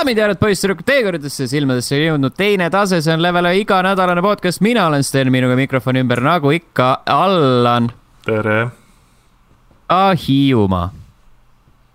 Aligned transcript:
daamid 0.00 0.16
ja 0.16 0.24
härrad, 0.24 0.38
poisssüdrukud, 0.40 0.86
teekordadesse 0.88 1.44
silmadesse 1.50 1.92
on 1.92 2.00
jõudnud 2.00 2.32
teine 2.32 2.70
tase, 2.72 3.02
see 3.04 3.12
on 3.12 3.20
Level 3.20 3.44
ühe 3.50 3.58
iganädalane 3.60 4.22
podcast, 4.24 4.62
mina 4.64 4.86
olen 4.88 5.02
Sten, 5.04 5.28
minuga 5.28 5.58
mikrofoni 5.58 6.00
ümber, 6.00 6.22
nagu 6.24 6.52
ikka, 6.56 7.02
Allan. 7.12 7.90
tere. 8.24 8.70
Hiiumaa. 10.22 10.86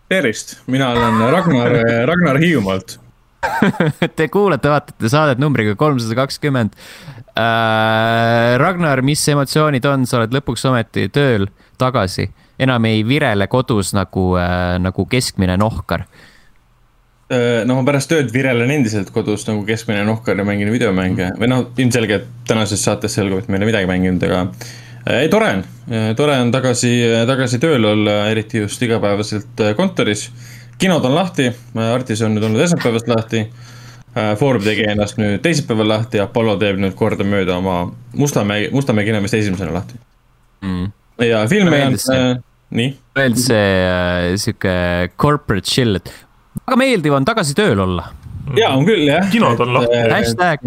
tervist, 0.09 0.53
mina 0.67 0.91
olen 0.91 1.17
Ragnar, 1.33 1.73
Ragnar 2.05 2.37
Hiiumaalt 2.37 2.99
Te 4.17 4.27
kuulate, 4.29 4.69
vaatate 4.69 5.09
saadet 5.09 5.41
numbriga 5.41 5.73
kolmsada 5.75 6.19
kakskümmend. 6.19 6.77
Äh, 7.33 8.53
Ragnar, 8.61 9.01
mis 9.01 9.25
emotsioonid 9.33 9.85
on, 9.89 10.05
sa 10.05 10.19
oled 10.19 10.35
lõpuks 10.35 10.67
ometi 10.69 11.07
tööl 11.09 11.49
tagasi, 11.81 12.29
enam 12.61 12.85
ei 12.85 13.01
virele 13.07 13.49
kodus 13.49 13.95
nagu, 13.97 14.35
nagu 14.81 15.09
keskmine 15.09 15.57
nohkar 15.57 16.05
Äh, 16.05 16.14
no 17.29 17.77
ma 17.79 17.83
pärast 17.87 18.11
tööd 18.11 18.29
virelen 18.33 18.69
endiselt 18.69 19.09
kodus 19.13 19.47
nagu 19.47 19.63
keskmine 19.65 20.03
nohkar 20.05 20.37
ja 20.37 20.45
mängin 20.45 20.69
videomänge 20.73 21.31
või 21.39 21.49
noh, 21.49 21.63
ilmselgelt 21.81 22.27
tänases 22.45 22.83
saates 22.85 23.17
selgub, 23.17 23.41
et 23.41 23.49
ma 23.49 23.57
ei 23.57 23.63
ole 23.63 23.69
midagi 23.71 23.89
mänginud, 23.89 24.25
aga 24.27 24.41
äh, 24.45 25.23
ei, 25.23 25.29
tore 25.33 25.51
on, 25.57 25.63
äh, 25.89 26.09
tore 26.19 26.37
on 26.43 26.53
tagasi, 26.53 26.91
tagasi 27.25 27.61
tööl 27.63 27.89
olla, 27.95 28.19
eriti 28.33 28.61
just 28.61 28.81
igapäevaselt 28.85 29.65
kontoris. 29.77 30.29
kinod 30.77 31.05
on 31.05 31.15
lahti, 31.15 31.49
Artis 31.75 32.21
on 32.21 32.35
nüüd 32.35 32.43
olnud 32.43 32.61
esmaspäevast 32.61 33.07
lahti. 33.07 33.45
Foorum 34.39 34.63
tegi 34.63 34.85
ennast 34.87 35.17
nüüd 35.19 35.41
teisipäeval 35.43 35.89
lahti, 35.91 36.21
Apollo 36.23 36.53
teeb 36.61 36.77
nüüd 36.79 36.93
kordamööda 36.95 37.57
oma 37.57 37.81
Mustamäe, 38.15 38.69
Mustamäe 38.71 39.03
kino 39.03 39.19
vist 39.23 39.35
esimesena 39.35 39.73
lahti 39.75 39.97
mm.. 40.61 40.91
ja 41.25 41.41
filme 41.51 41.81
on, 41.83 41.97
nii. 42.79 42.93
meeldis 43.17 43.47
see 43.49 43.65
äh, 43.85 44.29
sihuke 44.41 44.75
corporate 45.21 45.67
chill, 45.67 45.99
et 45.99 46.11
väga 46.65 46.79
meeldiv 46.81 47.17
on 47.17 47.27
tagasi 47.27 47.55
tööl 47.57 47.79
olla. 47.85 48.09
ja 48.57 48.71
on 48.75 48.85
küll 48.87 49.05
jah. 49.07 49.29
kinod 49.31 49.61
on 49.65 49.73
lahti. 49.79 50.01
hashtag, 50.11 50.65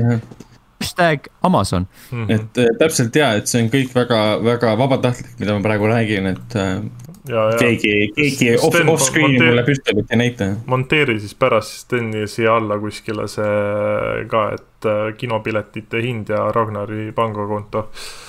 hashtag 0.80 1.28
Amazon 1.42 1.86
mm. 2.10 2.24
-hmm. 2.26 2.34
et 2.34 2.58
äh, 2.58 2.72
täpselt 2.78 3.16
ja, 3.16 3.32
et 3.34 3.46
see 3.46 3.62
on 3.62 3.70
kõik 3.70 3.94
väga, 3.94 4.22
väga 4.44 4.76
vabatahtlik, 4.78 5.36
mida 5.38 5.54
ma 5.54 5.62
praegu 5.62 5.90
räägin, 5.90 6.26
et 6.26 6.56
äh, 6.56 6.82
ja, 7.28 7.50
ja. 7.50 7.58
keegi, 7.58 8.12
keegi 8.16 8.54
off, 8.56 8.80
off-screen'i 8.94 9.42
mulle 9.42 9.64
püstolit 9.66 10.10
ei 10.10 10.22
näita. 10.22 10.52
monteeri 10.66 11.20
siis 11.20 11.34
pärast 11.34 11.84
Steni 11.84 12.26
siia 12.26 12.56
alla 12.56 12.78
kuskile 12.78 13.28
see 13.28 14.24
ka, 14.30 14.48
et 14.54 14.86
äh, 14.86 15.12
kinopiletite 15.18 16.02
hind 16.02 16.34
ja 16.34 16.48
Ragnari 16.54 17.12
pangakonto 17.12 17.90
ja 17.90 18.27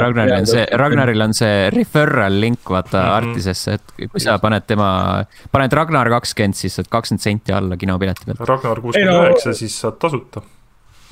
Ragnaril 0.00 0.38
on 0.38 0.46
see, 0.48 0.64
Ragnaril 0.80 1.22
on 1.26 1.34
see 1.36 1.70
referral 1.74 2.40
link 2.40 2.70
vaata 2.70 2.98
mm 2.98 3.06
-hmm. 3.06 3.16
Artisesse, 3.16 3.74
et 3.74 4.10
kui 4.10 4.20
sa 4.20 4.38
paned 4.38 4.66
tema, 4.66 5.24
paned 5.52 5.72
Ragnar 5.72 6.10
kakskümmend, 6.10 6.54
siis 6.54 6.76
saad 6.76 6.88
kakskümmend 6.90 7.22
senti 7.22 7.52
alla 7.52 7.76
kinopileti 7.76 8.26
pealt. 8.26 8.48
Ragnar 8.48 8.80
kuuskümmend 8.80 9.24
üheksa, 9.24 9.54
siis 9.54 9.80
saad 9.80 9.98
tasuta. 9.98 10.42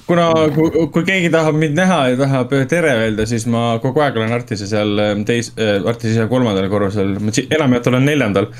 Kuna, 0.07 0.27
kui, 0.53 0.89
kui 0.93 1.05
keegi 1.05 1.31
tahab 1.33 1.57
mind 1.57 1.79
näha 1.79 1.99
ja 2.13 2.17
tahab 2.17 2.51
tere 2.69 2.91
öelda, 2.93 3.25
siis 3.27 3.47
ma 3.49 3.79
kogu 3.81 4.03
aeg 4.05 4.17
olen 4.21 4.33
Artise 4.37 4.67
seal 4.69 4.99
ähm, 5.01 5.23
teis- 5.25 5.55
äh,, 5.57 5.81
Artise 5.89 6.19
seal 6.19 6.29
kolmandal 6.29 6.69
korrusel, 6.69 7.15
ma 7.25 7.33
enamjaolt 7.33 7.87
olen 7.87 8.05
neljandal. 8.05 8.51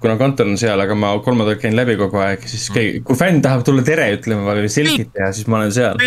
kuna 0.00 0.16
kontor 0.16 0.46
on 0.46 0.58
seal, 0.58 0.80
aga 0.80 0.94
ma 0.94 1.18
kolmandal 1.24 1.58
käin 1.58 1.74
läbi 1.76 1.96
kogu 1.96 2.22
aeg, 2.22 2.46
siis 2.46 2.68
keegi, 2.70 3.00
kui 3.00 3.18
fänn 3.18 3.42
tahab 3.42 3.64
tulla 3.66 3.82
tere 3.82 4.12
ütlema 4.14 4.54
või 4.54 4.70
selgit 4.70 5.10
teha, 5.12 5.32
siis 5.32 5.50
ma 5.50 5.58
olen 5.58 5.72
seal 5.72 5.98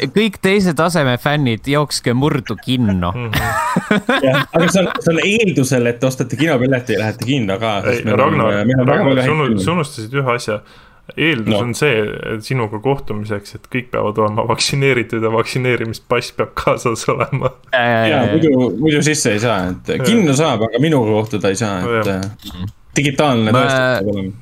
kõik 0.00 0.38
teise 0.42 0.74
taseme 0.76 1.16
fännid, 1.20 1.66
jookske 1.68 2.14
murdu 2.16 2.56
kinno 2.62 3.12
jah, 4.26 4.46
aga 4.52 4.68
see 4.68 4.80
on, 4.82 4.88
see 4.98 5.12
on 5.12 5.20
eeldusel, 5.24 5.90
et 5.90 6.04
ostate 6.06 6.38
kinopileti 6.40 6.96
ja 6.96 7.04
lähete 7.04 7.28
kinno 7.28 7.58
ka. 7.60 7.74
Ragnar, 8.06 8.62
Ragnar, 8.88 9.20
sa 9.60 9.76
unustasid 9.76 10.16
ühe 10.16 10.34
asja. 10.34 10.60
eeldus 11.16 11.52
no. 11.52 11.60
on 11.66 11.74
see, 11.76 12.02
et 12.34 12.44
sinuga 12.46 12.78
kohtumiseks, 12.82 13.56
et 13.58 13.70
kõik 13.72 13.90
peavad 13.92 14.20
olema 14.22 14.46
vaktsineeritud 14.48 15.24
ja 15.24 15.32
vaktsineerimispass 15.34 16.32
peab 16.38 16.54
kaasas 16.58 17.04
olema. 17.12 17.52
ja 17.72 18.24
muidu, 18.32 18.70
muidu 18.78 19.02
sisse 19.04 19.36
ei 19.36 19.42
saa, 19.42 19.72
et 19.74 20.06
kinno 20.06 20.36
saab, 20.38 20.68
aga 20.70 20.82
minuga 20.82 21.18
kohtuda 21.18 21.52
ei 21.52 21.58
saa, 21.58 21.82
et 22.00 22.12
ja. 22.14 22.18
digitaalne 22.96 23.54
tõestus 23.54 23.78
peab 23.78 24.12
olema. 24.16 24.36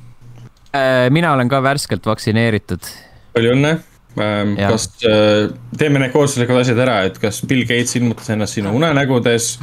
Äh, 0.71 1.05
mina 1.11 1.33
olen 1.35 1.49
ka 1.51 1.59
värskelt 1.63 2.05
vaktsineeritud. 2.07 2.93
palju 3.35 3.55
õnne 3.57 3.79
Ähm, 4.19 4.57
kas 4.57 4.89
äh, 5.07 5.53
teeme 5.79 6.01
need 6.01 6.11
kohustuslikud 6.11 6.57
asjad 6.59 6.79
ära, 6.83 6.97
et 7.07 7.15
kas 7.21 7.37
Bill 7.47 7.63
Gates 7.63 7.95
ilmutas 7.95 8.27
ennast 8.33 8.57
sinu 8.57 8.73
unenägudes? 8.75 9.53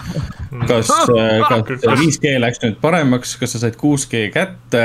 kas, 0.71 0.89
äh, 1.13 1.43
kas 1.45 2.01
5G 2.01 2.39
läks 2.41 2.63
nüüd 2.65 2.79
paremaks, 2.81 3.37
kas 3.41 3.53
sa 3.53 3.61
said 3.67 3.77
6G 3.77 4.31
kätte? 4.33 4.85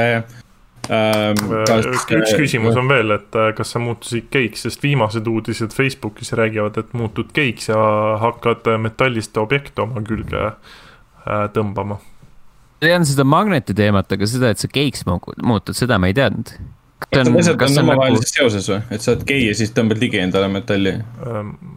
Ähm, 0.92 1.40
kas, 1.64 1.88
üks 1.88 2.36
küsimus 2.36 2.76
on 2.76 2.92
veel, 2.92 3.16
et 3.16 3.40
äh, 3.40 3.54
kas 3.56 3.72
sa 3.72 3.80
muutusid 3.80 4.28
geiks, 4.36 4.66
sest 4.68 4.84
viimased 4.84 5.32
uudised 5.32 5.72
Facebookis 5.72 6.36
räägivad, 6.36 6.82
et 6.84 6.92
muutud 7.00 7.32
geiks 7.36 7.72
ja 7.72 7.80
hakkad 8.20 8.68
metallist 8.84 9.40
objekte 9.40 9.86
oma 9.86 10.04
külge 10.04 10.52
tõmbama. 11.56 12.02
tean 12.84 13.08
seda 13.08 13.24
magneti 13.24 13.72
teemat, 13.72 14.12
aga 14.12 14.28
seda, 14.28 14.52
et 14.52 14.60
sa 14.60 14.68
geiks 14.68 15.08
muutud, 15.08 15.72
seda 15.72 15.96
ma 16.04 16.12
ei 16.12 16.20
teadnud 16.20 16.52
kas 17.10 17.30
need 17.30 17.40
asjad 17.44 17.64
on 17.68 17.80
omavahelises 17.84 18.30
nagu... 18.30 18.36
seoses 18.38 18.70
või, 18.72 18.82
et 18.96 19.06
sa 19.06 19.14
oled 19.14 19.24
gei 19.30 19.46
ja 19.48 19.54
siis 19.58 19.74
tõmbad 19.76 20.02
ligi 20.02 20.20
endale 20.24 20.50
metalli? 20.52 20.96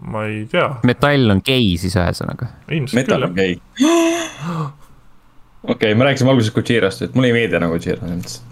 ma 0.06 0.26
ei 0.30 0.42
tea. 0.50 0.68
metall 0.86 1.36
on 1.36 1.42
gei 1.46 1.76
siis 1.80 1.96
ühesõnaga. 1.98 2.50
metall 2.96 3.28
on 3.28 3.36
gei. 3.36 3.56
okei, 5.74 5.94
me 5.94 6.10
rääkisime 6.10 6.34
alguses 6.34 6.54
Godzirast, 6.54 7.06
et 7.06 7.16
mulle 7.16 7.32
ei 7.32 7.38
meeldi 7.40 7.58
enam 7.60 7.74
Godzilla 7.74 8.06
üldse 8.16 8.44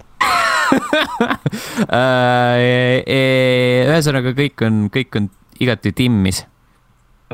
ühesõnaga, 3.93 4.35
kõik 4.37 4.67
on, 4.67 4.85
kõik 4.93 5.21
on 5.21 5.31
igati 5.63 5.93
timmis. 5.97 6.43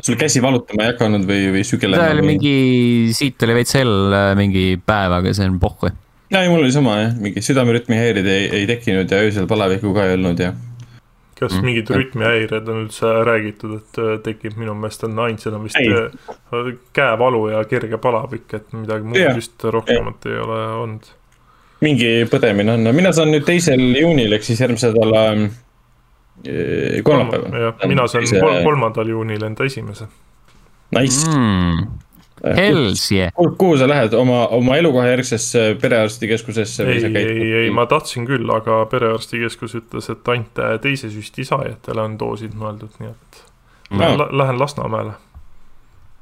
sul 0.01 0.17
käsi 0.17 0.41
valutama 0.41 0.85
ei 0.85 0.93
hakanud 0.93 1.25
või, 1.29 1.49
või 1.55 1.63
sügelema? 1.67 2.03
ta 2.03 2.13
oli 2.15 2.25
mingi, 2.25 2.55
siit 3.17 3.41
oli 3.45 3.57
veits 3.59 3.75
hell 3.77 4.15
äh, 4.15 4.31
mingi 4.39 4.65
päev, 4.77 5.19
aga 5.19 5.33
see 5.35 5.49
on 5.49 5.59
pohhu 5.61 5.91
ja, 6.31 6.41
ei 6.41 6.49
mul 6.49 6.63
oli 6.63 6.71
sama 6.71 6.97
jah, 6.99 7.15
mingi 7.19 7.43
südamerütmi 7.43 7.97
häired 7.99 8.27
ei, 8.27 8.49
ei 8.61 8.67
tekkinud 8.69 9.11
ja 9.11 9.21
öösel 9.25 9.47
palavikku 9.51 9.93
ka 9.95 10.07
ei 10.07 10.17
olnud 10.17 10.39
ja. 10.39 10.51
kas 11.39 11.55
mm. 11.57 11.65
mingid 11.65 11.89
rütmihäired 11.95 12.69
on 12.71 12.83
üldse 12.85 13.13
räägitud, 13.27 13.79
et 13.79 14.01
äh, 14.01 14.11
tekib, 14.25 14.57
minu 14.61 14.75
meelest 14.77 15.07
on 15.07 15.17
ainsana 15.25 15.61
vist 15.63 15.79
ei. 15.81 15.89
Äh, 15.89 16.69
käevalu 16.93 17.47
ja 17.55 17.63
kerge 17.69 17.99
palavik, 18.01 18.47
et 18.57 18.77
midagi 18.77 19.09
muud 19.09 19.21
ja. 19.21 19.33
vist 19.37 19.63
rohkemat 19.63 20.29
ei. 20.29 20.37
ei 20.37 20.45
ole 20.45 20.61
olnud. 20.83 21.09
mingi 21.81 22.13
põdemine 22.31 22.77
on, 22.77 22.93
mina 22.95 23.11
saan 23.15 23.33
nüüd 23.33 23.47
teisel 23.47 23.81
juunil 23.97 24.37
ehk 24.37 24.45
siis 24.45 24.61
järgmise 24.61 24.93
nädala 24.93 25.25
äh, 25.33 27.01
kolmapäeval. 27.03 27.59
jah, 27.67 27.89
mina 27.89 28.07
saan 28.07 28.29
kolmandal 28.63 29.17
juunil 29.17 29.49
enda 29.49 29.67
esimese. 29.67 30.07
Nice 30.91 31.27
mm 31.27 32.10
Hells 32.41 33.11
yeah. 33.11 33.33
kuhu 33.57 33.75
sa 33.77 33.85
lähed 33.89 34.13
oma, 34.17 34.47
oma 34.47 34.77
elukohajärgsesse 34.77 35.75
perearstikeskusesse? 35.81 36.87
ei, 36.89 37.03
ei, 37.05 37.53
ei, 37.53 37.69
ma 37.69 37.85
tahtsin 37.85 38.25
küll, 38.25 38.49
aga 38.49 38.79
perearstikeskus 38.89 39.75
ütles, 39.77 40.09
et 40.09 40.31
ainult 40.33 40.63
teise 40.81 41.11
süsti 41.13 41.45
saajatele 41.45 42.01
on 42.01 42.17
doosid 42.19 42.57
mõeldud, 42.57 42.97
nii 43.01 43.11
et 43.11 43.43
no. 43.93 44.09
lähen, 44.25 44.57
Lasnamäele. 44.59 45.13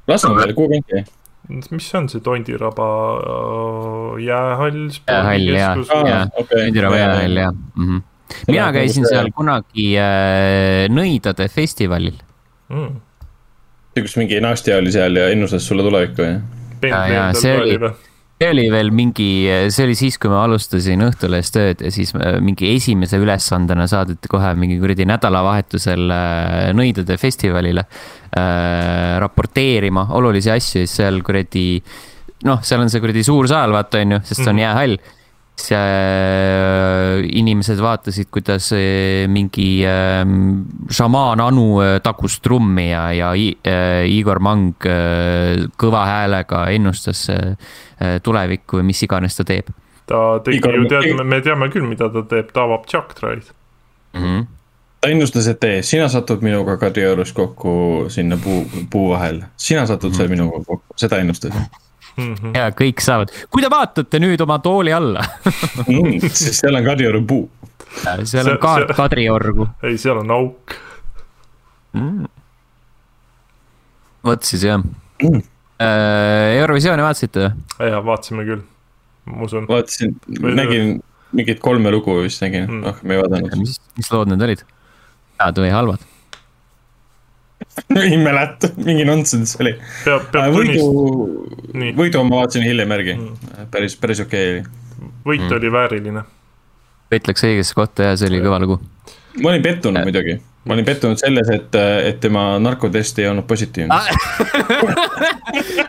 Lasnamäele, 0.08 0.56
kuhu 0.58 0.68
kanti? 0.76 1.06
mis 1.50 1.88
see 1.88 1.98
on 1.98 2.06
see 2.12 2.20
Tondiraba 2.22 2.86
äh, 3.16 4.22
jäähall? 4.22 4.82
jäähall 5.08 5.52
jah, 5.56 5.78
jah, 6.04 6.28
Tondiraba 6.36 6.98
jäähall 7.00 7.36
jah 7.46 7.52
mm. 7.52 7.86
-hmm. 7.86 8.02
mina 8.52 8.72
käisin 8.76 9.08
seal 9.08 9.32
kunagi 9.34 9.94
äh, 9.98 10.84
Nõidade 10.92 11.48
festivalil 11.48 12.20
mm 12.68 13.00
kus 14.04 14.16
mingi 14.20 14.38
Nastja 14.42 14.78
oli 14.80 14.92
seal 14.94 15.18
ja 15.18 15.28
ennustas 15.32 15.66
sulle 15.66 15.84
tulevikku, 15.86 16.26
jah? 16.26 16.40
ja, 16.86 17.00
ja 17.10 17.24
see 17.36 17.52
oli, 17.56 17.76
see 18.40 18.50
oli 18.50 18.66
veel 18.72 18.92
mingi, 18.96 19.28
see 19.68 19.86
oli 19.88 19.96
siis, 19.98 20.16
kui 20.20 20.32
ma 20.32 20.42
alustasin 20.46 21.04
Õhtulehes 21.08 21.52
tööd 21.54 21.84
ja 21.84 21.92
siis 21.94 22.14
mingi 22.44 22.72
esimese 22.74 23.20
ülesandena 23.20 23.86
saadeti 23.90 24.30
kohe 24.32 24.54
mingi 24.58 24.80
kuradi 24.80 25.06
nädalavahetusel 25.10 26.16
äh, 26.16 26.70
Nõidade 26.76 27.18
festivalile 27.20 27.84
äh, 27.84 29.18
raporteerima 29.20 30.08
olulisi 30.18 30.52
asju, 30.54 30.84
siis 30.84 30.98
seal 31.02 31.22
kuradi 31.26 31.68
noh, 32.48 32.60
seal 32.64 32.80
on 32.84 32.92
see 32.92 33.02
kuradi 33.02 33.24
suur 33.26 33.48
saal, 33.50 33.76
vaata, 33.76 34.00
on 34.00 34.16
ju, 34.16 34.22
sest 34.24 34.42
see 34.42 34.52
on 34.52 34.56
mhm. 34.56 34.66
jäähall 34.66 35.00
siis 35.00 35.18
äh, 35.72 37.20
inimesed 37.38 37.80
vaatasid, 37.82 38.30
kuidas 38.32 38.70
äh, 38.76 39.26
mingi 39.30 39.82
äh, 39.86 40.22
šamaan 40.90 41.42
Anu 41.44 41.66
äh, 41.82 41.98
tagus 42.04 42.40
trummi 42.40 42.90
ja, 42.90 43.08
ja 43.12 43.32
Igor 44.06 44.40
Mang 44.40 44.78
kõva 45.80 46.04
häälega 46.08 46.64
ennustas 46.74 47.26
tulevikku 48.24 48.80
või 48.80 48.88
mis 48.92 49.02
iganes 49.04 49.36
ta 49.36 49.44
teeb. 49.48 49.68
ta 50.06 50.22
tegi 50.44 50.60
Igor... 50.60 50.78
ju, 50.78 50.88
tead, 50.88 51.20
me 51.24 51.42
teame 51.44 51.68
küll, 51.72 51.88
mida 51.88 52.08
ta 52.12 52.24
teeb, 52.28 52.54
ta 52.54 52.64
avab 52.68 52.88
tšaktraid 52.88 53.52
mm. 54.14 54.24
-hmm 54.24 54.48
ta 55.00 55.08
ennustas, 55.08 55.46
et 55.48 55.62
sina 55.88 56.10
satud 56.12 56.42
minuga 56.44 56.74
Kadriorus 56.76 57.30
kokku 57.32 58.04
sinna 58.12 58.36
puu, 58.36 58.66
puu 58.92 59.06
vahel, 59.14 59.40
sina 59.56 59.86
satud 59.86 60.10
mm 60.10 60.12
-hmm. 60.12 60.16
seal 60.16 60.28
minuga 60.28 60.64
kokku, 60.66 60.94
seda 60.96 61.16
ennustasin 61.24 61.64
mm. 62.16 62.34
-hmm. 62.34 62.56
ja 62.56 62.70
kõik 62.76 63.02
saavad, 63.04 63.32
kui 63.50 63.62
te 63.62 63.70
vaatate 63.70 64.20
nüüd 64.22 64.40
oma 64.44 64.58
tooli 64.64 64.92
alla 64.92 65.24
mm, 65.86 66.18
siis 66.28 66.60
seal 66.62 66.78
on 66.78 66.84
Kadrioru 66.84 67.22
puu. 67.26 67.50
seal 68.24 68.52
on 68.54 68.58
kaart 68.62 68.94
Kadriorgu. 68.96 69.68
ei, 69.82 69.98
seal 69.98 70.22
on 70.22 70.34
auk 70.36 70.76
mm.. 71.92 72.26
vot 74.24 74.42
siis 74.42 74.66
jah 74.68 74.82
mm.. 74.82 75.46
Eurovisiooni 76.60 77.02
vaatasite 77.02 77.46
või? 77.46 77.88
jaa, 77.88 78.02
vaatasime 78.04 78.44
küll, 78.48 78.66
ma 79.30 79.46
usun. 79.46 79.68
vaatasin, 79.68 80.18
nägin 80.28 80.98
mingit 81.32 81.60
kolme 81.62 81.92
lugu 81.94 82.20
vist 82.20 82.42
nägin 82.44 82.66
mm., 82.66 82.84
rohkem 82.90 83.16
ei 83.16 83.22
vaadanud. 83.22 83.58
mis, 83.62 83.80
mis 83.96 84.12
lood 84.12 84.32
need 84.32 84.48
olid? 84.48 84.64
head 85.40 85.60
või 85.62 85.72
halvad? 85.72 86.09
ei 88.02 88.18
mäleta, 88.18 88.68
mingi 88.84 89.06
nonsense 89.08 89.58
oli. 89.62 89.74
võidu, 90.56 90.90
võidu 91.96 92.24
ma 92.26 92.42
vaatasin 92.42 92.66
hiljem 92.66 92.96
järgi 92.96 93.16
mm., 93.16 93.66
päris, 93.70 93.96
päris 94.00 94.22
okei 94.24 94.60
okay 94.60 94.60
oli. 94.60 95.16
võit 95.26 95.46
mm. 95.46 95.56
oli 95.56 95.72
vääriline. 95.72 96.24
võit 97.12 97.30
läks 97.30 97.46
õigesse 97.48 97.76
kohta 97.78 98.10
ja 98.10 98.16
see 98.20 98.30
oli 98.30 98.42
kõva 98.44 98.60
lugu. 98.62 98.80
ma 99.40 99.52
olin 99.52 99.64
pettunud 99.64 100.02
äh. 100.02 100.08
muidugi 100.08 100.40
ma 100.64 100.74
olin 100.76 100.84
pettunud 100.84 101.16
selles, 101.16 101.48
et, 101.54 101.76
et 102.04 102.18
tema 102.20 102.58
narkotest 102.60 103.16
ei 103.22 103.30
olnud 103.30 103.46
positiivne 103.48 103.96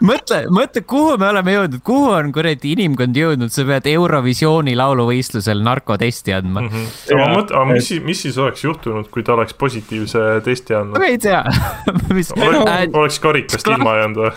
mõtle, 0.09 0.45
mõtle, 0.53 0.83
kuhu 0.87 1.17
me 1.19 1.27
oleme 1.27 1.55
jõudnud, 1.57 1.81
kuhu 1.85 2.11
on 2.15 2.31
kuradi 2.35 2.71
inimkond 2.77 3.15
jõudnud, 3.19 3.51
sa 3.51 3.65
pead 3.67 3.85
Eurovisiooni 3.91 4.75
lauluvõistlusel 4.79 5.59
narkotesti 5.65 6.31
andma 6.37 6.63
mm. 6.63 6.69
-hmm. 6.71 6.85
ma 7.19 7.25
mõtlen, 7.33 7.57
aga 7.59 7.75
mis, 7.75 7.89
mis 8.05 8.19
siis 8.27 8.37
oleks 8.39 8.63
juhtunud, 8.63 9.05
kui 9.11 9.21
ta 9.27 9.31
oleks 9.35 9.53
positiivse 9.59 10.19
testi 10.45 10.71
andnud? 10.77 10.99
ma 11.03 11.07
ei 11.09 11.17
tea 11.19 11.41
mis... 12.17 12.31
Ole, 12.37 12.63
äh, 12.63 12.85
oleks 12.93 13.19
karikast 13.19 13.67
ilma 13.67 13.91
jäänud 13.99 14.17
või? 14.23 14.31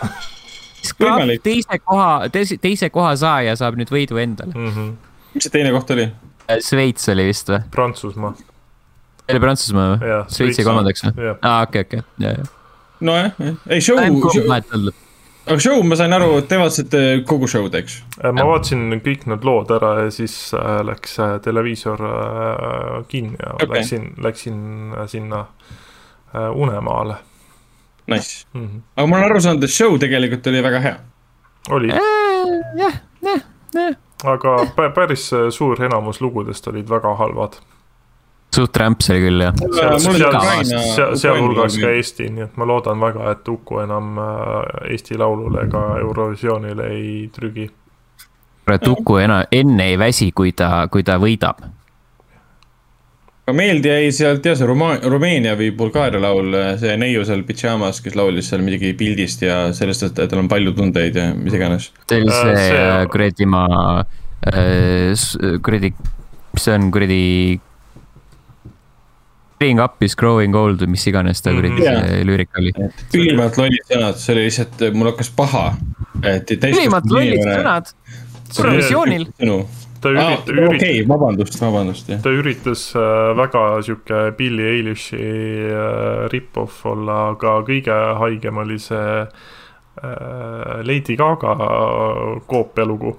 teise 1.47 1.75
koha, 1.79 2.27
teise, 2.31 2.59
teise 2.61 2.89
koha 2.91 3.15
saaja 3.15 3.55
saab 3.55 3.79
nüüd 3.79 3.91
võidu 3.93 4.19
endale 4.19 4.51
mm. 4.51 4.75
-hmm. 4.75 4.91
mis 5.37 5.43
see 5.47 5.55
teine 5.55 5.71
koht 5.75 5.89
oli? 5.95 6.09
Šveits 6.61 7.09
oli 7.15 7.23
vist 7.31 7.47
või? 7.49 7.59
Prantsusmaa 7.71 8.35
oli 9.29 9.41
Prantsusmaa 9.41 9.87
või? 9.95 10.13
Šveitsi 10.33 10.65
kolmandaks 10.67 11.07
või? 11.07 11.31
aa, 11.39 11.63
okei, 11.65 11.87
okei, 11.87 12.05
ja, 12.21 12.35
ja. 12.37 12.45
nojah, 13.05 13.41
ei 13.69 13.81
show, 13.81 13.99
show, 14.33 14.93
aga 15.45 15.59
show, 15.61 15.81
ma 15.85 15.97
sain 15.99 16.13
aru, 16.15 16.31
et 16.41 16.47
te 16.49 16.57
vaatasite 16.59 17.01
kogu 17.29 17.49
show'd, 17.49 17.75
eks? 17.77 17.99
Äh, 18.19 18.31
ma 18.35 18.47
vaatasin 18.49 18.99
kõik 19.05 19.27
need 19.29 19.45
lood 19.47 19.73
ära 19.75 19.91
ja 20.03 20.13
siis 20.13 20.35
äh, 20.57 20.79
läks 20.87 21.17
äh, 21.21 21.35
televiisor 21.45 22.01
kinni 23.11 23.37
ja 23.37 23.53
okay. 23.57 23.79
läksin, 23.79 24.09
läksin 24.25 24.59
sinna 25.11 25.45
unemaale. 26.35 27.15
Nice 28.11 28.45
mm, 28.53 28.65
-hmm. 28.65 28.81
aga 28.95 29.07
ma 29.07 29.17
olen 29.17 29.25
aru 29.31 29.41
saanud, 29.41 29.63
et 29.63 29.71
show 29.71 29.97
tegelikult 29.97 30.47
oli 30.47 30.63
väga 30.63 30.79
hea. 30.79 30.97
oli? 31.69 31.89
jah, 31.89 32.99
jah, 33.25 33.39
jah. 33.73 33.95
aga 34.23 34.57
päris 34.95 35.31
suur 35.49 35.83
enamus 35.83 36.21
lugudest 36.21 36.67
olid 36.67 36.89
väga 36.89 37.15
halvad 37.15 37.57
suht 38.55 38.77
rämps 38.79 39.09
oli 39.11 39.21
küll 39.25 39.43
jah. 39.43 39.53
sealhulgas 41.19 41.77
ka 41.81 41.93
Eesti, 41.95 42.29
nii 42.33 42.47
et 42.47 42.59
ma 42.59 42.67
loodan 42.69 43.01
väga, 43.01 43.31
et 43.35 43.47
Uku 43.51 43.81
enam 43.83 44.19
äh, 44.21 44.91
Eesti 44.93 45.19
Laulule 45.19 45.65
ega 45.67 45.85
Eurovisioonile 46.01 46.91
ei 46.95 47.15
trügi. 47.33 47.69
et 48.73 48.87
Uku 48.87 49.17
enam, 49.23 49.43
enne 49.51 49.89
ei 49.91 49.97
väsi, 49.99 50.31
kui 50.35 50.53
ta, 50.57 50.87
kui 50.91 51.03
ta 51.03 51.17
võidab. 51.21 51.65
aga 53.45 53.53
meelde 53.53 53.91
jäi 53.91 54.09
sealt 54.15 54.45
jah, 54.45 54.57
see 54.57 54.67
Ruma-, 54.69 54.97
Rumeenia 55.03 55.53
või 55.59 55.69
Bulgaaria 55.77 56.21
laul, 56.21 56.55
see 56.81 56.95
neiu 56.97 57.25
seal 57.27 57.43
pidžaamas, 57.45 58.01
kes 58.01 58.15
laulis 58.17 58.49
seal 58.49 58.63
midagi 58.65 58.95
pildist 58.97 59.45
ja 59.45 59.59
sellest, 59.75 60.07
et 60.09 60.25
tal 60.31 60.41
on 60.41 60.49
palju 60.49 60.73
tundeid 60.77 61.21
ja 61.21 61.29
mis 61.37 61.53
iganes. 61.53 61.91
see 62.09 62.23
oli 62.23 62.33
see 62.33 62.57
äh, 62.57 62.81
äh, 62.87 63.07
kuradi 63.11 63.45
ma, 63.45 63.67
kuradi, 65.61 65.93
mis 66.55 66.65
see 66.65 66.73
on, 66.79 66.91
kuradi 66.95 67.23
Growing 69.65 69.79
up 69.81 70.03
is 70.03 70.13
growing 70.13 70.55
old 70.55 70.83
või 70.83 70.91
mis 70.93 71.07
iganes 71.09 71.41
ta 71.41 71.49
kuradi 71.55 71.71
mm 71.73 71.79
-hmm. 71.81 72.09
see 72.11 72.25
lüürika 72.27 72.59
oli. 72.61 72.73
ülimalt 73.17 73.57
lollid 73.57 73.87
sõnad, 73.89 74.19
see 74.21 74.35
oli 74.35 74.43
lihtsalt, 74.45 74.83
mul 74.93 75.09
hakkas 75.09 75.31
paha. 75.33 75.63
ülimalt 76.21 77.09
lollid 77.09 77.41
sõnad, 77.41 77.89
Eurovisioonil. 78.57 79.25
ta 80.01 80.11
ürit- 80.13 80.21
ah,, 80.21 80.45
ürit-. 80.45 80.67
okei 80.67 80.77
okay,, 80.77 81.07
vabandust, 81.09 81.57
vabandust, 81.61 82.09
jah. 82.09 82.21
ta 82.21 82.29
üritas 82.29 82.85
äh, 82.93 83.33
väga 83.37 83.81
sihuke 83.81 84.21
Billie 84.37 84.69
Eilish'i 84.75 85.17
äh, 85.17 86.29
rip-off 86.29 86.85
olla, 86.85 87.31
aga 87.33 87.57
kõige 87.65 87.97
haigem 88.21 88.57
oli 88.57 88.77
see 88.79 89.21
äh, 89.25 90.85
Lady 90.85 91.17
Gaga 91.17 91.57
koopialugu 92.45 93.17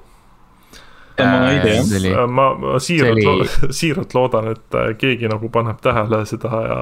idee 1.25 1.75
jah. 1.77 2.23
Äh, 2.23 2.29
ma, 2.29 2.47
ma 2.61 2.79
siiralt 2.83 3.25
oli..., 3.33 3.49
siiralt 3.79 4.15
loodan, 4.17 4.51
et 4.53 4.77
äh, 4.77 4.93
keegi 5.01 5.31
nagu 5.33 5.51
paneb 5.53 5.81
tähele 5.85 6.23
seda 6.29 6.63
ja 6.67 6.79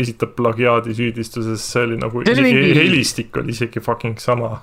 esitab 0.00 0.34
plagiaadisüüdistuse, 0.38 1.56
sest 1.56 1.76
see 1.76 1.86
oli 1.88 1.98
nagu 2.00 2.24
see 2.24 2.34
isegi 2.34 2.48
mingi... 2.48 2.76
helistik 2.80 3.40
oli 3.42 3.54
isegi 3.56 3.82
fucking 3.84 4.18
sama. 4.22 4.56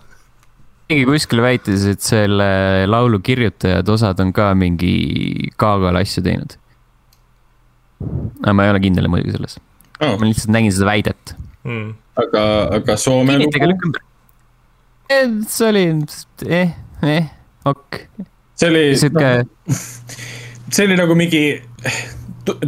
keegi 0.90 1.06
kuskil 1.10 1.44
väitis, 1.46 1.86
et 1.94 2.04
selle 2.06 2.50
laulu 2.90 3.22
kirjutajad, 3.24 3.94
osad 3.96 4.20
on 4.24 4.34
ka 4.36 4.52
mingi 4.58 4.94
Gaagale 5.60 6.04
asju 6.04 6.26
teinud. 6.26 6.58
aga 8.44 8.56
ma 8.56 8.68
ei 8.68 8.76
ole 8.76 8.84
kindel 8.84 9.10
muidugi 9.12 9.36
selles 9.38 9.60
oh.. 10.00 10.16
ma 10.16 10.28
lihtsalt 10.28 10.54
nägin 10.56 10.76
seda 10.76 10.88
väidet 10.88 11.34
mm.. 11.68 11.90
aga, 12.24 12.44
aga 12.80 12.96
Soome 13.00 13.40
lugu? 13.44 13.94
see 15.10 15.68
oli 15.68 15.86
eh, 16.48 16.76
eh, 17.04 17.32
ok 17.68 18.04
see 18.60 18.70
oli 18.70 18.86
Siuke... 19.00 19.32
no,, 19.44 19.80
see 20.74 20.86
oli 20.86 21.00
nagu 21.00 21.16
mingi, 21.16 21.44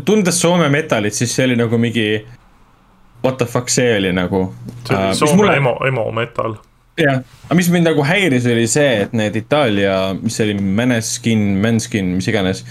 tundes 0.05 0.41
Soome 0.41 0.69
metalit, 0.73 1.15
siis 1.17 1.35
see 1.35 1.49
oli 1.49 1.59
nagu 1.59 1.81
mingi. 1.81 2.07
What 3.21 3.37
the 3.37 3.45
fuck 3.45 3.69
see 3.69 3.97
oli 3.99 4.09
nagu. 4.17 4.47
see 4.87 4.95
oli 4.97 5.07
uh, 5.07 5.15
Soome 5.17 5.39
mulle... 5.43 5.57
emo, 5.61 5.77
emo 5.87 6.11
metal 6.15 6.57
jah, 6.99 7.21
aga 7.47 7.57
mis 7.57 7.69
mind 7.71 7.87
nagu 7.87 8.03
häiris, 8.05 8.47
oli 8.51 8.65
see, 8.69 9.03
et 9.05 9.13
need 9.17 9.37
Itaalia, 9.39 9.97
mis 10.19 10.37
see 10.37 10.49
oli, 10.49 10.57
Maneskin, 10.79 11.45
Manskin, 11.63 12.15
mis 12.17 12.27
iganes. 12.31 12.65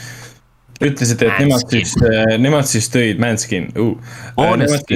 ütlesid, 0.81 1.21
et 1.21 1.43
nemad 1.43 1.65
siis, 1.69 1.91
äh, 2.09 2.37
nemad 2.41 2.69
siis 2.69 2.87
tõid, 2.89 3.19
Manskin 3.21 3.67
uh,, 3.77 4.15
nemad, 4.57 4.93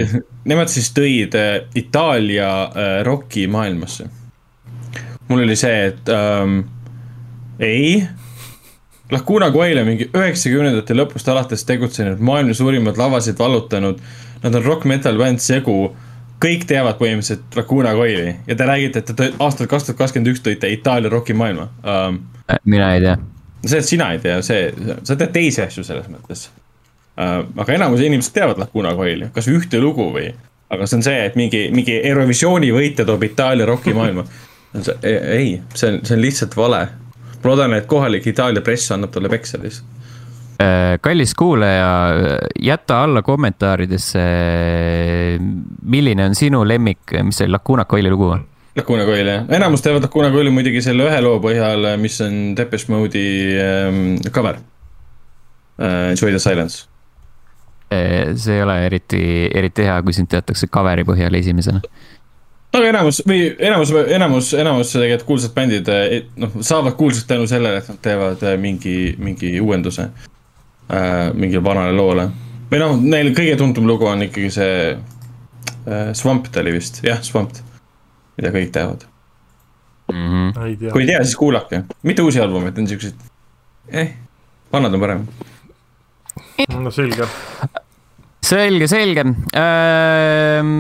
nemad 0.49 0.71
siis 0.73 0.89
tõid 0.97 1.37
Itaalia 1.77 2.53
uh, 2.69 2.93
roki 3.05 3.45
maailmasse. 3.53 4.09
mul 5.29 5.45
oli 5.45 5.57
see, 5.57 5.91
et 5.91 6.09
um, 6.13 6.63
ei. 7.59 8.07
Lacuna 9.11 9.51
Coil 9.53 9.79
on 9.79 9.87
mingi 9.87 10.09
üheksakümnendate 10.17 10.97
lõpust 10.97 11.29
alates 11.29 11.65
tegutsenud, 11.69 12.23
maailma 12.25 12.55
suurimad 12.57 12.99
lavasid 12.99 13.39
vallutanud. 13.39 14.01
Nad 14.43 14.57
on 14.59 14.65
rock-metal 14.65 15.21
bänd 15.21 15.45
segu. 15.45 15.95
kõik 16.45 16.67
teavad 16.69 16.99
põhimõtteliselt 16.99 17.55
Lacuna 17.57 17.95
Coili 17.97 18.35
ja 18.47 18.55
te 18.59 18.65
räägite, 18.67 19.01
et 19.01 19.13
te 19.17 19.29
aastal 19.41 19.69
kaks 19.71 19.87
tuhat 19.87 19.99
kakskümmend 19.99 20.29
üks 20.29 20.43
tõite 20.45 20.69
Itaalia 20.69 21.09
rokimaailma 21.09 21.63
um,. 21.89 22.19
mina 22.65 22.89
ei 22.95 23.01
tea. 23.01 23.15
see, 23.65 23.79
et 23.79 23.87
sina 23.89 24.11
ei 24.13 24.19
tea, 24.19 24.35
see, 24.43 24.67
sa 25.07 25.17
tead 25.17 25.33
teisi 25.33 25.63
asju 25.63 25.85
selles 25.87 26.11
mõttes 26.11 26.43
uh,. 26.51 27.47
aga 27.57 27.77
enamus 27.79 28.03
inimesed 28.05 28.35
teavad 28.35 28.61
Lacuna 28.61 28.93
Coili, 28.99 29.31
kasvõi 29.33 29.63
ühte 29.63 29.81
lugu 29.81 30.11
või. 30.19 30.27
aga 30.75 30.91
see 30.91 30.99
on 30.99 31.07
see, 31.07 31.23
et 31.31 31.39
mingi, 31.41 31.63
mingi 31.73 31.97
Eurovisiooni 32.03 32.75
võitja 32.75 33.07
toob 33.09 33.25
Itaalia 33.31 33.71
rokimaailma. 33.71 34.27
ei, 35.39 35.63
see 35.73 35.95
on, 35.95 36.03
see 36.03 36.19
on 36.19 36.25
lihtsalt 36.27 36.59
vale 36.59 36.83
ma 37.45 37.53
loodan, 37.53 37.77
et 37.77 37.87
kohalik 37.91 38.27
Itaalia 38.27 38.65
press 38.65 38.93
annab 38.95 39.13
talle 39.15 39.29
peksa 39.33 39.61
lihtsalt 39.63 40.05
äh, 40.63 40.97
kallis 41.01 41.35
kuulaja, 41.35 41.91
jäta 42.63 43.03
alla 43.05 43.23
kommentaaridesse, 43.23 44.25
milline 45.83 46.25
on 46.25 46.35
sinu 46.35 46.65
lemmik, 46.69 47.17
mis 47.23 47.43
see 47.43 47.51
Lacuna 47.51 47.85
Coili 47.85 48.11
lugu 48.11 48.31
on? 48.37 48.47
Lacuna 48.77 49.05
Coil 49.07 49.27
jah, 49.27 49.45
enamus 49.55 49.83
teevad 49.83 50.03
Lacuna 50.03 50.31
Coili 50.35 50.51
muidugi 50.51 50.83
selle 50.83 51.07
ühe 51.07 51.21
loo 51.23 51.39
põhjal, 51.43 51.93
mis 52.01 52.19
on 52.25 52.57
Depeche 52.59 52.91
Mode'i 52.91 53.29
ähm, 53.61 54.03
cover 54.35 54.59
äh,. 55.79 56.11
Enjoy 56.11 56.31
the 56.31 56.39
silence. 56.39 56.89
Äh, 57.93 58.35
see 58.35 58.57
ei 58.57 58.63
ole 58.63 58.79
eriti, 58.87 59.23
eriti 59.55 59.87
hea, 59.87 60.01
kui 60.03 60.15
sind 60.17 60.31
teatakse 60.33 60.67
cover'i 60.73 61.05
põhjal 61.07 61.35
esimesena 61.39 61.83
aga 62.75 62.91
enamus 62.91 63.21
või 63.29 63.41
enamus, 63.59 63.93
enamus, 64.17 64.53
enamus 64.59 64.93
tegelikult 64.95 65.27
kuulsad 65.29 65.55
bändid 65.57 65.91
eh, 65.93 66.15
noh, 66.41 66.55
saavad 66.61 66.97
kuulsaks 66.99 67.29
tänu 67.31 67.47
sellele, 67.51 67.83
et 67.83 67.91
nad 67.93 68.01
teevad 68.03 68.43
eh, 68.43 68.57
mingi, 68.61 68.97
mingi 69.23 69.53
uuenduse 69.63 70.09
äh, 70.09 71.31
mingile 71.35 71.63
vanale 71.65 71.95
loole. 71.97 72.29
või 72.71 72.83
noh, 72.83 72.97
neil 73.01 73.33
kõige 73.37 73.57
tuntum 73.61 73.87
lugu 73.91 74.09
on 74.11 74.27
ikkagi 74.27 74.51
see 74.55 74.77
äh, 74.95 76.11
Swamped 76.17 76.57
oli 76.63 76.75
vist, 76.75 77.03
jah, 77.07 77.23
Swamped, 77.23 77.63
mida 78.39 78.53
kõik 78.55 78.75
teavad 78.75 79.07
mm. 80.13 80.27
-hmm. 80.27 80.91
kui 80.91 81.07
ei 81.07 81.13
tea, 81.13 81.23
siis 81.25 81.39
kuulake, 81.39 81.85
mitte 82.03 82.27
uusi 82.27 82.43
albumeid, 82.43 82.79
on 82.79 82.91
siuksed, 82.91 83.27
eh, 83.89 84.15
vanad 84.73 84.95
on 84.95 85.07
parem. 85.07 85.27
no 86.75 86.91
selge 86.91 87.29
selge, 88.45 88.89
selge 88.91 89.25
ähm,. 89.57 90.71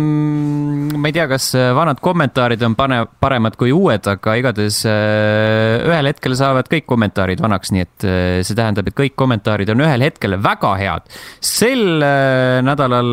ma 1.00 1.08
ei 1.08 1.14
tea, 1.16 1.26
kas 1.28 1.50
vanad 1.76 2.00
kommentaarid 2.04 2.62
on 2.64 2.76
pane, 2.78 3.00
paremad 3.20 3.56
kui 3.60 3.72
uued, 3.74 4.06
aga 4.08 4.36
igatahes 4.40 4.82
äh, 4.88 5.84
ühel 5.84 6.08
hetkel 6.10 6.36
saavad 6.38 6.68
kõik 6.70 6.86
kommentaarid 6.88 7.42
vanaks, 7.44 7.72
nii 7.74 7.84
et 7.84 8.06
äh, 8.08 8.40
see 8.46 8.56
tähendab, 8.56 8.88
et 8.88 8.96
kõik 8.98 9.16
kommentaarid 9.20 9.72
on 9.74 9.84
ühel 9.84 10.04
hetkel 10.06 10.38
väga 10.44 10.74
head. 10.80 11.08
sel 11.44 12.02
äh, 12.04 12.60
nädalal 12.64 13.10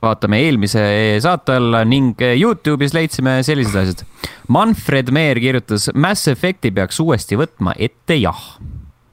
vaatame 0.00 0.40
eelmise 0.46 0.82
saate 1.20 1.58
alla 1.60 1.82
ning 1.84 2.16
Youtube'is 2.16 2.94
leidsime 2.96 3.40
sellised 3.44 3.76
asjad. 3.76 4.04
Manfred 4.48 5.10
Meer 5.12 5.38
kirjutas, 5.42 5.90
Mass 5.94 6.30
Effect'i 6.32 6.72
peaks 6.72 7.02
uuesti 7.04 7.36
võtma 7.36 7.76
ette, 7.76 8.16
jah. 8.16 8.40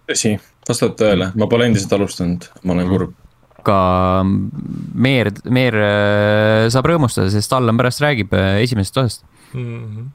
tõsi, 0.08 0.38
vastab 0.70 0.96
tõele, 1.00 1.34
ma 1.36 1.50
pole 1.52 1.68
endiselt 1.68 1.98
alustanud, 1.98 2.48
ma 2.64 2.78
olen 2.78 2.94
kurb 2.94 3.16
aga 3.68 4.24
Meer, 4.98 5.32
Meer 5.52 5.76
äh, 5.76 6.68
saab 6.74 6.88
rõõmustada, 6.88 7.32
sest 7.34 7.54
Allan 7.54 7.80
pärast 7.80 8.02
räägib 8.04 8.34
äh, 8.38 8.62
esimesest 8.64 9.04
osast 9.04 9.28
mm. 9.54 9.68
-hmm. 9.68 10.08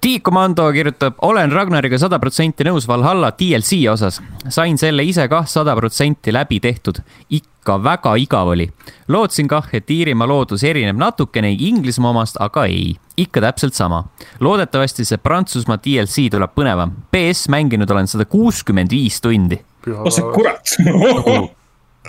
T-Commando 0.00 0.72
kirjutab, 0.72 1.14
olen 1.22 1.50
Ragnariga 1.52 1.98
sada 1.98 2.18
protsenti 2.22 2.62
nõus 2.68 2.84
Valhalla 2.86 3.32
DLC 3.34 3.80
osas. 3.90 4.20
sain 4.48 4.78
selle 4.78 5.02
ise 5.02 5.24
kah 5.28 5.46
sada 5.46 5.74
protsenti 5.76 6.32
läbi 6.32 6.60
tehtud. 6.60 7.00
ikka 7.30 7.82
väga 7.82 8.14
igav 8.16 8.48
oli. 8.48 8.70
lootsin 9.08 9.48
kah, 9.48 9.66
et 9.72 9.90
Iirimaa 9.90 10.28
loodus 10.28 10.62
erineb 10.64 10.96
natukene 10.96 11.50
Inglismaa 11.50 12.10
omast, 12.10 12.36
aga 12.40 12.64
ei, 12.64 12.96
ikka 13.16 13.40
täpselt 13.40 13.74
sama. 13.74 14.04
loodetavasti 14.40 15.04
see 15.04 15.18
Prantsusmaa 15.18 15.76
DLC 15.76 16.30
tuleb 16.30 16.54
põnevam. 16.54 16.92
PS 17.10 17.48
mänginud 17.48 17.90
olen 17.90 18.06
sada 18.06 18.24
kuuskümmend 18.24 18.90
viis 18.90 19.20
tundi. 19.20 19.58
oh 19.88 20.10
sa 20.10 20.22
kurat 20.22 20.68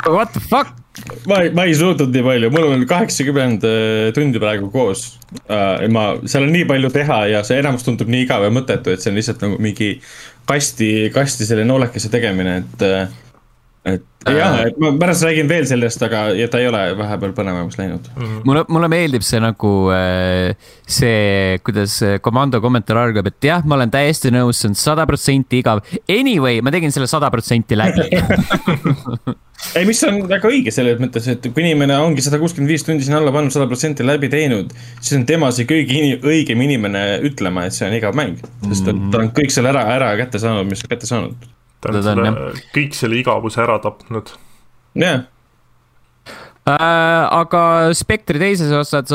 What 0.07 0.35
the 0.35 0.43
fuck? 0.43 0.75
ma 1.29 1.37
ei, 1.43 1.51
ma 1.55 1.63
ei 1.69 1.75
suutnud 1.77 2.11
nii 2.11 2.23
palju, 2.25 2.49
mul 2.51 2.73
on 2.73 2.81
kaheksakümmend 2.89 3.63
äh, 3.67 4.09
tundi 4.15 4.41
praegu 4.41 4.67
koos 4.73 5.05
uh,. 5.45 5.85
ma, 5.93 6.09
seal 6.27 6.47
on 6.47 6.51
nii 6.51 6.65
palju 6.67 6.89
teha 6.91 7.19
ja 7.31 7.43
see 7.47 7.59
enamus 7.61 7.85
tundub 7.85 8.09
nii 8.11 8.25
igav 8.25 8.43
ja 8.43 8.51
mõttetu, 8.51 8.91
et 8.91 9.03
see 9.03 9.13
on 9.13 9.19
lihtsalt 9.19 9.45
nagu 9.45 9.59
mingi 9.63 9.93
kasti, 10.49 10.89
kasti 11.15 11.47
selle 11.47 11.63
noolekese 11.69 12.11
tegemine, 12.11 12.57
et 12.63 12.85
uh, 12.87 13.05
et 13.88 14.27
äh. 14.27 14.36
jah, 14.36 14.57
et 14.67 14.79
ma 14.81 14.91
pärast 15.00 15.24
räägin 15.24 15.48
veel 15.48 15.67
sellest, 15.69 16.01
aga 16.03 16.25
ja 16.36 16.50
ta 16.51 16.59
ei 16.59 16.67
ole 16.67 16.81
vahepeal 17.00 17.31
põnevamaks 17.38 17.79
läinud 17.79 18.09
mm. 18.12 18.24
-hmm. 18.24 18.41
mulle, 18.48 18.63
mulle 18.67 18.89
meeldib 18.91 19.24
see 19.24 19.39
nagu 19.43 19.74
äh, 19.95 20.55
see, 20.83 21.59
kuidas 21.63 22.00
komando 22.21 22.59
kommentaar 22.62 23.05
algab, 23.05 23.29
et 23.31 23.50
jah, 23.51 23.63
ma 23.63 23.77
olen 23.79 23.91
täiesti 23.93 24.33
nõus, 24.36 24.59
see 24.59 24.71
on 24.71 24.75
sada 24.75 25.05
protsenti 25.07 25.62
igav. 25.63 25.83
Anyway, 26.12 26.59
ma 26.62 26.74
tegin 26.75 26.91
selle 26.91 27.07
sada 27.07 27.29
protsenti 27.31 27.77
läbi 27.79 28.09
ei, 29.77 29.86
mis 29.88 30.01
on 30.07 30.19
väga 30.27 30.50
õige 30.51 30.74
selles 30.75 31.00
mõttes, 31.00 31.27
et 31.31 31.48
kui 31.48 31.63
inimene 31.63 31.98
ongi 32.03 32.24
sada 32.25 32.39
kuuskümmend 32.41 32.71
viis 32.71 32.83
tundi 32.88 33.07
sinna 33.07 33.19
alla 33.21 33.31
pannud, 33.36 33.53
sada 33.55 33.67
protsenti 33.71 34.05
läbi 34.07 34.31
teinud, 34.31 34.74
siis 35.00 35.15
on 35.19 35.24
tema 35.29 35.51
see 35.55 35.67
kõige 35.69 36.19
õigem 36.19 36.65
inimene 36.67 37.05
ütlema, 37.29 37.67
et 37.67 37.75
see 37.75 37.88
on 37.88 37.95
igav 37.95 38.17
mäng. 38.19 38.43
sest 38.67 38.88
ta, 38.88 38.95
ta 39.13 39.24
on 39.24 39.31
kõik 39.36 39.55
selle 39.55 39.71
ära, 39.71 39.88
ära 39.95 40.12
kätte 40.19 40.41
saanud, 40.41 40.67
mis 40.67 40.83
kätte 40.83 41.07
saanud 41.09 41.48
ta 41.81 41.93
on 41.93 42.03
selle, 42.03 42.31
kõik 42.75 42.95
selle 42.98 43.19
igavuse 43.19 43.62
ära 43.63 43.79
tapnud. 43.83 44.33
jah 44.95 45.03
yeah. 45.03 45.27
Äh, 46.69 47.25
aga 47.33 47.89
spektri 47.98 48.38
teises 48.38 48.69
otsas, 48.75 49.09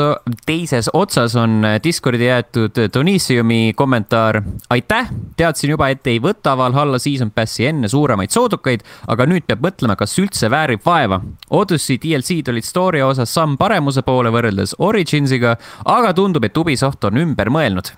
teises 0.47 0.89
otsas 0.97 1.35
on 1.39 1.63
Discordi 1.83 2.27
jäetud 2.27 2.79
Donissiumi 2.93 3.73
kommentaar. 3.77 4.41
aitäh, 4.69 5.11
teadsin 5.37 5.69
juba, 5.69 5.87
et 5.93 6.07
ei 6.07 6.19
võta 6.19 6.57
Valhalla 6.57 6.99
Season 6.99 7.31
Passi 7.31 7.67
enne 7.69 7.87
suuremaid 7.87 8.33
soodukaid, 8.33 8.83
aga 9.07 9.29
nüüd 9.29 9.47
peab 9.47 9.63
mõtlema, 9.63 9.95
kas 9.95 10.17
üldse 10.19 10.49
väärib 10.51 10.83
vaeva. 10.85 11.21
Odyssey 11.49 12.01
DLC-d 12.01 12.51
olid 12.51 12.67
story 12.67 13.05
osas 13.05 13.31
samm 13.31 13.55
paremuse 13.61 14.03
poole 14.03 14.33
võrreldes 14.35 14.75
Originsiga, 14.79 15.55
aga 15.85 16.11
tundub, 16.13 16.43
et 16.43 16.57
Ubisoft 16.57 17.07
on 17.07 17.23
ümber 17.23 17.53
mõelnud 17.53 17.93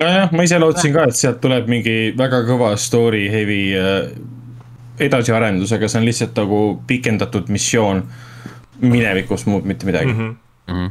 nojah, 0.00 0.32
ma 0.32 0.46
ise 0.46 0.58
lootsin 0.60 0.94
ka, 0.94 1.06
et 1.10 1.18
sealt 1.18 1.40
tuleb 1.42 1.68
mingi 1.70 1.96
väga 2.18 2.42
kõva 2.48 2.72
story 2.80 3.26
heavy 3.32 3.60
äh, 3.76 4.08
edasiarendus, 5.02 5.72
aga 5.76 5.88
see 5.88 6.00
on 6.00 6.08
lihtsalt 6.08 6.38
nagu 6.38 6.62
pikendatud 6.88 7.50
missioon 7.52 8.02
minevikus, 8.82 9.46
muud 9.46 9.68
mitte 9.68 9.88
midagi 9.88 10.12
mm. 10.14 10.34
-hmm. 10.66 10.90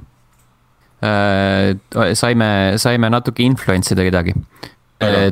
Uh, 1.02 2.14
saime, 2.14 2.78
saime 2.78 3.10
natuke 3.10 3.42
influence 3.44 3.90
ida 3.94 4.04
kedagi. 4.06 4.36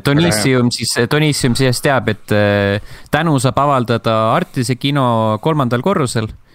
Donissium 0.06 0.72
siis, 0.74 0.96
Donissium 1.12 1.54
siis 1.56 1.82
teab, 1.82 2.08
et 2.10 2.34
tänu 3.12 3.36
saab 3.40 3.60
avaldada 3.62 4.34
Artise 4.34 4.76
kino 4.76 5.38
kolmandal 5.42 5.82
korrusel 5.86 6.26
mm. 6.26 6.34
-hmm. 6.34 6.49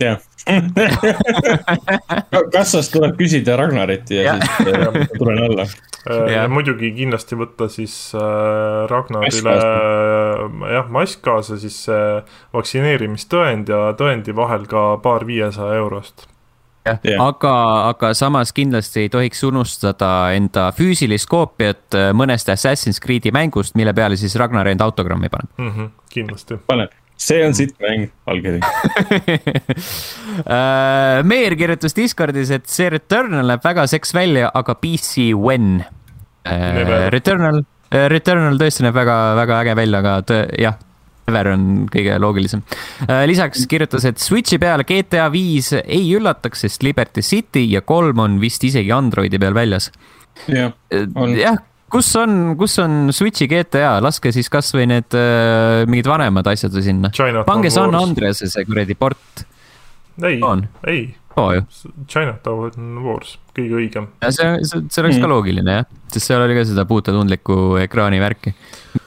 Jah 0.00 0.18
kassast 2.54 2.92
tuleb 2.92 3.16
küsida 3.16 3.56
Ragnarit 3.56 4.10
ja, 4.10 4.34
ja. 4.34 4.40
siis 4.40 5.18
tulen 5.18 5.42
alla 5.46 5.66
Äh, 6.10 6.34
ja 6.34 6.42
muidugi 6.52 6.90
kindlasti 6.92 7.36
võtta 7.38 7.64
siis 7.72 7.94
äh, 8.18 8.84
Ragnarile 8.90 9.54
äh, 9.56 10.66
jah, 10.74 10.90
mask 10.92 11.22
kaasa, 11.24 11.56
siis 11.60 11.78
see 11.86 12.18
vaktsineerimistõend 12.52 13.72
ja 13.72 13.94
tõendi 13.96 14.34
vahel 14.36 14.68
ka 14.68 14.84
paar 15.04 15.24
viiesaja 15.24 15.78
eurost 15.80 16.26
jah 16.84 17.00
yeah., 17.08 17.22
aga, 17.24 17.54
aga 17.94 18.12
samas 18.12 18.52
kindlasti 18.52 19.06
ei 19.06 19.12
tohiks 19.14 19.40
unustada 19.48 20.10
enda 20.36 20.66
füüsilist 20.76 21.30
koopiat 21.32 21.96
äh, 21.96 22.10
mõnest 22.12 22.52
Assassin's 22.52 23.00
Creed'i 23.00 23.32
mängust, 23.32 23.72
mille 23.72 23.96
peale 23.96 24.20
siis 24.20 24.36
Ragnar 24.36 24.68
enda 24.68 24.84
autogrammi 24.84 25.32
paneb 25.32 25.56
mm. 25.56 25.72
-hmm, 25.72 25.90
kindlasti. 26.12 26.60
paneb 26.68 26.92
see 27.24 27.44
on 27.46 27.54
sitt 27.56 27.76
mäng, 27.82 28.08
allkiri 28.28 28.60
Meer 31.30 31.56
kirjutas 31.58 31.96
Discordis, 31.96 32.52
et 32.54 32.66
see 32.70 32.90
Returnal 32.92 33.48
näeb 33.52 33.64
väga 33.64 33.86
seks 33.90 34.14
välja, 34.16 34.50
aga 34.54 34.76
PC 34.80 35.30
when 35.38 35.78
uh,? 35.80 37.08
Returnal, 37.14 37.62
Returnal 38.12 38.58
tõesti 38.60 38.84
näeb 38.86 38.96
väga, 38.96 39.18
väga 39.40 39.60
äge 39.64 39.78
välja, 39.80 40.02
aga 40.04 40.18
tõ, 40.28 40.42
jah. 40.60 40.82
Ever 41.24 41.48
on 41.54 41.62
kõige 41.88 42.18
loogilisem. 42.20 42.60
lisaks 43.24 43.62
kirjutas, 43.64 44.04
et 44.04 44.20
Switch'i 44.20 44.58
peale 44.60 44.84
GTA 44.84 45.30
viis 45.32 45.70
ei 45.72 46.10
üllataks, 46.12 46.66
sest 46.66 46.84
Liberty 46.84 47.24
City 47.24 47.62
ja 47.70 47.80
kolm 47.80 48.20
on 48.20 48.36
vist 48.42 48.66
isegi 48.68 48.92
Androidi 48.92 49.40
peal 49.40 49.56
väljas. 49.56 49.88
jah, 50.52 50.74
jah 50.92 51.62
kus 51.94 52.10
on, 52.18 52.54
kus 52.58 52.76
on 52.82 53.08
Switch'i 53.14 53.48
GTA, 53.50 53.98
laske 54.04 54.32
siis 54.34 54.50
kasvõi 54.52 54.86
need 54.90 55.14
äh, 55.18 55.82
mingid 55.88 56.08
vanemad 56.10 56.48
asjad 56.50 56.74
sinna. 56.84 57.12
pange 57.46 57.72
San 57.74 57.94
Andrease 57.98 58.50
see 58.50 58.66
kuradi 58.68 58.96
port. 58.98 59.44
ei, 60.22 60.40
ei 60.90 61.04
oh,. 61.36 61.52
Chinatown 62.06 62.98
Wars, 63.02 63.36
kõige 63.56 63.78
õigem. 63.80 64.08
see, 64.22 64.50
see, 64.62 64.84
see 64.86 65.02
oleks 65.02 65.18
mm. 65.18 65.24
ka 65.24 65.30
loogiline 65.30 65.76
jah, 65.78 65.88
sest 66.14 66.30
seal 66.30 66.44
oli 66.44 66.58
ka 66.58 66.66
seda 66.68 66.84
puutetundlikku 66.90 67.58
ekraani 67.82 68.20
värki. 68.22 68.54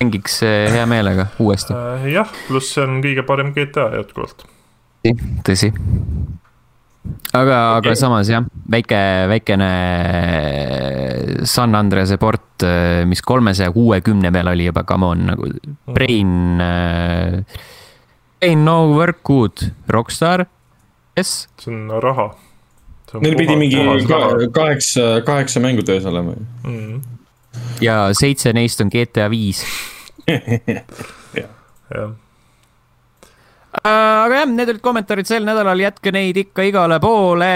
mängiks 0.02 0.42
äh, 0.48 0.68
hea 0.76 0.86
meelega 0.90 1.30
uuesti 1.44 1.76
uh,. 1.76 2.08
jah, 2.12 2.32
pluss 2.50 2.76
see 2.76 2.84
on 2.84 3.00
kõige 3.06 3.24
parem 3.28 3.54
GTA 3.56 3.90
jätkuvalt. 4.00 4.48
tõsi 5.48 5.72
aga 7.34 7.78
okay., 7.78 7.92
aga 7.92 7.96
samas 8.00 8.30
jah, 8.32 8.46
väike, 8.72 9.00
väikene 9.32 9.70
San 11.48 11.76
Andrease 11.78 12.18
port, 12.22 12.66
mis 13.08 13.22
kolmesaja 13.26 13.72
kuuekümne 13.76 14.32
peal 14.34 14.52
oli 14.54 14.68
juba, 14.70 14.84
come 14.88 15.06
on, 15.12 15.26
nagu 15.32 15.50
Brain 15.94 16.62
äh,. 16.62 17.42
Brain 18.40 18.66
no 18.66 18.94
work 18.94 19.24
good, 19.26 19.70
Rockstar, 19.90 20.46
kes? 21.18 21.48
see 21.58 21.74
on 21.74 22.02
raha. 22.04 22.30
Neil 23.24 23.38
pidi 23.40 23.56
mingi 23.56 23.80
kaheksa, 24.54 25.22
kaheksa 25.26 25.62
mängu 25.64 25.86
töös 25.88 26.06
olema 26.06 26.34
mm.. 26.68 27.02
ja 27.82 28.10
seitse 28.12 28.52
neist 28.54 28.84
on 28.84 28.92
GTA 28.92 29.30
viis. 29.32 29.64
jah 31.40 31.54
Äh, 31.90 32.27
aga 33.88 34.42
jah, 34.42 34.50
need 34.52 34.72
olid 34.72 34.82
kommentaarid 34.84 35.28
sel 35.30 35.46
nädalal, 35.48 35.80
jätke 35.82 36.12
neid 36.16 36.38
ikka 36.42 36.66
igale 36.68 36.98
poole 37.04 37.50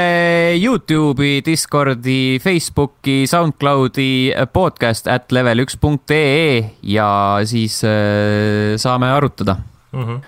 Youtube'i, 0.59 1.41
Discordi, 1.45 2.39
Facebooki, 2.43 3.23
SoundCloudi, 3.29 4.31
podcast 4.53 5.09
at 5.11 5.33
level 5.35 5.63
üks 5.65 5.77
punkt 5.81 6.13
ee 6.15 6.61
ja 6.87 7.07
siis 7.47 7.81
äh, 7.87 8.77
saame 8.81 9.11
arutada 9.11 9.57
mm. 9.91 10.03
-hmm. 10.03 10.21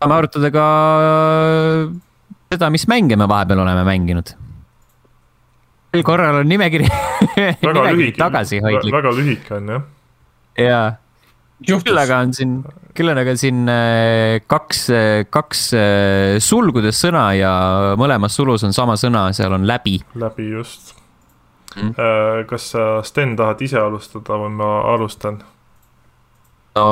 saame 0.00 0.18
arutada 0.18 0.50
ka 0.54 0.66
seda, 2.52 2.70
mis 2.70 2.88
mänge 2.88 3.16
me 3.16 3.28
vahepeal 3.28 3.62
oleme 3.66 3.84
mänginud. 3.84 4.34
sel 5.94 6.02
korral 6.02 6.42
on 6.42 6.48
nimekiri 6.48 6.88
nimekiri 7.62 8.12
tagasihoidlik. 8.18 8.94
väga 8.94 9.10
lühike 9.14 9.54
on 9.54 9.68
jah. 9.68 9.82
jaa 10.58 11.03
küll 11.62 12.00
aga 12.00 12.18
on 12.24 12.34
siin, 12.36 12.58
küll 12.96 13.12
aga 13.12 13.34
on 13.34 13.40
siin 13.40 13.62
äh, 13.70 14.40
kaks, 14.50 14.82
äh, 14.94 15.22
kaks 15.30 15.64
äh, 15.78 16.36
sulgudes 16.42 17.00
sõna 17.04 17.28
ja 17.38 17.54
mõlemas 18.00 18.36
sulus 18.38 18.66
on 18.66 18.76
sama 18.76 18.98
sõna, 19.00 19.28
seal 19.36 19.54
on 19.56 19.66
läbi. 19.68 20.00
läbi, 20.18 20.50
just 20.56 20.94
mm.. 21.76 21.94
kas 22.50 22.70
sa, 22.74 22.86
Sten, 23.06 23.36
tahad 23.38 23.62
ise 23.64 23.80
alustada 23.82 24.38
või 24.40 24.54
ma 24.58 24.70
alustan? 24.94 25.40
no 26.74 26.86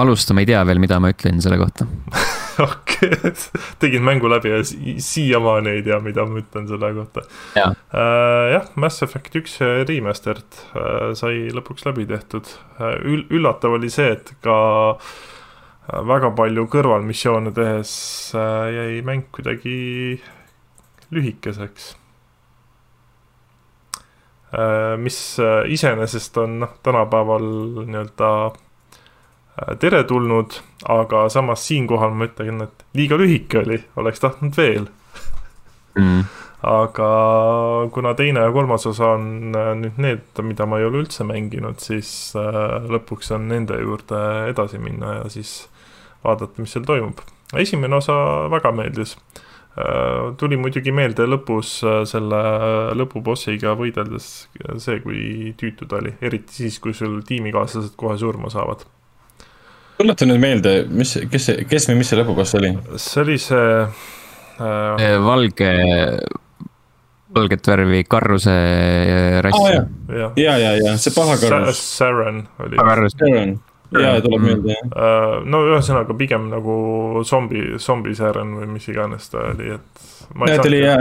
alusta, 0.00 0.34
ma 0.34 0.42
ei 0.42 0.50
tea 0.50 0.62
veel, 0.66 0.82
mida 0.82 0.98
ma 1.02 1.12
ütlen 1.14 1.42
selle 1.42 1.60
kohta. 1.60 1.86
tegin 3.82 4.04
mängu 4.04 4.30
läbi 4.30 4.52
ja 4.52 4.60
siiamaani 4.64 5.76
ei 5.76 5.82
tea, 5.86 5.98
mida 6.04 6.24
ma 6.28 6.40
ütlen 6.40 6.68
selle 6.68 6.92
kohta. 6.96 7.24
jah 7.56 7.74
uh,, 7.74 8.46
jah, 8.54 8.70
Mass 8.80 9.02
Effect 9.06 9.36
üks 9.40 9.58
remastered 9.88 10.60
uh, 10.74 11.10
sai 11.18 11.48
lõpuks 11.54 11.86
läbi 11.88 12.06
tehtud 12.10 12.48
uh,. 12.78 12.96
Ül-, 13.00 13.26
üllatav 13.30 13.78
oli 13.78 13.90
see, 13.92 14.12
et 14.16 14.34
ka 14.44 14.56
väga 16.06 16.30
palju 16.38 16.66
kõrvalmissioone 16.70 17.50
tehes 17.54 17.92
jäi 18.34 19.00
mäng 19.06 19.26
kuidagi 19.34 20.20
lühikeseks 21.10 21.96
mis 24.98 25.16
iseenesest 25.70 26.38
on 26.42 26.56
noh, 26.62 26.72
tänapäeval 26.86 27.44
nii-öelda 27.86 28.30
Äh, 28.50 28.69
teretulnud, 29.80 30.60
aga 30.88 31.26
samas 31.32 31.64
siinkohal 31.68 32.14
ma 32.16 32.28
ütlen, 32.30 32.64
et 32.66 32.84
liiga 32.96 33.18
lühike 33.20 33.60
oli, 33.64 33.80
oleks 34.00 34.22
tahtnud 34.22 34.56
veel 34.56 34.86
mm. 35.98 36.22
aga 36.70 37.10
kuna 37.94 38.14
teine 38.18 38.46
ja 38.46 38.54
kolmas 38.54 38.86
osa 38.90 39.14
on 39.16 39.56
äh, 39.56 39.72
nüüd 39.82 40.00
need, 40.00 40.42
mida 40.46 40.68
ma 40.68 40.80
ei 40.80 40.88
ole 40.88 41.04
üldse 41.04 41.26
mänginud, 41.28 41.82
siis 41.82 42.32
äh, 42.38 42.80
lõpuks 42.90 43.34
on 43.36 43.50
nende 43.52 43.78
juurde 43.82 44.22
edasi 44.52 44.80
minna 44.82 45.20
ja 45.20 45.28
siis 45.32 45.68
vaadata, 46.24 46.60
mis 46.60 46.74
seal 46.76 46.88
toimub. 46.88 47.20
esimene 47.56 48.00
osa 48.00 48.16
väga 48.52 48.72
meeldis 48.76 49.16
tuli 50.36 50.56
muidugi 50.58 50.90
meelde 50.92 51.24
lõpus 51.28 51.76
selle 52.10 52.40
lõpubossiga 52.98 53.76
võideldes 53.78 54.26
see, 54.82 54.98
kui 55.00 55.52
tüütu 55.56 55.86
ta 55.88 56.00
oli, 56.00 56.10
eriti 56.20 56.64
siis, 56.64 56.80
kui 56.82 56.92
sul 56.92 57.20
tiimikaaslased 57.24 57.94
kohe 57.96 58.18
surma 58.18 58.50
saavad 58.50 58.82
tuleta 60.00 60.24
nüüd 60.28 60.40
meelde, 60.40 60.74
mis, 60.88 61.12
kes 61.30 61.42
see, 61.50 61.64
kes 61.68 61.88
või 61.90 61.96
mis 62.00 62.08
see 62.12 62.18
lõpuboss 62.20 62.56
oli? 62.58 62.70
see 63.00 63.20
oli 63.24 63.36
see 63.40 63.64
äh.... 63.84 65.16
valge, 65.24 65.72
valget 67.36 67.64
värvi 67.72 68.00
karruse 68.08 68.54
äh, 68.54 69.40
rass 69.44 69.58
oh,. 69.58 69.66
ja, 70.14 70.28
ja, 70.40 70.54
ja, 70.60 70.70
ja 70.80 70.92
see 71.00 71.12
paha 71.16 71.34
karus. 71.42 71.80
Saren 71.98 72.36
oli. 72.62 72.76
Saren, 73.12 73.50
ja 73.98 74.08
tuleb 74.24 74.42
meelde 74.46 74.68
jah. 74.74 74.84
Äh, 74.88 74.94
no 75.50 75.56
ühesõnaga 75.68 76.12
pigem 76.18 76.42
nagu 76.52 76.74
zombi, 77.28 77.60
zombi 77.82 78.12
Saren 78.16 78.50
või 78.60 78.66
mis 78.74 78.86
iganes 78.90 79.24
ta 79.32 79.38
oli, 79.52 79.66
et. 79.76 79.86
ta 80.32 80.62
oli 80.64 80.78
jah, 80.84 80.98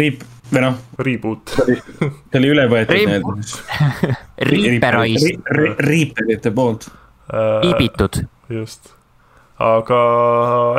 riip 0.00 0.18
või 0.52 0.60
noh. 0.66 0.74
Reboot. 1.00 1.44
ta 1.56 1.62
oli 2.40 2.48
üle 2.52 2.64
võetud 2.68 2.96
need. 3.08 3.24
Reaperite. 4.52 6.50
Poolt 7.28 7.68
iibitud. 7.68 8.22
Äh, 8.22 8.58
just 8.60 8.92
aga 9.62 9.98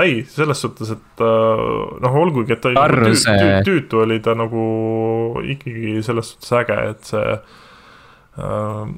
ei, 0.03 0.23
selles 0.27 0.59
suhtes, 0.63 0.89
et 0.95 1.21
äh, 1.23 1.61
noh, 2.03 2.17
olgugi, 2.19 2.55
et 2.55 2.63
ta 2.63 2.73
Arrus, 2.81 3.23
tüü, 3.23 3.37
tüü, 3.37 3.61
tüütu 3.67 4.01
oli 4.03 4.19
ta 4.23 4.35
nagu 4.35 4.63
ikkagi 5.53 6.01
selles 6.03 6.33
suhtes 6.33 6.51
äge, 6.59 6.79
et 6.91 7.13
see 7.13 7.37
äh.... 8.43 8.91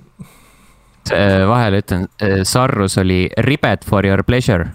see 1.06 1.46
vahele 1.52 1.84
ütlen, 1.84 2.08
Sarrus 2.48 2.98
oli 3.02 3.26
ribet 3.46 3.86
for 3.86 4.08
your 4.08 4.26
pleasure. 4.26 4.72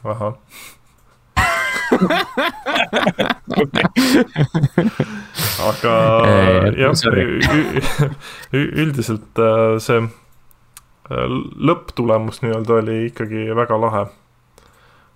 ahah 0.00 0.38
aga 5.68 5.94
jah, 6.78 6.94
üldiselt 8.52 9.38
äh, 9.38 9.78
see 9.82 10.02
äh, 10.02 10.10
lõpptulemus 11.70 12.42
nii-öelda 12.44 12.72
oli 12.80 12.96
ikkagi 13.10 13.40
väga 13.56 13.76
lahe. 13.80 14.04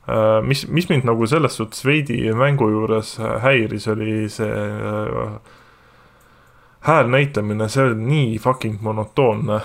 Äh, 0.08 0.40
mis, 0.46 0.60
mis 0.68 0.88
mind 0.90 1.04
nagu 1.08 1.26
selles 1.30 1.54
suhtes 1.60 1.80
veidi 1.86 2.18
mängu 2.34 2.66
juures 2.72 3.10
häiris, 3.44 3.88
oli 3.94 4.12
see 4.32 4.54
hääl 6.84 7.06
näitlemine, 7.08 7.68
see 7.68 7.84
oli 7.88 7.96
nii 8.10 8.38
fucking 8.38 8.78
monotoonne. 8.82 9.60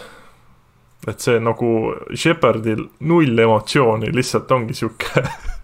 et 1.08 1.20
see 1.24 1.40
nagu 1.40 1.96
Shepardil 2.14 2.84
null 3.08 3.40
emotsiooni, 3.40 4.12
lihtsalt 4.14 4.52
ongi 4.52 4.74
sihuke 4.76 5.24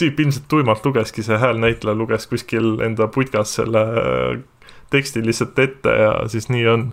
tüüp 0.00 0.20
ilmselt 0.20 0.48
tuimalt 0.48 0.86
lugeski, 0.86 1.22
see 1.22 1.38
häälnäitleja 1.38 1.96
luges 1.96 2.26
kuskil 2.26 2.80
enda 2.82 3.08
putkas 3.08 3.54
selle 3.60 3.82
äh, 3.82 4.38
teksti 4.90 5.24
lihtsalt 5.26 5.58
ette 5.58 5.96
ja 6.02 6.14
siis 6.28 6.48
nii 6.48 6.68
on. 6.68 6.86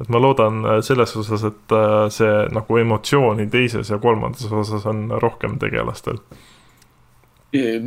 et 0.00 0.08
ma 0.08 0.20
loodan 0.20 0.64
äh, 0.64 0.78
selles 0.84 1.16
osas, 1.16 1.44
et 1.44 1.74
äh, 1.76 2.06
see 2.12 2.30
nagu 2.54 2.76
emotsiooni 2.76 3.46
teises 3.52 3.90
ja 3.90 3.98
kolmandas 3.98 4.52
osas 4.52 4.86
on 4.86 5.10
rohkem 5.10 5.58
tegelastel. 5.58 6.22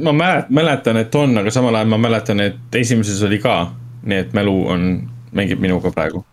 ma 0.04 0.12
mälet-, 0.12 0.50
mäletan, 0.50 0.98
et 0.98 1.16
on, 1.16 1.38
aga 1.38 1.52
samal 1.52 1.76
ajal 1.76 1.90
ma 1.90 1.98
mäletan, 1.98 2.40
et 2.40 2.76
esimeses 2.76 3.24
oli 3.24 3.40
ka, 3.40 3.72
nii 4.04 4.18
et 4.26 4.34
mälu 4.34 4.58
on, 4.68 4.88
mängib 5.34 5.62
minuga 5.64 5.92
praegu 5.92 6.26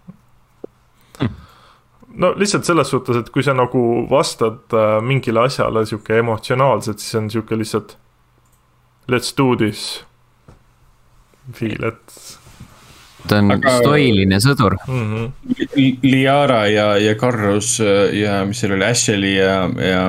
no 2.15 2.33
lihtsalt 2.37 2.67
selles 2.67 2.91
suhtes, 2.91 3.17
et 3.21 3.31
kui 3.31 3.45
sa 3.47 3.55
nagu 3.57 4.07
vastad 4.11 4.75
äh, 4.75 4.99
mingile 5.05 5.45
asjale 5.47 5.85
sihuke 5.87 6.19
emotsionaalselt, 6.21 7.03
siis 7.03 7.19
on 7.21 7.31
sihuke 7.31 7.59
lihtsalt 7.59 7.97
let's 9.11 9.35
do 9.37 9.55
this 9.57 10.05
feel, 11.53 11.85
et. 11.85 12.19
ta 13.29 13.41
on 13.41 13.55
Aga... 13.57 13.79
stoiline 13.83 14.41
sõdur 14.43 14.77
mm. 14.87 15.07
-hmm. 15.15 15.97
Liara 16.03 16.67
ja, 16.71 16.93
ja 16.99 17.15
Carlos 17.15 17.79
äh, 17.81 18.15
ja 18.19 18.45
mis 18.45 18.61
seal 18.61 18.77
oli, 18.77 18.85
Ashley 18.85 19.35
ja, 19.37 19.71
ja. 19.91 20.05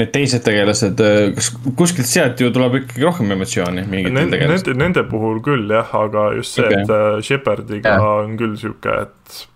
Need 0.00 0.12
teised 0.14 0.44
tegelased, 0.46 1.00
äh, 1.02 1.34
kas 1.36 1.50
kuskilt 1.76 2.08
sealt 2.08 2.40
ju 2.40 2.48
tuleb 2.54 2.78
ikkagi 2.82 3.04
rohkem 3.04 3.32
emotsiooni 3.36 3.84
mingitel 3.84 4.30
tegelastel? 4.32 4.76
Nende, 4.78 5.00
nende 5.02 5.08
puhul 5.10 5.42
küll 5.44 5.68
jah, 5.68 5.94
aga 6.04 6.30
just 6.38 6.56
see 6.56 6.64
okay., 6.64 6.84
et 6.84 7.24
Shepardiga 7.26 7.96
yeah. 7.96 8.10
on 8.22 8.36
küll 8.40 8.56
sihuke, 8.56 8.94
et 9.02 9.49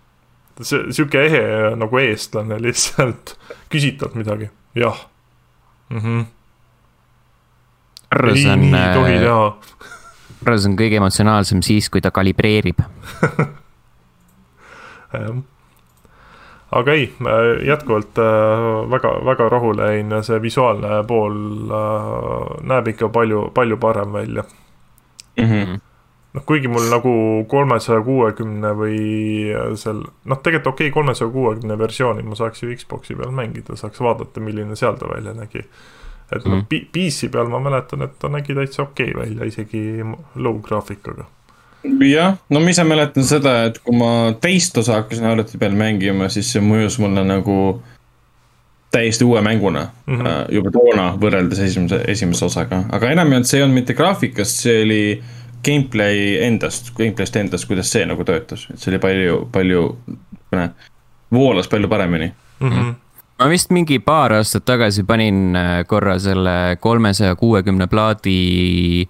see 0.61 0.91
sihuke 0.95 1.25
ehe 1.27 1.41
nagu 1.75 1.99
eestlane 1.99 2.59
lihtsalt, 2.61 3.35
küsid 3.71 3.99
talt 4.01 4.15
midagi, 4.15 4.49
jah 4.75 5.07
mm. 5.89 5.99
-hmm. 5.99 6.25
Arrus 8.15 8.45
on, 8.45 8.75
Arrus 10.45 10.65
on 10.69 10.77
kõige 10.77 11.01
emotsionaalsem 11.01 11.61
siis, 11.65 11.89
kui 11.89 12.01
ta 12.01 12.11
kalibreerib 12.11 12.79
jah 15.13 15.43
aga 16.75 16.91
ei, 16.91 17.05
jätkuvalt 17.67 18.17
äh, 18.19 18.25
väga, 18.91 19.25
väga 19.25 19.49
rahule 19.49 19.91
jäin 19.93 20.11
ja 20.11 20.21
see 20.25 20.41
visuaalne 20.41 21.03
pool 21.07 21.37
äh, 21.71 22.65
näeb 22.67 22.87
ikka 22.91 23.09
palju, 23.09 23.49
palju 23.53 23.77
parem 23.77 24.13
välja 24.13 24.43
mm. 25.37 25.45
-hmm 25.45 25.84
noh, 26.35 26.43
kuigi 26.45 26.69
mul 26.71 26.89
nagu 26.91 27.11
kolmesaja 27.51 28.01
kuuekümne 28.05 28.71
või 28.77 28.97
seal, 29.79 30.01
noh, 30.03 30.41
tegelikult 30.43 30.73
okei 30.73 30.89
okay,, 30.89 30.95
kolmesaja 30.95 31.31
kuuekümne 31.31 31.77
versiooni 31.79 32.25
ma 32.27 32.37
saaks 32.39 32.63
ju 32.63 32.73
Xbox'i 32.75 33.15
peal 33.15 33.31
mängida, 33.35 33.77
saaks 33.79 34.01
vaadata, 34.03 34.43
milline 34.43 34.75
seal 34.79 34.99
ta 34.99 35.09
välja 35.11 35.35
nägi. 35.37 35.63
et 36.31 36.41
mm 36.45 36.51
noh, 36.51 36.57
mhm. 36.57 36.91
PC 36.91 37.31
peal 37.31 37.49
ma 37.49 37.61
mäletan, 37.61 38.01
et 38.01 38.19
ta 38.19 38.29
nägi 38.29 38.55
täitsa 38.57 38.83
okei 38.83 39.13
okay 39.13 39.21
välja, 39.21 39.45
isegi 39.45 40.03
low 40.35 40.59
graafikaga. 40.61 41.25
jah, 42.09 42.37
no 42.49 42.59
ma 42.59 42.69
ise 42.69 42.83
mäletan 42.83 43.23
seda, 43.23 43.57
et 43.69 43.79
kui 43.79 43.97
ma 43.97 44.33
teist 44.41 44.77
osa 44.77 45.01
hakkasin 45.01 45.25
arvuti 45.31 45.57
peal 45.61 45.77
mängima, 45.77 46.29
siis 46.29 46.51
see 46.51 46.63
mõjus 46.63 46.99
mulle 46.99 47.23
nagu 47.23 47.81
täiesti 48.95 49.25
uue 49.27 49.41
mänguna 49.41 49.87
mm 50.07 50.17
-hmm. 50.17 50.53
juba 50.55 50.71
toona 50.71 51.07
võrreldes 51.21 51.59
esimese, 51.59 52.01
esimese 52.07 52.45
osaga, 52.45 52.83
aga 52.91 53.11
enamjaolt 53.11 53.45
see 53.45 53.59
ei 53.59 53.63
olnud 53.63 53.75
mitte 53.75 53.93
graafikast, 53.93 54.63
see 54.63 54.83
oli 54.83 55.23
gameplay 55.65 56.35
endast, 56.45 56.93
gameplay'st 56.97 57.39
endast, 57.41 57.67
kuidas 57.69 57.89
see 57.91 58.05
nagu 58.07 58.25
töötas, 58.27 58.67
et 58.71 58.81
see 58.81 58.93
oli 58.93 59.01
palju, 59.03 59.39
palju, 59.53 59.87
voolas 61.33 61.67
palju 61.71 61.89
paremini 61.91 62.31
mm. 62.59 62.69
-hmm 62.69 62.93
ma 63.35 63.47
vist 63.51 63.71
mingi 63.75 63.99
paar 63.99 64.31
aastat 64.37 64.63
tagasi 64.67 65.03
panin 65.03 65.55
äh, 65.59 65.83
korra 65.87 66.19
selle 66.19 66.77
kolmesaja 66.79 67.35
kuuekümne 67.35 67.87
plaadi 67.91 69.07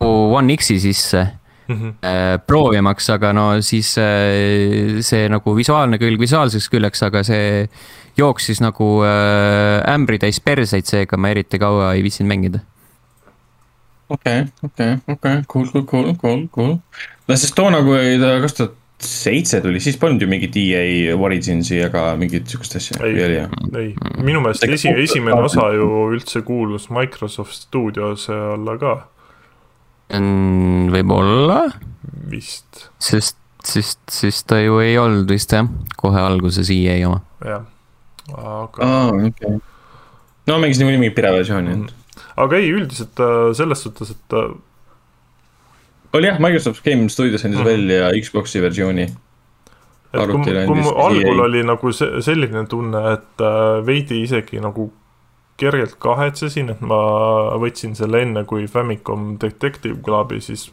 One 0.00 0.56
X-i 0.56 0.80
sisse 0.80 1.26
mm. 1.68 1.76
-hmm. 1.76 2.38
proovimaks, 2.46 3.10
aga 3.10 3.32
no 3.32 3.62
siis 3.62 3.98
äh, 3.98 5.00
see 5.00 5.28
nagu 5.28 5.56
visuaalne 5.56 5.98
külg 5.98 6.20
visuaalseks 6.20 6.68
küljeks, 6.68 7.02
aga 7.02 7.22
see 7.24 7.68
jooksis 8.16 8.60
nagu 8.60 9.00
ämbritäis 9.88 10.40
perseid, 10.40 10.84
seega 10.84 11.16
ma 11.16 11.28
eriti 11.28 11.58
kaua 11.58 11.94
ei 11.94 12.02
viitsinud 12.02 12.28
mängida 12.28 12.60
okei, 14.10 14.44
okei, 14.66 14.98
okei, 15.08 15.40
cool, 15.48 15.70
cool, 15.72 15.86
cool, 15.86 16.12
cool, 16.20 16.44
cool. 16.54 16.76
no 17.28 17.38
sest 17.38 17.56
toona, 17.58 17.82
kui 17.86 18.18
ta 18.20 18.36
kaks 18.42 18.58
tuhat 18.58 18.76
seitse 19.00 19.62
tuli, 19.64 19.80
siis 19.80 19.96
polnud 20.00 20.20
ju 20.20 20.28
mingit 20.28 20.56
EA 20.60 21.14
Originsi 21.16 21.78
ega 21.80 22.10
mingit 22.20 22.50
sihukest 22.50 22.76
asja. 22.76 22.98
ei, 23.06 23.46
ei, 23.80 23.88
minu 24.20 24.42
meelest 24.44 24.66
esi, 24.68 24.92
esimene 25.06 25.40
osa 25.40 25.70
ju 25.76 25.88
üldse 26.12 26.44
kuulus 26.46 26.90
Microsoft 26.92 27.56
Studiose 27.56 28.36
alla 28.56 28.76
ka. 28.80 28.94
võib-olla. 30.10 31.62
vist. 32.30 32.88
sest, 33.00 33.38
sest, 33.64 34.02
sest 34.12 34.48
ta 34.52 34.60
ju 34.60 34.82
ei 34.84 34.98
olnud 35.00 35.30
vist 35.32 35.56
jah, 35.56 35.68
kohe 35.96 36.20
alguses 36.20 36.68
EA 36.74 37.00
oma. 37.08 37.22
jah 37.46 37.68
aga 38.36 38.84
ah,. 38.84 39.08
Okay. 39.26 39.58
no 40.46 40.58
mängisin 40.58 40.86
niikuinii 40.86 41.00
mingit 41.00 41.14
pireversiooni 41.14 41.74
mm.. 41.74 41.86
Aga 42.44 42.60
ei, 42.60 42.70
üldiselt 42.74 43.20
äh, 43.22 43.50
selles 43.56 43.86
suhtes, 43.86 44.14
et. 44.14 44.36
Äh, 44.36 44.52
oli 46.16 46.26
jah, 46.26 46.40
Microsoft 46.42 46.82
Game 46.84 47.08
Studios 47.08 47.44
andis 47.46 47.60
mm 47.60 47.68
välja 47.68 48.08
Xbox'i 48.18 48.62
versiooni. 48.62 49.06
et 50.10 50.26
kui, 50.26 50.42
kui 50.66 50.80
mul 50.80 50.96
algul 50.98 51.44
oli 51.44 51.60
nagu 51.62 51.92
see, 51.94 52.18
selline 52.24 52.64
tunne, 52.66 53.02
et 53.12 53.44
äh, 53.46 53.78
veidi 53.86 54.24
isegi 54.24 54.58
nagu 54.62 54.90
kergelt 55.60 55.98
kahetsesin, 56.00 56.72
et 56.72 56.80
ma 56.80 56.98
võtsin 57.60 57.94
selle 57.94 58.22
enne, 58.24 58.46
kui 58.48 58.66
Famicom 58.66 59.34
Detective 59.40 60.00
Clubi, 60.02 60.40
siis 60.40 60.70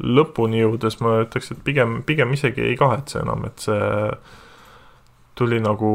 lõpuni 0.00 0.60
jõudes 0.64 0.98
ma 1.04 1.20
ütleks, 1.24 1.52
et 1.54 1.62
pigem, 1.64 2.00
pigem 2.06 2.32
isegi 2.34 2.64
ei 2.72 2.76
kahetse 2.80 3.20
enam, 3.22 3.44
et 3.48 3.64
see 3.64 3.80
tuli 5.40 5.60
nagu 5.64 5.90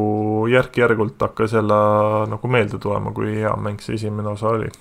järk-järgult 0.49 1.21
hakkas 1.21 1.53
jälle 1.53 1.77
nagu 2.31 2.49
meelde 2.49 2.79
tulema, 2.81 3.13
kui 3.13 3.37
hea 3.37 3.53
mäng 3.61 3.81
see 3.83 3.99
esimene 3.99 4.33
osa 4.33 4.49
oli 4.55 4.71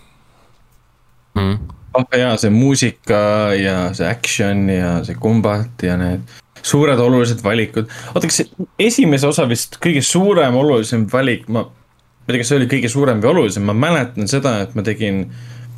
mm.. 1.37 1.59
ah 2.00 2.16
jaa, 2.18 2.37
see 2.40 2.53
muusika 2.55 3.20
ja 3.59 3.77
see 3.96 4.09
action 4.09 4.64
ja 4.72 4.96
see 5.05 5.20
combat 5.20 5.85
ja 5.85 5.98
need 6.00 6.24
suured 6.64 6.98
olulised 6.98 7.44
valikud. 7.44 7.90
oota, 8.14 8.27
kas 8.29 8.40
see 8.40 8.68
esimese 8.88 9.29
osa 9.29 9.44
vist 9.50 9.77
kõige 9.85 10.00
suurem, 10.05 10.57
olulisem 10.57 11.05
valik, 11.12 11.48
ma, 11.48 11.66
ma 11.68 12.29
ei 12.29 12.33
tea, 12.33 12.40
kas 12.40 12.53
see 12.53 12.61
oli 12.62 12.70
kõige 12.70 12.90
suurem 12.92 13.20
või 13.20 13.35
olulisem, 13.35 13.66
ma 13.68 13.77
mäletan 13.77 14.31
seda, 14.31 14.57
et 14.64 14.72
ma 14.79 14.85
tegin 14.87 15.27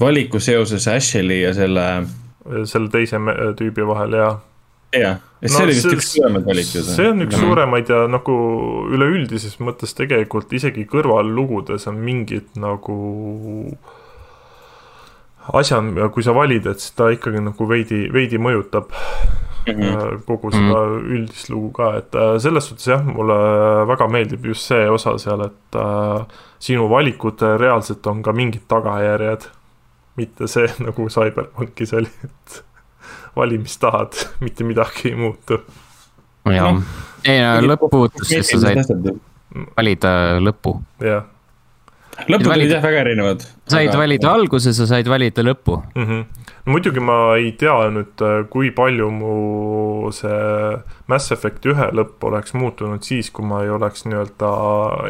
valiku 0.00 0.38
seoses 0.42 0.86
Ashley 0.92 1.42
ja 1.42 1.54
selle. 1.56 1.86
selle 2.70 2.92
teise 2.92 3.18
tüübi 3.58 3.86
vahel, 3.88 4.14
jaa 4.20 4.34
jah, 5.00 5.20
see 5.42 5.52
no, 5.52 5.64
oli 5.64 5.76
vist 5.76 5.92
üks 5.92 6.10
suuremaid 6.14 6.48
valikuid. 6.48 6.88
see 6.94 7.10
on 7.10 7.26
üks 7.26 7.38
suuremaid 7.40 7.92
ja 7.92 8.00
nagu 8.10 8.38
üleüldises 8.96 9.58
mõttes 9.60 9.94
tegelikult 9.98 10.52
isegi 10.56 10.86
kõrvallugudes 10.90 11.86
on 11.90 12.02
mingid 12.02 12.56
nagu 12.60 12.96
asjad, 15.54 15.92
kui 16.14 16.24
sa 16.26 16.34
valid, 16.34 16.66
et 16.66 16.82
seda 16.82 17.12
ikkagi 17.14 17.42
nagu 17.44 17.68
veidi, 17.70 18.06
veidi 18.12 18.40
mõjutab 18.42 18.90
mm 19.66 19.82
-hmm. 19.82 20.22
kogu 20.26 20.50
seda 20.50 20.62
mm 20.62 20.98
-hmm. 20.98 21.12
üldist 21.16 21.50
lugu 21.50 21.70
ka, 21.70 21.96
et 21.96 22.14
äh, 22.14 22.38
selles 22.38 22.68
suhtes 22.68 22.86
jah, 22.86 23.04
mulle 23.04 23.34
väga 23.86 24.08
meeldib 24.08 24.44
just 24.46 24.66
see 24.66 24.90
osa 24.90 25.18
seal, 25.18 25.40
et 25.40 25.74
äh, 25.74 26.26
sinu 26.58 26.90
valikutel 26.90 27.58
reaalselt 27.58 28.06
on 28.06 28.22
ka 28.22 28.32
mingid 28.32 28.62
tagajärjed. 28.68 29.48
mitte 30.16 30.46
see 30.48 30.68
nagu 30.86 31.08
CyberPunkis 31.08 31.92
oli, 31.92 32.08
et 32.24 32.64
vali, 33.36 33.58
mis 33.58 33.78
tahad, 33.78 34.16
mitte 34.44 34.64
midagi 34.64 35.12
ei 35.12 35.14
muutu. 35.20 35.60
jah 36.46 36.72
no., 36.72 36.82
ei 37.26 37.40
no 37.42 37.72
lõpppuutuses 37.72 38.52
sa 38.52 38.60
said 38.68 39.08
valida 39.76 40.12
lõpu. 40.42 40.76
jah. 41.02 41.24
lõpud 42.30 42.52
olid 42.54 42.70
jah 42.70 42.84
väga 42.84 43.02
erinevad. 43.04 43.46
said 43.66 43.90
aga... 43.90 43.98
valida 43.98 44.32
alguse, 44.32 44.72
sa 44.76 44.86
said 44.88 45.08
valida 45.10 45.42
lõpu 45.42 45.80
mm. 45.94 46.06
-hmm. 46.06 46.46
muidugi 46.70 47.02
ma 47.02 47.18
ei 47.40 47.52
tea 47.58 47.74
nüüd, 47.96 48.24
kui 48.52 48.70
palju 48.70 49.10
mu 49.10 49.34
see 50.14 50.78
Mass 51.10 51.34
Effect 51.34 51.66
ühe 51.66 51.90
lõpp 51.98 52.24
oleks 52.30 52.54
muutunud 52.54 53.02
siis, 53.02 53.30
kui 53.30 53.44
ma 53.44 53.64
ei 53.64 53.74
oleks 53.74 54.06
nii-öelda 54.06 54.54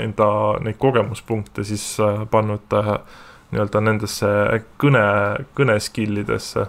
enda 0.03 0.31
neid 0.65 0.81
kogemuspunkte 0.83 1.65
siis 1.69 1.85
äh, 2.01 2.25
pannud 2.31 2.81
äh, 2.81 2.97
nii-öelda 3.53 3.85
nendesse 3.85 4.33
kõne, 4.81 5.05
kõne 5.55 5.79
skill 5.81 6.25
idesse 6.25 6.67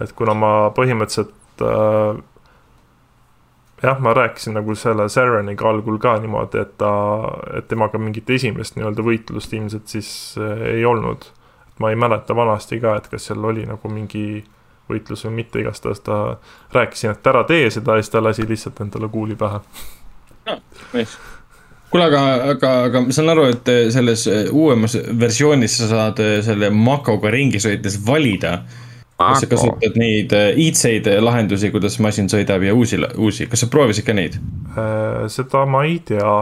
et 0.00 0.12
kuna 0.16 0.34
ma 0.34 0.52
põhimõtteliselt 0.74 1.62
äh, 1.62 2.22
jah, 3.82 4.00
ma 4.00 4.14
rääkisin 4.14 4.54
nagu 4.54 4.74
selle 4.74 5.08
Saraniga 5.08 5.68
algul 5.68 5.98
ka 5.98 6.16
niimoodi, 6.22 6.60
et 6.62 6.76
ta, 6.80 6.92
et 7.58 7.68
temaga 7.68 7.98
mingit 8.00 8.30
esimest 8.30 8.78
nii-öelda 8.78 9.04
võitlust 9.04 9.52
ilmselt 9.56 9.90
siis 9.92 10.10
äh, 10.40 10.68
ei 10.76 10.84
olnud. 10.84 11.30
ma 11.78 11.90
ei 11.90 11.96
mäleta 11.98 12.36
vanasti 12.36 12.78
ka, 12.80 12.96
et 12.96 13.08
kas 13.10 13.24
seal 13.26 13.44
oli 13.44 13.64
nagu 13.66 13.88
mingi 13.90 14.44
võitlus 14.90 15.24
või 15.26 15.40
mitte, 15.40 15.58
igastahes 15.58 16.00
ta 16.06 16.36
rääkisin, 16.72 17.10
et 17.10 17.26
ära 17.26 17.42
tee 17.48 17.70
seda 17.70 17.96
ja 17.96 18.02
siis 18.02 18.12
ta 18.12 18.22
lasi 18.22 18.46
lihtsalt 18.48 18.80
endale 18.84 19.08
kuuli 19.08 19.36
pähe. 19.36 19.58
no, 20.46 20.58
nice 20.92 21.18
kuule, 21.90 22.06
aga, 22.10 22.20
aga, 22.52 22.70
aga 22.88 23.00
ma 23.00 23.14
saan 23.14 23.30
aru, 23.30 23.44
et 23.50 23.68
selles 23.94 24.26
uuemas 24.52 24.96
versioonis 25.20 25.76
sa 25.78 25.90
saad 25.90 26.22
selle 26.42 26.70
Makoga 26.70 27.30
ringi 27.30 27.60
sõites 27.62 28.00
valida 28.06 28.54
äh, 28.54 28.80
kas 29.18 29.44
sa 29.44 29.50
kasutad 29.50 29.96
neid 30.00 30.34
äh, 30.34 30.50
iidseid 30.58 31.08
lahendusi, 31.22 31.70
kuidas 31.74 31.98
masin 32.02 32.28
sõidab 32.32 32.66
ja 32.66 32.74
uusi, 32.74 32.98
uusi, 33.14 33.48
kas 33.50 33.64
sa 33.64 33.70
proovisid 33.70 34.06
ka 34.06 34.16
neid? 34.16 34.38
Äh, 34.74 35.24
seda 35.32 35.64
ma 35.70 35.84
ei 35.86 36.00
tea, 36.06 36.36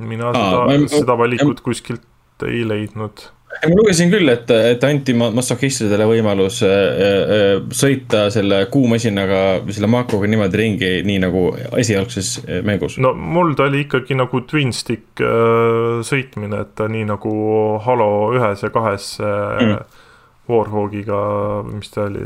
mina 0.00 0.32
Aa, 0.32 0.50
seda, 0.50 0.66
ma, 0.66 0.92
seda 0.96 1.16
valikut 1.20 1.60
ma, 1.60 1.64
kuskilt 1.66 2.46
ei 2.46 2.62
leidnud. 2.68 3.26
ma 3.56 3.72
lugesin 3.72 4.10
küll, 4.12 4.28
et, 4.32 4.48
et 4.72 4.86
anti 4.88 5.12
masohhistidele 5.16 6.08
võimalus 6.08 6.62
äh, 6.64 6.72
äh, 6.72 7.44
sõita 7.76 8.26
selle 8.32 8.62
kuumasinaga, 8.72 9.42
selle 9.68 9.92
Makoga 9.92 10.28
niimoodi 10.32 10.60
ringi, 10.62 10.90
nii 11.08 11.20
nagu 11.26 11.44
esialgses 11.76 12.32
mängus. 12.64 12.96
no 13.02 13.12
mul 13.12 13.52
ta 13.58 13.68
oli 13.68 13.84
ikkagi 13.84 14.16
nagu 14.16 14.40
twin 14.48 14.72
stick 14.76 15.20
äh, 15.20 16.00
sõitmine, 16.04 16.64
et 16.64 16.84
nii 16.96 17.04
nagu 17.12 17.36
Halo 17.84 18.10
ühes 18.36 18.64
ja 18.64 18.72
kahes 18.72 19.14
äh, 19.20 19.60
mm 19.60 20.02
Warhogiga, 20.46 21.20
mis 21.68 21.90
ta 21.90 22.06
oli, 22.06 22.22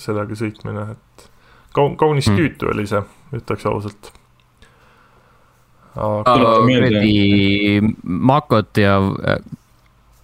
sellega 0.00 0.36
sõitmine, 0.38 0.86
et 0.94 1.26
kaun-, 1.74 1.96
kaunis 2.00 2.28
mm. 2.30 2.38
tüütu 2.38 2.70
oli 2.70 2.86
see, 2.90 3.02
ütleks 3.34 3.66
ausalt. 3.70 4.12
aga 5.94 6.48
kuradi 6.66 7.82
Makot 8.02 8.82
ja 8.82 8.96
äh, 8.98 9.38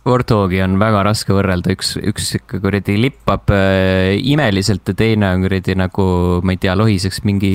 Warthogi 0.06 0.62
on 0.64 0.78
väga 0.80 1.04
raske 1.06 1.34
võrrelda, 1.36 1.74
üks, 1.76 1.92
üks 2.00 2.32
ikka 2.40 2.62
kuradi 2.62 2.96
lippab 2.98 3.52
äh, 3.54 4.16
imeliselt 4.18 4.88
ja 4.88 4.96
teine 4.96 5.34
on 5.34 5.46
kuradi 5.46 5.76
nagu, 5.78 6.04
ma 6.42 6.56
ei 6.56 6.62
tea, 6.62 6.74
lohiseks 6.78 7.22
mingi 7.28 7.52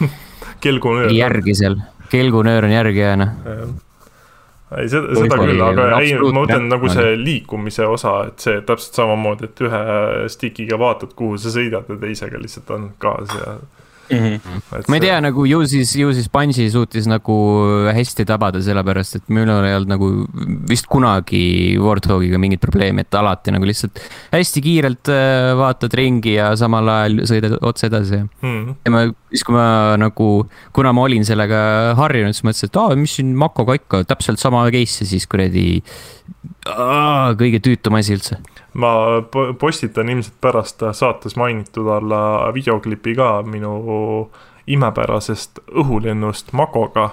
kelgunöör. 0.64 1.14
järgi 1.14 1.56
seal, 1.58 1.78
kelgunöör 2.12 2.68
on 2.68 2.74
järgi 2.74 3.12
noh 3.22 3.36
ei, 4.76 4.88
seda, 4.92 5.14
seda 5.16 5.38
küll, 5.40 5.62
aga 5.64 5.88
ei, 6.02 6.12
ma 6.20 6.42
mõtlen 6.42 6.68
nagu 6.68 6.90
see 6.92 7.16
liikumise 7.20 7.86
osa, 7.88 8.18
et 8.28 8.44
see 8.44 8.60
täpselt 8.68 9.00
samamoodi, 9.00 9.48
et 9.48 9.64
ühe 9.64 9.82
stick'iga 10.32 10.78
vaatad, 10.80 11.14
kuhu 11.18 11.40
sa 11.40 11.52
sõidad 11.54 11.88
ja 11.88 11.98
teisega 12.02 12.40
lihtsalt 12.42 12.72
on 12.76 12.90
gaas 13.00 13.32
ja 13.36 13.58
mm. 14.10 14.18
-hmm. 14.18 14.88
ma 14.88 14.96
ei 14.96 15.00
tea, 15.00 15.20
nagu 15.20 15.44
ju 15.46 15.60
siis, 15.66 15.94
ju 15.96 16.12
siis 16.12 16.28
Bungi 16.32 16.68
suutis 16.70 17.06
nagu 17.10 17.36
hästi 17.94 18.24
tabada, 18.28 18.62
sellepärast 18.62 19.16
et 19.16 19.28
minul 19.28 19.64
ei 19.64 19.74
olnud 19.76 19.92
nagu 19.92 20.10
vist 20.68 20.86
kunagi 20.90 21.76
Warthogiga 21.80 22.38
mingit 22.38 22.60
probleemi, 22.60 23.04
et 23.04 23.14
alati 23.14 23.54
nagu 23.54 23.68
lihtsalt 23.68 24.00
hästi 24.32 24.64
kiirelt 24.64 25.12
äh, 25.12 25.52
vaatad 25.58 25.94
ringi 25.94 26.34
ja 26.36 26.50
samal 26.56 26.88
ajal 26.88 27.24
sõidad 27.30 27.58
otse 27.60 27.86
edasi 27.86 28.22
mm. 28.22 28.28
-hmm. 28.42 28.76
ja 28.84 28.94
ma, 28.94 29.04
siis 29.32 29.44
kui 29.44 29.56
ma 29.56 29.96
nagu, 30.00 30.28
kuna 30.72 30.92
ma 30.92 31.02
olin 31.08 31.24
sellega 31.24 31.94
harjunud, 31.98 32.36
siis 32.36 32.46
mõtlesin, 32.46 32.72
et 32.72 32.80
aa, 32.82 32.96
mis 32.96 33.18
siin 33.18 33.34
Makoga 33.38 33.76
ikka, 33.78 34.04
täpselt 34.08 34.40
sama 34.40 34.64
case 34.72 35.06
siis 35.08 35.26
kuradi 35.26 35.82
kõige 37.38 37.60
tüütum 37.64 37.96
asi 37.98 38.16
üldse 38.16 38.38
ma 38.78 39.22
postitan 39.58 40.08
ilmselt 40.08 40.36
pärast 40.40 40.82
saates 40.92 41.36
mainitud 41.36 41.88
alla 41.90 42.52
videoklipi 42.54 43.14
ka 43.18 43.30
minu 43.42 43.72
imepärasest 44.68 45.62
õhulennust 45.82 46.52
Makoga 46.52 47.10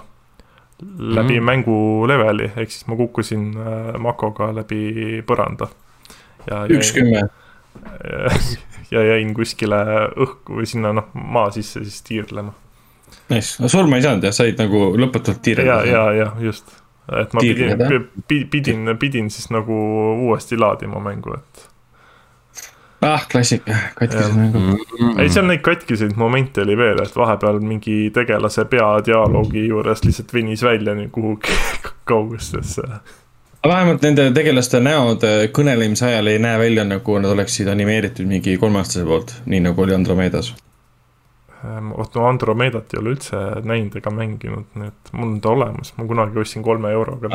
läbi 0.99 1.39
mm. 1.39 1.45
mänguleveli, 1.45 2.51
ehk 2.58 2.71
siis 2.71 2.88
ma 2.91 2.97
kukkusin 2.99 3.47
äh, 3.58 3.99
Makoga 3.99 4.51
läbi 4.56 5.23
põranda. 5.28 5.69
üks 6.69 6.91
kümme. 6.93 7.28
ja 8.93 9.04
jäin 9.04 9.34
kuskile 9.34 9.82
õhku 10.15 10.60
või 10.60 10.67
sinna 10.69 10.93
noh, 10.93 11.10
maa 11.13 11.49
sisse 11.56 11.84
siis 11.84 12.01
tiirlema. 12.06 12.54
Nice, 13.30 13.56
no 13.63 13.69
surma 13.71 13.97
ei 13.97 14.06
saanud 14.06 14.28
jah, 14.28 14.36
said 14.36 14.60
nagu 14.60 14.91
lõputult 14.99 15.41
tiirelda. 15.41 15.80
ja, 15.86 15.86
ja, 15.89 16.04
ja 16.13 16.32
just 16.43 16.69
et 17.12 17.34
ma 17.34 17.41
pidin, 17.41 17.78
pidin, 18.52 18.98
pidin 19.00 19.30
siis 19.30 19.50
nagu 19.54 19.76
uuesti 20.28 20.58
laadima 20.58 21.00
mängu, 21.00 21.36
et. 21.38 21.68
ah, 23.06 23.28
klassika, 23.32 23.76
katkised 24.00 24.34
mängud 24.38 24.63
mm. 24.63 25.20
ei, 25.20 25.30
seal 25.30 25.46
neid 25.50 25.62
katkiseid 25.65 26.15
momente 26.18 26.63
oli 26.65 26.78
veel, 26.78 27.04
et 27.04 27.15
vahepeal 27.15 27.62
mingi 27.62 28.10
tegelase 28.15 28.65
peadialoogi 28.72 29.68
juures 29.68 30.04
lihtsalt 30.06 30.34
venis 30.34 30.65
välja 30.65 30.98
kuhugi 31.12 31.60
kaugustesse. 32.10 32.89
vähemalt 33.68 34.02
nende 34.02 34.32
tegelaste 34.34 34.82
näod 34.82 35.24
äh, 35.30 35.48
kõnelemise 35.54 36.10
ajal 36.10 36.34
ei 36.34 36.41
näe 36.41 36.60
välja 36.60 36.88
nagu 36.89 37.20
nad 37.20 37.38
oleksid 37.38 37.70
animeeritud 37.70 38.26
mingi 38.30 38.58
kolmeaastase 38.58 39.06
poolt, 39.06 39.41
nii 39.46 39.62
nagu 39.70 39.86
oli 39.86 39.94
Andromedas 39.94 40.56
Ehm, 41.63 41.91
vot 41.96 42.15
no 42.18 42.28
Andromedat 42.30 42.94
ei 42.94 43.02
ole 43.02 43.15
üldse 43.15 43.41
näinud 43.65 43.96
ega 44.00 44.12
mänginud, 44.13 44.68
nii 44.76 44.91
et 44.91 45.13
mul 45.15 45.30
on 45.30 45.39
ta 45.44 45.54
olemas, 45.54 45.94
ma 45.98 46.08
kunagi 46.10 46.41
ostsin 46.41 46.65
kolme 46.65 46.91
euroga. 46.94 47.32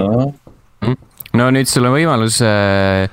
no 1.41 1.51
nüüd 1.55 1.71
sul 1.71 1.89
on 1.89 1.97
võimalus 1.97 2.41
äh, 2.45 3.07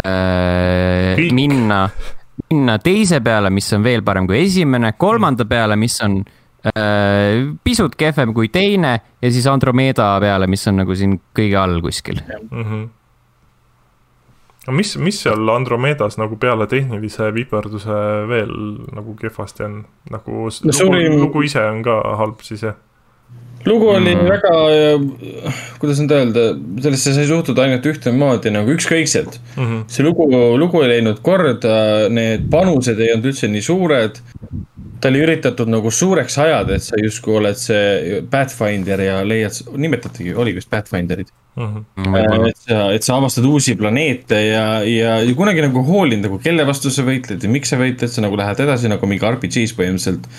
äh, 0.00 1.20
minna, 1.36 1.82
minna 2.48 2.78
teise 2.82 3.20
peale, 3.24 3.52
mis 3.54 3.70
on 3.76 3.84
veel 3.84 4.02
parem 4.06 4.26
kui 4.30 4.40
esimene, 4.44 4.94
kolmanda 4.98 5.46
peale, 5.48 5.78
mis 5.80 6.00
on 6.04 6.22
pisut 6.64 7.92
kehvem 8.00 8.30
kui 8.32 8.48
teine 8.48 8.94
ja 9.20 9.30
siis 9.30 9.44
Andromeda 9.52 10.14
peale, 10.16 10.46
mis 10.48 10.62
on 10.70 10.78
nagu 10.80 10.94
siin 10.96 11.18
kõige 11.36 11.58
all 11.60 11.82
kuskil. 11.84 12.22
Mm. 12.24 12.62
-hmm 12.64 12.86
no 14.66 14.72
mis, 14.76 14.94
mis 14.96 15.20
seal 15.24 15.50
Andromedas 15.52 16.18
nagu 16.20 16.38
peale 16.40 16.66
tehnilise 16.70 17.30
viperduse 17.36 18.00
veel 18.30 18.54
nagu 18.94 19.14
kehvasti 19.20 19.66
on, 19.66 19.78
nagu 20.12 20.48
no, 20.48 20.50
lugu, 20.50 20.78
suurim... 20.78 21.20
lugu 21.20 21.44
ise 21.48 21.62
on 21.68 21.82
ka 21.86 22.00
halb 22.20 22.44
siis 22.46 22.64
jah? 22.68 22.78
lugu 23.64 23.88
oli 23.88 24.12
mm. 24.14 24.28
väga, 24.28 24.54
kuidas 25.80 26.00
nüüd 26.02 26.12
öelda, 26.12 26.44
sellesse 26.84 27.14
sai 27.16 27.26
suhtuda 27.28 27.64
ainult 27.64 27.86
ühtemoodi 27.88 28.52
nagu 28.52 28.74
ükskõikselt 28.74 29.38
mm. 29.56 29.64
-hmm. 29.64 29.82
see 29.88 30.04
lugu, 30.04 30.28
lugu 30.60 30.82
ei 30.84 30.96
läinud 30.96 31.22
korda, 31.24 32.08
need 32.12 32.48
panused 32.52 33.00
ei 33.00 33.14
olnud 33.14 33.32
üldse 33.32 33.48
nii 33.48 33.64
suured. 33.64 34.20
Ta 35.04 35.10
oli 35.12 35.20
üritatud 35.20 35.68
nagu 35.68 35.90
suureks 35.92 36.38
ajada, 36.40 36.78
et 36.78 36.84
sa 36.84 36.96
justkui 36.96 37.36
oled 37.36 37.58
see 37.60 38.22
Pathfinder 38.32 39.02
ja 39.04 39.18
leiad, 39.26 39.58
nimetatigi, 39.76 40.32
oli 40.40 40.54
vist 40.56 40.70
Pathfinderid 40.72 41.28
mm. 41.56 41.84
-hmm. 41.98 42.48
et 42.48 42.56
sa, 42.56 42.78
et 42.96 43.04
sa 43.04 43.18
avastad 43.18 43.44
uusi 43.44 43.76
planeete 43.76 44.40
ja, 44.46 44.66
ja, 44.88 45.18
ja 45.20 45.34
kunagi 45.36 45.60
nagu 45.60 45.84
hoolinud 45.84 46.24
nagu 46.24 46.38
kelle 46.40 46.64
vastu 46.64 46.92
sa 46.94 47.04
võitled 47.04 47.44
ja 47.44 47.50
miks 47.52 47.74
sa 47.74 47.76
võitled, 47.80 48.08
sa 48.08 48.24
nagu 48.24 48.38
lähed 48.40 48.62
edasi 48.64 48.88
nagu 48.88 49.10
mingi 49.10 49.28
RPG-s 49.28 49.76
põhimõtteliselt. 49.76 50.30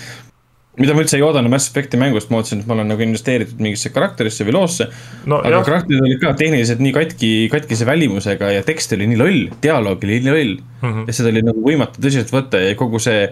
mida 0.82 0.96
ma 0.96 1.04
üldse 1.04 1.16
ei 1.16 1.22
oodanud 1.24 1.52
Mass 1.54 1.70
Effect'i 1.70 1.96
mängust, 1.96 2.28
ma 2.30 2.40
ootasin, 2.40 2.64
et 2.64 2.66
ma 2.66 2.74
olen 2.74 2.90
nagu 2.90 3.04
investeeritud 3.06 3.62
mingisse 3.62 3.92
karakterisse 3.94 4.44
või 4.48 4.56
loosse 4.56 4.88
no,. 5.26 5.38
aga 5.38 5.60
jah. 5.60 5.68
karakterid 5.68 6.08
olid 6.08 6.24
ka 6.24 6.32
tehniliselt 6.42 6.82
nii 6.82 6.96
katki, 6.96 7.30
katkise 7.54 7.86
välimusega 7.86 8.50
ja 8.58 8.66
tekst 8.66 8.98
oli 8.98 9.06
nii 9.12 9.20
loll, 9.22 9.46
dialoog 9.62 10.02
oli 10.02 10.18
nii 10.26 10.34
loll 10.34 10.58
mm. 10.58 10.90
-hmm. 10.90 11.06
ja 11.06 11.16
seda 11.20 11.30
oli 11.30 11.46
nagu 11.46 11.62
võimatu 11.70 12.02
tõsiselt 12.02 12.34
võtta 12.34 12.66
ja 12.66 12.74
kogu 12.74 12.98
see 12.98 13.30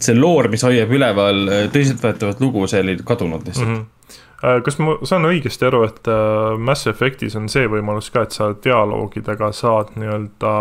see 0.00 0.14
loor, 0.14 0.48
mis 0.52 0.64
hoiab 0.66 0.90
üleval 0.92 1.44
tõsiseltvõetavat 1.72 2.40
lugu, 2.40 2.66
see 2.66 2.80
oli 2.84 2.96
kadunud 3.04 3.46
lihtsalt 3.46 3.68
mm. 3.68 3.74
-hmm 3.74 3.94
Äh, 4.44 4.60
kas 4.64 4.76
ma 4.82 4.96
saan 5.06 5.24
õigesti 5.28 5.64
aru, 5.68 5.84
et 5.88 6.08
äh, 6.10 6.54
Mass 6.60 6.88
Effectis 6.90 7.36
on 7.38 7.46
see 7.52 7.68
võimalus 7.70 8.10
ka, 8.12 8.26
et 8.26 8.34
sa 8.36 8.50
dialoogidega 8.52 9.50
saad 9.56 9.94
nii-öelda 9.96 10.54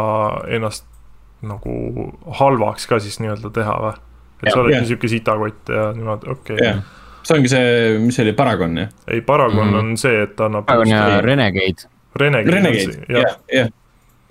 ennast 0.55 0.85
nagu 1.43 2.07
halvaks 2.39 2.87
ka 2.87 3.01
siis 3.03 3.19
nii-öelda 3.19 3.51
teha 3.55 3.77
või? 3.83 3.95
et 4.43 4.47
ja, 4.47 4.53
sa 4.53 4.61
oledki 4.61 4.87
sihuke 4.87 5.09
sitakott 5.11 5.71
ja 5.71 5.89
niimoodi, 5.95 6.29
okei 6.31 6.55
okay.. 6.55 6.83
see 7.27 7.37
ongi 7.39 7.51
see, 7.51 7.73
mis 8.03 8.15
see 8.15 8.27
oli, 8.27 8.35
Paragon 8.37 8.79
jah? 8.85 8.93
ei, 9.09 9.19
Paragon 9.25 9.65
mm 9.65 9.73
-hmm. 9.73 9.91
on 9.91 9.99
see, 9.99 10.23
et 10.27 10.35
ta 10.37 10.47
annab. 10.47 10.67
Paragon 10.69 10.93
ja 10.93 11.21
Renegade. 11.21 11.89
Renegade, 12.15 12.55
Renegade, 12.55 13.05
jah, 13.09 13.39
jah 13.51 13.71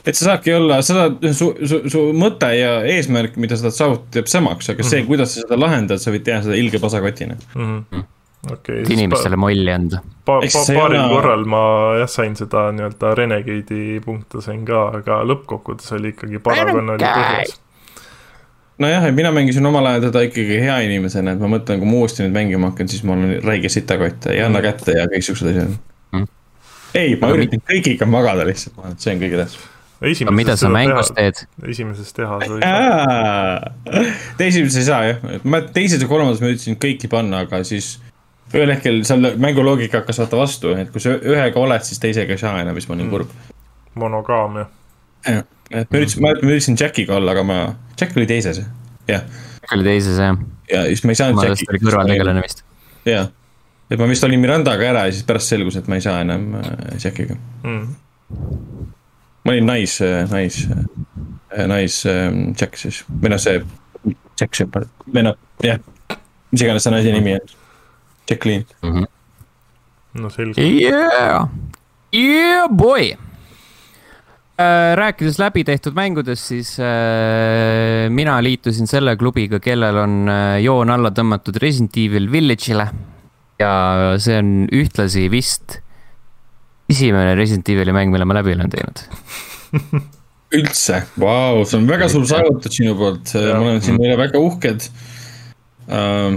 et 0.06 0.18
sa 0.18 0.32
saadki 0.32 0.54
olla, 0.56 0.80
seda, 0.86 1.08
su, 1.32 1.52
su, 1.66 1.82
su 1.92 2.06
mõte 2.16 2.50
ja 2.56 2.72
eesmärk, 2.94 3.36
mida 3.42 3.58
sa 3.58 3.68
tahad 3.68 3.78
saavutada, 3.78 4.20
jääb 4.20 4.32
samaks, 4.32 4.70
aga 4.70 4.78
mm 4.78 4.82
-hmm. 4.82 4.90
see, 4.90 5.02
mhm. 5.02 5.08
kuidas 5.12 5.34
sa 5.34 5.44
seda 5.46 5.60
lahendad, 5.60 6.02
sa 6.02 6.14
võid 6.14 6.26
teha 6.26 6.42
seda 6.42 6.58
ilge 6.58 6.82
pasakotina 6.82 7.38
mm. 7.54 7.84
-hmm 7.92 8.10
okay,. 8.50 8.82
inimestele 8.88 9.36
molli 9.36 9.72
anda 9.72 10.02
pa,. 10.24 10.40
Pa, 10.40 10.62
paaril 10.74 11.00
ole... 11.00 11.08
korral 11.14 11.44
ma 11.44 11.64
jah, 12.00 12.10
sain 12.10 12.36
seda 12.38 12.70
nii-öelda 12.74 13.14
Renegade'i 13.18 14.00
punkte 14.04 14.42
sain 14.44 14.64
ka, 14.68 14.88
aga 15.00 15.22
lõppkokkuvõttes 15.28 15.92
oli 15.98 16.14
ikkagi 16.14 16.42
Paragon 16.42 16.94
oli 16.96 17.06
põhjas 17.06 17.58
nojah, 18.82 19.06
et 19.08 19.14
mina 19.14 19.30
mängisin 19.34 19.66
omal 19.68 19.86
ajal 19.86 20.08
teda 20.08 20.24
ikkagi 20.26 20.60
hea 20.64 20.78
inimesena, 20.88 21.36
et 21.36 21.42
ma 21.42 21.50
mõtlen, 21.54 21.82
kui 21.82 21.90
ma 21.90 22.00
uuesti 22.00 22.24
nüüd 22.24 22.34
mängima 22.34 22.72
hakkan, 22.72 22.90
siis 22.90 23.04
mul 23.06 23.20
on 23.20 23.34
räige 23.44 23.70
sitakott, 23.72 24.30
ei 24.32 24.42
anna 24.42 24.58
mm. 24.58 24.68
kätte 24.70 24.96
ja 24.98 25.04
kõik 25.12 25.26
siuksed 25.26 25.52
asjad 25.52 25.76
mm.. 26.16 26.30
ei, 26.98 27.14
ma 27.20 27.30
üritan 27.36 27.62
kõigiga 27.68 28.08
magada 28.10 28.46
lihtsalt, 28.48 28.74
ma 28.78 28.88
arvan, 28.88 28.96
et 28.98 29.06
see 29.06 29.14
on 29.14 29.22
kõige 29.22 29.42
tähtsam. 29.44 29.68
Aga 30.02 30.34
mida 30.34 30.56
sa 30.58 30.70
mängus 30.72 31.10
teha, 31.12 31.30
teed? 31.30 31.42
esimeses 31.70 32.14
tehas 32.16 32.46
või 32.50 32.62
saa. 32.62 33.72
esimeses 34.48 34.78
ei 34.80 34.86
saa 34.86 35.02
jah, 35.06 35.20
ma 35.44 35.62
teises 35.74 36.02
ja 36.02 36.08
kolmandas 36.10 36.42
ma 36.42 36.50
üritasin 36.50 36.78
kõiki 36.82 37.10
panna, 37.12 37.44
aga 37.46 37.62
siis 37.66 37.94
ühel 38.52 38.72
hetkel 38.74 39.00
seal 39.08 39.32
mänguloogika 39.40 40.02
hakkas 40.02 40.20
vaata 40.22 40.40
vastu, 40.40 40.74
et 40.78 40.90
kui 40.92 41.02
sa 41.02 41.14
ühega 41.16 41.60
oled, 41.60 41.84
siis 41.86 42.02
teisega 42.02 42.34
ei 42.34 42.40
saa 42.40 42.58
enam, 42.60 42.76
siis 42.78 42.90
ma 42.90 42.96
olin 42.96 43.06
mm. 43.06 43.12
kurb. 43.14 43.60
monogaam 44.02 44.58
jah. 44.60 44.72
et 45.70 45.92
ma 45.92 46.00
üritasin, 46.00 46.24
ma 46.24 46.34
üritasin 46.40 46.80
Jackiga 46.80 47.16
olla, 47.20 47.36
aga 47.36 47.46
ma, 47.46 47.60
Jack 48.00 48.18
oli 48.18 48.26
teises, 48.28 48.62
jah. 49.08 49.22
Jack 49.62 49.76
oli 49.76 49.86
teises 49.86 50.18
jah. 50.20 50.40
ja 50.72 50.84
siis 50.90 51.04
ma 51.06 51.14
ei 51.14 51.22
saanud 51.22 51.46
Jackiga. 51.46 51.78
kõrvaltegelane 51.86 52.44
vist. 52.44 52.64
jah, 53.08 53.30
et 53.88 54.02
ma 54.02 54.10
vist 54.10 54.26
olin 54.28 54.42
Mirandaga 54.42 54.90
ära 54.90 55.06
ja 55.08 55.14
siis 55.14 55.28
pärast 55.28 55.54
selgus, 55.54 55.78
et 55.80 55.88
ma 55.88 56.00
ei 56.00 56.04
saa 56.04 56.20
enam 56.26 56.58
äh, 56.58 56.72
Jackiga 56.98 57.38
mm. 57.38 57.86
Ma 59.44 59.55
olin 59.55 59.66
nais, 59.66 59.96
nais, 60.31 60.59
nais 61.68 61.96
Jack 62.61 62.78
siis, 62.81 63.02
või 63.09 63.33
noh, 63.33 63.40
see 63.42 63.62
Jack 64.38 64.55
Shepard, 64.57 64.90
või 65.07 65.26
noh, 65.26 65.37
jah, 65.64 65.81
mis 66.52 66.64
iganes 66.64 66.87
see 66.87 66.94
naise 66.94 67.12
nimi 67.14 67.37
on 67.38 67.52
Jacqueline 68.28 68.64
mm. 68.83 68.94
-hmm. 68.94 69.07
no 70.22 70.31
selge. 70.31 70.62
Yeah, 70.62 71.48
yeah 72.12 72.68
boy 72.70 73.12
äh, 74.61 74.96
rääkides 74.96 75.38
läbi 75.38 75.64
tehtud 75.64 75.94
mängudest, 75.94 76.44
siis 76.52 76.76
äh, 76.81 78.11
mina 78.11 78.42
liitusin 78.42 78.87
selle 78.87 79.16
klubiga, 79.16 79.61
kellel 79.61 79.96
on 79.96 80.28
äh, 80.28 80.59
joon 80.62 80.90
alla 80.90 81.11
tõmmatud 81.11 81.59
Resident 81.62 81.96
Evil 81.96 82.31
Village'ile. 82.33 82.88
ja 83.59 83.72
see 84.18 84.38
on 84.38 84.66
ühtlasi 84.74 85.28
vist 85.31 85.78
esimene 86.92 87.37
Resident 87.38 87.68
Evil'i 87.72 87.94
mäng, 87.96 88.12
mille 88.12 88.28
ma 88.28 88.38
läbi 88.38 88.55
olen 88.57 88.72
teinud. 88.72 89.05
Üldse, 90.52 91.02
vau, 91.16 91.62
see 91.64 91.78
on 91.81 91.88
väga 91.88 92.11
suur 92.12 92.26
saavutus 92.28 92.76
sinu 92.76 92.94
poolt, 92.98 93.33
ma 93.40 93.61
olen 93.64 93.81
sinu 93.85 94.05
üle 94.05 94.18
väga 94.20 94.40
uhked. 94.42 94.88
Uh, 95.88 96.37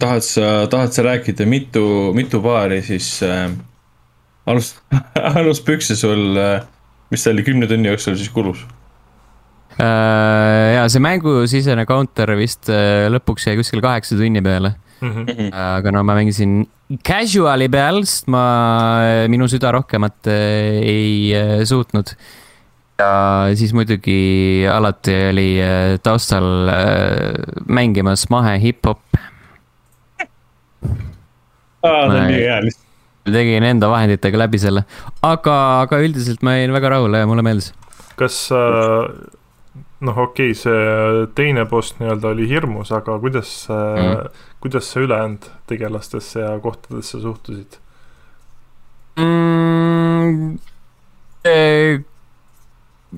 tahad 0.00 0.24
sa, 0.24 0.50
tahad 0.70 0.94
sa 0.94 1.04
rääkida, 1.04 1.46
mitu, 1.46 1.84
mitu 2.16 2.40
paari 2.42 2.80
siis 2.86 3.20
äh, 3.26 3.50
alus, 4.46 4.74
aluspükse 5.40 5.96
sul 5.98 6.38
äh,, 6.40 6.62
mis 7.10 7.24
ta 7.24 7.34
oli 7.34 7.44
kümne 7.46 7.68
tunni 7.70 7.90
jooksul 7.90 8.16
siis 8.16 8.32
kulus? 8.32 8.62
Äh,? 9.76 10.76
ja 10.76 10.86
see 10.88 11.02
mängusisene 11.04 11.84
counter 11.88 12.32
vist 12.38 12.70
äh, 12.72 13.08
lõpuks 13.12 13.50
jäi 13.50 13.58
kuskil 13.60 13.84
kaheksa 13.84 14.18
tunni 14.18 14.42
peale. 14.44 14.74
Mm. 15.00 15.12
-hmm. 15.16 15.54
aga 15.56 15.92
no 15.92 16.02
ma 16.04 16.14
mängisin 16.18 16.66
casual'i 17.06 17.68
peal, 17.70 18.02
sest 18.02 18.30
ma, 18.32 18.44
minu 19.30 19.46
süda 19.50 19.70
rohkemat 19.76 20.30
äh, 20.30 20.80
ei 20.82 21.10
äh, 21.36 21.58
suutnud 21.68 22.14
ja 23.00 23.10
siis 23.56 23.72
muidugi 23.76 24.66
alati 24.70 25.14
oli 25.30 25.48
äh, 25.62 25.96
taustal 26.02 26.68
äh, 26.68 27.40
mängimas 27.66 28.26
mahe 28.32 28.56
hip-hop 28.62 29.00
aa, 31.82 32.10
see 32.10 32.20
on 32.20 32.26
nii 32.28 32.40
hea 32.42 32.58
lihtsalt. 32.66 32.86
tegin 33.30 33.66
enda 33.70 33.90
vahenditega 33.92 34.42
läbi 34.44 34.60
selle, 34.60 34.84
aga, 35.22 35.56
aga 35.84 36.00
üldiselt 36.04 36.42
ma 36.46 36.58
jäin 36.58 36.74
väga 36.76 36.94
rahule 36.96 37.22
ja 37.22 37.28
mulle 37.30 37.44
meeldis. 37.46 37.72
kas 38.20 38.42
äh, 38.52 39.06
noh, 40.00 40.18
okei 40.26 40.52
okay,, 40.52 40.58
see 40.58 41.26
teine 41.36 41.66
boss 41.68 41.94
nii-öelda 41.98 42.32
oli 42.34 42.48
hirmus, 42.48 42.92
aga 42.96 43.18
kuidas 43.22 43.52
mm., 43.68 44.42
kuidas 44.64 44.90
sa 44.92 45.00
ülejäänud 45.04 45.48
tegelastesse 45.70 46.40
ja 46.40 46.56
kohtadesse 46.60 47.20
suhtusid 47.20 47.80
mm,? 49.20 50.58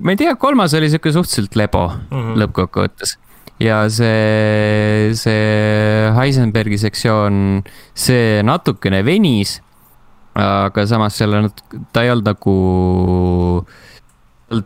ma 0.02 0.14
ei 0.14 0.16
tea, 0.16 0.34
kolmas 0.38 0.74
oli 0.78 0.90
sihuke 0.90 1.12
suhteliselt 1.12 1.56
lebo 1.58 1.88
mm 1.88 2.18
-hmm. 2.18 2.40
lõppkokkuvõttes 2.42 3.18
ja 3.62 3.82
see, 3.92 5.12
see 5.18 6.10
Heisenbergi 6.16 6.78
sektsioon, 6.80 7.62
see 7.94 8.40
natukene 8.46 9.02
venis. 9.06 9.60
aga 10.32 10.86
samas 10.88 11.18
seal 11.18 11.34
on, 11.36 11.50
ta 11.92 12.06
ei 12.06 12.10
olnud 12.10 12.30
nagu, 12.30 12.54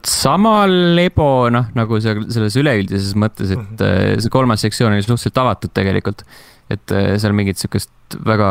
sama 0.09 0.67
lebo, 0.69 1.49
noh, 1.53 1.71
nagu 1.79 2.01
seal 2.03 2.25
selles 2.33 2.57
üleüldises 2.59 3.15
mõttes, 3.19 3.53
et 3.55 3.59
mm 3.59 3.77
-hmm. 3.79 4.23
see 4.25 4.33
kolmas 4.33 4.65
sektsioon 4.67 4.97
oli 4.97 5.05
suhteliselt 5.05 5.43
avatud 5.45 5.75
tegelikult. 5.75 6.25
et 6.71 6.91
äh, 6.91 7.15
seal 7.23 7.31
mingit 7.31 7.61
sihukest 7.61 8.17
väga, 8.27 8.49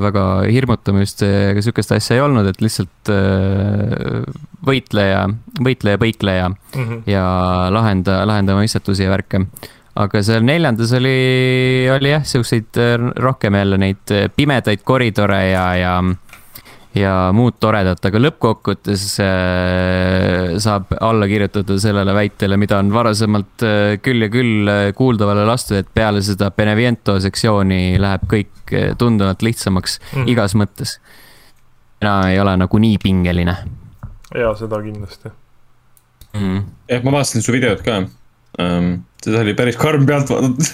väga 0.00 0.22
hirmutamist 0.48 1.20
ega 1.22 1.60
sihukest 1.60 1.92
asja 1.92 2.16
ei 2.16 2.22
olnud, 2.24 2.46
et 2.48 2.62
lihtsalt 2.64 3.10
äh, 3.12 4.24
võitleja, 4.64 5.28
võitleja, 5.60 5.98
põikleja 6.00 6.48
mm 6.48 6.84
-hmm. 6.84 7.02
ja 7.06 7.24
lahenda, 7.70 8.24
lahenda 8.26 8.56
mõistatusi 8.56 9.04
ja 9.04 9.10
värke 9.10 9.44
aga 9.98 10.22
seal 10.22 10.44
neljandas 10.46 10.92
oli, 10.98 11.88
oli 11.90 12.12
jah, 12.12 12.24
siukseid 12.26 12.78
äh, 12.78 12.96
rohkem 13.18 13.56
jälle 13.58 13.78
neid 13.80 14.14
äh, 14.14 14.28
pimedaid 14.34 14.84
koridore 14.86 15.40
ja, 15.50 15.64
ja, 15.78 15.94
ja 16.98 17.12
muud 17.34 17.56
toredat, 17.62 18.02
aga 18.08 18.20
lõppkokkuvõttes 18.20 19.04
äh, 19.24 20.56
saab 20.62 20.92
alla 21.00 21.28
kirjutada 21.30 21.78
sellele 21.80 22.14
väitele, 22.16 22.58
mida 22.60 22.78
on 22.82 22.92
varasemalt 22.94 23.64
äh, 23.66 23.96
küll 24.04 24.26
ja 24.26 24.30
küll 24.32 24.70
äh, 24.70 24.84
kuuldavale 24.98 25.46
lastud, 25.48 25.78
et 25.80 25.90
peale 25.94 26.22
seda 26.26 26.50
Beneviento 26.54 27.18
sektsiooni 27.22 27.98
läheb 28.02 28.28
kõik 28.30 28.74
tunduvalt 29.00 29.42
lihtsamaks 29.44 29.98
mm 30.00 30.28
igas 30.28 30.52
mõttes. 30.58 30.98
enam 32.02 32.26
ei 32.28 32.40
ole 32.40 32.56
nagu 32.60 32.78
nii 32.78 32.98
pingeline. 33.02 33.56
jaa, 34.34 34.54
seda 34.58 34.82
kindlasti 34.82 35.30
mm. 36.34 36.62
jah, 36.90 37.04
ma 37.04 37.14
vaatasin 37.16 37.42
su 37.42 37.54
videot 37.54 37.82
ka 37.86 38.02
um,. 38.02 38.90
seda 39.22 39.42
oli 39.42 39.54
päris 39.58 39.78
karm 39.80 40.06
pealt 40.06 40.30
vaadata 40.30 40.68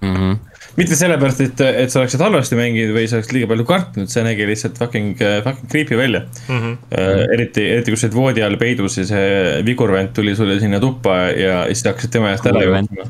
mm. 0.00 0.14
-hmm. 0.16 0.36
Mitte 0.76 0.96
sellepärast, 0.98 1.40
et, 1.42 1.62
et 1.84 1.92
sa 1.92 2.02
oleksid 2.02 2.22
halvasti 2.22 2.58
mänginud 2.58 2.94
või 2.96 3.06
sa 3.10 3.18
oleksid 3.18 3.34
liiga 3.36 3.50
palju 3.50 3.66
kartnud, 3.68 4.10
see 4.12 4.24
nägi 4.26 4.48
lihtsalt 4.48 4.78
fucking, 4.80 5.14
fucking 5.46 5.70
creepy 5.70 5.98
välja 5.98 6.24
mm. 6.24 6.58
-hmm. 6.58 6.76
Uh, 6.88 7.22
eriti, 7.34 7.64
eriti 7.64 7.94
kui 7.94 8.00
sa 8.00 8.06
olid 8.08 8.18
voodi 8.18 8.44
all 8.44 8.58
peidus 8.60 8.98
ja 8.98 9.06
see 9.08 9.62
vigurvend 9.66 10.12
tuli 10.16 10.36
sulle 10.36 10.58
sinna 10.60 10.80
tuppa 10.80 11.16
ja, 11.16 11.32
ja 11.46 11.64
siis 11.72 11.86
hakkasid 11.86 12.14
tema 12.14 12.30
eest 12.34 12.46
ära 12.46 12.62
jooksma. 12.64 13.08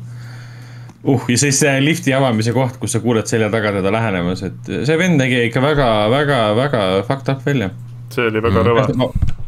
uh, 1.03 1.25
ja 1.29 1.37
siis 1.37 1.59
see 1.59 1.75
lifti 1.83 2.13
avamise 2.13 2.53
koht, 2.53 2.77
kus 2.81 2.95
sa 2.95 3.03
kuuled 3.03 3.27
selja 3.27 3.49
taga 3.49 3.73
teda 3.79 3.91
lähenemas, 3.91 4.43
et 4.43 4.71
see 4.85 4.97
vend 4.97 5.21
nägi 5.21 5.43
ikka 5.49 5.61
väga, 5.61 5.89
väga, 6.15 6.39
väga 6.55 6.87
fucked 7.07 7.35
up 7.35 7.45
välja. 7.45 7.69
see 8.09 8.27
oli 8.27 8.41
väga 8.41 8.63
mm. 8.63 8.67
rõve 8.71 9.38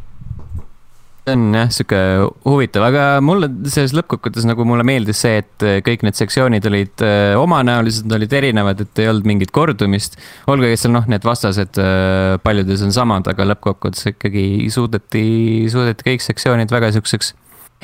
see 1.21 1.35
on 1.35 1.53
jah, 1.53 1.69
sihuke 1.69 1.99
huvitav, 2.47 2.85
aga 2.87 3.03
mulle 3.23 3.49
selles 3.69 3.93
lõppkokkuvõttes 3.93 4.47
nagu 4.49 4.65
mulle 4.65 4.85
meeldis 4.87 5.21
see, 5.21 5.41
et 5.43 5.65
äh, 5.65 5.77
kõik 5.85 6.05
need 6.05 6.17
sektsioonid 6.17 6.65
olid 6.69 7.03
äh, 7.05 7.35
omanäolised, 7.37 8.09
olid 8.17 8.33
erinevad, 8.33 8.81
et 8.81 9.01
ei 9.03 9.09
olnud 9.11 9.29
mingit 9.29 9.53
kordumist. 9.53 10.17
olgugi, 10.49 10.73
et 10.73 10.81
seal 10.81 10.95
noh, 10.95 11.05
need 11.11 11.25
vastased 11.27 11.77
äh, 11.81 12.39
paljudes 12.43 12.81
on 12.87 12.95
samad, 12.95 13.29
aga 13.29 13.47
lõppkokkuvõttes 13.53 14.13
ikkagi 14.15 14.45
suudeti, 14.73 15.23
suudeti 15.71 16.09
kõik 16.09 16.25
sektsioonid 16.25 16.73
väga 16.73 16.93
siukseks 16.97 17.35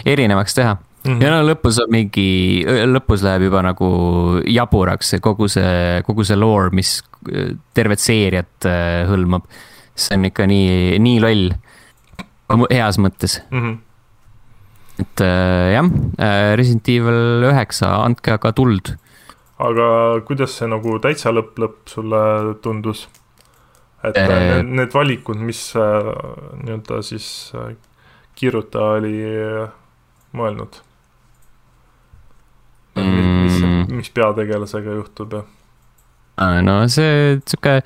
erinevaks 0.06 0.58
teha 0.58 0.78
Mm 1.08 1.14
-hmm. 1.14 1.24
ja 1.24 1.30
no 1.32 1.44
lõpus 1.46 1.78
on 1.80 1.92
mingi, 1.94 2.66
lõpus 2.90 3.22
läheb 3.24 3.46
juba 3.46 3.62
nagu 3.64 3.88
jaburaks 4.44 5.14
see 5.14 5.22
kogu 5.24 5.48
see, 5.48 6.02
kogu 6.04 6.26
see 6.26 6.36
lore, 6.36 6.74
mis 6.76 6.98
tervet 7.78 8.02
seeriat 8.02 8.68
hõlmab. 9.08 9.46
see 9.96 10.18
on 10.18 10.26
ikka 10.26 10.48
nii, 10.50 10.98
nii 11.00 11.22
loll 11.22 11.54
heas 12.72 13.00
mõttes 13.02 13.42
mm. 13.52 13.60
-hmm. 13.60 13.78
et 15.04 15.22
äh, 15.22 15.74
jah, 15.74 15.92
äh, 16.20 16.56
Resident 16.56 16.90
Evil 16.90 17.50
üheksa, 17.52 17.92
andke 18.06 18.34
aga 18.38 18.52
tuld. 18.52 18.96
aga 19.60 20.22
kuidas 20.26 20.58
see 20.58 20.68
nagu 20.68 21.00
täitsa 21.00 21.34
lõpp-lõpp 21.36 21.90
sulle 21.90 22.56
tundus? 22.62 23.08
et 24.04 24.18
äh, 24.18 24.64
need 24.64 24.94
valikud, 24.94 25.40
mis 25.42 25.74
äh, 25.76 26.14
nii-öelda 26.64 27.02
siis 27.02 27.52
äh, 27.56 27.76
kirjutaja 28.36 29.00
oli 29.02 29.16
äh, 29.26 29.70
mõelnud 30.38 30.82
mm.. 32.96 33.44
mis, 33.44 33.62
mis 33.90 34.10
peategelasega 34.14 34.98
juhtub 35.00 35.40
ja? 35.40 35.44
no 36.62 36.84
see 36.92 37.40
sihuke 37.46 37.82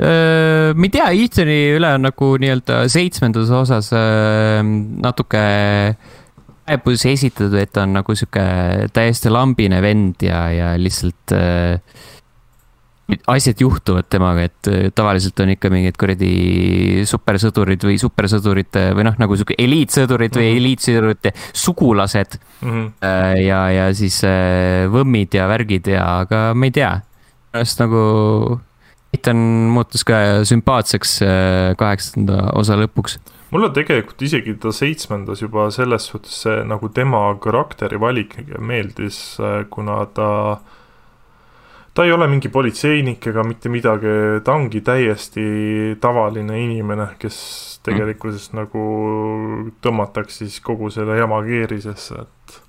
ma 0.00 0.86
ei 0.86 0.92
tea, 0.94 1.10
Ethani 1.24 1.58
üle 1.76 1.90
on 1.98 2.06
nagu 2.08 2.30
nii-öelda 2.40 2.84
seitsmendas 2.88 3.50
osas 3.52 3.90
natuke 3.92 5.42
kaebusi 6.70 7.14
esitatud, 7.16 7.58
et 7.58 7.72
ta 7.74 7.84
on 7.86 7.98
nagu 7.98 8.14
sihuke 8.16 8.44
täiesti 8.94 9.32
lambine 9.32 9.80
vend 9.82 10.22
ja, 10.22 10.44
ja 10.54 10.70
lihtsalt 10.78 11.34
äh, 11.34 11.80
asjad 13.30 13.58
juhtuvad 13.58 14.06
temaga, 14.12 14.44
et 14.46 14.94
tavaliselt 14.94 15.40
on 15.42 15.50
ikka 15.56 15.70
mingid 15.72 15.98
kuradi 15.98 17.02
supersõdurid 17.10 17.82
või 17.88 17.98
supersõdurite 17.98 18.84
või 18.94 19.08
noh, 19.08 19.18
nagu 19.18 19.38
sihuke 19.38 19.56
eliitsõdurid 19.58 20.38
või 20.38 20.46
mhm. 20.46 20.60
eliitsõdurite 20.62 21.34
sugulased 21.50 22.38
mm. 22.38 22.70
-hmm. 22.70 22.88
ja, 23.42 23.60
ja 23.74 23.90
siis 23.96 24.20
võmmid 24.94 25.34
ja 25.34 25.50
värgid 25.50 25.90
ja, 25.90 26.06
aga 26.22 26.50
ma 26.54 26.70
ei 26.70 26.76
tea. 26.78 26.92
arust 27.50 27.82
nagu 27.82 28.04
Ethan 29.20 29.36
muutus 29.74 30.06
ka 30.08 30.40
sümpaatseks 30.48 31.18
äh, 31.26 31.76
kaheksanda 31.76 32.50
osa 32.56 32.78
lõpuks. 32.80 33.18
mulle 33.50 33.68
tegelikult 33.74 34.22
isegi 34.22 34.54
ta 34.62 34.72
seitsmendas 34.72 35.42
juba 35.42 35.68
selles 35.74 36.06
suhtes 36.08 36.42
see 36.46 36.60
nagu 36.64 36.88
tema 36.94 37.26
karakteri 37.42 37.98
valik 38.00 38.36
meeldis, 38.58 39.20
äh, 39.42 39.64
kuna 39.70 40.06
ta 40.16 40.30
ta 41.94 42.06
ei 42.06 42.12
ole 42.12 42.28
mingi 42.30 42.48
politseinik 42.48 43.26
ega 43.32 43.44
mitte 43.44 43.68
midagi, 43.68 44.40
ta 44.44 44.54
ongi 44.56 44.80
täiesti 44.80 45.44
tavaline 46.00 46.56
inimene, 46.62 47.10
kes 47.20 47.36
tegelikkuses 47.84 48.50
mm. 48.52 48.60
nagu 48.60 48.84
tõmmatakse 49.84 50.44
siis 50.46 50.60
kogu 50.64 50.90
selle 50.94 51.18
jama 51.18 51.42
keerisesse, 51.44 52.22
et 52.24 52.60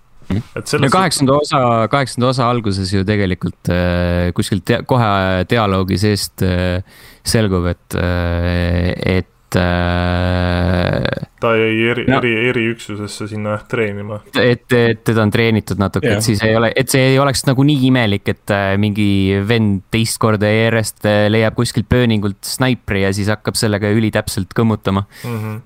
no 0.82 0.91
kaheksanda 0.94 1.38
osa, 1.41 1.62
kaheksanda 1.91 2.32
osa 2.32 2.50
alguses 2.52 2.94
ju 2.94 3.06
tegelikult 3.08 3.72
äh, 3.74 4.30
kuskilt 4.38 4.65
te 4.67 4.82
kohe 4.88 5.12
dialoogi 5.50 6.00
seest 6.02 6.46
äh, 6.46 6.82
selgub, 7.28 7.67
et 7.72 8.00
äh,, 8.00 9.20
et 9.20 9.58
äh,. 9.60 11.28
ta 11.41 11.54
jäi 11.58 11.89
eri 11.91 12.06
no,, 12.08 12.20
eri, 12.22 12.32
eriüksusesse 12.50 13.28
sinna 13.32 13.58
treenima. 13.70 14.22
et, 14.36 14.65
et 14.78 15.04
teda 15.08 15.26
on 15.26 15.34
treenitud 15.34 15.82
natuke 15.82 16.08
yeah., 16.10 16.22
et 16.22 16.26
siis 16.26 16.44
ei 16.46 16.56
ole, 16.58 16.72
et 16.76 16.91
see 16.91 17.12
ei 17.13 17.20
oleks 17.22 17.46
nagu 17.50 17.65
nii 17.67 17.89
imelik, 17.89 18.32
et 18.32 18.56
äh, 18.56 18.76
mingi 18.82 19.10
vend 19.48 19.84
teist 19.94 20.22
korda 20.22 20.50
järjest 20.50 21.06
äh, 21.10 21.26
leiab 21.34 21.58
kuskilt 21.60 21.89
pööningult 21.91 22.41
snaipri 22.48 23.06
ja 23.06 23.12
siis 23.15 23.30
hakkab 23.34 23.60
sellega 23.60 23.91
ülitäpselt 23.91 24.56
kõmmutama 24.58 25.06
mm. 25.10 25.38
-hmm. 25.38 25.62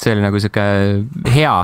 see 0.00 0.16
oli 0.16 0.26
nagu 0.28 0.40
sihuke 0.40 0.64
hea 1.34 1.58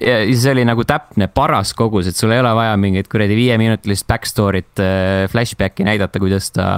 ja 0.00 0.20
see 0.32 0.52
oli 0.54 0.64
nagu 0.68 0.84
täpne 0.88 1.28
paras 1.32 1.72
kogus, 1.76 2.08
et 2.10 2.18
sul 2.18 2.32
ei 2.34 2.42
ole 2.42 2.52
vaja 2.56 2.76
mingit 2.80 3.08
kuradi 3.10 3.36
viieminutilist 3.38 4.06
back 4.08 4.28
story't 4.28 4.82
äh,, 4.82 5.26
flashback'i 5.32 5.86
näidata, 5.86 6.22
kuidas 6.22 6.50
ta, 6.54 6.70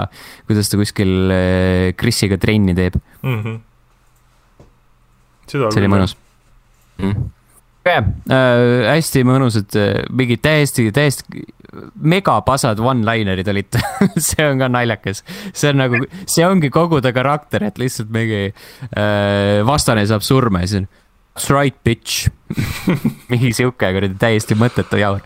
kuidas 0.48 0.70
ta 0.72 0.80
kuskil 0.80 1.14
äh, 1.30 1.92
Chris'iga 1.98 2.38
trenni 2.42 2.74
teeb 2.78 2.98
mm. 3.22 3.38
-hmm. 3.38 3.60
see 5.46 5.70
oli 5.84 5.92
mõnus 5.92 6.16
mm.. 6.98 7.30
Okay. 7.82 7.98
Äh, 8.30 8.92
hästi 8.92 9.24
mõnusad 9.26 9.74
äh,, 9.74 10.04
mingid 10.14 10.42
täiesti, 10.42 10.90
täiesti 10.94 11.42
megapasad 11.98 12.80
one-linerid 12.80 13.48
olid 13.48 13.78
see 14.28 14.44
on 14.44 14.60
ka 14.60 14.68
naljakas. 14.68 15.22
see 15.52 15.70
on 15.72 15.80
nagu, 15.80 16.02
see 16.26 16.44
ongi 16.46 16.70
kogu 16.70 17.00
ta 17.02 17.14
karakter, 17.16 17.64
et 17.64 17.80
lihtsalt 17.80 18.12
mingi 18.12 18.50
äh, 18.50 19.62
vastane 19.66 20.04
saab 20.06 20.22
surma 20.26 20.62
ja 20.62 20.70
siis 20.70 20.82
on 20.82 20.90
That's 21.32 21.50
right, 21.50 21.76
bitch 21.84 22.28
mingi 23.32 23.52
sihuke 23.56 23.88
kuradi 23.96 24.18
täiesti 24.20 24.56
mõttetu 24.58 25.00
jaur. 25.00 25.22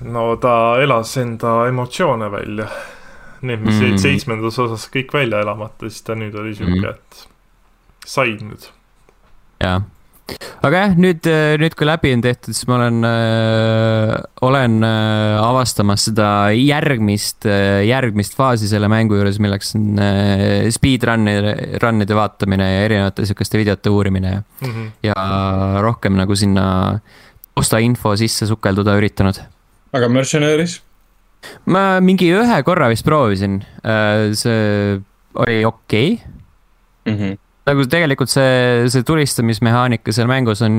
no 0.00 0.26
ta 0.40 0.54
elas 0.82 1.16
enda 1.20 1.64
emotsioone 1.68 2.30
välja. 2.32 2.68
Need, 3.44 3.60
mis 3.60 3.76
jäid 3.76 3.98
mm. 3.98 4.00
seitsmendas 4.00 4.58
osas 4.58 4.86
kõik 4.88 5.12
välja 5.12 5.42
elamata, 5.44 5.84
siis 5.90 6.00
ta 6.06 6.16
nüüd 6.16 6.36
oli 6.40 6.54
sihuke 6.56 6.80
mm., 6.80 6.94
et 6.94 8.08
said 8.08 8.40
nüüd. 8.40 8.70
jah 9.60 9.84
aga 10.64 10.80
jah, 10.84 10.94
nüüd, 10.96 11.26
äh, 11.28 11.54
nüüd 11.60 11.74
kui 11.76 11.86
läbi 11.86 12.12
on 12.16 12.22
tehtud, 12.24 12.56
siis 12.56 12.66
ma 12.68 12.78
olen 12.78 13.04
äh,, 13.08 14.12
olen 14.46 14.78
äh, 14.86 15.34
avastamas 15.42 16.06
seda 16.08 16.28
järgmist 16.56 17.44
äh,, 17.48 17.82
järgmist 17.88 18.36
faasi 18.38 18.68
selle 18.70 18.88
mängu 18.92 19.18
juures, 19.18 19.40
milleks 19.42 19.74
on 19.78 20.00
äh, 20.00 20.70
speedrun'ide, 20.74 21.54
run'ide 21.82 22.16
vaatamine 22.16 22.70
ja 22.70 22.86
erinevate 22.86 23.28
sihukeste 23.28 23.60
videote 23.60 23.92
uurimine 23.92 24.32
ja 24.32 24.40
mm, 24.40 24.72
-hmm. 24.72 24.88
ja 25.10 25.14
rohkem 25.84 26.16
nagu 26.16 26.36
sinna 26.36 26.66
taustainfo 27.54 28.16
sisse 28.16 28.48
sukelduda 28.48 28.96
üritanud. 28.96 29.42
aga 29.92 30.08
Mercenaries? 30.08 30.80
ma 31.66 32.00
mingi 32.00 32.32
ühe 32.32 32.62
korra 32.64 32.88
vist 32.88 33.04
proovisin 33.04 33.60
äh,, 33.84 34.32
see 34.32 35.00
oli 35.34 35.64
okei 35.64 36.12
okay. 36.14 37.12
mm. 37.12 37.18
-hmm 37.20 37.43
nagu 37.64 37.84
tegelikult 37.88 38.32
see, 38.32 38.86
see 38.92 39.04
tulistamismehaanika 39.08 40.12
seal 40.14 40.28
mängus 40.28 40.60
on 40.64 40.74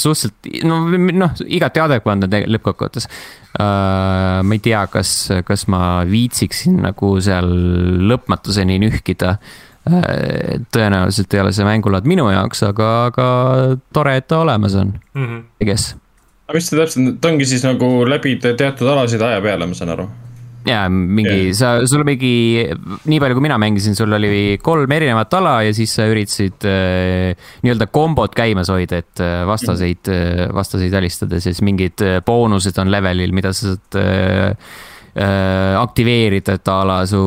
suhteliselt, 0.00 0.48
no 0.68 0.82
noh, 1.20 1.42
igati 1.46 1.82
adekvaatne 1.84 2.44
lõppkokkuvõttes 2.56 3.08
uh,. 3.10 4.40
ma 4.46 4.56
ei 4.56 4.62
tea, 4.64 4.80
kas, 4.92 5.12
kas 5.46 5.66
ma 5.72 6.00
viitsiksin 6.08 6.80
nagu 6.86 7.12
seal 7.24 7.50
lõpmatuseni 8.10 8.80
nühkida 8.86 9.34
uh,. 9.36 9.98
tõenäoliselt 10.72 11.36
ei 11.36 11.44
ole 11.44 11.52
see 11.56 11.68
mängulaad 11.68 12.08
minu 12.08 12.30
jaoks, 12.32 12.64
aga, 12.70 12.90
aga 13.10 13.28
tore, 13.92 14.16
et 14.22 14.30
ta 14.30 14.40
olemas 14.46 14.78
on 14.80 14.94
mm, 14.96 15.26
-hmm. 15.26 15.44
I 15.60 15.68
guess. 15.68 15.94
aga 16.48 16.56
mis 16.56 16.72
ta 16.72 16.80
täpselt, 16.80 17.20
ta 17.20 17.34
ongi 17.34 17.52
siis 17.52 17.68
nagu 17.68 17.92
läbida 18.08 18.56
teatud 18.56 18.88
alasid 18.88 19.20
aja 19.28 19.44
peale, 19.44 19.68
ma 19.68 19.76
saan 19.76 19.92
aru 19.98 20.08
ja 20.66 20.84
mingi, 20.92 21.52
sa, 21.56 21.72
sul 21.88 22.04
mingi, 22.06 22.66
nii 23.08 23.20
palju 23.22 23.36
kui 23.36 23.44
mina 23.44 23.56
mängisin, 23.60 23.96
sul 23.96 24.12
oli 24.16 24.58
kolm 24.62 24.92
erinevat 24.92 25.34
ala 25.38 25.54
ja 25.64 25.72
siis 25.76 25.94
sa 25.96 26.06
üritasid 26.10 26.66
äh, 26.68 27.48
nii-öelda 27.64 27.88
kombot 27.92 28.34
käimas 28.36 28.70
hoida, 28.72 29.00
et 29.00 29.22
äh, 29.24 29.40
vastaseid 29.48 30.10
äh,, 30.12 30.46
vastaseid 30.54 30.94
alistada, 31.00 31.40
siis 31.42 31.62
mingid 31.64 32.04
äh, 32.04 32.20
boonused 32.26 32.78
on 32.82 32.92
levelil, 32.92 33.34
mida 33.36 33.54
sa 33.56 33.72
saad 33.72 34.00
äh, 34.00 34.54
aktiveerida, 35.80 36.54
et 36.60 36.70
a 36.70 36.78
la 36.86 37.00
su 37.08 37.20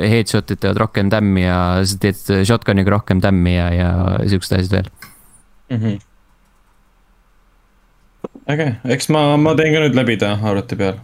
headshot'id 0.00 0.62
teevad 0.62 0.80
rohkem 0.86 1.10
tämmi 1.12 1.44
ja 1.44 1.58
sa 1.84 1.98
teed 2.00 2.46
shotgun'iga 2.48 2.94
rohkem 2.94 3.20
tämmi 3.22 3.52
ja, 3.58 3.68
ja 3.74 3.90
siuksed 4.30 4.56
asjad 4.56 4.78
veel 4.78 4.88
mm. 5.68 5.76
-hmm. 5.76 6.00
äge, 8.54 8.68
eks 8.96 9.10
ma, 9.12 9.36
ma 9.36 9.54
teen 9.58 9.74
ka 9.74 9.84
nüüd 9.84 9.98
läbi 9.98 10.16
ta 10.16 10.38
arvuti 10.40 10.78
peal 10.78 10.96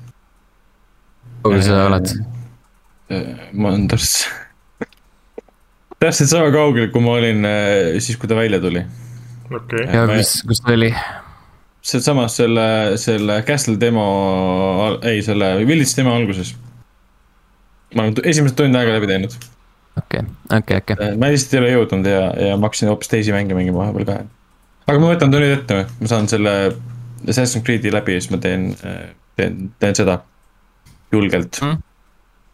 kaugel 1.42 1.64
sa 1.64 1.86
oled? 1.88 2.12
Manders. 3.52 4.26
täpselt 5.98 6.30
sama 6.30 6.50
kaugel, 6.54 6.90
kui 6.92 7.02
ma 7.02 7.16
olin 7.18 7.46
äh, 7.48 7.96
siis, 8.04 8.18
kui 8.20 8.30
ta 8.30 8.36
välja 8.38 8.60
tuli 8.62 8.84
okay.. 9.50 9.86
ja 9.88 10.04
mis, 10.10 10.38
kus 10.46 10.60
ta 10.62 10.74
oli? 10.76 10.92
sealsamas 11.88 12.36
selle, 12.36 12.68
selle 13.00 13.42
Castle 13.48 13.78
demo, 13.80 14.06
ei, 15.02 15.22
selle 15.24 15.54
Village 15.66 15.96
demo 15.96 16.14
alguses. 16.14 16.54
ma 17.96 18.04
olen 18.04 18.18
esimesed 18.28 18.58
tund 18.58 18.76
aega 18.76 18.98
läbi 18.98 19.08
teinud. 19.10 19.36
okei, 19.96 20.24
okei, 20.60 20.82
okei. 20.82 20.96
Äh, 21.00 21.14
ma 21.16 21.32
lihtsalt 21.32 21.56
ei 21.56 21.62
ole 21.64 21.74
jõudnud 21.76 22.10
ja, 22.12 22.24
ja 22.50 22.56
ma 22.58 22.68
hakkasin 22.68 22.92
hoopis 22.92 23.12
teisi 23.12 23.34
mänge 23.34 23.56
mängima 23.56 23.86
vahepeal 23.86 24.08
ka. 24.08 24.18
aga 24.86 24.98
ma 25.00 25.12
võtan 25.14 25.32
tunnid 25.32 25.56
ette, 25.56 25.84
ma 26.00 26.10
saan 26.10 26.28
selle 26.30 26.58
Assassin's 27.24 27.64
Creed'i 27.66 27.92
läbi 27.94 28.14
ja 28.18 28.22
siis 28.22 28.34
ma 28.34 28.42
teen, 28.42 28.70
teen, 29.38 29.70
teen 29.80 29.96
seda 29.98 30.20
julgelt 31.12 31.60
mm.. 31.62 31.82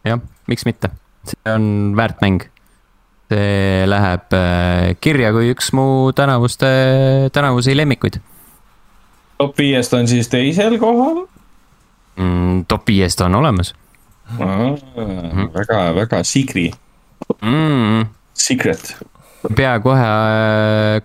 jah, 0.05 0.21
miks 0.51 0.65
mitte, 0.67 0.91
see 1.27 1.55
on 1.55 1.95
väärt 1.97 2.21
mäng 2.25 2.45
see 3.31 3.85
läheb 3.89 4.35
äh, 4.37 4.93
kirja 5.01 5.31
kui 5.33 5.49
üks 5.53 5.71
mu 5.73 6.11
tänavuste, 6.15 6.67
tänavusi 7.33 7.75
lemmikuid. 7.77 8.19
top 9.37 9.57
viiest 9.57 9.93
on 9.97 10.07
siis 10.07 10.29
teisel 10.29 10.77
kohal 10.79 11.25
mm,? 12.17 12.65
top 12.69 12.87
viiest 12.87 13.21
on 13.25 13.35
olemas 13.41 13.73
mm.. 14.37 15.49
väga, 15.55 15.81
väga 15.95 16.23
secret 16.23 16.77
mm.. 17.41 18.05
Secret. 18.35 18.97
pea 19.55 19.79
kohe, 19.79 20.07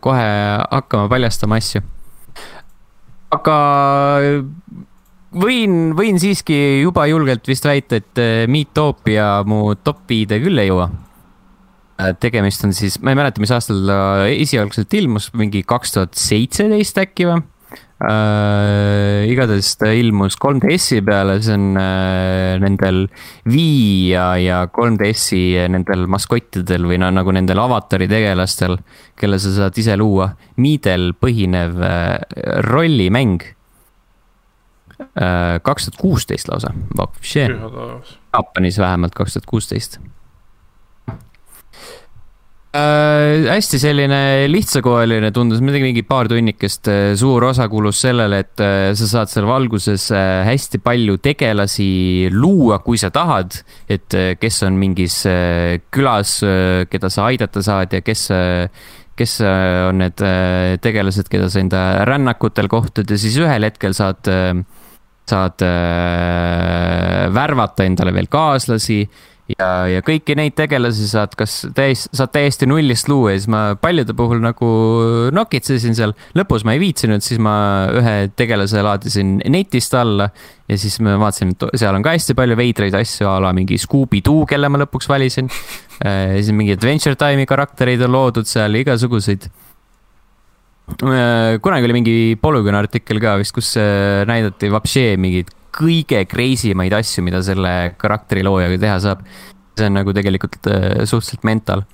kohe 0.00 0.28
hakkama 0.70 1.08
paljastama 1.08 1.56
asju. 1.60 1.82
aga 3.30 3.56
võin, 5.32 5.92
võin 5.98 6.18
siiski 6.22 6.82
juba 6.82 7.06
julgelt 7.10 7.46
vist 7.48 7.68
väita, 7.68 8.00
et 8.00 8.18
äh, 8.18 8.48
Meetopia 8.50 9.40
mu 9.46 9.76
top 9.78 10.04
viide 10.10 10.40
küll 10.42 10.58
ei 10.58 10.72
jõua 10.72 10.90
Äh, 12.00 12.14
tegemist 12.20 12.64
on 12.64 12.74
siis, 12.76 12.98
ma 13.02 13.12
ei 13.12 13.18
mäleta, 13.18 13.42
mis 13.42 13.52
aastal 13.52 13.82
ta 13.88 14.00
esialgselt 14.30 14.92
ilmus, 14.96 15.30
mingi 15.36 15.64
kaks 15.68 15.96
tuhat 15.96 16.18
seitseteist 16.18 17.00
äkki 17.02 17.26
või 17.28 17.40
äh,. 18.06 19.26
igatahes 19.28 19.74
ta 19.80 19.90
ilmus 19.92 20.38
3DS-i 20.40 21.02
peale, 21.04 21.36
see 21.44 21.56
on 21.58 21.66
äh, 21.80 22.54
nendel 22.62 23.02
Wii 23.50 24.14
ja, 24.14 24.30
ja 24.40 24.62
3DS-i 24.72 25.68
nendel 25.74 26.06
maskottidel 26.10 26.88
või 26.88 27.00
no 27.02 27.10
nagu 27.12 27.34
nendel 27.36 27.60
avatari 27.60 28.08
tegelastel, 28.10 28.78
kelle 29.20 29.40
sa 29.42 29.52
saad 29.58 29.80
ise 29.82 29.98
luua. 30.00 30.30
Miidel 30.62 31.12
põhinev 31.20 31.82
äh, 31.84 32.16
rollimäng. 32.70 33.44
Kaks 35.62 35.88
tuhat 35.88 36.00
kuusteist 36.00 36.48
lausa, 36.48 36.72
Jaapanis 38.32 38.78
vähemalt 38.78 39.14
kaks 39.16 39.38
tuhat 39.38 39.46
kuusteist 39.50 39.98
äh,? 39.98 40.10
hästi 43.50 43.80
selline 43.82 44.20
lihtsakoeline 44.50 45.30
tundus, 45.34 45.62
midagi 45.64 45.88
mingi 45.88 46.04
paar 46.06 46.28
tunnikest, 46.30 46.90
äh, 46.90 47.00
suur 47.18 47.44
osa 47.48 47.66
kulus 47.70 48.02
sellele, 48.04 48.42
et 48.44 48.62
äh, 48.62 48.92
sa 48.98 49.08
saad 49.10 49.32
seal 49.32 49.48
valguses 49.48 50.06
äh, 50.14 50.44
hästi 50.46 50.80
palju 50.84 51.18
tegelasi 51.22 52.30
luua, 52.34 52.80
kui 52.84 53.00
sa 53.00 53.10
tahad. 53.14 53.60
et 53.90 54.14
kes 54.38 54.62
on 54.62 54.76
mingis 54.78 55.16
külas, 55.90 56.32
keda 56.90 57.08
sa 57.10 57.24
aidata 57.26 57.62
saad 57.64 57.96
ja 57.96 58.00
kes 58.06 58.28
kes 59.18 59.32
on 59.42 59.98
need 59.98 60.22
tegelased, 60.80 61.26
keda 61.28 61.48
sa 61.50 61.58
enda 61.60 61.80
rännakutel 62.06 62.70
kohtad 62.70 63.10
ja 63.10 63.18
siis 63.18 63.34
ühel 63.42 63.66
hetkel 63.66 63.96
saad, 63.98 64.30
saad 65.30 65.62
värvata 67.34 67.86
endale 67.86 68.14
veel 68.16 68.28
kaaslasi 68.30 69.00
ja, 69.58 69.68
ja 69.90 70.02
kõiki 70.04 70.34
neid 70.38 70.54
tegelasi 70.58 71.06
saad 71.10 71.34
kas 71.38 71.60
täis, 71.76 72.06
saad 72.14 72.32
täiesti 72.34 72.68
nullist 72.68 73.08
luua 73.10 73.34
ja 73.34 73.40
siis 73.40 73.50
ma 73.52 73.62
paljude 73.80 74.14
puhul 74.16 74.42
nagu 74.42 74.70
nokitsesin 75.34 75.96
seal. 75.96 76.14
lõpus 76.38 76.64
ma 76.66 76.74
ei 76.76 76.82
viitsinud, 76.82 77.24
siis 77.24 77.40
ma 77.42 77.54
ühe 78.00 78.16
tegelase 78.36 78.82
laadisin 78.84 79.38
netist 79.50 79.94
alla 79.98 80.30
ja 80.70 80.78
siis 80.78 81.00
ma 81.04 81.16
vaatasin, 81.20 81.54
et 81.54 81.80
seal 81.82 81.96
on 81.96 82.04
ka 82.06 82.14
hästi 82.16 82.36
palju 82.38 82.58
veidraid 82.60 82.96
asju 83.00 83.30
a 83.30 83.38
la 83.42 83.54
mingi 83.56 83.78
Scooby-Doo, 83.80 84.44
kelle 84.50 84.70
ma 84.70 84.82
lõpuks 84.84 85.10
valisin. 85.10 85.50
Äh, 86.00 86.38
siis 86.38 86.54
mingi 86.56 86.76
Adventure 86.76 87.18
Time'i 87.18 87.48
karaktereid 87.48 88.06
on 88.06 88.14
loodud 88.14 88.48
seal, 88.48 88.78
igasuguseid 88.80 89.48
äh, 89.48 89.59
kunagi 90.98 91.86
oli 91.86 91.96
mingi 91.96 92.16
Polygon 92.40 92.76
artikkel 92.78 93.20
ka 93.22 93.36
vist, 93.40 93.54
kus 93.56 93.72
äh, 93.80 94.24
näidati 94.28 94.70
vapšee 94.72 95.14
mingeid 95.20 95.52
kõige 95.74 96.24
crazy 96.28 96.74
maid 96.74 96.94
asju, 96.96 97.22
mida 97.24 97.42
selle 97.46 97.94
karakteri 98.00 98.42
loojaga 98.46 98.80
teha 98.80 98.98
saab. 99.06 99.24
see 99.78 99.86
on 99.88 99.96
nagu 99.96 100.12
tegelikult 100.12 100.66
äh, 100.68 101.06
suhteliselt 101.06 101.44
mental. 101.44 101.84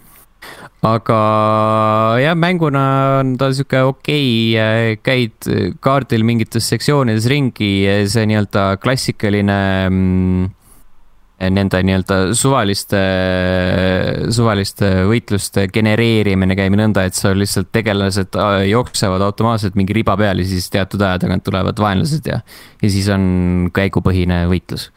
aga 0.86 1.18
jah, 2.22 2.36
mänguna 2.38 2.82
on 3.20 3.36
ta 3.38 3.50
sihuke 3.52 3.80
okei 3.82 4.54
okay,, 4.54 4.98
käid 5.02 5.48
kaardil 5.82 6.22
mingites 6.24 6.68
sektsioonides 6.70 7.26
ringi, 7.26 7.72
see 8.06 8.26
nii-öelda 8.30 8.76
klassikaline 8.78 9.58
mm, 9.90 10.46
nende 11.36 11.82
nii-öelda 11.84 12.16
suvaliste, 12.36 13.00
suvaliste 14.32 14.88
võitluste 15.08 15.66
genereerimine 15.72 16.56
käib 16.56 16.76
nõnda, 16.80 17.04
et 17.04 17.16
sul 17.16 17.36
lihtsalt 17.42 17.68
tegelased 17.76 18.38
äh, 18.40 18.62
jooksevad 18.70 19.24
automaatselt 19.26 19.76
mingi 19.76 19.98
riba 19.98 20.16
peal 20.16 20.40
ja 20.40 20.46
siis 20.48 20.70
teatud 20.72 21.02
aja 21.04 21.20
tagant 21.20 21.44
tulevad 21.44 21.76
vaenlased 21.82 22.30
ja, 22.30 22.40
ja 22.80 22.92
siis 22.92 23.10
on 23.12 23.68
käigupõhine 23.76 24.46
võitlus 24.48 24.88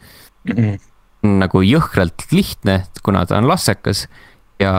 mm. 0.48 0.56
-hmm. 0.56 1.36
nagu 1.44 1.62
jõhkralt 1.66 2.24
lihtne, 2.32 2.84
kuna 3.04 3.26
ta 3.28 3.36
on 3.36 3.48
lassekas 3.50 4.06
ja, 4.60 4.74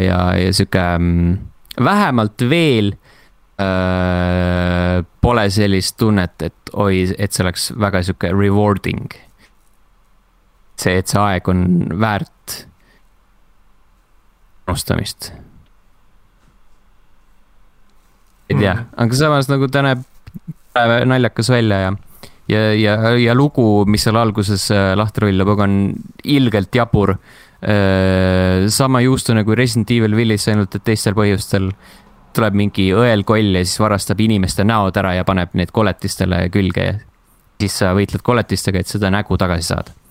ja, 0.00 0.18
ja 0.34 0.52
sihuke 0.52 0.82
mm, 0.98 1.36
vähemalt 1.78 2.42
veel 2.50 2.90
äh, 3.62 4.98
pole 5.22 5.46
sellist 5.50 5.94
tunnet, 6.02 6.42
et 6.42 6.74
oi, 6.74 7.06
et 7.18 7.30
see 7.30 7.46
oleks 7.46 7.70
väga 7.78 8.02
sihuke 8.02 8.34
rewarding 8.34 9.14
see, 10.80 10.98
et 11.00 11.10
see 11.10 11.20
aeg 11.20 11.48
on 11.50 11.64
väärt 12.00 12.64
panustamist. 14.64 15.32
ei 18.50 18.58
tea 18.58 18.74
mm., 18.74 18.90
aga 19.00 19.16
samas 19.16 19.48
nagu 19.48 19.68
ta 19.72 19.84
näeb 19.84 20.02
naljakas 21.08 21.48
välja 21.48 21.78
ja, 21.80 21.92
ja, 22.48 22.60
ja, 22.74 22.94
ja 23.16 23.34
lugu, 23.34 23.84
mis 23.86 24.04
seal 24.04 24.18
alguses 24.20 24.66
äh, 24.74 24.92
lahti 24.98 25.24
rullab, 25.24 25.54
aga 25.54 25.64
on 25.68 25.78
ilgelt 26.24 26.74
jabur. 26.74 27.14
Äh, 27.64 28.66
sama 28.68 29.00
juustune 29.00 29.44
kui 29.44 29.56
Resident 29.56 29.94
Evil 29.94 30.16
Village, 30.16 30.50
ainult 30.52 30.74
et 30.76 30.84
teistel 30.84 31.16
põhjustel 31.16 31.70
tuleb 32.34 32.58
mingi 32.58 32.90
õelkoll 32.92 33.54
ja 33.54 33.64
siis 33.64 33.80
varastab 33.80 34.20
inimeste 34.20 34.66
näod 34.66 34.96
ära 35.00 35.14
ja 35.14 35.24
paneb 35.24 35.54
need 35.56 35.72
koletistele 35.72 36.48
külge 36.52 36.88
ja 36.90 36.96
siis 37.62 37.78
sa 37.80 37.94
võitled 37.96 38.26
koletistega, 38.26 38.82
et 38.82 38.90
seda 38.90 39.08
nägu 39.14 39.38
tagasi 39.40 39.70
saada 39.70 40.03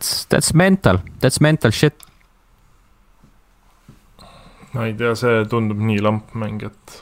that's, 0.00 0.24
that's 0.26 0.54
mental, 0.54 0.98
that's 1.20 1.40
mental 1.40 1.70
shit. 1.70 1.94
ma 4.72 4.86
ei 4.86 4.94
tea, 4.94 5.12
see 5.18 5.44
tundub 5.50 5.80
nii 5.82 5.98
lamp 5.98 6.34
mäng, 6.38 6.62
et. 6.62 6.98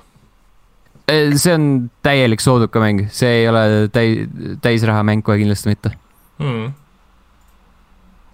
Eh, 1.09 1.35
see 1.37 1.53
on 1.55 1.67
täielik 2.05 2.41
soodukamäng, 2.41 3.07
see 3.13 3.43
ei 3.43 3.49
ole 3.49 3.63
täi-, 3.93 4.25
täisrahamäng 4.65 5.23
kohe 5.25 5.37
kindlasti 5.41 5.69
mitte 5.71 5.93
hmm.. 6.41 6.73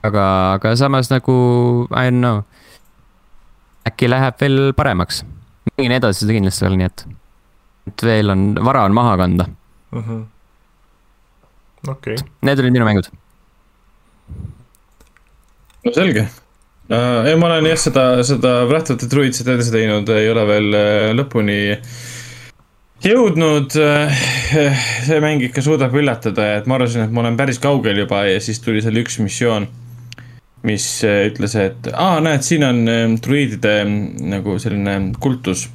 aga, 0.07 0.27
aga 0.55 0.77
samas 0.79 1.11
nagu, 1.11 1.35
I 1.91 2.07
don't 2.09 2.23
know. 2.23 2.45
äkki 3.85 4.09
läheb 4.09 4.39
veel 4.41 4.71
paremaks. 4.79 5.25
mängin 5.75 5.99
edasi 5.99 6.25
seda 6.25 6.39
kindlasti 6.39 6.65
veel, 6.69 6.79
nii 6.79 6.89
et, 6.93 7.05
et 7.91 8.07
veel 8.07 8.33
on, 8.33 8.47
vara 8.65 8.87
on 8.87 8.97
maha 8.97 9.19
kanda. 9.21 9.51
Mhm. 9.91 10.07
-huh. 10.09 10.25
okei 11.91 12.15
okay.. 12.15 12.33
Need 12.41 12.63
olid 12.63 12.79
minu 12.79 12.87
mängud 12.87 13.11
no 15.85 15.93
selge 15.93 16.25
uh,. 16.89 17.27
ei, 17.29 17.37
ma 17.37 17.51
olen 17.51 17.69
jah 17.71 17.81
seda, 17.81 18.07
seda 18.27 18.57
Wrath 18.69 18.95
of 18.95 19.01
the 19.03 19.09
Druidsit 19.11 19.49
edasi 19.49 19.73
teinud, 19.75 20.09
ei 20.15 20.31
ole 20.33 20.45
veel 20.49 20.69
uh, 20.73 21.13
lõpuni 21.17 21.61
jõudnud 23.05 23.79
uh,. 23.81 24.27
see 25.05 25.23
mäng 25.25 25.45
ikka 25.49 25.65
suudab 25.65 25.95
üllatada, 25.99 26.55
et 26.59 26.69
ma 26.71 26.79
arvasin, 26.79 27.07
et 27.07 27.15
ma 27.15 27.25
olen 27.25 27.39
päris 27.41 27.61
kaugel 27.63 28.05
juba 28.05 28.25
ja 28.29 28.43
siis 28.43 28.63
tuli 28.65 28.85
seal 28.85 29.01
üks 29.05 29.21
missioon 29.23 29.69
mis 30.65 30.85
ütles, 31.05 31.55
et 31.61 31.89
aa, 31.93 32.23
näed, 32.25 32.41
siin 32.41 32.63
on 32.65 32.87
druiidide 33.21 33.83
nagu 33.85 34.55
selline 34.57 35.13
kultus. 35.21 35.67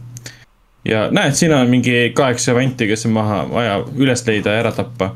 ja 0.82 1.04
näed, 1.14 1.36
siin 1.38 1.54
on 1.54 1.70
mingi 1.70 2.08
kaheksa 2.18 2.56
vanti, 2.58 2.88
kes 2.90 3.06
on 3.06 3.14
maha 3.14 3.44
vaja 3.52 3.76
üles 4.02 4.26
leida 4.26 4.56
ja 4.56 4.64
ära 4.64 4.72
tappa. 4.74 5.12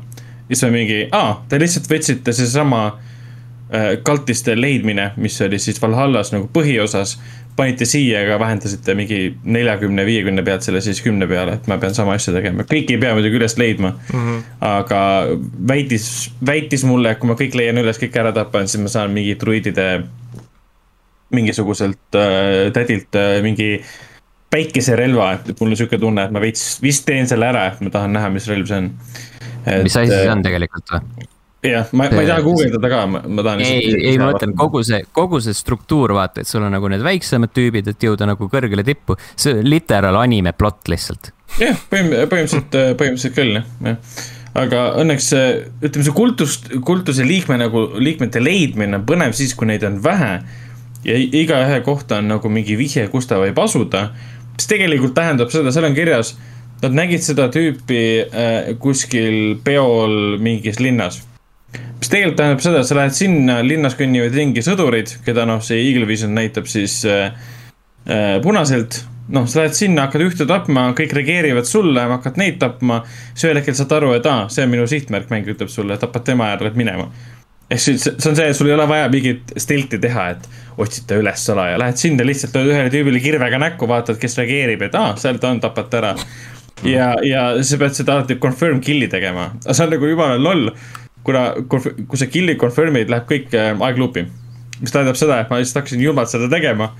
siis 0.46 0.62
on 0.62 0.70
mingi, 0.76 1.00
aa, 1.10 1.40
te 1.50 1.58
lihtsalt 1.58 1.90
võtsite 1.90 2.36
seesama 2.36 2.84
äh, 2.86 2.94
Äh, 2.94 3.13
kaltiste 4.02 4.54
leidmine, 4.60 5.12
mis 5.16 5.40
oli 5.42 5.58
siis 5.58 5.80
Valhallas 5.82 6.32
nagu 6.34 6.48
põhiosas, 6.52 7.16
panite 7.56 7.86
siia, 7.86 8.24
aga 8.24 8.38
vähendasite 8.42 8.94
mingi 8.98 9.18
neljakümne, 9.44 10.04
viiekümne 10.06 10.42
pealt 10.46 10.66
selle 10.66 10.80
siis 10.82 11.00
kümne 11.04 11.26
peale, 11.30 11.58
et 11.58 11.68
ma 11.70 11.78
pean 11.82 11.94
sama 11.94 12.16
asja 12.18 12.34
tegema, 12.34 12.66
kõiki 12.66 12.96
ei 12.96 13.02
pea 13.02 13.12
muidugi 13.14 13.38
üles 13.38 13.54
leidma 13.60 13.92
mm. 13.94 14.24
-hmm. 14.24 14.40
aga 14.68 15.02
väitis, 15.68 16.08
väitis 16.46 16.84
mulle, 16.88 17.14
et 17.14 17.22
kui 17.22 17.30
ma 17.30 17.38
kõik 17.38 17.54
leian 17.58 17.78
üles, 17.78 18.00
kõik 18.02 18.18
ära 18.20 18.32
tapan, 18.34 18.68
siis 18.68 18.82
ma 18.82 18.90
saan 18.90 19.14
mingi 19.14 19.36
druidide 19.40 19.88
mingisuguselt 21.34 22.18
äh, 22.18 22.72
tädilt 22.74 23.14
äh, 23.14 23.38
mingi 23.42 23.84
päikeserelva, 24.50 25.32
et 25.34 25.60
mul 25.60 25.74
on 25.74 25.78
sihuke 25.78 25.98
tunne, 25.98 26.26
et 26.26 26.34
ma 26.34 26.42
veits, 26.42 26.78
vist 26.82 27.06
teen 27.06 27.30
selle 27.30 27.46
ära, 27.50 27.68
et 27.72 27.80
ma 27.82 27.90
tahan 27.90 28.12
näha, 28.14 28.30
mis 28.34 28.50
relv 28.50 28.70
see 28.70 28.82
on. 28.82 28.90
mis 29.82 29.96
asi 29.96 30.10
see 30.10 30.30
on 30.30 30.42
tegelikult 30.42 30.94
või? 30.94 31.30
Jah, 31.64 31.88
ma, 31.92 32.08
ma 32.12 32.22
ei 32.22 32.28
taha 32.28 32.44
guugeldada 32.44 32.90
ka, 32.92 33.00
ma, 33.08 33.22
tahan. 33.24 33.64
ei, 33.64 33.88
ei, 33.96 34.18
ma 34.20 34.30
mõtlen 34.32 34.54
kogu 34.58 34.84
see, 34.86 35.00
kogu 35.16 35.40
see 35.44 35.56
struktuur, 35.56 36.14
vaata, 36.16 36.44
et 36.44 36.50
sul 36.50 36.64
on 36.66 36.72
nagu 36.74 36.90
need 36.92 37.04
väiksemad 37.04 37.54
tüübid, 37.56 37.88
et 37.94 38.06
jõuda 38.08 38.28
nagu 38.28 38.48
kõrgele 38.52 38.84
tippu. 38.86 39.16
see 39.36 39.62
literal 39.64 40.18
anime 40.20 40.54
plott 40.56 40.90
lihtsalt. 40.92 41.32
jah, 41.60 41.76
põhimõtteliselt, 41.90 42.72
põhimõtteliselt 42.72 43.36
küll 43.36 43.58
jah, 43.58 43.68
jah 43.84 44.24
aga 44.54 44.84
õnneks 45.02 45.32
ütleme, 45.34 46.04
see 46.06 46.14
kultus, 46.14 46.58
kultuse 46.86 47.26
liikme 47.26 47.58
nagu, 47.58 47.88
liikmete 47.98 48.42
leidmine 48.42 49.00
on 49.00 49.06
põnev 49.08 49.34
siis, 49.36 49.54
kui 49.58 49.68
neid 49.70 49.82
on 49.86 49.98
vähe. 50.02 50.38
ja 51.04 51.16
igaühe 51.20 51.80
kohta 51.84 52.22
on 52.22 52.30
nagu 52.32 52.48
mingi 52.48 52.78
vihje, 52.80 53.08
kus 53.12 53.26
ta 53.26 53.40
võib 53.42 53.58
asuda. 53.58 54.10
mis 54.54 54.70
tegelikult 54.70 55.14
tähendab 55.14 55.50
seda, 55.50 55.72
seal 55.74 55.88
on 55.90 55.94
kirjas, 55.94 56.36
nad 56.82 56.94
nägid 56.94 57.22
seda 57.26 57.48
tüüpi 57.50 58.02
äh, 58.22 58.74
kuskil 58.78 59.58
peol 59.64 60.38
mingis 60.38 60.80
linnas 60.80 61.22
mis 62.04 62.10
tegelikult 62.12 62.36
tähendab 62.36 62.60
seda, 62.60 62.82
et 62.82 62.88
sa 62.88 62.98
lähed 62.98 63.16
sinna, 63.16 63.58
linnas 63.64 63.96
kõnnivad 63.96 64.36
ringi 64.36 64.62
sõdurid, 64.64 65.16
keda 65.24 65.46
noh, 65.48 65.62
see 65.64 65.80
Eagle 65.80 66.08
Vision 66.08 66.34
näitab 66.36 66.68
siis 66.68 67.00
äh, 67.08 67.32
äh, 68.08 68.36
punaselt. 68.44 69.04
noh, 69.32 69.46
sa 69.48 69.62
lähed 69.62 69.72
sinna, 69.72 70.04
hakkad 70.04 70.20
ühte 70.20 70.44
tapma, 70.44 70.90
kõik 70.96 71.14
reageerivad 71.16 71.64
sulle, 71.64 72.02
hakkad 72.10 72.36
neid 72.36 72.58
tapma. 72.60 73.00
siis 73.32 73.46
ühel 73.48 73.62
hetkel 73.62 73.76
saad 73.78 73.94
aru, 73.96 74.12
et 74.18 74.26
aa, 74.28 74.50
see 74.52 74.66
on 74.66 74.74
minu 74.74 74.84
sihtmärk, 74.90 75.30
mäng 75.32 75.48
ütleb 75.48 75.70
sulle, 75.72 75.96
tapad 76.00 76.26
tema 76.26 76.50
ja 76.52 76.58
lähed 76.60 76.76
minema. 76.76 77.08
ehk 77.70 77.80
siis 77.80 78.04
see 78.04 78.28
on 78.30 78.36
see, 78.36 78.50
et 78.50 78.56
sul 78.56 78.68
ei 78.68 78.74
ole 78.74 78.88
vaja 78.88 79.08
mingit 79.08 79.54
stilti 79.56 79.98
teha, 79.98 80.26
et 80.34 80.48
otsid 80.76 81.06
ta 81.08 81.16
üles 81.16 81.46
salaja, 81.46 81.78
lähed 81.80 81.96
sinna 81.96 82.26
lihtsalt 82.26 82.58
ühele 82.60 82.90
tüübile 82.92 83.22
kirvega 83.24 83.62
näkku, 83.62 83.88
vaatad, 83.88 84.20
kes 84.20 84.36
reageerib, 84.42 84.84
et 84.84 84.98
aa, 85.00 85.14
seal 85.16 85.40
ta 85.40 85.54
on, 85.54 85.62
tapad 85.64 85.88
ta 85.88 86.02
ära. 86.02 86.12
ja, 86.84 87.14
ja 87.24 87.46
sa 87.64 87.80
pead 87.80 87.96
seda 87.96 88.18
alati 88.18 88.36
confirm 88.42 88.84
kill'i 88.84 89.08
tegema, 89.08 89.54
see 89.70 89.86
on 89.86 89.96
nagu 89.96 90.12
jumala 90.12 90.36
loll 90.36 90.68
kuna, 91.24 91.44
kui 91.68 92.20
sa 92.20 92.28
kill'i 92.30 92.56
confirm'id, 92.60 93.10
läheb 93.12 93.28
kõik 93.28 93.54
äh, 93.58 93.72
aegluupi. 93.88 94.26
mis 94.80 94.92
tähendab 94.92 95.16
seda, 95.16 95.38
et 95.40 95.50
ma 95.50 95.60
lihtsalt 95.60 95.82
hakkasin 95.82 96.02
julmalt 96.02 96.32
seda 96.32 96.48
tegema. 96.52 96.90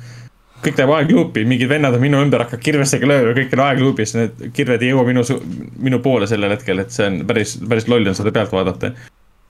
kõik 0.64 0.78
läheb 0.80 0.92
aegluupi, 0.96 1.44
mingid 1.44 1.68
vennad 1.68 1.94
on 1.94 2.00
minu 2.00 2.20
ümber, 2.24 2.46
hakkavad 2.46 2.64
kirvestega 2.64 3.08
lööma, 3.08 3.34
kõik 3.36 3.52
on 3.52 3.64
aegluupis, 3.66 4.14
need 4.16 4.44
kirved 4.56 4.82
ei 4.82 4.94
jõua 4.94 5.04
minu, 5.04 5.24
minu 5.76 6.00
poole 6.04 6.28
sellel 6.30 6.54
hetkel, 6.56 6.80
et 6.80 6.94
see 6.94 7.10
on 7.10 7.18
päris, 7.28 7.58
päris 7.68 7.88
loll 7.92 8.08
on 8.08 8.16
seda 8.16 8.32
pealt 8.32 8.52
vaadata. 8.52 8.94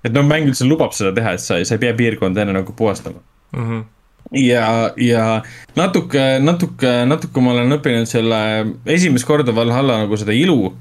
et 0.04 0.12
noh, 0.12 0.26
mäng 0.26 0.50
üldse 0.50 0.66
lubab 0.66 0.92
seda 0.92 1.14
teha, 1.14 1.36
et 1.36 1.44
sa, 1.44 1.60
sa 1.64 1.76
ei 1.76 1.84
pea 1.86 1.94
piirkonda 1.94 2.42
enne 2.42 2.58
nagu 2.58 2.72
puhastama 2.76 3.22
mm. 3.52 3.68
-hmm 3.68 3.84
ja, 4.32 4.92
ja 4.96 5.42
natuke, 5.76 6.38
natuke, 6.40 6.92
natuke 7.06 7.40
ma 7.40 7.52
olen 7.52 7.76
õppinud 7.76 8.08
selle 8.08 8.40
esimest 8.86 9.26
korda 9.28 9.54
Valhalla 9.54 10.00
nagu 10.04 10.16
seda 10.16 10.32
ilu 10.32 10.72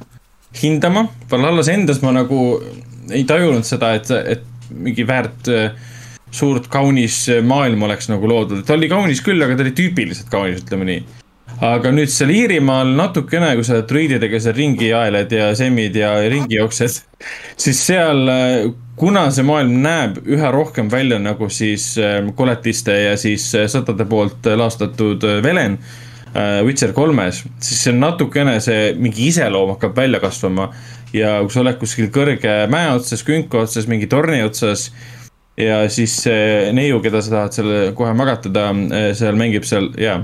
hindama. 0.61 1.07
Valhallas 1.31 1.69
endas 1.73 2.01
ma 2.03 2.13
nagu 2.15 2.39
ei 3.11 3.23
tajunud 3.27 3.65
seda, 3.67 3.93
et, 3.97 4.11
et 4.11 4.71
mingi 4.73 5.05
väärt 5.07 5.49
suurt 6.33 6.69
kaunis 6.71 7.25
maailm 7.45 7.85
oleks 7.85 8.09
nagu 8.09 8.29
loodud, 8.29 8.63
ta 8.65 8.77
oli 8.77 8.89
kaunis 8.91 9.21
küll, 9.25 9.41
aga 9.45 9.57
ta 9.57 9.65
oli 9.65 9.75
tüüpiliselt 9.77 10.31
kaunis, 10.33 10.63
ütleme 10.63 10.87
nii. 10.89 11.03
aga 11.63 11.91
nüüd 11.93 12.09
seal 12.09 12.31
Iirimaal 12.33 12.95
natukene, 12.97 13.51
kui 13.59 13.67
sa 13.67 13.83
druididega 13.87 14.39
seal 14.41 14.55
ringi 14.57 14.89
aeled 14.97 15.35
ja 15.35 15.51
semmid 15.57 15.95
ja 15.95 16.15
ringi 16.31 16.57
jooksed, 16.57 17.03
siis 17.63 17.83
seal, 17.85 18.25
kuna 18.99 19.27
see 19.33 19.45
maailm 19.45 19.77
näeb 19.83 20.17
üha 20.25 20.49
rohkem 20.53 20.89
välja 20.91 21.19
nagu 21.21 21.49
siis 21.53 21.93
koletiste 22.35 22.97
ja 22.97 23.13
siis 23.19 23.45
sõdade 23.51 24.09
poolt 24.09 24.49
laastatud 24.57 25.27
velen 25.45 25.77
Witcher 26.65 26.95
kolmes, 26.97 27.43
siis 27.61 27.83
see 27.85 27.93
natukene 27.93 28.55
see 28.63 28.95
mingi 28.97 29.27
iseloom 29.29 29.75
hakkab 29.75 29.99
välja 30.01 30.17
kasvama 30.23 30.71
ja 31.13 31.37
kui 31.43 31.53
sa 31.53 31.61
oled 31.61 31.77
kuskil 31.81 32.09
kõrge 32.13 32.53
mäe 32.73 32.89
otsas, 32.95 33.23
künka 33.27 33.63
otsas, 33.63 33.87
mingi 33.89 34.09
torni 34.11 34.41
otsas. 34.45 34.91
ja 35.57 35.83
siis 35.89 36.15
see 36.23 36.71
neiu, 36.73 36.97
keda 37.01 37.21
sa 37.21 37.35
tahad 37.35 37.53
seal 37.53 37.73
kohe 37.97 38.13
magatada, 38.17 38.71
eh, 38.89 39.11
seal 39.17 39.37
mängib 39.37 39.67
seal 39.69 39.91
ja 40.01 40.17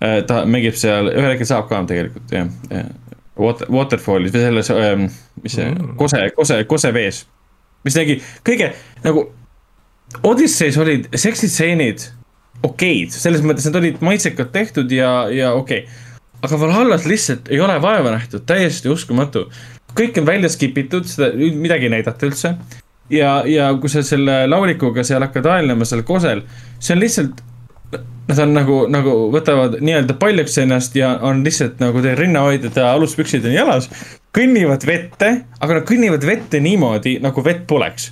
eh, 0.00 0.20
ta 0.28 0.42
mängib 0.44 0.76
seal, 0.76 1.08
ühel 1.14 1.32
hetkel 1.32 1.48
saab 1.48 1.68
ka 1.70 1.80
tegelikult 1.88 2.34
jah. 2.34 2.50
Water, 3.38 3.70
Waterfallis 3.70 4.34
või 4.34 4.42
selles, 4.42 4.70
ehm, 4.74 5.04
mis 5.44 5.54
see 5.54 5.68
mm. 5.70 5.94
kose, 5.98 6.24
kose, 6.34 6.58
kosevees. 6.68 7.24
mis 7.86 7.96
nägi 7.96 8.18
kõige 8.44 8.72
nagu, 9.04 9.28
Odysseis 10.24 10.76
olid 10.80 11.06
seksitseenid 11.14 12.08
okeid, 12.64 13.12
selles 13.14 13.44
mõttes 13.44 13.68
nad 13.68 13.76
olid 13.78 14.00
maitsekalt 14.02 14.50
tehtud 14.52 14.92
ja, 14.92 15.28
ja 15.30 15.52
okei 15.54 15.84
okay. 15.84 16.06
aga 16.42 16.60
Valhallas 16.60 17.06
lihtsalt 17.06 17.50
ei 17.52 17.60
ole 17.60 17.76
vaeva 17.82 18.16
nähtud, 18.16 18.42
täiesti 18.48 18.90
uskumatu 18.90 19.46
kõik 19.98 20.20
on 20.20 20.28
välja 20.28 20.50
skip 20.52 20.78
itud, 20.80 21.08
seda 21.08 21.32
midagi 21.36 21.88
ei 21.88 21.94
näidata 21.98 22.28
üldse. 22.28 22.54
ja, 23.10 23.42
ja 23.48 23.68
kui 23.80 23.90
sa 23.92 24.02
selle 24.04 24.42
laulikuga 24.48 25.04
seal 25.04 25.24
hakkad 25.24 25.46
aelnema 25.46 25.86
seal 25.88 26.04
kosel, 26.08 26.44
see 26.78 26.96
on 26.96 27.04
lihtsalt. 27.04 27.44
Nad 28.28 28.42
on 28.44 28.50
nagu, 28.52 28.74
nagu 28.92 29.12
võtavad 29.32 29.78
nii-öelda 29.80 30.18
paljaks 30.20 30.58
ennast 30.60 30.96
ja 30.98 31.14
on 31.24 31.40
lihtsalt 31.46 31.78
nagu 31.80 32.02
teil 32.04 32.18
rinnahoidjad 32.18 32.76
ja 32.76 32.90
aluspüksid 32.92 33.46
on 33.48 33.54
jalas. 33.54 33.88
kõnnivad 34.36 34.84
vette, 34.84 35.30
aga 35.60 35.78
nad 35.78 35.86
kõnnivad 35.88 36.26
vette 36.28 36.60
niimoodi, 36.60 37.16
nagu 37.24 37.44
vett 37.44 37.64
poleks 37.66 38.10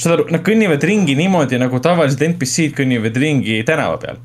saad 0.00 0.14
aru, 0.16 0.24
nad 0.32 0.42
kõnnivad 0.42 0.82
ringi 0.82 1.14
niimoodi, 1.18 1.58
nagu 1.60 1.78
tavalised 1.82 2.22
NPC-d 2.24 2.74
kõnnivad 2.80 3.20
ringi 3.20 3.60
tänava 3.68 4.00
peal 4.02 4.16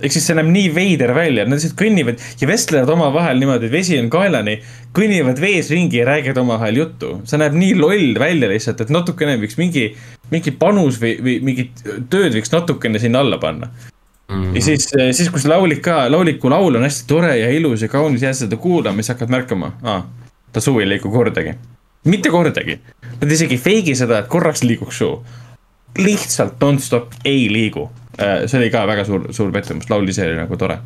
ehk 0.00 0.10
siis 0.10 0.26
see 0.26 0.34
näeb 0.34 0.50
nii 0.50 0.70
veider 0.74 1.12
välja, 1.14 1.44
nad 1.46 1.58
lihtsalt 1.58 1.76
kõnnivad 1.78 2.22
ja 2.40 2.48
vestlevad 2.50 2.90
omavahel 2.96 3.38
niimoodi, 3.38 3.68
et 3.68 3.74
vesi 3.74 3.98
on 4.00 4.10
kaelani. 4.10 4.58
kõnnivad 4.94 5.40
vees 5.42 5.70
ringi 5.70 6.00
ja 6.00 6.06
räägivad 6.08 6.38
omavahel 6.42 6.76
juttu, 6.82 7.20
see 7.26 7.38
näeb 7.38 7.54
nii 7.58 7.74
loll 7.78 8.18
välja 8.18 8.50
lihtsalt, 8.50 8.80
et 8.80 8.90
natukene 8.94 9.36
võiks 9.42 9.58
mingi, 9.58 9.88
mingi 10.30 10.54
panus 10.58 11.00
või, 11.02 11.16
või 11.22 11.38
mingit 11.42 11.82
tööd 12.10 12.34
võiks 12.34 12.52
natukene 12.52 12.98
sinna 13.02 13.22
alla 13.22 13.38
panna 13.38 13.70
mm. 13.70 14.34
-hmm. 14.34 14.56
ja 14.56 14.62
siis, 14.62 14.90
siis 15.12 15.30
kui 15.30 15.42
see 15.42 15.50
laulik 15.50 15.82
ka, 15.84 16.04
lauliku 16.10 16.50
laul 16.50 16.74
on 16.74 16.86
hästi 16.86 17.06
tore 17.10 17.36
ja 17.38 17.50
ilus 17.50 17.82
ja 17.82 17.88
kaunis, 17.88 18.22
jääd 18.22 18.38
seda 18.38 18.56
kuulama, 18.56 19.02
siis 19.02 19.14
hakkad 19.14 19.30
märkama, 19.30 19.72
aa, 19.82 20.02
ta 20.52 20.60
suu 20.60 20.80
ei 20.80 20.88
liigu 20.88 21.10
kordagi. 21.10 21.54
mitte 22.04 22.30
kordagi. 22.30 22.78
Nad 23.20 23.30
isegi 23.32 23.54
ei 23.54 23.60
feigi 23.60 23.94
seda, 23.96 24.18
et 24.18 24.26
korraks 24.28 24.62
liiguks 24.62 24.98
suu. 24.98 25.22
Lihtsalt 25.98 26.56
nonstop 26.60 27.12
ei 27.24 27.46
liigu 27.52 27.90
Äh, 28.18 28.46
see 28.46 28.60
oli 28.60 28.70
ka 28.70 28.84
väga 28.86 29.04
suur, 29.04 29.28
suur 29.34 29.52
pettumus, 29.52 29.88
laul 29.90 30.06
ise 30.08 30.22
oli 30.28 30.38
nagu 30.38 30.56
tore. 30.58 30.78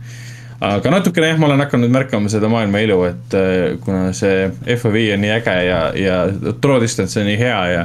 aga 0.65 0.91
natukene 0.91 1.29
jah, 1.29 1.37
ma 1.39 1.47
olen 1.47 1.61
hakanud 1.63 1.93
märkama 1.93 2.31
seda 2.33 2.49
maailma 2.51 2.81
elu, 2.83 2.95
et 3.07 3.35
äh, 3.37 3.57
kuna 3.85 4.15
see 4.17 4.49
FOV 4.81 4.97
on 5.15 5.21
nii 5.23 5.35
äge 5.37 5.57
ja, 5.69 5.83
ja 5.95 6.23
draw 6.49 6.81
distance 6.83 7.21
on 7.21 7.29
nii 7.29 7.37
hea 7.39 7.59
ja 7.71 7.83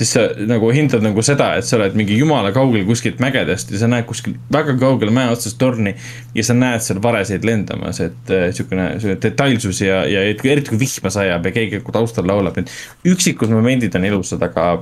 siis 0.00 0.14
sa 0.16 0.24
nagu 0.48 0.70
hindad 0.72 1.04
nagu 1.04 1.22
seda, 1.22 1.50
et 1.60 1.68
sa 1.68 1.76
oled 1.76 1.94
mingi 1.98 2.16
jumala 2.16 2.54
kaugel 2.56 2.86
kuskilt 2.88 3.20
mägedest 3.22 3.70
ja 3.70 3.82
sa 3.82 3.90
näed 3.92 4.08
kuskil 4.08 4.38
väga 4.52 4.78
kaugel 4.80 5.12
mäe 5.14 5.28
otsas 5.30 5.58
torni. 5.60 5.92
ja 6.34 6.46
sa 6.48 6.56
näed 6.56 6.80
seal 6.86 7.02
vareseid 7.04 7.44
lendamas, 7.44 8.00
et 8.00 8.32
äh, 8.32 8.48
sihukene, 8.56 8.94
sihukene 8.96 9.20
detailsus 9.28 9.84
ja, 9.84 10.00
ja 10.08 10.24
eriti 10.24 10.72
kui 10.72 10.80
vihma 10.80 11.12
sajab 11.12 11.46
ja 11.46 11.54
keegi 11.60 11.84
taustal 11.92 12.26
laulab, 12.32 12.64
et 12.64 12.72
üksikud 13.12 13.52
momendid 13.52 14.00
on 14.00 14.08
ilusad, 14.08 14.48
aga 14.48 14.72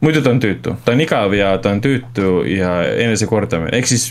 muidu 0.00 0.22
ta 0.22 0.30
on 0.30 0.40
tüütu, 0.40 0.74
ta 0.84 0.92
on 0.92 1.00
igav 1.04 1.34
ja 1.36 1.52
ta 1.62 1.72
on 1.74 1.80
tüütu 1.84 2.40
ja 2.48 2.80
enesekordamine, 3.04 3.76
ehk 3.78 3.88
siis 3.90 4.10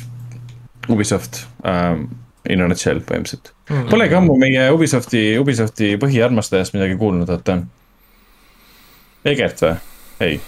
Ubisoft 0.89 1.43
ähm, 1.65 2.07
in 2.49 2.61
a 2.61 2.67
nutshell 2.69 3.01
põhimõtteliselt 3.05 3.51
mm. 3.51 3.75
-hmm. 3.75 3.89
Polegi 3.89 4.15
ammu 4.17 4.37
meie 4.41 4.69
Ubisofti, 4.73 5.23
Ubisofti 5.39 5.95
põhiarmastajast 6.01 6.73
midagi 6.77 6.97
kuulnud, 6.97 7.29
oota. 7.29 7.59
Egert 9.25 9.61
või? 9.61 9.73
ei, 10.19 10.39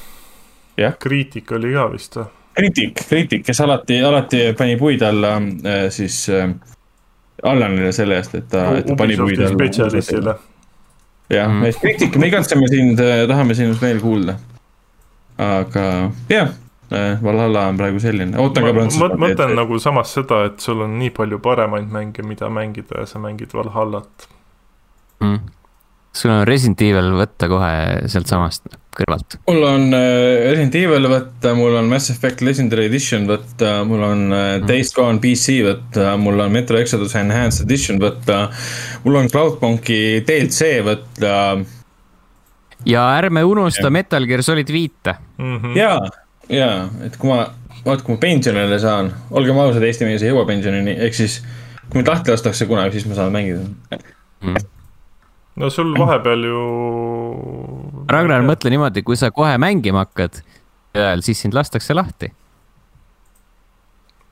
jah. 0.78 0.98
kriitik 1.00 1.52
oli 1.52 1.74
ka 1.74 1.88
vist 1.92 2.16
või? 2.18 2.28
kriitik, 2.58 3.04
kriitik, 3.10 3.46
kes 3.46 3.62
alati, 3.62 4.02
alati 4.04 4.44
pani 4.58 4.78
puid 4.78 5.02
alla 5.02 5.36
äh, 5.38 5.88
siis 5.90 6.28
äh, 6.30 6.50
Allanile 7.44 7.90
selle 7.92 8.20
eest, 8.22 8.36
et 8.38 8.50
ta, 8.50 8.68
et 8.78 8.86
ta 8.86 8.96
pani 8.96 9.16
puid 9.18 9.40
alla. 9.40 9.54
spetsialistile. 9.56 10.36
jah 11.30 11.50
mm, 11.50 11.64
-hmm. 11.64 11.82
kriitik, 11.82 12.16
me 12.16 12.28
igatseme 12.28 12.68
sind, 12.68 13.00
äh, 13.00 13.28
tahame 13.28 13.56
sinust 13.56 13.82
veel 13.82 14.00
kuulda 14.00 14.38
aga 15.42 15.86
jah 16.30 16.52
äh, 16.92 17.24
Valhalla 17.24 17.68
on 17.72 17.80
praegu 17.80 18.02
selline, 18.04 18.38
ootan 18.42 18.68
ka 18.68 18.76
Prantsusmaad. 18.76 19.16
ma 19.18 19.30
mõtlen 19.30 19.56
nagu 19.58 19.80
samas 19.84 20.14
seda, 20.18 20.44
et 20.52 20.62
sul 20.64 20.84
on 20.86 21.00
nii 21.00 21.14
palju 21.16 21.42
paremaid 21.44 21.90
mänge, 21.92 22.26
mida 22.28 22.52
mängida 22.52 23.04
ja 23.04 23.10
sa 23.10 23.22
mängid 23.24 23.56
Valhallat 23.58 24.28
mm.. 25.24 25.42
sul 26.14 26.36
on 26.36 26.46
Resident 26.48 26.86
Evil 26.86 27.14
võtta 27.18 27.50
kohe 27.52 27.74
sealtsamast 28.12 28.78
kõrvalt. 28.98 29.40
mul 29.48 29.66
on 29.66 29.88
äh, 29.96 30.52
Resident 30.52 30.78
Evil 30.82 31.10
võtta, 31.10 31.56
mul 31.58 31.80
on 31.80 31.90
Mass 31.92 32.14
Effect 32.14 32.44
Legendary 32.46 32.90
Edition 32.92 33.28
võtta, 33.30 33.82
mul 33.88 34.06
on 34.06 34.26
äh, 34.30 34.48
mm. 34.60 34.70
Days 34.70 34.94
Gone 34.98 35.22
PC 35.24 35.62
võtta, 35.66 36.16
mul 36.22 36.44
on 36.44 36.54
Metro 36.54 36.80
Exodus 36.82 37.16
Enhanced 37.20 37.66
Edition 37.66 38.02
võtta. 38.04 38.44
mul 39.06 39.22
on 39.24 39.32
Cloudpunki 39.32 40.02
DLC 40.28 40.76
võtta 40.86 41.38
ja 42.86 43.06
ärme 43.18 43.44
unusta 43.44 43.88
ja. 43.88 43.94
Metal 43.94 44.26
Gear 44.28 44.44
Solid 44.44 44.72
viite 44.72 45.16
mm. 45.38 45.58
-hmm. 45.58 45.78
ja, 45.78 46.00
ja, 46.50 46.90
et 47.06 47.18
kui 47.18 47.30
ma, 47.30 47.48
vaat 47.86 48.02
kui 48.02 48.16
ma 48.16 48.20
pensionile 48.20 48.80
saan, 48.80 49.14
olgem 49.32 49.58
ausad, 49.58 49.84
Eesti 49.84 50.06
mees 50.06 50.24
ei 50.24 50.32
jõua 50.34 50.46
pensionini, 50.46 50.98
ehk 50.98 51.14
siis 51.14 51.42
kui 51.90 52.02
mind 52.02 52.08
lahti 52.08 52.32
lastakse 52.32 52.66
kunagi, 52.66 53.00
siis 53.00 53.10
ma 53.10 53.16
saan 53.16 53.32
mängida 53.32 53.66
mm 54.42 54.80
no 55.56 55.70
sul 55.70 55.94
vahepeal 55.98 56.46
ju. 56.48 56.60
Ragnar, 58.12 58.44
mõtle 58.48 58.72
niimoodi, 58.74 59.04
kui 59.06 59.18
sa 59.20 59.32
kohe 59.36 59.58
mängima 59.62 60.06
hakkad, 60.06 60.42
siis 61.24 61.42
sind 61.44 61.56
lastakse 61.58 61.96
lahti 61.96 62.32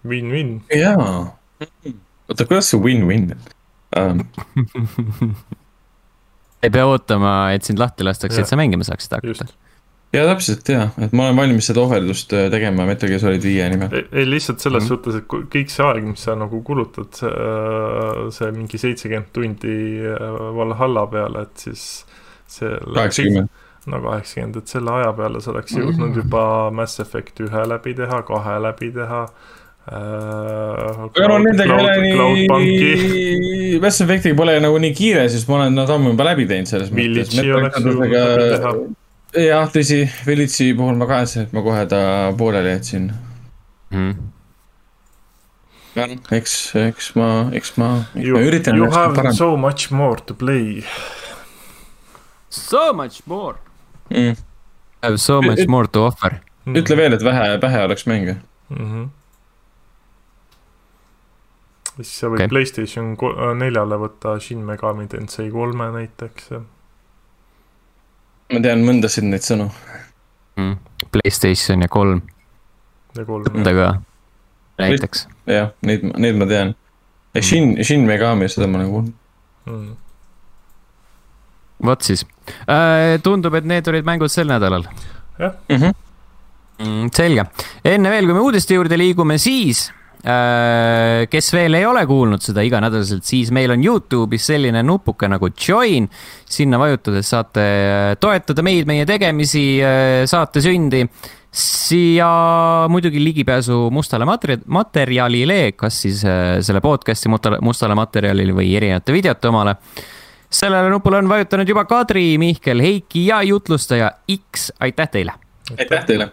Win-win. 0.08 0.62
jaa, 0.72 1.36
oota, 2.30 2.46
kuidas 2.48 2.70
see 2.72 2.80
win-win 2.80 3.34
um.? 4.00 4.24
ei 6.64 6.74
pea 6.74 6.86
ootama, 6.90 7.34
et 7.56 7.68
sind 7.68 7.82
lahti 7.82 8.06
lastakse, 8.08 8.44
et 8.44 8.50
sa 8.50 8.60
mängima 8.60 8.88
saaksid 8.88 9.18
hakata. 9.18 9.48
ja 10.14 10.26
täpselt 10.26 10.70
ja, 10.72 10.88
et 10.98 11.14
ma 11.14 11.28
olen 11.30 11.38
valmis 11.38 11.70
seda 11.70 11.84
ohverdust 11.84 12.34
äh, 12.34 12.48
tegema 12.52 12.88
Metal 12.90 13.12
Gear 13.12 13.22
Solid 13.22 13.46
viie 13.46 13.68
nimel. 13.70 13.94
ei, 14.12 14.26
lihtsalt 14.30 14.60
selles 14.60 14.84
mm 14.84 14.86
-hmm. 14.86 14.90
suhtes, 14.90 15.16
et 15.16 15.54
kõik 15.56 15.74
see 15.74 15.86
aeg, 15.86 16.04
mis 16.12 16.24
sa 16.28 16.36
nagu 16.36 16.62
kulutad, 16.66 17.14
see, 17.14 18.48
äh, 18.48 18.54
mingi 18.56 18.78
seitsekümmend 18.78 19.32
tundi 19.34 19.78
äh, 20.02 20.38
Valhalla 20.58 21.08
peale, 21.08 21.48
et 21.48 21.66
siis 21.68 22.06
see. 22.48 22.78
kaheksakümmend 22.94 23.50
no 23.90 24.02
kaheksakümmend, 24.02 24.58
et 24.58 24.68
selle 24.68 24.92
aja 24.92 25.14
peale 25.14 25.42
sa 25.42 25.52
oleks 25.52 25.78
jõudnud 25.78 26.10
mhm. 26.10 26.18
juba 26.24 26.44
Mass 26.72 27.00
Effect 27.00 27.40
ühe 27.46 27.64
läbi 27.70 27.94
teha, 27.98 28.22
kahe 28.28 28.60
läbi 28.62 28.92
teha 28.96 29.28
aga 29.90 31.28
no 31.32 31.38
nendega 31.42 31.78
ei 31.80 32.14
ole 32.14 32.48
nii, 32.54 33.80
Mass 33.82 34.04
Effectiga 34.04 34.38
pole 34.38 34.60
nagu 34.62 34.78
nii 34.82 34.94
kiire, 34.98 35.24
sest 35.34 35.50
ma 35.50 35.64
olen 35.64 35.78
nad 35.80 35.90
ammu 35.90 36.14
juba 36.14 36.28
läbi 36.30 36.46
teinud 36.50 36.70
selles 36.70 36.92
mõttes. 36.94 37.34
jah, 39.40 39.70
tõsi, 39.74 40.04
Village'i 40.28 40.76
puhul 40.78 41.00
ma 41.00 41.10
kahetsen, 41.10 41.48
et 41.48 41.56
ma 41.58 41.66
kohe 41.66 41.86
ta 41.90 42.02
pooleli 42.38 42.76
jätsin 42.76 43.10
mm.. 43.94 44.14
eks, 46.38 46.58
eks 46.86 47.12
ma, 47.18 47.30
eks 47.58 47.76
ma, 47.82 47.92
ma 48.14 48.46
üritan. 48.46 48.78
You 48.78 48.92
have 48.94 49.18
parem. 49.18 49.34
so 49.34 49.56
much 49.58 49.90
more 49.92 50.22
to 50.26 50.38
play. 50.38 50.84
So 52.54 52.92
much 52.94 53.24
more 53.26 53.58
mm.. 54.14 54.38
Have 55.02 55.18
so 55.18 55.42
much 55.42 55.66
more 55.68 55.88
to 55.88 56.10
offer. 56.12 56.42
ütle 56.70 56.98
veel, 57.00 57.16
et 57.18 57.24
vähe, 57.26 57.56
vähe 57.62 57.88
oleks 57.88 58.06
mänge 58.06 58.36
mm. 58.70 58.86
-hmm 58.86 59.08
siis 62.04 62.20
sa 62.22 62.30
võid 62.32 62.44
okay. 62.44 62.52
Playstation 62.52 63.14
äh, 63.16 63.54
neljale 63.60 64.00
võtta 64.02 64.36
Shin 64.44 64.62
Megami 64.68 65.08
Tensei 65.12 65.50
kolme 65.54 65.90
näiteks. 65.96 66.52
ma 68.54 68.62
tean 68.66 68.84
mõndasid 68.88 69.28
neid 69.28 69.46
sõnu 69.46 69.70
mm.. 70.60 70.76
Playstation 71.14 71.86
ja 71.86 71.92
kolm. 71.92 72.22
ja 73.18 73.26
kolm. 73.28 73.48
Mõnda 73.54 73.76
ka, 73.76 73.88
näiteks. 74.82 75.26
jah, 75.50 75.74
neid, 75.86 76.06
neid 76.18 76.40
ma 76.40 76.50
tean. 76.50 76.76
ja 77.36 77.46
Shin 77.46 77.74
mm., 77.74 77.88
Shin 77.88 78.08
Megami, 78.10 78.50
seda 78.52 78.70
ma 78.72 78.84
nagu 78.84 79.04
mm.. 79.06 79.96
vot 81.90 82.06
siis 82.06 82.26
äh,, 82.66 83.18
tundub, 83.24 83.60
et 83.60 83.68
need 83.68 83.88
olid 83.92 84.08
mängud 84.08 84.32
sel 84.34 84.52
nädalal. 84.52 84.88
jah 85.40 85.58
mm 85.70 85.82
-hmm. 85.82 86.06
Mm, 86.80 87.10
selge, 87.12 87.44
enne 87.84 88.10
veel, 88.10 88.24
kui 88.24 88.34
me 88.34 88.40
uudiste 88.40 88.74
juurde 88.78 88.96
liigume, 88.96 89.36
siis 89.38 89.90
kes 90.20 91.54
veel 91.54 91.78
ei 91.80 91.86
ole 91.88 92.02
kuulnud 92.08 92.44
seda 92.44 92.64
iganädalaselt, 92.68 93.24
siis 93.24 93.54
meil 93.56 93.72
on 93.72 93.84
Youtube'is 93.84 94.50
selline 94.52 94.82
nupuke 94.84 95.30
nagu 95.32 95.48
join. 95.56 96.10
sinna 96.50 96.80
vajutades 96.80 97.30
saate 97.30 97.64
äh, 97.64 98.16
toetada 98.20 98.64
meid, 98.66 98.88
meie 98.90 99.06
tegemisi, 99.08 99.80
äh, 99.80 100.26
saate 100.28 100.62
sündi. 100.62 101.06
ja 102.16 102.86
muidugi 102.90 103.24
ligipääsu 103.24 103.90
mustale 103.92 104.26
materi-, 104.26 104.62
materjalile, 104.68 105.72
kas 105.72 106.02
siis 106.02 106.20
selle 106.22 106.82
podcast'i 106.82 107.30
mustale 107.62 107.96
materjalile 107.96 108.54
või 108.54 108.76
erinevate 108.78 109.14
videote 109.14 109.48
omale 109.48 109.76
sellele 110.50 110.90
nupule 110.90 111.18
on 111.18 111.30
vajutanud 111.30 111.70
juba 111.70 111.86
Kadri, 111.86 112.38
Mihkel, 112.38 112.82
Heiki 112.82 113.26
ja 113.28 113.42
jutlustaja 113.44 114.12
X, 114.54 114.70
aitäh 114.80 115.10
teile! 115.10 115.34
aitäh 115.78 116.06
teile! 116.06 116.30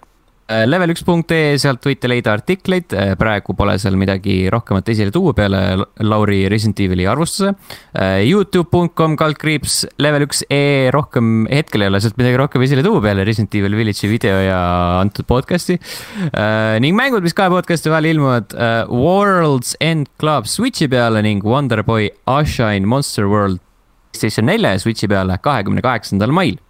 Äh, 0.46 0.62
level1.ee, 0.68 1.56
sealt 1.58 1.82
võite 1.82 2.06
leida 2.06 2.30
artikleid, 2.36 2.92
äh, 2.94 3.14
praegu 3.18 3.56
pole 3.58 3.72
seal 3.82 3.96
midagi 3.98 4.44
rohkemat 4.52 4.92
esile 4.92 5.10
tuua 5.10 5.32
peale 5.34 5.62
Lauri 6.06 6.44
Resident 6.52 6.84
Evil'i 6.84 7.08
arvustuse. 7.10 7.50
Äh, 7.90 8.20
Youtube.com 8.28 9.16
kaldkriips 9.18 9.80
level1.ee, 9.98 10.92
rohkem, 10.94 11.48
hetkel 11.50 11.82
ei 11.82 11.90
ole 11.90 12.00
sealt 12.04 12.20
midagi 12.20 12.38
rohkem 12.38 12.62
esile 12.62 12.84
tuua 12.86 13.02
peale 13.02 13.26
Resident 13.26 13.58
Evil 13.58 13.74
Village'i 13.74 14.10
video 14.12 14.38
ja 14.44 14.60
antud 15.00 15.26
podcast'i. 15.26 15.80
ning 16.82 16.94
mängud, 16.94 17.26
mis 17.26 17.34
kahe 17.34 17.50
podcast'i 17.50 17.90
vahel 17.90 18.12
ilmuvad, 18.12 18.54
World's 18.92 19.74
End 19.82 20.06
Club 20.20 20.46
Switch'i 20.46 20.86
peale 20.92 21.24
ning 21.26 21.42
Wonderboy 21.42 22.12
Ashine 22.30 22.86
Monster 22.86 23.26
World 23.26 23.58
PlayStation 24.14 24.46
nelja 24.46 24.76
ja 24.76 24.82
Switch'i 24.82 25.10
peale 25.10 25.40
kahekümne 25.42 25.82
kaheksandal 25.84 26.30
mail 26.34 26.60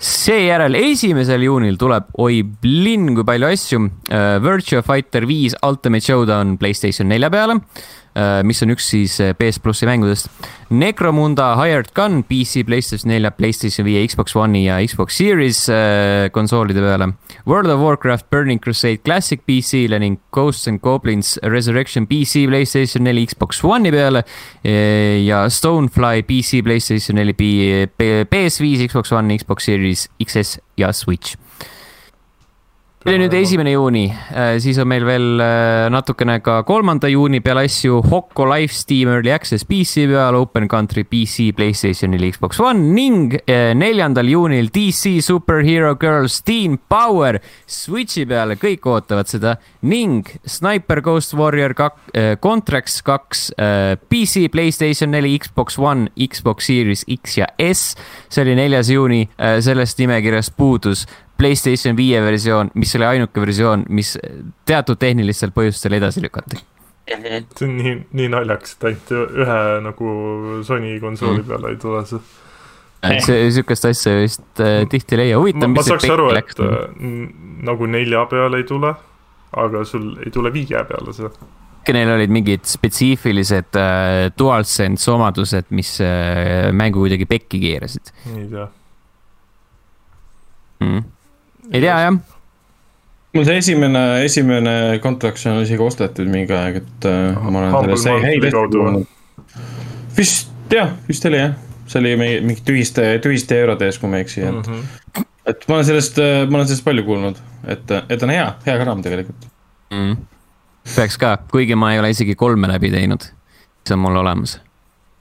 seejärel 0.00 0.78
esimesel 0.80 1.44
juunil 1.44 1.76
tuleb, 1.80 2.08
oi 2.24 2.40
plinn, 2.62 3.12
kui 3.16 3.26
palju 3.28 3.50
asju. 3.52 3.80
Uh, 4.08 4.36
Virtua 4.40 4.80
Fighter 4.86 5.28
viis 5.28 5.56
Ultimate 5.66 6.04
Showdown 6.04 6.56
Playstation 6.60 7.10
nelja 7.12 7.28
peale 7.32 7.60
uh,, 7.60 8.40
mis 8.46 8.62
on 8.64 8.72
üks 8.74 8.88
siis 8.94 9.18
uh, 9.20 9.34
PS 9.36 9.60
plussi 9.62 9.88
mängudest. 9.88 10.30
Necromunda 10.70 11.50
Hired 11.58 11.90
Gun 11.96 12.20
PC, 12.24 12.62
Playstation 12.64 13.10
nelja, 13.10 13.32
Playstation 13.34 13.84
viie, 13.86 14.04
Xbox 14.06 14.36
One'i 14.38 14.64
ja 14.68 14.78
Xbox 14.86 15.16
Series 15.18 15.64
konsoolide 16.32 16.80
peale. 16.84 17.10
World 17.42 17.72
of 17.74 17.82
Warcraft 17.82 18.28
Burning 18.30 18.60
Crusade 18.62 19.02
Classic 19.02 19.42
PC-le 19.42 19.98
ning 19.98 20.20
Ghosts 20.30 20.70
and 20.70 20.78
Goblins 20.84 21.34
Resurrection 21.42 22.06
PC, 22.06 22.44
Playstation 22.46 23.02
neli, 23.04 23.26
Xbox 23.26 23.64
One'i 23.66 23.90
peale. 23.90 24.22
ja 25.26 25.42
Stonefly 25.50 26.22
PC, 26.28 26.62
Playstation 26.62 27.18
neli, 27.18 27.34
PS5, 27.34 28.86
Xbox 28.86 29.10
One, 29.18 29.34
Xbox 29.42 29.66
Series 29.66 29.89
XS 30.24 30.60
ja 30.76 30.92
Switch 30.92 31.36
see 33.00 33.14
oli 33.14 33.22
nüüd 33.22 33.32
esimene 33.32 33.70
juuni, 33.72 34.02
äh, 34.12 34.58
siis 34.60 34.76
on 34.82 34.88
meil 34.90 35.06
veel 35.08 35.40
äh, 35.40 35.86
natukene 35.88 36.34
ka 36.44 36.58
kolmanda 36.68 37.08
juuni 37.08 37.38
peale 37.40 37.62
asju 37.64 38.02
Hocco 38.10 38.44
Life 38.44 38.76
Steam 38.76 39.08
Early 39.08 39.32
Access 39.32 39.64
PC 39.64 40.04
peal, 40.10 40.36
Open 40.36 40.66
Country 40.68 41.06
PC, 41.08 41.46
Playstationil, 41.56 42.26
Xbox 42.28 42.60
One 42.60 42.92
ning 42.92 43.38
äh, 43.46 43.70
neljandal 43.72 44.28
juunil 44.28 44.68
DC 44.74 45.14
Superhero 45.24 45.94
Girls 45.96 46.42
Teen 46.44 46.76
Power 46.92 47.38
Switchi 47.64 48.26
peale, 48.28 48.58
kõik 48.60 48.84
ootavad 48.92 49.32
seda 49.32 49.54
ning 49.80 50.28
Sniper 50.44 51.00
Ghost 51.00 51.32
Warrior 51.40 51.72
kak-, 51.78 52.12
Contracts 52.44 53.00
kaks 53.06 53.46
PC, 54.12 54.50
Playstation 54.52 55.14
neli, 55.14 55.32
Xbox 55.40 55.80
One, 55.80 56.10
Xbox 56.20 56.68
Series 56.68 57.06
X 57.08 57.38
ja 57.40 57.48
S. 57.56 57.94
see 58.28 58.44
oli 58.44 58.58
neljas 58.60 58.92
juuni, 58.92 59.24
sellest 59.64 60.02
nimekirjast 60.02 60.52
puudus 60.58 61.06
Playstation 61.40 61.96
viie 61.96 62.20
versioon, 62.20 62.70
mis 62.76 62.92
oli 62.98 63.06
ainuke 63.08 63.40
versioon, 63.40 63.86
mis 63.96 64.12
teatud 64.68 65.00
tehnilistel 65.00 65.54
põhjustel 65.56 65.96
edasi 65.96 66.22
lükati. 66.24 66.60
see 67.10 67.66
on 67.66 67.72
nii, 67.80 67.94
nii 68.14 68.28
naljakas, 68.30 68.76
et 68.76 68.84
ainult 68.90 69.14
ühe 69.42 69.58
nagu 69.82 70.12
Sony 70.66 70.92
konsooli 71.02 71.40
mm. 71.40 71.48
peale 71.48 71.72
ei 71.72 71.78
tule 71.80 72.04
see 72.06 72.20
see, 73.24 73.46
sihukest 73.50 73.88
asja 73.88 74.16
vist 74.20 74.62
äh, 74.62 74.82
tihti 74.90 75.16
ei 75.16 75.22
leia, 75.24 75.38
huvitav. 75.40 75.72
ma 75.72 75.84
saaks 75.84 76.08
aru, 76.12 76.28
et 76.36 76.60
äh, 76.62 76.74
nagu 77.66 77.88
nelja 77.90 78.26
peale 78.30 78.60
ei 78.60 78.66
tule, 78.68 78.92
aga 79.64 79.84
sul 79.88 80.12
ei 80.24 80.32
tule 80.34 80.52
viie 80.54 80.84
peale 80.88 81.14
see. 81.16 81.30
neil 81.90 82.12
olid 82.12 82.30
mingid 82.30 82.68
spetsiifilised 82.68 83.78
äh, 83.80 84.26
DualSense 84.38 85.10
omadused, 85.10 85.72
mis 85.74 85.96
äh, 86.04 86.68
mängu 86.76 87.02
kuidagi 87.02 87.26
pekki 87.26 87.62
keerasid? 87.64 88.12
ei 88.36 88.44
tea 88.52 88.68
mm 90.80 91.08
ei 91.72 91.80
tea 91.80 91.96
jah. 92.04 92.18
mul 93.34 93.46
see 93.46 93.58
esimene, 93.62 94.04
esimene 94.26 94.74
kontrakt 95.02 95.42
on 95.50 95.62
isegi 95.64 95.82
ostetud 95.84 96.30
mingi 96.30 96.54
aeg, 96.56 96.80
et 96.82 97.08
uh, 97.08 97.50
ma 97.50 97.64
olen 97.64 97.76
selle 97.76 97.98
sai 98.04 98.22
häid 98.24 98.46
ette. 98.48 99.02
vist 100.16 100.74
jah, 100.74 100.94
vist 101.08 101.26
oli 101.30 101.42
jah, 101.42 101.54
see 101.86 102.00
oli 102.02 102.16
meie 102.20 102.40
mingi 102.44 102.64
tühiste, 102.66 103.06
tühiste 103.24 103.58
eurode 103.62 103.86
ees, 103.90 104.00
kui 104.00 104.10
ma 104.10 104.18
ei 104.18 104.26
eksi, 104.26 104.42
et 104.46 104.56
mm. 104.56 104.80
-hmm. 104.80 105.28
et 105.52 105.68
ma 105.68 105.78
olen 105.78 105.90
sellest, 105.92 106.18
ma 106.50 106.58
olen 106.58 106.70
sellest 106.72 106.86
palju 106.86 107.06
kuulnud, 107.06 107.38
et, 107.66 107.94
et 108.08 108.26
on 108.26 108.34
hea, 108.34 108.48
hea 108.66 108.80
kraam 108.82 109.04
tegelikult 109.06 109.46
mm.. 109.94 110.16
peaks 110.96 111.20
ka, 111.20 111.36
kuigi 111.52 111.78
ma 111.78 111.92
ei 111.94 112.02
ole 112.02 112.10
isegi 112.16 112.34
kolme 112.34 112.72
läbi 112.72 112.90
teinud, 112.90 113.30
see 113.86 113.94
on 113.94 114.02
mul 114.06 114.18
olemas 114.24 114.58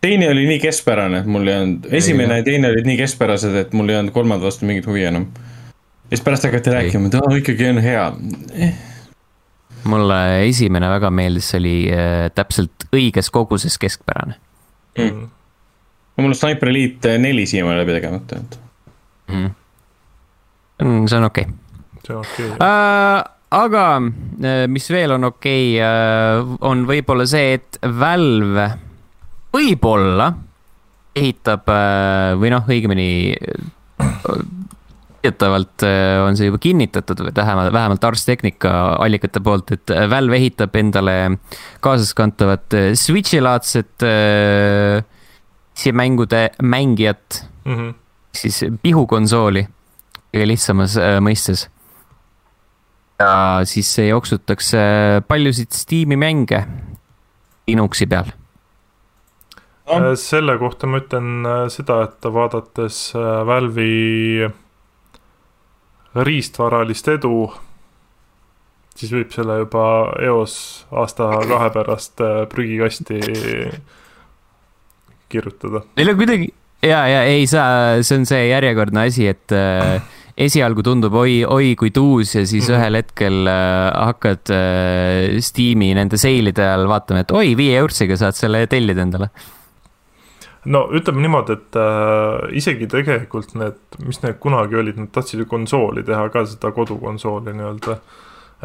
teine 0.01 0.29
oli 0.31 0.47
nii 0.47 0.59
keskpärane, 0.63 1.21
et 1.21 1.29
mul 1.29 1.47
ei 1.47 1.61
olnud, 1.61 1.87
esimene 2.01 2.41
ja 2.41 2.43
teine 2.43 2.73
olid 2.73 2.87
nii 2.87 2.97
keskpärased, 3.03 3.55
et 3.59 3.73
mul 3.77 3.89
ei 3.91 3.99
olnud 3.99 4.15
kolmanda 4.15 4.47
vastu 4.47 4.65
mingit 4.65 4.87
huvi 4.89 5.05
enam 5.05 5.27
mm 5.29 5.48
siis 6.09 6.21
pärast 6.25 6.43
hakati 6.43 6.73
rääkima, 6.73 7.07
et 7.07 7.17
aa, 7.19 7.35
ikkagi 7.37 7.69
on 7.69 7.81
hea. 7.83 8.05
Eh.. 8.53 8.73
mulle 9.89 10.19
esimene 10.47 10.89
väga 10.91 11.09
meeldis, 11.13 11.49
see 11.51 11.59
oli 11.61 11.75
äh, 11.93 12.27
täpselt 12.35 12.87
õiges 12.95 13.31
koguses 13.33 13.77
keskpärane. 13.81 14.35
Mm.. 14.97 15.29
mul 16.17 16.33
on 16.33 16.35
Sniper 16.35 16.73
Elite 16.73 17.17
neli 17.21 17.45
siiamaani 17.47 17.83
läbi 17.83 17.95
tegemata, 17.95 18.41
et. 18.41 18.59
Mm.. 19.31 19.51
see 21.07 21.17
on 21.17 21.29
okei. 21.29 21.47
Okay.. 21.47 22.03
see 22.05 22.15
on 22.15 22.21
okei. 22.25 22.49
Okay, 22.49 22.57
uh, 22.57 23.23
aga 23.61 23.85
mis 24.67 24.91
veel 24.91 25.15
on 25.15 25.29
okei 25.31 25.73
okay,, 25.77 26.59
on 26.69 26.85
võib-olla 26.89 27.25
see, 27.29 27.55
et 27.59 27.79
Valve 27.99 28.69
võib-olla 29.53 30.31
ehitab 31.19 31.69
või 32.39 32.51
noh, 32.53 32.67
õigemini 32.69 33.09
väidetavalt 35.19 35.83
äh, 35.83 36.23
on 36.23 36.37
see 36.37 36.47
juba 36.47 36.59
kinnitatud 36.61 37.19
või 37.19 37.33
vähemalt, 37.35 37.73
vähemalt 37.73 38.03
Ars 38.03 38.25
Technica 38.25 38.95
allikate 38.99 39.41
poolt, 39.43 39.71
et 39.71 39.91
Valve 40.09 40.37
ehitab 40.37 40.75
endale 40.75 41.39
kaasaskantavat 41.81 42.73
äh, 42.73 42.91
Switchi-laadset 42.95 44.03
äh, 44.03 45.03
mängude 45.93 46.49
mängijat 46.61 47.45
mm, 47.65 47.75
-hmm. 47.75 47.93
siis 48.35 48.65
pihukonsooli 48.81 49.67
kõige 50.33 50.47
lihtsamas 50.47 50.97
äh, 50.97 51.19
mõistes. 51.19 51.69
ja 53.19 53.61
siis 53.63 53.93
see 53.95 54.07
jooksutaks 54.07 54.71
paljusid 55.27 55.71
Steam'i 55.71 56.15
mänge 56.15 56.65
Linuxi 57.67 58.07
peal 58.07 58.31
selle 60.15 60.57
kohta 60.57 60.87
ma 60.87 60.99
ütlen 61.01 61.43
seda, 61.69 62.03
et 62.03 62.23
vaadates 62.23 63.13
Valve'i 63.45 64.47
riistvaralist 66.15 67.07
edu, 67.13 67.49
siis 68.97 69.11
võib 69.13 69.33
selle 69.35 69.59
juba 69.61 69.83
eos 70.25 70.53
aasta-kahe 70.91 71.69
pärast 71.75 72.23
äh, 72.25 72.45
prügikasti 72.51 73.19
kirjutada. 75.29 75.83
Neil 75.97 76.13
on 76.13 76.17
kuidagi, 76.19 76.49
ja, 76.85 77.03
ja 77.07 77.21
ei 77.29 77.45
saa, 77.49 77.99
see 78.03 78.21
on 78.21 78.25
see 78.29 78.47
järjekordne 78.49 79.05
asi, 79.09 79.27
et 79.29 79.53
äh, 79.55 79.99
esialgu 80.39 80.83
tundub 80.85 81.15
oi, 81.19 81.41
oi 81.45 81.73
kui 81.79 81.91
tuus 81.95 82.33
ja 82.35 82.45
siis 82.47 82.69
mm. 82.69 82.75
ühel 82.77 82.99
hetkel 83.01 83.51
äh, 83.51 83.85
hakkad 84.09 84.51
äh, 84.55 85.39
Steam'i 85.43 85.91
nende 85.97 86.19
seilide 86.21 86.65
ajal 86.65 86.87
vaatama, 86.91 87.23
et 87.25 87.33
oi, 87.35 87.53
viie 87.59 87.77
eurtsiga 87.81 88.17
saad 88.19 88.37
selle 88.39 88.65
tellida 88.71 89.05
endale 89.05 89.31
no 90.69 90.83
ütleme 90.95 91.23
niimoodi, 91.23 91.55
et 91.57 91.77
äh, 91.79 92.49
isegi 92.57 92.87
tegelikult 92.89 93.55
need, 93.57 93.79
mis 94.05 94.21
need 94.23 94.37
kunagi 94.43 94.77
olid, 94.79 94.99
nad 95.01 95.11
tahtsid 95.15 95.43
ju 95.43 95.47
konsooli 95.49 96.03
teha 96.05 96.27
ka, 96.33 96.45
seda 96.49 96.71
kodukonsooli 96.75 97.55
nii-öelda. 97.57 97.97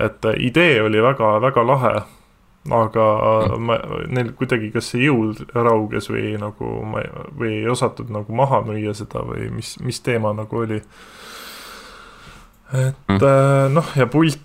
et 0.04 0.24
äh, 0.24 0.38
idee 0.38 0.82
oli 0.82 1.02
väga, 1.02 1.38
väga 1.40 1.66
lahe, 1.66 1.94
aga 2.74 3.06
ma, 3.60 3.78
neil 4.08 4.32
kuidagi 4.38 4.70
kas 4.74 4.92
see 4.92 5.04
jõud 5.06 5.44
rauges 5.54 6.08
või 6.10 6.34
nagu 6.40 6.70
ma, 6.88 7.04
või 7.38 7.60
ei 7.60 7.68
osatud 7.68 8.10
nagu 8.12 8.34
maha 8.34 8.62
müüa 8.66 8.94
seda 8.96 9.24
või 9.24 9.50
mis, 9.52 9.76
mis 9.84 10.00
teema 10.00 10.32
nagu 10.36 10.64
oli. 10.64 10.80
et 12.72 13.08
mm. 13.08 13.20
äh, 13.20 13.68
noh, 13.72 13.94
ja 13.96 14.08
pult 14.10 14.40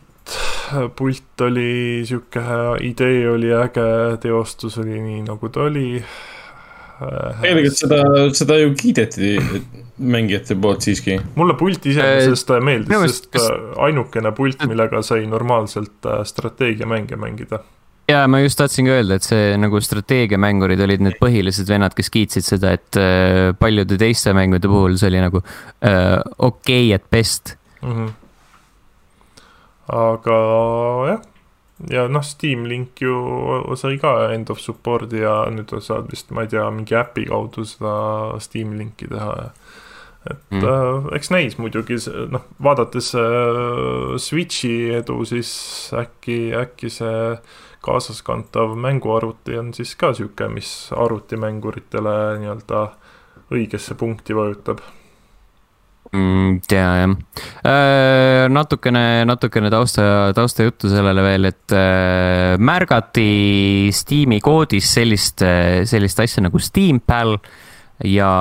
pult 0.96 1.42
oli 1.42 2.04
sihuke, 2.06 2.42
idee 2.86 3.24
oli 3.32 3.50
äge, 3.58 4.18
teostus 4.22 4.78
oli 4.78 5.00
nii, 5.02 5.24
nagu 5.26 5.50
ta 5.50 5.64
oli 5.66 6.04
tegelikult 7.00 7.80
seda, 7.80 8.04
seda 8.36 8.60
ju 8.60 8.74
kiideti 8.78 9.38
mängijate 10.00 10.56
poolt 10.60 10.86
siiski. 10.86 11.20
mulle 11.36 11.56
pult 11.60 11.86
iseenesest 11.86 12.54
äh, 12.56 12.64
meeldis, 12.64 13.04
sest 13.06 13.28
kas... 13.34 13.50
Äh, 13.52 13.68
ainukene 13.88 14.32
pult, 14.36 14.64
millega 14.68 15.02
sai 15.06 15.26
normaalselt 15.28 16.08
äh, 16.08 16.24
strateegiamänge 16.28 17.20
mängida 17.20 17.64
ja 18.10 18.24
ma 18.32 18.42
just 18.42 18.60
tahtsingi 18.60 18.92
öelda, 18.94 19.20
et 19.20 19.28
see 19.28 19.58
nagu 19.62 19.82
strateegiamängurid 19.84 20.82
olid 20.86 21.04
need 21.06 21.20
põhilised 21.22 21.70
vennad, 21.70 21.96
kes 21.98 22.12
kiitsid 22.14 22.48
seda, 22.48 22.74
et 22.78 23.00
äh, 23.00 23.52
paljude 23.60 24.00
teiste 24.02 24.34
mängude 24.38 24.72
puhul 24.72 24.98
see 25.00 25.12
oli 25.12 25.24
nagu 25.24 25.44
äh, 25.44 26.18
okei 26.38 26.90
okay 26.90 26.96
at 26.96 27.10
best 27.12 27.56
mm. 27.82 27.92
-hmm. 27.92 28.12
aga 30.00 30.40
jah, 31.12 31.22
ja 31.88 32.08
noh, 32.12 32.24
Steam 32.26 32.66
Link 32.68 33.02
ju 33.02 33.16
sai 33.80 33.98
ka 34.02 34.34
end 34.34 34.52
of 34.52 34.60
support'i 34.60 35.24
ja 35.24 35.46
nüüd 35.54 35.72
saad 35.86 36.10
vist, 36.12 36.34
ma 36.36 36.44
ei 36.44 36.52
tea, 36.52 36.66
mingi 36.76 36.98
äpi 37.00 37.30
kaudu 37.30 37.64
seda 37.68 37.94
Steam 38.44 38.76
Linki 38.80 39.08
teha 39.12 39.36
ja 39.44 39.52
et 40.28 40.52
mm. 40.52 40.64
äh, 40.68 41.16
eks 41.16 41.32
näis 41.32 41.56
muidugi, 41.62 41.96
noh, 42.34 42.44
vaadates 42.64 43.14
äh, 43.16 44.18
Switch'i 44.20 44.92
edu, 45.00 45.22
siis 45.28 45.52
äkki, 45.96 46.52
äkki 46.60 46.92
see 46.92 47.38
kaasaskantav 47.86 48.76
mänguarvuti 48.76 49.56
on 49.62 49.72
siis 49.74 49.96
ka 49.96 50.12
sihuke, 50.14 50.50
mis 50.52 50.90
arvutimänguritele 50.92 52.16
nii-öelda 52.42 52.84
õigesse 53.56 53.96
punkti 53.98 54.36
vajutab 54.36 54.84
mm,. 56.12 56.62
ja, 56.72 56.88
jah 57.02 57.16
äh,. 57.64 58.48
natukene, 58.50 59.26
natukene 59.30 59.70
tausta, 59.74 60.04
taustajuttu 60.36 60.90
sellele 60.92 61.24
veel, 61.26 61.50
et 61.52 61.76
äh, 61.76 62.56
märgati 62.58 63.92
Steam'i 63.94 64.40
koodis 64.44 64.90
sellist, 64.98 65.46
sellist 65.90 66.26
asja 66.26 66.46
nagu 66.46 66.62
Steampal 66.62 67.38
ja 68.08 68.34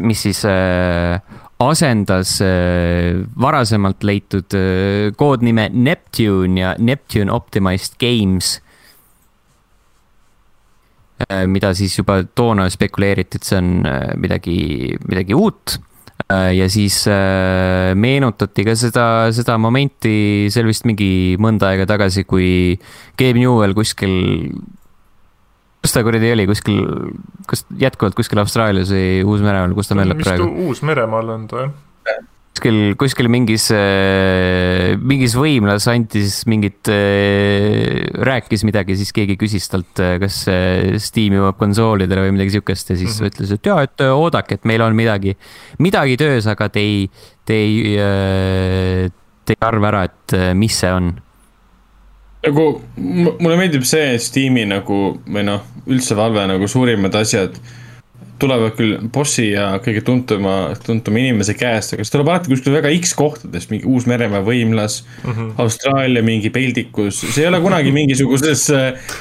mis 0.00 0.24
siis 0.28 0.44
äh, 0.46 1.20
asendas 1.62 2.36
äh, 2.44 3.22
varasemalt 3.40 4.04
leitud 4.06 4.54
äh, 4.56 5.12
koodnime 5.16 5.68
Neptune 5.72 6.60
ja 6.60 6.74
Neptune 6.78 7.32
Optimized 7.32 7.98
Games 8.00 8.60
äh, 11.28 11.46
mida 11.46 11.74
siis 11.74 11.98
juba 11.98 12.22
toona 12.34 12.70
spekuleeriti, 12.70 13.40
et 13.40 13.48
see 13.48 13.58
on 13.58 13.72
äh, 13.86 14.12
midagi, 14.16 14.60
midagi 15.08 15.34
uut 15.38 15.80
Äh, 15.80 15.91
ja 16.56 16.68
siis 16.72 17.02
äh, 17.10 17.92
meenutati 17.98 18.64
ka 18.66 18.76
seda, 18.78 19.06
seda 19.34 19.58
momenti, 19.60 20.48
see 20.52 20.62
oli 20.62 20.72
vist 20.72 20.86
mingi 20.88 21.10
mõnda 21.42 21.72
aega 21.72 21.88
tagasi, 21.94 22.26
kui 22.28 22.78
Gabe 23.18 23.40
Newell 23.40 23.76
kuskil, 23.76 24.16
kus 25.82 25.94
ta 25.94 26.04
kuradi 26.06 26.34
oli, 26.34 26.48
kuskil, 26.50 26.82
kas 27.50 27.66
jätkuvalt 27.80 28.18
kuskil 28.18 28.42
Austraalias 28.42 28.92
või 28.94 29.22
Uus-Meremaal, 29.26 29.76
kus 29.78 29.90
ta 29.90 29.98
möllab 29.98 30.22
praegu? 30.22 30.50
Uus-Meremaal 30.68 31.34
on 31.36 31.48
ta 31.50 31.66
jah 31.66 31.72
kuskil, 32.62 32.94
kuskil 32.96 33.28
mingis, 33.30 33.66
äh, 33.74 34.94
mingis 34.98 35.34
võimlas 35.34 35.88
andis 35.90 36.44
mingit, 36.46 36.86
äh, 36.88 38.06
rääkis 38.14 38.62
midagi, 38.64 38.96
siis 38.96 39.10
keegi 39.12 39.36
küsis 39.36 39.68
talt, 39.68 39.98
äh, 39.98 40.18
kas 40.22 40.44
Steam 41.02 41.34
jõuab 41.34 41.58
konsoolidele 41.58 42.28
või 42.28 42.36
midagi 42.36 42.54
siukest 42.56 42.90
ja 42.90 42.96
siis 42.96 43.18
mm 43.18 43.24
-hmm. 43.24 43.32
ütles, 43.32 43.52
et 43.52 43.66
jaa, 43.66 43.82
et 43.82 44.00
oodake, 44.00 44.54
et 44.54 44.64
meil 44.64 44.82
on 44.82 44.94
midagi, 44.94 45.36
midagi 45.78 46.16
töös, 46.16 46.46
aga 46.46 46.68
te 46.68 46.80
ei, 46.80 47.10
te 47.44 47.54
ei, 47.54 47.98
te 49.44 49.52
ei 49.52 49.60
arva 49.60 49.88
ära, 49.88 50.04
et 50.04 50.54
mis 50.54 50.78
see 50.78 50.92
on 50.92 51.14
nagu 52.42 52.82
mulle 52.96 53.56
meeldib 53.56 53.84
see 53.86 54.18
Steam'i 54.18 54.64
nagu 54.66 55.18
või 55.26 55.44
noh, 55.46 55.62
üldse 55.86 56.16
Valve 56.16 56.46
nagu 56.46 56.66
suurimad 56.66 57.14
asjad 57.14 57.54
tulevad 58.42 58.74
küll 58.78 58.96
bossi 59.14 59.48
ja 59.52 59.68
kõige 59.82 60.02
tuntuma, 60.06 60.54
tuntuma 60.82 61.20
inimese 61.22 61.54
käest, 61.58 61.94
aga 61.94 62.06
see 62.06 62.14
tuleb 62.14 62.30
alati 62.32 62.50
kuskil 62.52 62.74
väga 62.74 62.90
X 62.96 63.14
kohtadest, 63.18 63.70
mingi 63.72 63.88
Uus-Meremaa 63.88 64.42
võimlas 64.46 65.02
mm, 65.04 65.30
-hmm. 65.30 65.52
Austraalia 65.62 66.24
mingi 66.26 66.50
peldikus, 66.54 67.22
see 67.22 67.44
ei 67.44 67.50
ole 67.50 67.62
kunagi 67.62 67.94
mingisuguses 67.94 68.66
äh, 68.74 69.14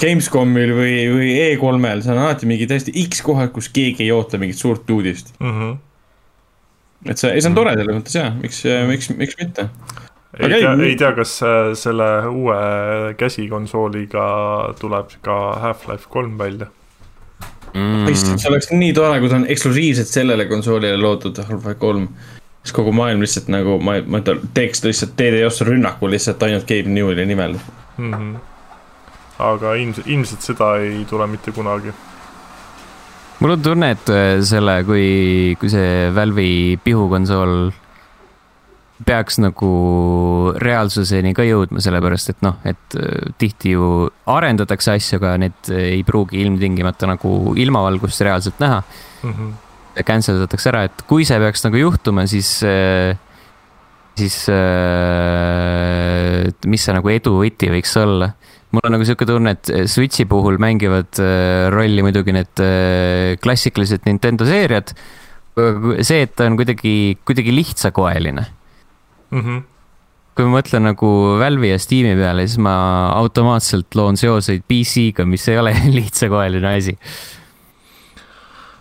Gamescomil 0.00 0.74
või, 0.76 0.94
või 1.14 1.34
E3-l, 1.48 2.04
see 2.04 2.14
on 2.14 2.22
alati 2.24 2.50
mingi 2.50 2.70
täiesti 2.70 2.94
X 3.06 3.22
kohad, 3.26 3.52
kus 3.54 3.70
keegi 3.74 4.06
ei 4.06 4.14
oota 4.14 4.40
mingit 4.40 4.58
suurt 4.58 4.90
uudist 4.90 5.34
mm. 5.40 5.58
-hmm. 5.58 5.76
et 7.10 7.18
see, 7.18 7.34
ei 7.34 7.42
see 7.42 7.50
on 7.50 7.58
tore 7.58 7.74
selles 7.76 8.00
mõttes 8.00 8.18
jaa, 8.20 8.32
miks, 8.38 8.64
miks, 8.92 9.12
miks 9.18 9.38
mitte 9.42 9.68
ei 10.38 10.48
tea, 10.48 10.72
ei 10.84 10.96
tea, 10.96 11.12
kas 11.16 11.38
äh, 11.42 11.74
selle 11.74 12.08
uue 12.30 12.58
käsikonsooliga 13.18 14.26
tuleb 14.80 15.14
ka 15.24 15.38
Half-Life 15.62 16.10
kolm 16.12 16.38
välja 16.38 16.68
mm.. 17.74 18.08
see 18.14 18.50
oleks 18.50 18.72
nii 18.72 18.92
tore, 18.96 19.20
kui 19.20 19.30
ta 19.30 19.38
on 19.40 19.46
eksklusiivselt 19.50 20.10
sellele 20.10 20.48
konsoolile 20.50 20.98
loodud, 21.00 21.38
Half-Life 21.38 21.78
kolm. 21.82 22.08
siis 22.62 22.74
kogu 22.76 22.92
maailm 22.92 23.22
lihtsalt 23.24 23.48
nagu, 23.52 23.78
ma, 23.84 23.98
ma 24.06 24.20
teeks 24.24 24.84
lihtsalt 24.84 25.16
DDoS 25.18 25.62
rünnaku 25.68 26.10
lihtsalt 26.10 26.42
ainult 26.42 26.68
Gabe 26.68 26.92
Newelli 26.92 27.26
nimel 27.26 27.56
mm. 27.96 28.12
-hmm. 28.14 28.36
aga 29.38 29.74
ilmselt, 29.74 30.06
ilmselt 30.06 30.42
seda 30.52 30.76
ei 30.82 31.04
tule 31.10 31.26
mitte 31.26 31.52
kunagi 31.52 31.94
mul 33.40 33.50
on 33.54 33.62
tunne, 33.62 33.90
et 33.90 34.08
äh, 34.10 34.40
selle, 34.42 34.80
kui, 34.84 35.56
kui 35.60 35.70
see 35.70 36.08
Valve'i 36.14 36.78
pihukonsool 36.84 37.70
peaks 39.06 39.38
nagu 39.38 39.68
reaalsuseni 40.58 41.30
ka 41.36 41.44
jõudma, 41.46 41.82
sellepärast 41.82 42.32
et 42.32 42.40
noh, 42.42 42.56
et 42.66 42.98
äh, 42.98 43.30
tihti 43.38 43.76
ju 43.76 44.08
arendatakse 44.30 44.96
asju, 44.96 45.20
aga 45.20 45.36
need 45.44 45.70
ei 45.74 46.02
pruugi 46.06 46.42
ilmtingimata 46.42 47.10
nagu 47.10 47.54
ilmavalgust 47.58 48.24
reaalselt 48.26 48.58
näha 48.62 48.82
mm. 48.82 49.32
-hmm. 49.32 49.56
Cancel 50.06 50.38
datakse 50.38 50.68
ära, 50.70 50.84
et 50.86 51.02
kui 51.10 51.24
see 51.26 51.38
peaks 51.42 51.64
nagu 51.64 51.76
juhtuma, 51.78 52.26
siis, 52.26 52.62
äh, 52.62 53.16
siis 54.18 54.48
äh, 54.50 54.56
mis 56.66 56.84
see 56.84 56.94
nagu 56.94 57.08
edu 57.10 57.38
võti 57.42 57.70
võiks 57.70 57.96
olla 57.98 58.32
mul 58.70 58.84
on 58.84 58.92
nagu 58.92 59.04
sihuke 59.06 59.26
tunne, 59.26 59.50
et 59.56 59.70
Switchi 59.88 60.26
puhul 60.28 60.58
mängivad 60.60 61.18
rolli 61.72 62.02
muidugi 62.04 62.32
need 62.36 62.60
klassikalised 63.40 64.04
Nintendo 64.04 64.44
seeriad. 64.44 64.92
see, 66.02 66.22
et 66.22 66.36
ta 66.36 66.44
on 66.44 66.56
kuidagi, 66.56 67.18
kuidagi 67.24 67.54
lihtsakoeline 67.54 68.57
mm. 69.30 69.40
-hmm. 69.40 69.62
kui 70.36 70.46
ma 70.46 70.58
mõtlen 70.58 70.86
nagu 70.90 71.08
Valve'i 71.40 71.72
ja 71.72 71.78
Steam'i 71.78 72.14
peale, 72.18 72.46
siis 72.46 72.58
ma 72.62 72.76
automaatselt 73.16 73.94
loon 73.94 74.16
seoseid 74.16 74.62
PC-ga, 74.68 75.26
mis 75.26 75.48
ei 75.48 75.58
ole 75.58 75.74
lihtsakoeline 75.98 76.76
asi 76.76 76.96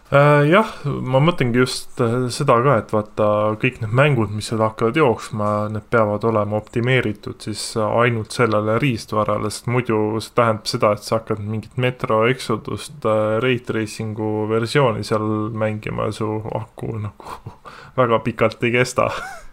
Äh, 0.08 0.46
jah, 0.48 0.70
ma 1.04 1.20
mõtlengi 1.20 1.60
just 1.60 2.00
äh, 2.00 2.30
seda 2.32 2.56
ka, 2.64 2.78
et 2.80 2.94
vaata 2.96 3.26
kõik 3.60 3.82
need 3.82 3.92
mängud, 4.00 4.30
mis 4.32 4.48
seal 4.48 4.62
hakkavad 4.64 4.96
jooksma, 4.96 5.48
need 5.74 5.84
peavad 5.92 6.24
olema 6.30 6.56
optimeeritud 6.62 7.44
siis 7.44 7.64
ainult 7.84 8.32
sellele 8.32 8.78
riistvarale, 8.80 9.52
sest 9.52 9.68
muidu 9.68 10.22
see 10.24 10.32
tähendab 10.38 10.72
seda, 10.72 10.94
et 10.96 11.04
sa 11.04 11.18
hakkad 11.18 11.42
mingit 11.44 11.76
Metro 11.76 12.22
Exodust 12.32 13.04
äh, 13.04 13.36
Ray 13.44 13.60
Tracingu 13.68 14.48
versiooni 14.48 15.04
seal 15.04 15.28
mängima 15.52 16.08
ja 16.08 16.16
su 16.22 16.40
aku 16.56 16.94
nagu 17.04 17.36
väga 18.00 18.24
pikalt 18.24 18.64
ei 18.64 18.78
kesta 18.78 19.10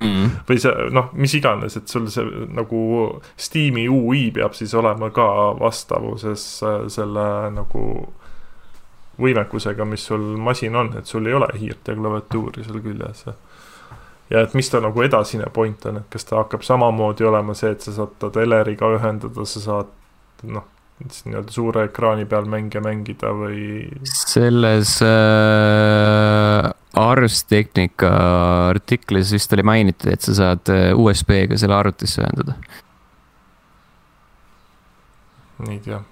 mm.. 0.00 0.30
või 0.48 0.60
see 0.62 0.88
noh, 0.94 1.10
mis 1.18 1.34
iganes, 1.38 1.76
et 1.78 1.88
sul 1.88 2.08
see 2.12 2.46
nagu 2.54 2.80
Steam'i 3.36 3.88
ui 3.88 4.28
peab 4.34 4.56
siis 4.58 4.74
olema 4.78 5.10
ka 5.14 5.28
vastavuses 5.58 6.46
selle 6.94 7.28
nagu 7.54 7.84
võimekusega, 9.18 9.84
mis 9.84 10.06
sul 10.06 10.24
masin 10.38 10.76
on, 10.78 10.92
et 10.98 11.06
sul 11.06 11.26
ei 11.26 11.34
ole 11.34 11.48
hiirt 11.58 11.88
ja 11.90 11.96
klaviatuuri 11.98 12.64
seal 12.64 12.80
küljes. 12.84 13.24
ja 14.30 14.42
et 14.44 14.54
mis 14.54 14.70
ta 14.70 14.80
nagu 14.80 15.02
edasine 15.02 15.50
point 15.52 15.86
on, 15.90 16.02
et 16.02 16.10
kas 16.10 16.24
ta 16.28 16.42
hakkab 16.42 16.62
samamoodi 16.62 17.26
olema 17.26 17.54
see, 17.54 17.72
et 17.74 17.82
sa 17.82 17.94
saad 17.96 18.18
ta 18.18 18.30
teleriga 18.30 18.90
ühendada, 18.94 19.46
sa 19.46 19.60
saad 19.60 19.94
noh, 20.42 20.66
nii-öelda 20.98 21.54
suure 21.54 21.84
ekraani 21.86 22.26
peal 22.28 22.48
mänge 22.50 22.82
mängida 22.82 23.30
või? 23.36 23.86
selles 24.08 24.96
äh, 25.06 26.68
Ars 26.98 27.44
Technica 27.46 28.10
artiklis 28.72 29.32
vist 29.36 29.54
oli 29.54 29.64
mainitud, 29.66 30.10
et 30.12 30.26
sa 30.26 30.36
saad 30.42 30.74
äh, 30.74 30.90
USB-ga 30.98 31.58
selle 31.60 31.78
arvutisse 31.78 32.22
ühendada. 32.24 32.58
ei 35.68 35.82
tea 35.84 36.02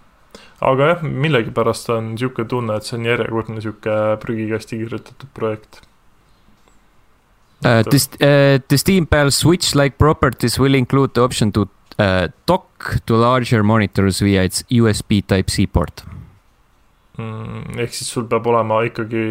aga 0.61 0.93
jah, 0.93 1.03
millegipärast 1.03 1.91
on 1.95 2.13
niisugune 2.15 2.49
tunne, 2.49 2.77
et 2.77 2.89
see 2.89 2.97
on 2.99 3.09
järjekordne 3.11 3.59
niisugune 3.59 4.17
prügikasti 4.23 4.81
kirjutatud 4.81 5.33
projekt. 5.37 5.83
Uh, 7.65 7.83
the, 7.83 7.99
uh, 8.21 8.59
the 8.69 8.77
Steam 8.77 9.07
Pal 9.07 9.31
Switch-like 9.31 9.97
properties 9.97 10.59
will 10.59 10.75
include 10.75 11.15
the 11.15 11.23
option 11.23 11.51
to 11.53 11.67
uh, 11.99 12.29
dock 12.45 13.01
to 13.07 13.17
larger 13.17 13.63
monitors 13.63 14.21
via 14.21 14.43
its 14.43 14.63
USB 14.71 15.23
Type-C 15.27 15.67
port 15.67 16.05
mm,. 17.17 17.79
ehk 17.81 17.97
siis 17.97 18.11
sul 18.13 18.27
peab 18.31 18.47
olema 18.53 18.83
ikkagi 18.87 19.25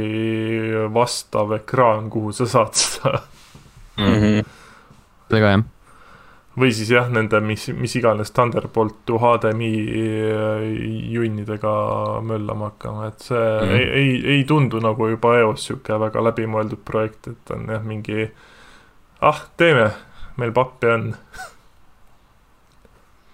vastav 0.93 1.53
ekraan, 1.59 2.09
kuhu 2.09 2.33
sa 2.33 2.49
saad 2.49 2.73
seda 2.73 3.21
mm. 3.97 4.13
-hmm. 4.15 4.43
väga 5.29 5.51
jah 5.53 5.63
või 6.59 6.71
siis 6.73 6.91
jah, 6.93 7.09
nende 7.11 7.39
mis, 7.43 7.67
mis 7.75 7.95
iganes 7.99 8.31
Thunderbolt 8.31 9.01
to 9.05 9.19
HDMI 9.19 9.71
äh, 9.99 10.65
junnidega 11.11 11.75
möllama 12.23 12.71
hakkama, 12.71 13.07
et 13.11 13.19
see 13.27 13.37
mm 13.37 13.67
-hmm. 13.67 13.75
ei, 13.75 13.89
ei, 14.01 14.37
ei 14.37 14.43
tundu 14.43 14.79
nagu 14.79 15.07
juba 15.11 15.37
eos 15.39 15.67
sihuke 15.67 15.99
väga 15.99 16.23
läbimõeldud 16.23 16.83
projekt, 16.85 17.27
et 17.27 17.51
on 17.51 17.67
jah, 17.69 17.83
mingi 17.83 18.29
ah, 19.21 19.45
teeme, 19.57 19.91
meil 20.37 20.51
pappi 20.51 20.87
on 20.87 21.15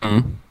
mm. 0.01 0.17
-hmm 0.17 0.41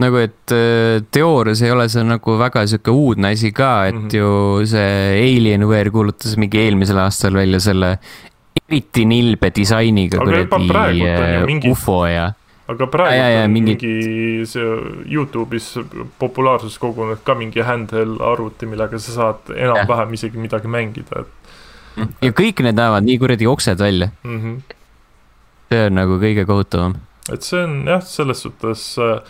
nagu, 0.00 0.16
et 0.16 0.50
äh, 0.50 1.04
teoorias 1.14 1.62
ei 1.62 1.70
ole 1.70 1.88
see 1.88 2.02
nagu 2.06 2.36
väga 2.38 2.66
sihuke 2.66 2.90
uudne 2.90 3.30
asi 3.34 3.52
ka, 3.52 3.86
et 3.86 3.94
mm 3.94 4.08
-hmm. 4.08 4.16
ju 4.16 4.66
see 4.66 5.22
Alienware 5.22 5.90
kuulutas 5.90 6.36
mingi 6.36 6.58
eelmisel 6.58 6.98
aastal 6.98 7.34
välja 7.34 7.60
selle 7.60 7.98
eriti 8.68 9.04
nilbe 9.04 9.50
disainiga 9.54 10.18
kuradi 10.18 11.04
äh, 11.04 11.44
mingi... 11.46 11.70
ufo 11.70 12.06
ja. 12.06 12.30
aga 12.68 12.86
praegu 12.88 13.16
ja, 13.18 13.28
ja, 13.28 13.44
on 13.44 13.52
mingi... 13.52 13.76
mingi 13.76 14.46
see 14.48 14.64
Youtube'is 15.12 15.74
populaarsus 16.18 16.78
kogunud 16.80 17.20
ka 17.24 17.36
mingi 17.36 17.60
handheld 17.60 18.22
arvuti, 18.24 18.68
millega 18.70 18.98
sa 18.98 19.16
saad 19.18 19.52
enam-vähem 19.56 20.16
isegi 20.16 20.40
midagi 20.40 20.70
mängida, 20.72 21.24
et. 21.24 22.06
ja 22.24 22.32
kõik 22.32 22.64
need 22.64 22.80
näevad 22.80 23.04
nii 23.04 23.18
kuradi 23.20 23.50
oksed 23.50 23.84
välja 23.84 24.10
mm. 24.24 24.40
-hmm. 24.40 24.76
see 25.68 25.86
on 25.90 26.00
nagu 26.00 26.18
kõige 26.22 26.46
kohutavam. 26.48 26.96
et 27.32 27.42
see 27.42 27.60
on 27.60 27.82
jah, 27.86 28.02
selles 28.02 28.42
suhtes 28.48 28.94
äh, 28.98 29.20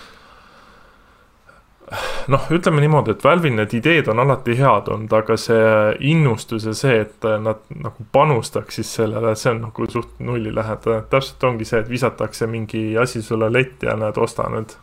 noh, 2.32 2.46
ütleme 2.54 2.80
niimoodi, 2.80 3.12
et 3.14 3.24
Valve'il 3.24 3.54
need 3.58 3.74
ideed 3.76 4.08
on 4.12 4.22
alati 4.22 4.56
head 4.58 4.88
olnud, 4.92 5.12
aga 5.12 5.36
see 5.40 5.66
innustus 6.12 6.66
ja 6.68 6.74
see, 6.76 7.02
et 7.04 7.26
nad 7.44 7.60
nagu 7.74 8.06
panustaks 8.14 8.80
siis 8.80 8.94
sellele, 9.00 9.34
see 9.38 9.52
on 9.52 9.62
nagu 9.66 9.88
suht 9.92 10.16
nullilähedane, 10.24 11.04
täpselt 11.12 11.44
ongi 11.50 11.68
see, 11.68 11.82
et 11.84 11.90
visatakse 11.92 12.48
mingi 12.50 12.86
asi 13.00 13.22
sulle 13.22 13.50
letti 13.52 13.90
ja 13.90 13.98
näed, 14.00 14.18
osta 14.20 14.48
nüüd. 14.52 14.76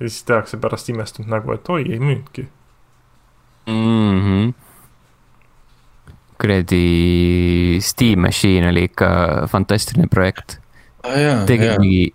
ja 0.00 0.08
siis 0.08 0.24
tehakse 0.28 0.60
pärast 0.60 0.90
imestunud 0.92 1.30
nägu, 1.32 1.54
et 1.54 1.70
oi, 1.72 1.82
ei 1.86 2.02
müünudki 2.02 2.48
mm. 3.66 4.22
-hmm 4.22 4.54
kuradi 6.36 7.78
Steam 7.80 8.20
Machine 8.20 8.68
oli 8.68 8.82
ikka 8.84 9.08
fantastiline 9.48 10.06
projekt 10.06 10.58
ah,. 11.02 11.46
tegi 11.46 11.70
mingi 11.78 12.12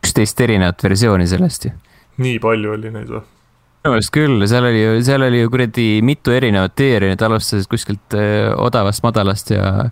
üksteist 0.00 0.40
erinevat 0.40 0.82
versiooni 0.82 1.26
sellest 1.26 1.68
ju 1.68 1.74
nii 2.18 2.38
palju 2.42 2.72
oli 2.76 2.92
neid 2.94 3.10
või? 3.12 3.24
minu 3.78 3.94
meelest 3.94 4.12
küll, 4.14 4.44
seal 4.50 4.66
oli 4.68 4.82
ju, 4.82 4.94
seal 5.06 5.24
oli 5.24 5.42
ju 5.42 5.50
kuradi 5.52 5.88
mitu 6.04 6.34
erinevat 6.34 6.74
teeri, 6.76 7.12
need 7.12 7.22
alustasid 7.24 7.70
kuskilt 7.70 8.16
äh, 8.18 8.50
odavast 8.58 9.04
madalast 9.06 9.52
ja, 9.54 9.88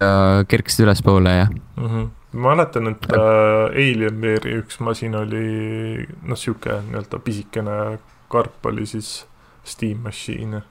ja 0.00 0.12
kerkisid 0.48 0.86
ülespoole 0.86 1.34
ja 1.36 1.48
mm. 1.50 1.88
-hmm. 1.88 2.08
ma 2.32 2.54
mäletan, 2.54 2.88
et 2.94 3.10
äh, 3.10 3.82
Alienware'i 3.84 4.56
üks 4.62 4.80
masin 4.80 5.18
oli 5.18 6.06
noh, 6.22 6.38
sihuke 6.38 6.78
nii-öelda 6.86 7.18
pisikene 7.18 7.98
karp 8.32 8.66
oli 8.66 8.86
siis 8.86 9.26
Steam 9.64 9.98
Machine 9.98 10.62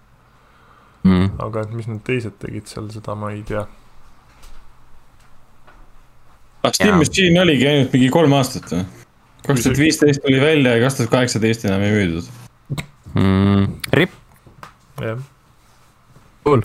mm.. 1.03 1.29
aga 1.39 1.61
et 1.61 1.75
mis 1.75 1.87
need 1.87 2.01
teised 2.07 2.39
tegid 2.39 2.67
seal, 2.71 2.89
seda 2.93 3.15
ma 3.15 3.31
ei 3.35 3.43
tea. 3.43 3.65
ah, 6.63 6.71
Steam 6.73 6.95
ja. 6.95 6.97
Machine 7.03 7.41
oligi 7.41 7.67
ainult 7.67 7.93
mingi 7.93 8.09
kolm 8.09 8.33
aastat 8.39 8.71
või? 8.71 8.85
Kaks 9.47 9.63
tuhat 9.65 9.77
viisteist 9.77 10.23
tuli 10.25 10.41
välja 10.41 10.75
ja 10.75 10.85
kaks 10.85 10.99
tuhat 10.99 11.13
kaheksateist 11.17 11.65
enam 11.65 11.85
ei 11.85 11.93
müüdud 11.95 12.31
mm,. 13.13 13.67
Rip. 13.93 14.17
jah. 15.01 15.21
Cool. 16.45 16.63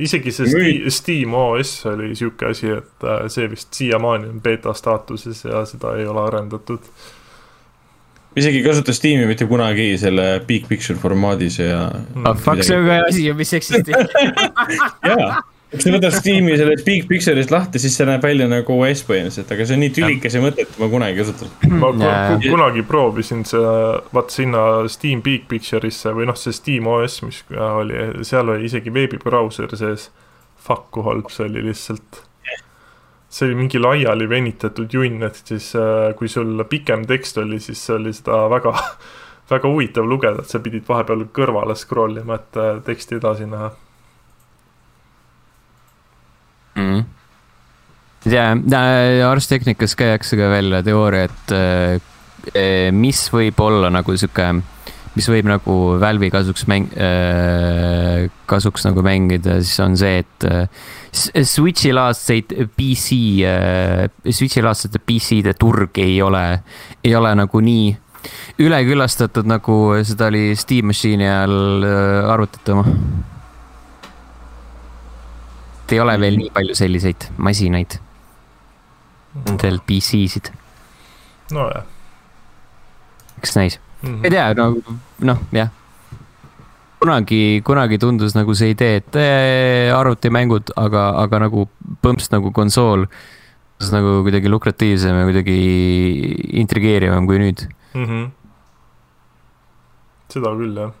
isegi 0.00 0.32
see 0.32 0.48
Steam, 0.48 0.90
Steam 0.90 1.34
OS 1.36 1.72
oli 1.86 2.14
sihuke 2.16 2.48
asi, 2.48 2.72
et 2.78 3.04
äh, 3.04 3.26
see 3.32 3.50
vist 3.50 3.72
siiamaani 3.76 4.32
on 4.32 4.40
beeta 4.44 4.72
staatuses 4.76 5.44
ja 5.44 5.64
seda 5.68 5.94
ei 6.00 6.06
ole 6.08 6.24
arendatud. 6.24 6.88
isegi 8.36 8.62
ei 8.62 8.64
kasuta 8.64 8.94
Steam'i 8.96 9.28
mitte 9.28 9.46
kunagi 9.46 9.90
selle 10.00 10.40
big 10.46 10.68
picture 10.68 10.98
formaadis 10.98 11.60
ja 11.60 11.90
mm.. 11.90 12.26
ah 12.26 12.36
fuck, 12.36 12.64
see 12.64 12.78
on 12.78 12.88
ka 12.88 12.98
asi, 13.10 13.28
mis 13.36 13.54
eksisteerib 13.60 14.16
jaa 15.12 15.44
kui 15.68 15.82
sa 15.82 15.90
võtad 15.92 16.14
Steam'i 16.16 16.54
sellest 16.56 16.86
Big 16.86 17.04
Pixelist 17.08 17.50
lahti, 17.52 17.80
siis 17.82 17.96
see 17.98 18.06
näeb 18.08 18.22
välja 18.24 18.46
nagu 18.48 18.76
OS 18.80 19.02
põhimõtteliselt, 19.08 19.50
aga 19.52 19.66
see 19.68 19.76
on 19.76 19.82
nii 19.84 19.92
tülikas 19.98 20.36
ja 20.38 20.40
mõttetu, 20.40 20.76
ma 20.80 20.88
kunagi 20.92 21.12
ei 21.12 21.18
kasutanud. 21.18 21.66
ma 21.82 21.90
yeah. 22.00 22.30
kunagi 22.46 22.84
proovisin 22.88 23.42
seda, 23.48 23.74
vaata 24.14 24.32
sinna 24.32 24.62
Steam 24.88 25.20
Big 25.24 25.44
Picture'isse 25.50 26.14
või 26.16 26.28
noh, 26.30 26.38
see 26.40 26.56
Steam 26.56 26.88
OS, 26.88 27.18
mis 27.26 27.42
oli, 27.52 28.06
seal 28.24 28.54
oli 28.54 28.68
isegi 28.68 28.94
veebibrauser 28.94 29.76
sees. 29.76 30.08
Fuck 30.68 30.88
kui 30.92 31.04
halb 31.06 31.28
see 31.32 31.44
oli 31.46 31.66
lihtsalt. 31.68 32.22
see 33.28 33.44
oli 33.44 33.58
mingi 33.58 33.78
laiali 33.78 34.24
venitatud 34.28 34.88
junn, 34.92 35.20
et 35.26 35.36
siis 35.44 35.74
äh, 35.76 36.14
kui 36.16 36.32
sul 36.32 36.64
pikem 36.68 37.04
tekst 37.06 37.36
oli, 37.44 37.60
siis 37.60 37.82
oli 37.92 38.14
seda 38.16 38.46
väga, 38.48 38.72
väga 39.52 39.68
huvitav 39.68 40.08
lugeda, 40.08 40.40
et 40.40 40.48
sa 40.48 40.62
pidid 40.64 40.88
vahepeal 40.88 41.26
kõrvale 41.36 41.76
scroll 41.76 42.22
ima, 42.22 42.40
et 42.40 42.56
äh, 42.56 42.80
teksti 42.88 43.20
edasi 43.20 43.50
näha 43.52 43.68
mm.. 46.78 47.04
ja 48.32 48.48
arstitehnikas 49.30 49.96
käiakse 49.98 50.38
ka 50.38 50.50
välja 50.52 50.82
teooria, 50.86 51.28
et 51.28 51.54
äh, 51.54 52.90
mis 52.94 53.26
võib 53.34 53.60
olla 53.60 53.90
nagu 53.92 54.14
sihuke, 54.16 54.48
mis 55.18 55.28
võib 55.30 55.48
nagu 55.50 55.76
Valve'i 56.00 56.30
kasuks 56.32 56.66
mäng- 56.70 56.94
äh,, 56.94 58.28
kasuks 58.50 58.86
nagu 58.86 59.02
mängida, 59.04 59.58
siis 59.62 59.78
on 59.84 59.96
see, 59.98 60.22
et 60.22 60.48
äh, 60.48 60.66
Switch'i 61.12 61.94
laadseid 61.96 62.52
PC 62.76 63.16
Switch'i 64.28 64.62
laadsete 64.62 65.00
PC-de 65.02 65.54
turg 65.58 65.98
ei 66.02 66.20
ole, 66.22 66.44
ei 67.02 67.14
ole 67.16 67.32
nagu 67.38 67.62
nii 67.64 67.96
üleküllastatud, 68.60 69.46
nagu 69.48 69.78
seda 70.04 70.28
oli 70.28 70.52
Steam 70.58 70.90
Machine'i 70.92 71.26
ajal 71.30 71.88
arvutite 72.34 72.74
oma 72.74 72.84
et 75.88 75.96
ei 75.96 76.00
ole 76.04 76.18
veel 76.20 76.36
nii 76.36 76.50
palju 76.52 76.74
selliseid 76.76 77.30
masinaid. 77.40 77.96
Nendel 79.38 79.78
PC-sid. 79.86 80.50
nojah. 81.52 81.84
eks 83.38 83.54
näis 83.56 83.78
mm, 84.02 84.08
-hmm. 84.08 84.24
ei 84.24 84.30
tea, 84.30 84.54
no, 84.54 84.96
noh, 85.20 85.38
jah. 85.52 85.70
kunagi, 87.00 87.62
kunagi 87.64 87.98
tundus 87.98 88.34
nagu 88.34 88.54
see 88.54 88.70
idee, 88.74 88.96
et 88.96 89.16
arvutimängud, 89.94 90.74
aga, 90.76 91.08
aga 91.22 91.38
nagu 91.46 91.68
põmps 92.02 92.28
nagu 92.34 92.52
konsool 92.52 93.06
nagu 93.92 94.22
kuidagi 94.26 94.48
lukratiivsem 94.50 95.16
ja 95.16 95.24
kuidagi 95.24 95.58
intrigeerivam 96.60 97.26
kui 97.26 97.38
nüüd 97.38 97.68
mm. 97.94 98.04
-hmm. 98.04 98.30
seda 100.28 100.52
küll, 100.58 100.76
jah 100.76 100.92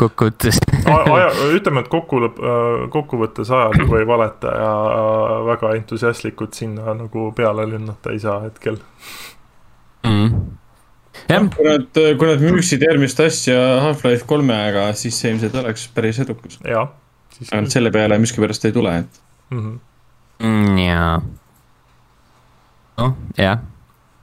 kokkuvõttes 0.00 0.58
aja, 0.90 1.28
ütleme, 1.54 1.84
et 1.84 1.90
kokku, 1.92 2.20
kokkuvõttes 2.94 3.50
ajalugu 3.54 4.00
ei 4.00 4.06
valeta 4.08 4.52
ja 4.58 4.72
väga 5.46 5.74
entusiastlikult 5.78 6.58
sinna 6.58 6.96
nagu 6.98 7.30
peale 7.36 7.66
lennata 7.70 8.14
ei 8.14 8.20
saa 8.22 8.40
hetkel 8.46 8.78
mm.. 10.06 10.32
jah, 11.30 11.48
kui 11.56 11.68
nad, 11.68 12.02
kui 12.18 12.30
nad 12.30 12.44
müüksid 12.44 12.84
järgmist 12.86 13.22
asja 13.24 13.58
Half-Life 13.86 14.28
kolmega, 14.30 14.88
siis 14.98 15.20
see 15.20 15.34
ilmselt 15.34 15.58
oleks 15.62 15.86
päris 15.94 16.20
edukas. 16.24 16.58
jah. 16.68 16.90
ainult 17.50 17.74
selle 17.74 17.94
peale 17.94 18.18
miskipärast 18.22 18.66
ei 18.68 18.76
tule, 18.76 18.98
et 19.04 19.22
mm. 19.50 19.60
-hmm. 19.60 19.78
Mm, 20.44 20.78
jaa. 20.78 21.22
noh, 22.98 23.16
jah 23.38 23.62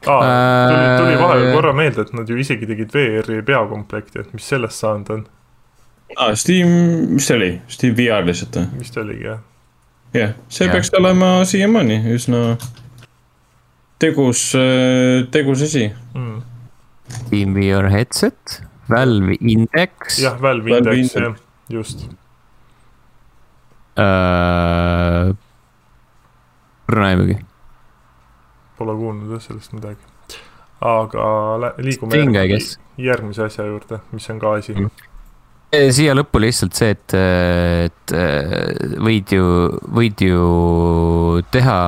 Aa, 0.08 0.22
tuli, 0.68 0.86
tuli 0.98 1.18
vahepeal 1.20 1.52
korra 1.54 1.74
meelde, 1.78 2.02
et 2.02 2.14
nad 2.18 2.30
ju 2.30 2.38
isegi 2.42 2.66
tegid 2.66 2.90
VR-i 2.94 3.44
peakomplekti, 3.46 4.24
et 4.24 4.32
mis 4.34 4.48
sellest 4.50 4.82
saanud 4.82 5.12
on 5.14 5.28
aa, 6.18 6.36
Steam, 6.36 6.70
mis 7.16 7.28
see 7.28 7.38
oli, 7.38 7.50
Steam 7.72 7.96
VR 7.98 8.26
lihtsalt 8.28 8.58
või? 8.58 8.82
vist 8.82 8.98
oligi 9.02 9.28
jah. 9.28 9.42
jah 10.14 10.22
yeah., 10.22 10.34
see 10.52 10.68
ja. 10.68 10.74
peaks 10.76 10.92
olema 10.98 11.34
siiamaani 11.48 12.00
üsna 12.16 12.42
tegus, 14.02 14.48
äh, 14.58 15.28
tegus 15.34 15.64
asi 15.68 15.92
mm.. 16.14 16.42
Steam 17.12 17.56
VR 17.56 17.90
headset, 17.92 18.62
Valve 18.90 19.38
Index. 19.40 20.20
jah, 20.24 20.42
Valve 20.42 20.78
Index, 20.78 21.16
jah, 21.16 21.36
just 21.70 22.08
uh,. 24.00 25.36
aimugi. 26.92 27.38
Pole 28.78 28.96
kuulnud 28.98 29.32
jah 29.36 29.44
sellest 29.44 29.76
midagi. 29.78 30.02
aga 30.82 31.24
liigume 31.78 32.18
järgmise 32.98 33.44
asja 33.46 33.66
juurde, 33.68 34.02
mis 34.12 34.30
on 34.34 34.40
ka 34.42 34.58
asi 34.58 34.74
mm 34.74 35.11
siia 35.72 36.16
lõppu 36.18 36.42
lihtsalt 36.44 36.76
see, 36.76 36.92
et, 36.96 37.16
et 37.16 38.14
võid 39.00 39.32
ju, 39.32 39.46
võid 39.96 40.24
ju 40.26 40.42
teha 41.54 41.80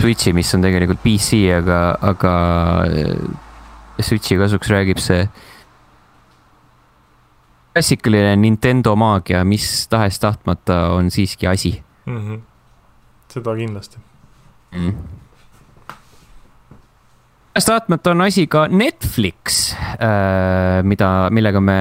Switch'i, 0.00 0.32
mis 0.32 0.48
on 0.56 0.64
tegelikult 0.64 1.02
PC, 1.04 1.42
aga, 1.58 1.80
aga 2.00 2.34
Switch'i 4.00 4.38
kasuks 4.40 4.72
räägib 4.72 5.02
see 5.02 5.26
klassikaline 7.74 8.32
Nintendo 8.40 8.96
maagia, 8.98 9.44
mis 9.44 9.68
tahes-tahtmata 9.92 10.82
on 10.96 11.10
siiski 11.12 11.46
asi 11.46 11.76
mm. 12.06 12.18
-hmm. 12.18 12.40
seda 13.28 13.56
kindlasti 13.56 13.98
mm 14.72 15.19
tahes-tahtmata 17.60 18.14
on 18.14 18.22
asi 18.24 18.46
ka 18.48 18.64
Netflix, 18.68 19.74
äh, 20.00 20.80
mida, 20.86 21.28
millega 21.30 21.60
me 21.60 21.76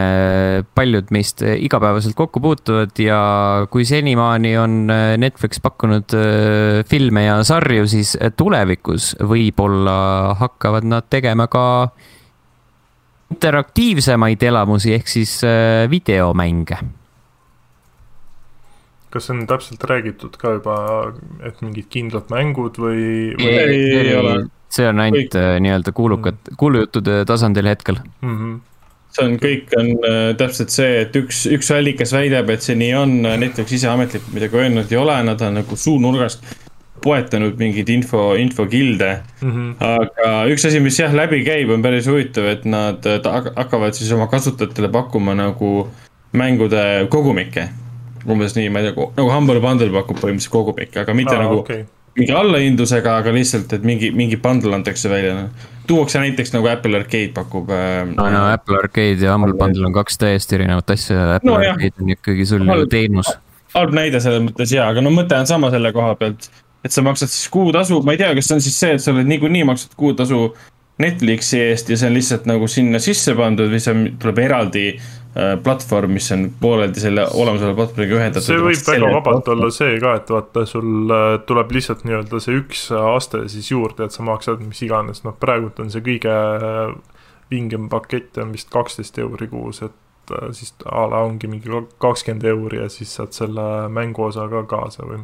paljud 0.76 1.08
meist 1.16 1.44
igapäevaselt 1.44 2.18
kokku 2.20 2.42
puutuvad 2.44 3.00
ja 3.00 3.20
kui 3.72 3.86
senimaani 3.88 4.58
on 4.60 4.76
äh, 4.92 5.16
Netflix 5.18 5.62
pakkunud 5.64 6.16
äh, 6.18 6.84
filme 6.90 7.24
ja 7.26 7.40
sarju, 7.48 7.88
siis 7.88 8.18
tulevikus 8.38 9.14
võib-olla 9.24 10.36
hakkavad 10.42 10.88
nad 10.90 11.08
tegema 11.10 11.48
ka 11.48 11.66
interaktiivsemaid 13.32 14.44
elamusi 14.44 14.94
ehk 14.98 15.08
siis 15.08 15.40
videomänge 15.90 16.80
kas 19.10 19.32
on 19.32 19.46
täpselt 19.50 19.84
räägitud 19.90 20.36
ka 20.38 20.58
juba, 20.60 20.78
et 21.46 21.62
mingid 21.64 21.88
kindlad 21.90 22.28
mängud 22.34 22.78
või, 22.82 23.04
või...? 23.40 23.52
ei, 23.56 23.76
ei, 23.80 24.00
ei 24.12 24.16
ole 24.20 24.40
see 24.70 24.88
on 24.88 25.00
ainult. 25.04 25.36
Äh, 25.36 25.58
nii-öelda 25.64 25.94
kuulukad 25.96 26.40
mm., 26.40 26.58
kuulujuttude 26.58 27.24
tasandil 27.26 27.70
hetkel 27.70 28.02
mm. 28.22 28.36
-hmm 28.38 28.58
see 29.10 29.26
on, 29.26 29.38
kõik 29.42 29.72
on 29.74 29.88
äh, 30.06 30.18
täpselt 30.38 30.70
see, 30.70 31.00
et 31.02 31.16
üks, 31.18 31.46
üks 31.50 31.72
allikas 31.74 32.14
väidab, 32.14 32.50
et 32.54 32.62
see 32.62 32.76
nii 32.78 32.92
on, 32.94 33.16
Netflix 33.42 33.74
ise 33.80 33.90
ametlikult 33.90 34.36
midagi 34.36 34.60
öelnud 34.62 34.92
ei 34.94 35.00
ole, 35.02 35.16
nad 35.26 35.42
on 35.42 35.58
nagu 35.58 35.78
suunurgast 35.84 36.46
poetanud 37.02 37.58
mingeid 37.58 37.90
info, 37.90 38.36
infokilde 38.38 39.10
mm. 39.42 39.52
-hmm. 39.52 39.74
aga 39.80 40.46
üks 40.54 40.68
asi, 40.68 40.80
mis 40.80 41.00
jah 41.00 41.14
läbi 41.16 41.42
käib, 41.44 41.74
on 41.74 41.82
päris 41.82 42.08
huvitav, 42.08 42.46
et 42.54 42.66
nad 42.66 43.06
hakkavad 43.56 43.98
siis 43.98 44.12
oma 44.12 44.28
kasutajatele 44.28 44.92
pakkuma 44.94 45.36
nagu 45.36 45.88
mängude 46.32 47.08
kogumikke. 47.10 47.70
umbes 48.30 48.56
nii, 48.56 48.70
ma 48.70 48.80
ei 48.80 48.92
tea, 48.92 49.08
nagu 49.18 49.32
Humble 49.32 49.60
Bundle 49.60 49.90
pakub 49.90 50.20
põhimõtteliselt 50.20 50.52
kogumikke, 50.52 51.00
aga 51.00 51.14
mitte 51.14 51.34
ah, 51.34 51.48
nagu 51.48 51.64
okay 51.64 51.86
mingi 52.18 52.34
allahindlusega, 52.36 53.18
aga 53.22 53.34
lihtsalt, 53.36 53.74
et 53.78 53.86
mingi, 53.86 54.12
mingi 54.16 54.40
bundle 54.42 54.76
antakse 54.78 55.10
välja. 55.12 55.50
tuuakse 55.90 56.20
näiteks 56.22 56.54
nagu 56.54 56.68
Apple 56.70 56.98
Arcade 56.98 57.32
pakub 57.34 57.70
äh,. 57.74 58.06
no, 58.14 58.30
no 58.30 58.46
Apple 58.54 58.78
Arcade 58.78 59.26
ja 59.26 59.34
Humble 59.34 59.58
Bundle 59.58 59.88
on 59.88 59.94
kaks 59.94 60.18
täiesti 60.22 60.60
erinevat 60.60 60.90
asja, 60.94 61.36
Apple 61.36 61.52
no, 61.52 61.58
Arcade 61.58 61.92
jah. 61.92 62.02
on 62.02 62.16
ikkagi 62.16 62.46
sul 62.46 62.66
ju 62.66 62.88
teenus. 62.90 63.32
halb 63.74 63.94
näide 63.98 64.22
selles 64.22 64.44
mõttes 64.46 64.74
jaa, 64.74 64.90
aga 64.94 65.02
no 65.02 65.14
mõte 65.14 65.38
on 65.38 65.50
sama 65.50 65.72
selle 65.74 65.94
koha 65.94 66.16
pealt. 66.20 66.50
et 66.86 66.96
sa 66.96 67.02
maksad 67.06 67.32
siis 67.32 67.50
kuutasu, 67.54 68.02
ma 68.06 68.14
ei 68.14 68.22
tea, 68.22 68.34
kas 68.38 68.52
see 68.52 68.60
on 68.60 68.68
siis 68.68 68.78
see, 68.80 68.92
et 68.98 69.04
sa 69.04 69.14
oled 69.16 69.30
niikuinii 69.30 69.66
maksad 69.68 69.98
kuutasu 69.98 70.44
Netflixi 71.00 71.62
eest 71.64 71.90
ja 71.90 71.98
see 71.98 72.10
on 72.12 72.18
lihtsalt 72.18 72.48
nagu 72.50 72.68
sinna 72.68 73.00
sisse 73.00 73.34
pandud 73.38 73.72
või 73.72 73.80
see 73.84 74.10
tuleb 74.20 74.42
eraldi 74.44 74.86
platvorm, 75.64 76.16
mis 76.18 76.32
on 76.34 76.48
pooleldi 76.62 77.04
selle 77.04 77.26
olemasoleva 77.38 77.76
platvormiga 77.78 78.18
ühendatud. 78.18 78.48
see 78.48 78.62
võib 78.64 78.82
väga 78.88 79.12
vabalt 79.14 79.52
olla 79.54 79.70
see 79.74 80.00
ka, 80.02 80.16
et 80.18 80.32
vaata, 80.34 80.66
sul 80.70 81.14
äh, 81.14 81.36
tuleb 81.50 81.74
lihtsalt 81.76 82.02
nii-öelda 82.08 82.42
see 82.42 82.58
üks 82.58 82.88
aste 82.98 83.44
siis 83.54 83.70
juurde, 83.70 84.08
et 84.08 84.16
sa 84.16 84.26
maksad 84.26 84.64
mis 84.66 84.82
iganes, 84.86 85.22
noh 85.28 85.38
praegult 85.38 85.80
on 85.84 85.94
see 85.94 86.02
kõige 86.06 86.34
äh, 86.34 86.96
vingem 87.54 87.90
pakett 87.90 88.42
on 88.42 88.56
vist 88.56 88.72
kaksteist 88.74 89.22
euri 89.22 89.50
kuus, 89.52 89.84
et 89.86 90.34
siis 90.54 90.74
a 90.86 91.08
la 91.10 91.24
ongi 91.26 91.50
mingi 91.50 91.70
kakskümmend 92.02 92.46
euri 92.46 92.84
ja 92.84 92.90
siis 92.94 93.14
saad 93.18 93.34
selle 93.34 93.64
mänguosa 93.90 94.46
ka 94.50 94.66
kaasa 94.70 95.06
või 95.06 95.22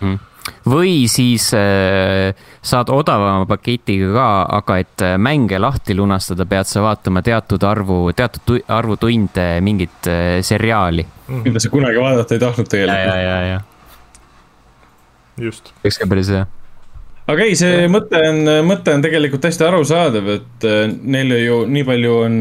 mm 0.00 0.22
või 0.68 1.08
siis 1.08 1.50
äh, 1.56 2.34
saad 2.62 2.90
odavama 2.92 3.46
paketiga 3.48 4.10
ka, 4.14 4.28
aga 4.58 4.78
et 4.82 5.04
äh, 5.04 5.16
mänge 5.20 5.58
lahti 5.60 5.96
lunastada, 5.96 6.46
pead 6.48 6.68
sa 6.68 6.84
vaatama 6.84 7.22
teatud 7.24 7.64
arvu, 7.68 8.00
teatud 8.16 8.46
tu 8.46 8.58
arvu 8.68 8.96
tunde 9.00 9.46
mingit 9.64 10.08
äh, 10.08 10.40
seriaali 10.42 11.04
mm. 11.04 11.34
-hmm. 11.34 11.44
mida 11.44 11.60
sa 11.60 11.70
kunagi 11.70 12.00
vaadata 12.00 12.34
ei 12.34 12.40
tahtnud 12.40 12.68
tegelikult. 12.68 13.06
ja, 13.06 13.20
ja, 13.20 13.40
ja, 13.40 13.46
ja. 13.46 13.60
just. 15.36 15.72
oleks 15.84 15.98
ka 15.98 16.06
päris 16.06 16.28
hea 16.28 16.46
aga 17.26 17.42
ei, 17.42 17.56
see 17.56 17.86
mõte 17.88 18.20
on, 18.28 18.42
mõte 18.68 18.94
on 18.94 19.02
tegelikult 19.02 19.44
hästi 19.44 19.64
arusaadav, 19.64 20.28
et 20.28 20.66
neil 21.02 21.38
ju 21.40 21.62
nii 21.66 21.84
palju 21.84 22.18
on 22.20 22.40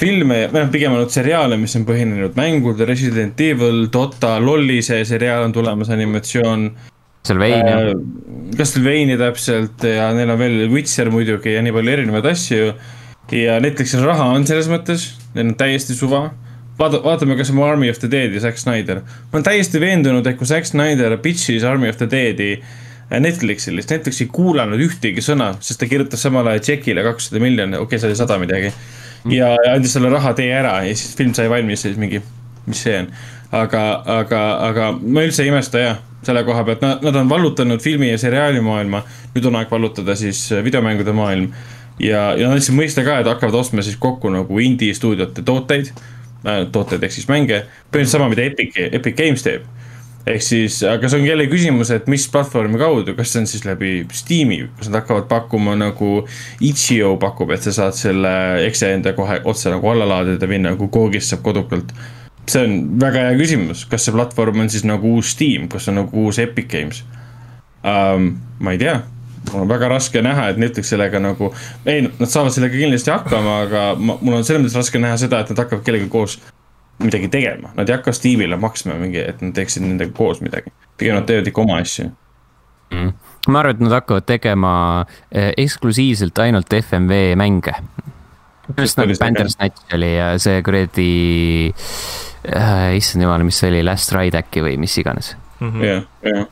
filme, 0.00 0.46
või 0.48 0.62
noh, 0.62 0.70
pigem 0.72 0.94
olnud 0.96 1.12
seriaale, 1.12 1.58
mis 1.60 1.76
on 1.76 1.84
põhinenud 1.84 2.36
mängudel, 2.38 2.88
Resident 2.88 3.40
Evil, 3.40 3.88
Dota, 3.92 4.38
LOL-i 4.40 4.80
see 4.82 5.04
seriaal 5.04 5.44
on 5.44 5.52
tulemas, 5.52 5.90
animatsioon 5.92 6.70
Castlevania 7.20 7.76
äh,. 7.76 7.94
Castlevania 8.56 9.18
täpselt 9.20 9.84
ja 9.86 10.08
neil 10.16 10.32
on 10.32 10.38
veel 10.40 10.70
Witcher 10.72 11.10
muidugi 11.12 11.54
ja 11.54 11.62
nii 11.62 11.74
palju 11.76 11.92
erinevaid 11.92 12.26
asju. 12.32 12.72
ja 13.36 13.58
Netflixil 13.62 14.02
raha 14.04 14.30
on 14.34 14.46
selles 14.48 14.70
mõttes, 14.72 15.10
neil 15.36 15.52
on 15.52 15.56
täiesti 15.60 15.94
suva. 15.94 16.30
vaata, 16.80 17.02
vaatame 17.04 17.36
kasvõi 17.38 17.66
Army 17.68 17.90
of 17.92 18.00
the 18.02 18.08
Dead'i 18.10 18.40
ja 18.40 18.46
Zack 18.48 18.58
Snyder. 18.58 19.02
ma 19.04 19.38
olen 19.38 19.48
täiesti 19.50 19.80
veendunud, 19.80 20.26
et 20.26 20.38
kui 20.38 20.46
Zack 20.46 20.66
Snyder 20.66 21.18
pitch'is 21.18 21.66
Army 21.66 21.92
of 21.92 22.00
the 22.00 22.08
Dead'i 22.10 22.54
Netflixil, 23.18 23.74
siis 23.80 23.90
Netflix 23.90 24.20
ei 24.22 24.30
kuulanud 24.30 24.80
ühtegi 24.84 25.22
sõna, 25.24 25.50
sest 25.64 25.80
ta 25.82 25.88
kirjutas 25.90 26.22
samal 26.22 26.46
ajal 26.46 26.62
tšekile 26.62 27.02
kakssada 27.02 27.42
miljonit, 27.42 27.80
okei 27.80 27.96
okay,, 27.96 28.02
see 28.02 28.10
oli 28.10 28.18
sada 28.18 28.38
midagi. 28.38 28.70
ja, 29.34 29.50
ja 29.64 29.74
andis 29.74 29.96
selle 29.96 30.12
raha, 30.12 30.32
tee 30.38 30.52
ära 30.54 30.76
ja 30.86 30.94
siis 30.94 31.16
film 31.18 31.34
sai 31.34 31.50
valmis 31.50 31.82
ja 31.82 31.90
siis 31.90 31.98
mingi, 32.00 32.22
mis 32.70 32.82
see 32.86 32.94
on. 33.02 33.10
Aga, 33.50 33.82
aga, 34.06 34.44
aga 34.68 34.92
ma 35.00 35.24
üldse 35.26 35.44
ei 35.44 35.50
imesta 35.50 35.82
jah 35.82 35.98
selle 36.26 36.44
koha 36.44 36.64
pealt, 36.64 36.82
nad, 36.84 37.02
nad 37.04 37.16
on 37.16 37.28
vallutanud 37.28 37.80
filmi 37.80 38.10
ja 38.10 38.18
seriaali 38.20 38.60
maailma. 38.60 39.02
nüüd 39.34 39.46
on 39.48 39.56
aeg 39.60 39.70
vallutada 39.70 40.16
siis 40.16 40.42
videomängude 40.64 41.12
maailm. 41.16 41.52
ja, 41.98 42.30
ja 42.36 42.48
nad 42.48 42.58
andsid 42.58 42.76
mõista 42.76 43.04
ka, 43.04 43.20
et 43.20 43.28
hakkavad 43.28 43.60
ostma 43.62 43.82
siis 43.82 43.96
kokku 44.00 44.30
nagu 44.32 44.58
indie 44.60 44.94
stuudiote 44.94 45.42
tooteid 45.42 45.92
äh,. 46.44 46.66
tooteid 46.72 47.04
ehk 47.04 47.16
siis 47.16 47.28
mänge, 47.28 47.64
põhimõtteliselt 47.90 48.18
sama, 48.18 48.28
mida 48.32 48.44
Epic, 48.44 48.76
Epic 48.92 49.16
Games 49.16 49.44
teeb. 49.46 49.64
ehk 50.28 50.44
siis, 50.44 50.82
aga 50.84 51.08
see 51.08 51.22
on 51.22 51.26
jälle 51.26 51.48
küsimus, 51.48 51.90
et 51.96 52.06
mis 52.06 52.28
platvormi 52.28 52.78
kaudu, 52.78 53.16
kas 53.16 53.32
see 53.32 53.40
on 53.40 53.48
siis 53.48 53.64
läbi 53.64 54.04
Steam'i, 54.12 54.66
kas 54.76 54.92
nad 54.92 55.00
hakkavad 55.00 55.28
pakkuma 55.32 55.78
nagu 55.80 56.26
itch.io 56.60 57.16
pakub, 57.16 57.56
et 57.56 57.64
sa 57.64 57.72
saad 57.72 57.96
selle 57.96 58.32
exe 58.66 58.92
enda 58.92 59.16
kohe 59.16 59.40
otse 59.48 59.72
nagu 59.72 59.88
alla 59.88 60.08
laadida, 60.08 60.46
minna 60.46 60.76
nagu 60.76 60.92
koogist 60.92 61.32
saab 61.32 61.48
kodukalt 61.48 61.96
see 62.48 62.64
on 62.66 62.76
väga 63.00 63.28
hea 63.28 63.38
küsimus, 63.38 63.84
kas 63.90 64.06
see 64.06 64.14
platvorm 64.14 64.64
on 64.64 64.70
siis 64.72 64.84
nagu 64.88 65.16
uus 65.16 65.34
Steam, 65.36 65.68
kas 65.68 65.86
see 65.86 65.94
on 65.94 66.02
nagu 66.04 66.26
uus 66.26 66.40
Epic 66.42 66.70
Games 66.72 67.02
um,? 67.84 68.36
ma 68.60 68.74
ei 68.76 68.80
tea, 68.80 68.98
mul 69.50 69.64
on 69.64 69.68
väga 69.70 69.88
raske 69.88 70.22
näha, 70.22 70.50
et 70.52 70.60
Netflix 70.60 70.90
sellega 70.92 71.20
nagu, 71.22 71.52
ei, 71.88 72.04
nad 72.06 72.28
saavad 72.28 72.54
sellega 72.54 72.76
kindlasti 72.76 73.12
hakkama, 73.12 73.58
aga 73.66 73.84
ma, 73.96 74.18
mul 74.20 74.40
on 74.40 74.46
selles 74.46 74.64
mõttes 74.64 74.78
raske 74.80 75.00
näha 75.00 75.16
seda, 75.20 75.40
et 75.40 75.52
nad 75.52 75.62
hakkavad 75.64 75.84
kellegagi 75.86 76.12
koos 76.12 76.36
midagi 77.00 77.30
tegema, 77.32 77.72
nad 77.76 77.88
ei 77.88 77.96
hakka 77.96 78.12
Steamile 78.12 78.58
maksma 78.60 78.98
mingi, 79.00 79.22
et 79.24 79.40
nad 79.40 79.54
teeksid 79.56 79.86
nendega 79.86 80.12
koos 80.16 80.42
midagi. 80.44 80.72
pigem 81.00 81.16
nad 81.16 81.28
teevad 81.28 81.48
ikka 81.48 81.64
oma 81.64 81.78
asju 81.80 82.10
mm.. 82.90 83.12
ma 83.48 83.62
arvan, 83.62 83.78
et 83.78 83.84
nad 83.86 83.96
hakkavad 83.96 84.26
tegema 84.28 84.72
eh, 85.32 85.52
eksklusiivselt 85.56 86.38
ainult 86.44 86.74
FMV 86.82 87.36
mänge. 87.40 87.74
just 88.78 88.98
nagu 89.00 89.16
Bandersnatch 89.18 89.94
oli 89.96 90.12
ja 90.16 90.34
see 90.38 90.62
kuradi 90.62 91.10
äh,, 92.44 92.96
issand 92.96 93.24
jumal, 93.24 93.44
mis 93.44 93.60
see 93.60 93.70
oli, 93.72 93.84
Last 93.86 94.14
Ride 94.16 94.40
äkki 94.40 94.64
või 94.64 94.78
mis 94.80 94.96
iganes. 95.00 95.34
Mhm. 95.60 95.84
jah, 95.84 96.02
jah 96.24 96.48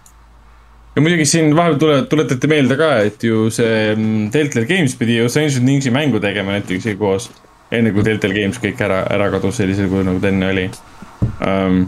ja 0.99 1.03
muidugi 1.03 1.24
siin 1.30 1.53
vahepeal 1.55 1.78
tule, 1.78 1.99
tuletati 2.11 2.49
meelde 2.51 2.76
ka, 2.78 2.89
et 3.07 3.22
ju 3.22 3.47
see 3.55 3.93
mm, 3.95 4.30
Delta 4.34 4.64
Games 4.66 4.97
pidi 4.99 5.20
ju 5.20 5.28
Stranger 5.30 5.62
Thingsi 5.62 5.93
mängu 5.95 6.18
tegema 6.20 6.57
Netflixiga 6.57 6.99
koos. 6.99 7.30
enne 7.70 7.93
kui 7.93 8.03
Delta 8.03 8.28
Games 8.32 8.59
kõik 8.59 8.80
ära, 8.80 9.03
ära 9.12 9.28
kadus 9.30 9.59
sellisel 9.61 9.91
kujul, 9.91 10.07
nagu 10.09 10.20
ta 10.22 10.30
enne 10.32 10.47
oli 10.49 10.62
um, 11.45 11.82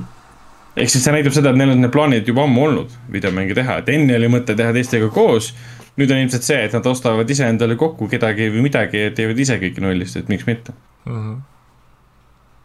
ehk 0.76 0.90
siis 0.92 1.04
see 1.04 1.14
näitab 1.14 1.34
seda, 1.34 1.50
et 1.50 1.58
neil 1.58 1.72
on 1.74 1.80
need 1.82 1.92
plaanid 1.94 2.28
juba 2.28 2.44
ammu 2.46 2.66
olnud 2.68 2.96
videomänge 3.12 3.56
teha, 3.58 3.80
et 3.80 3.88
enne 3.94 4.18
oli 4.18 4.28
mõte 4.32 4.56
teha 4.56 4.74
teistega 4.76 5.08
koos. 5.14 5.54
nüüd 5.98 6.12
on 6.14 6.20
ilmselt 6.22 6.46
see, 6.46 6.58
et 6.64 6.76
nad 6.76 6.86
ostavad 6.86 7.30
ise 7.30 7.48
endale 7.50 7.74
kokku 7.76 8.06
kedagi 8.08 8.46
või 8.54 8.62
midagi 8.68 9.02
ja 9.02 9.14
teevad 9.16 9.40
ise 9.42 9.58
kõike 9.60 9.82
nullist, 9.84 10.16
et 10.20 10.28
miks 10.30 10.46
mitte 10.46 10.72
mm. 11.04 11.16
-hmm. 11.16 11.40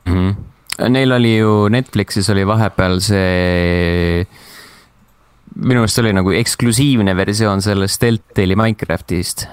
Mm 0.06 0.20
-hmm. 0.20 0.36
Neil 0.89 1.15
oli 1.15 1.38
ju 1.38 1.67
Netflixis 1.71 2.30
oli 2.34 2.43
vahepeal 2.47 2.99
see, 3.03 4.26
minu 5.55 5.84
meelest 5.84 6.01
oli 6.03 6.11
nagu 6.15 6.34
eksklusiivne 6.36 7.15
versioon 7.15 7.63
sellest 7.63 8.01
Deltali 8.03 8.57
Minecraftist 8.59 9.47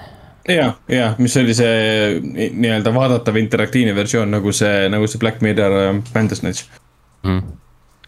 ja, 0.51 0.73
ja 0.91 1.13
mis 1.17 1.37
oli 1.39 1.55
see 1.55 2.19
nii-öelda 2.51 2.91
vaadatav 2.95 3.39
interaktiivne 3.39 3.95
versioon 3.95 4.35
nagu 4.35 4.51
see, 4.51 4.87
nagu 4.91 5.07
see 5.07 5.21
Black 5.23 5.43
Mirror 5.45 6.01
Bandersnatch 6.13 6.67
mm 7.23 7.59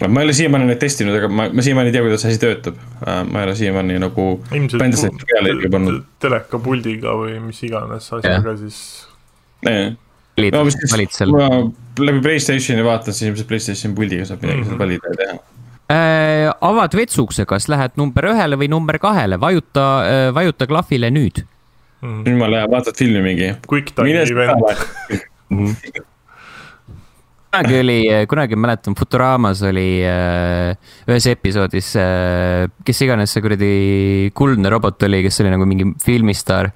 ma 0.08 0.20
ei 0.20 0.26
ole 0.26 0.34
siiamaani 0.36 0.68
neid 0.68 0.80
testinud, 0.82 1.16
aga 1.16 1.30
ma, 1.32 1.48
ma 1.56 1.64
siiamaani 1.64 1.92
ei 1.92 1.96
tea, 1.96 2.04
kuidas 2.04 2.26
asi 2.28 2.40
töötab. 2.40 2.80
Äh, 3.08 3.22
ma 3.30 3.42
ei 3.42 3.48
ole 3.48 3.56
siiamaani 3.56 4.00
nagu. 4.04 4.26
ilmselt 4.52 4.84
telekapuldiga 6.24 7.16
või 7.22 7.38
mis 7.44 7.62
iganes 7.64 8.10
asjaga 8.18 8.58
siis. 8.60 8.80
No 10.56 10.64
mis 10.68 10.78
siis, 10.80 11.20
kui 11.20 11.34
ma 11.34 11.50
läbi 12.06 12.24
Playstationi 12.26 12.86
vaatan, 12.86 13.16
siis 13.16 13.30
ilmselt 13.30 13.50
Playstationi 13.52 13.96
puldiga 13.98 14.26
saab 14.30 14.44
midagi 14.44 14.62
mm 14.62 14.72
-hmm. 14.72 14.80
valida 14.80 15.14
ja 15.14 15.20
teha 15.22 15.38
äh,. 15.90 16.54
avad 16.62 16.98
vetsukese, 16.98 17.46
kas 17.46 17.70
lähed 17.70 18.00
number 18.02 18.32
ühele 18.32 18.58
või 18.60 18.70
number 18.72 19.00
kahele, 19.00 19.40
vajuta 19.40 19.86
äh,, 20.04 20.34
vajuta 20.34 20.68
klahvile 20.68 21.12
nüüd 21.12 21.44
mm. 21.44 22.10
-hmm. 22.10 22.26
nüüd 22.28 22.42
ma 22.42 22.52
lähen, 22.52 22.72
vaatad 22.72 22.98
filmi 22.98 23.22
mingi. 23.22 23.54
Quick 23.70 23.96
time 23.96 24.12
event 24.22 26.04
kunagi 27.56 27.80
oli, 27.80 28.00
kunagi 28.28 28.56
mäletan, 28.56 28.96
Futuramas 29.00 29.62
oli 29.64 30.04
äh, 30.04 30.76
ühes 31.08 31.28
episoodis 31.32 31.94
äh,, 31.96 32.68
kes 32.86 33.02
iganes 33.06 33.32
see 33.32 33.44
kuradi 33.46 33.72
kuldne 34.36 34.72
robot 34.74 35.08
oli, 35.08 35.22
kes 35.24 35.40
oli 35.44 35.54
nagu 35.54 35.68
mingi 35.70 35.94
filmistaar. 36.04 36.72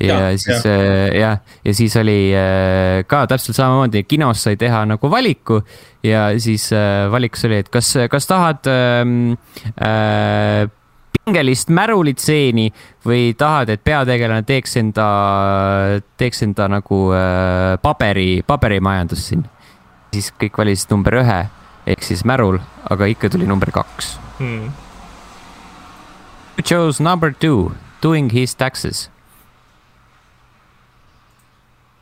Ja, 0.00 0.18
ja 0.30 0.38
siis 0.38 0.64
jah. 0.64 0.72
äh,, 0.72 1.20
ja, 1.20 1.30
ja 1.64 1.74
siis 1.74 1.96
oli 2.00 2.18
äh, 2.34 3.04
ka 3.06 3.26
täpselt 3.30 3.58
samamoodi, 3.58 4.04
kinos 4.08 4.42
sai 4.46 4.56
teha 4.60 4.84
nagu 4.88 5.10
valiku 5.12 5.60
ja 6.06 6.30
siis 6.40 6.70
äh, 6.72 7.06
valikus 7.12 7.44
oli, 7.48 7.60
et 7.64 7.68
kas, 7.72 7.92
kas 8.10 8.28
tahad 8.30 8.70
ähm, 8.70 9.32
äh, 9.76 10.66
pingelist 11.20 11.70
märulitseeni 11.74 12.70
või 13.06 13.30
tahad, 13.38 13.70
et 13.74 13.84
peategelane 13.84 14.42
teeks 14.48 14.76
enda, 14.80 15.06
teeks 16.18 16.44
enda 16.46 16.68
nagu 16.72 17.06
äh, 17.14 17.76
paberi, 17.82 18.42
paberimajandust 18.46 19.32
siin? 19.32 19.46
Siis 20.10 20.32
kõik 20.40 20.56
valisid 20.58 20.90
number 20.90 21.20
ühe 21.20 21.40
ehk 21.90 22.02
siis 22.04 22.24
märul, 22.26 22.58
aga 22.90 23.08
ikka 23.10 23.30
tuli 23.32 23.46
number 23.48 23.70
kaks. 23.74 24.16
Hmm.. 24.40 24.72
Chose 26.60 27.02
number 27.02 27.32
two, 27.32 27.72
doing 28.02 28.28
his 28.32 28.54
taxes? 28.54 29.08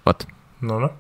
Vot. 0.09 0.27
no 0.67 0.81
noh 0.83 0.95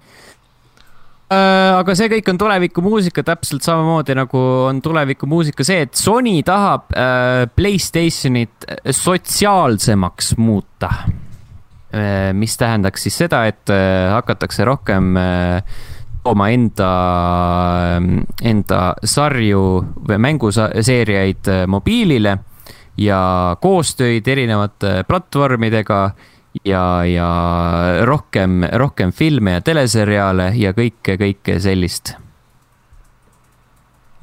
äh, 1.32 1.74
aga 1.78 1.96
see 1.98 2.10
kõik 2.12 2.30
on 2.32 2.40
tulevikumuusika, 2.40 3.24
täpselt 3.26 3.66
samamoodi 3.66 4.16
nagu 4.18 4.42
on 4.68 4.82
tulevikumuusika 4.84 5.66
see, 5.66 5.86
et 5.88 5.98
Sony 5.98 6.38
tahab 6.46 6.92
äh, 6.94 7.44
Playstationit 7.54 8.68
sotsiaalsemaks 9.02 10.36
muuta 10.40 10.92
äh,. 11.02 12.32
mis 12.32 12.56
tähendaks 12.60 13.08
siis 13.08 13.22
seda, 13.24 13.46
et 13.50 13.72
äh, 13.72 14.10
hakatakse 14.14 14.66
rohkem 14.68 15.16
äh, 15.16 15.78
tooma 16.28 16.50
enda, 16.52 16.90
enda 18.44 18.80
sarju 19.04 19.62
või 20.08 20.18
mänguseeriaid 20.26 21.48
äh, 21.48 21.64
mobiilile 21.70 22.36
ja 22.98 23.20
koostöid 23.62 24.26
erinevate 24.28 25.04
platvormidega 25.08 26.00
ja, 26.68 26.84
ja 27.08 27.28
rohkem, 28.08 28.62
rohkem 28.80 29.12
filme 29.16 29.58
ja 29.58 29.64
teleseriaale 29.64 30.52
ja 30.60 30.74
kõike, 30.76 31.18
kõike 31.20 31.58
sellist. 31.64 32.14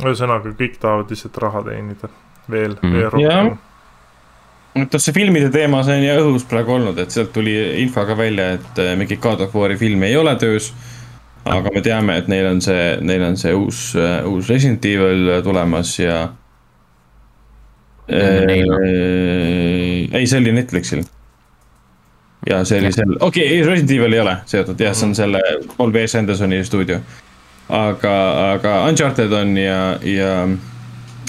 ühesõnaga, 0.03 0.51
kõik 0.57 0.79
tahavad 0.81 1.13
lihtsalt 1.13 1.37
raha 1.43 1.63
teenida 1.69 2.11
veel 2.51 2.75
mm., 2.81 2.97
veel 2.97 3.09
rohkem 3.13 3.55
noh, 4.75 4.99
see 4.99 5.15
filmide 5.15 5.49
teema, 5.53 5.83
see 5.87 6.01
on 6.01 6.03
ju 6.03 6.17
õhus 6.25 6.45
praegu 6.51 6.75
olnud, 6.75 6.97
et 6.99 7.13
sealt 7.13 7.31
tuli 7.33 7.55
info 7.83 8.03
ka 8.05 8.17
välja, 8.19 8.51
et 8.59 8.83
äh, 8.83 8.95
mingit 8.99 9.23
God 9.23 9.45
of 9.45 9.55
War'i 9.55 9.79
filmi 9.79 10.09
ei 10.09 10.17
ole 10.19 10.35
töös 10.39 10.73
aga 11.45 11.71
me 11.73 11.81
teame, 11.85 12.17
et 12.19 12.29
neil 12.31 12.47
on 12.49 12.61
see, 12.63 12.85
neil 13.05 13.23
on 13.27 13.37
see 13.37 13.53
uus, 13.55 13.91
uus 14.25 14.49
Resident 14.49 14.85
Evil 14.89 15.29
tulemas 15.45 15.93
ja. 15.99 16.23
Äh, 18.05 18.51
ei, 20.13 20.25
see 20.25 20.41
oli 20.41 20.53
Netflixil. 20.53 21.05
Ja 22.49 22.61
see 22.65 22.79
oli 22.81 22.91
seal, 22.93 23.15
okei 23.19 23.45
okay,, 23.47 23.67
Resident 23.67 23.91
Evil 23.97 24.13
ei 24.13 24.23
ole 24.23 24.37
seotud, 24.49 24.79
jah, 24.81 24.95
see 24.95 25.09
on 25.09 25.15
selle 25.17 25.41
Paul 25.77 25.93
W 25.93 26.05
S 26.05 26.19
Andersoni 26.19 26.63
stuudio. 26.65 26.99
aga, 27.69 28.15
aga 28.53 28.75
Uncharted 28.89 29.31
on 29.33 29.55
ja, 29.57 29.79
ja 30.05 30.33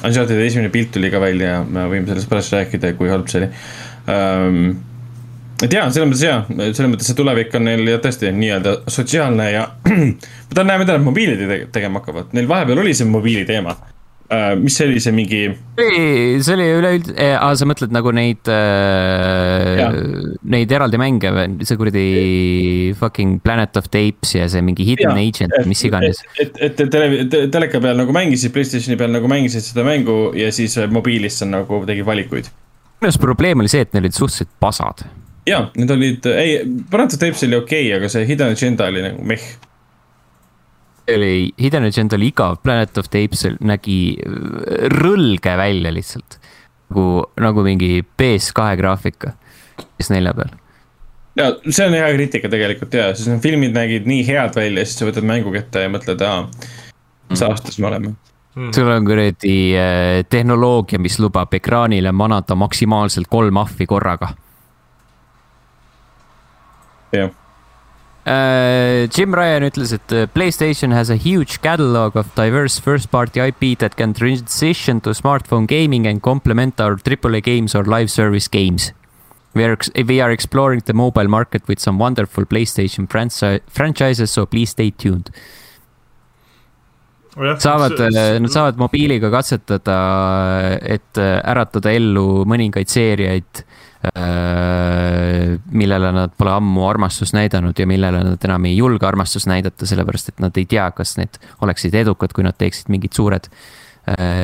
Uncharted'i 0.04 0.46
esimene 0.46 0.68
pilt 0.70 0.92
tuli 0.92 1.10
ka 1.12 1.20
välja, 1.22 1.62
me 1.64 1.86
võime 1.90 2.10
sellest 2.10 2.28
pärast 2.30 2.52
rääkida, 2.52 2.92
kui 2.98 3.08
halb 3.08 3.30
see 3.32 3.40
oli. 3.40 3.48
Um, 4.12 4.60
et 5.64 5.72
jaa, 5.72 5.88
selles 5.88 6.10
mõttes 6.10 6.24
jaa, 6.26 6.42
selles 6.52 6.90
mõttes 6.92 7.08
see 7.08 7.16
tulevik 7.16 7.54
on 7.56 7.64
neil 7.64 7.88
jah 7.88 8.02
tõesti 8.04 8.30
nii-öelda 8.36 8.74
sotsiaalne 8.92 9.48
ja 9.54 9.64
ma 9.88 10.52
tahan 10.52 10.68
näha, 10.68 10.82
mida 10.82 10.98
nad 10.98 11.06
mobiilide 11.06 11.62
tegema 11.72 12.02
hakkavad, 12.02 12.34
neil 12.36 12.50
vahepeal 12.50 12.84
oli 12.84 12.92
see 12.96 13.08
mobiili 13.08 13.46
teema. 13.48 13.74
Mis 14.60 14.76
see 14.76 14.86
oli, 14.88 15.00
see 15.02 15.14
mingi? 15.14 15.40
see 15.76 16.54
oli 16.54 16.66
üleüld-, 16.78 17.10
aa 17.16 17.50
sa 17.58 17.68
mõtled 17.68 17.92
nagu 17.94 18.12
neid 18.16 18.48
äh,, 18.50 19.82
neid 20.56 20.72
eraldi 20.78 21.00
mänge 21.00 21.32
või, 21.34 21.66
see 21.68 21.80
kuradi 21.80 22.06
fucking 22.98 23.40
Planet 23.44 23.78
of 23.80 23.90
the 23.92 24.06
Apes 24.08 24.36
ja 24.38 24.48
see 24.52 24.64
mingi 24.66 24.86
Hidden 24.88 25.14
ja, 25.14 25.26
Agent, 25.26 25.58
mis 25.70 25.84
iganes. 25.88 26.22
et, 26.38 26.56
et, 26.56 26.80
et 26.86 26.90
tele, 26.92 27.26
te, 27.32 27.44
teleka 27.52 27.82
peal 27.84 28.00
nagu 28.00 28.14
mängisid, 28.16 28.54
Playstationi 28.56 28.98
peal 29.00 29.14
nagu 29.14 29.30
mängisid 29.30 29.66
seda 29.68 29.86
mängu 29.86 30.32
ja 30.38 30.50
siis 30.54 30.78
mobiilis 30.90 31.42
sa 31.42 31.48
nagu 31.50 31.84
tegid 31.86 32.08
valikuid. 32.08 32.50
minu 32.96 33.10
arust 33.10 33.22
probleem 33.22 33.62
oli 33.62 33.70
see, 33.72 33.84
et 33.86 33.94
need 33.94 34.06
olid 34.06 34.18
suhteliselt 34.18 34.52
pasad 34.62 35.06
ja, 35.46 35.62
need 35.76 35.90
olid, 35.90 36.26
ei, 36.34 36.58
Parental 36.90 37.20
Tapes 37.20 37.44
oli 37.46 37.56
okei 37.58 37.86
okay,, 37.86 37.96
aga 38.00 38.10
see 38.12 38.26
Hidden 38.28 38.54
Agenda 38.56 38.90
oli 38.90 39.04
nagu 39.04 39.24
meh. 39.26 39.46
Oli, 41.14 41.52
Hidden 41.60 41.84
Agenda 41.84 42.16
oli 42.16 42.30
igav, 42.32 42.58
Planet 42.62 42.98
of 42.98 43.08
Tapes 43.10 43.46
nägi 43.60 44.16
rõlge 44.96 45.56
välja 45.58 45.92
lihtsalt. 45.94 46.38
nagu, 46.90 47.24
nagu 47.42 47.62
mingi 47.66 48.04
PS2 48.22 48.76
graafika, 48.78 49.32
PS4 49.98 50.34
peal. 50.38 50.52
Ja 51.36 51.50
see 51.68 51.84
on 51.84 51.96
hea 51.96 52.12
kriitika 52.14 52.48
tegelikult 52.48 52.94
ja, 52.94 53.10
sest 53.14 53.28
need 53.28 53.42
filmid 53.44 53.74
nägid 53.76 54.06
nii 54.08 54.22
head 54.28 54.54
välja, 54.56 54.84
siis 54.86 55.00
sa 55.00 55.08
võtad 55.08 55.26
mängu 55.26 55.52
kätte 55.52 55.82
ja 55.82 55.90
mõtled, 55.92 56.22
aa, 56.24 56.46
mis 57.28 57.42
mm. 57.42 57.50
aastas 57.50 57.78
me 57.78 57.90
oleme. 57.90 58.14
Mm.. 58.56 58.70
sul 58.72 58.88
on 58.88 59.04
kuradi 59.04 59.56
eh, 59.76 60.22
tehnoloogia, 60.32 60.96
mis 61.02 61.18
lubab 61.20 61.52
ekraanile 61.58 62.12
manada 62.16 62.56
maksimaalselt 62.56 63.28
kolm 63.28 63.58
ahvi 63.60 63.86
korraga. 63.90 64.30
Jah 67.12 67.34
Uh, 68.26 69.06
Jim 69.14 69.32
Ryan 69.32 69.62
ütles, 69.62 69.92
et 69.94 70.12
uh, 70.12 70.26
Playstation 70.26 70.90
has 70.90 71.10
a 71.10 71.14
huge 71.14 71.60
catalog 71.62 72.16
of 72.16 72.34
diverse 72.34 72.80
first-party 72.80 73.38
IP 73.38 73.78
that 73.78 73.94
can 73.94 74.12
transition 74.12 75.00
to 75.00 75.10
smartphone 75.10 75.64
gaming 75.68 76.08
and 76.08 76.20
complement 76.20 76.80
our 76.80 76.96
AAA 76.96 77.40
games 77.44 77.76
or 77.76 77.84
live 77.84 78.10
service 78.10 78.48
games. 78.48 78.92
We 79.54 79.62
are, 79.62 79.78
we 80.08 80.20
are 80.20 80.32
exploring 80.32 80.82
the 80.86 80.92
mobile 80.92 81.28
market 81.28 81.68
with 81.68 81.78
some 81.78 82.00
wonderful 82.00 82.44
Playstation 82.46 83.08
franchise, 83.08 83.60
franchises, 83.68 84.32
so 84.32 84.44
please 84.44 84.70
stay 84.70 84.90
tuned. 84.90 85.30
saavad, 87.36 87.92
uh, 88.00 88.40
nad 88.40 88.50
saavad 88.50 88.78
mobiiliga 88.80 89.30
katsetada, 89.30 89.96
et 90.82 91.20
äratada 91.20 91.92
ellu 91.92 92.46
mõningaid 92.48 92.88
seeriaid 92.90 93.66
Äh, 93.95 93.95
millele 95.70 96.12
nad 96.12 96.34
pole 96.38 96.52
ammu 96.52 96.86
armastust 96.88 97.34
näidanud 97.34 97.78
ja 97.78 97.86
millele 97.86 98.22
nad 98.24 98.44
enam 98.44 98.64
ei 98.64 98.76
julge 98.76 99.06
armastust 99.06 99.48
näidata, 99.50 99.86
sellepärast 99.86 100.28
et 100.32 100.40
nad 100.40 100.56
ei 100.56 100.66
tea, 100.68 100.90
kas 100.94 101.16
need 101.20 101.40
oleksid 101.64 101.94
edukad, 101.94 102.34
kui 102.36 102.44
nad 102.46 102.56
teeksid 102.58 102.92
mingid 102.92 103.16
suured 103.16 103.50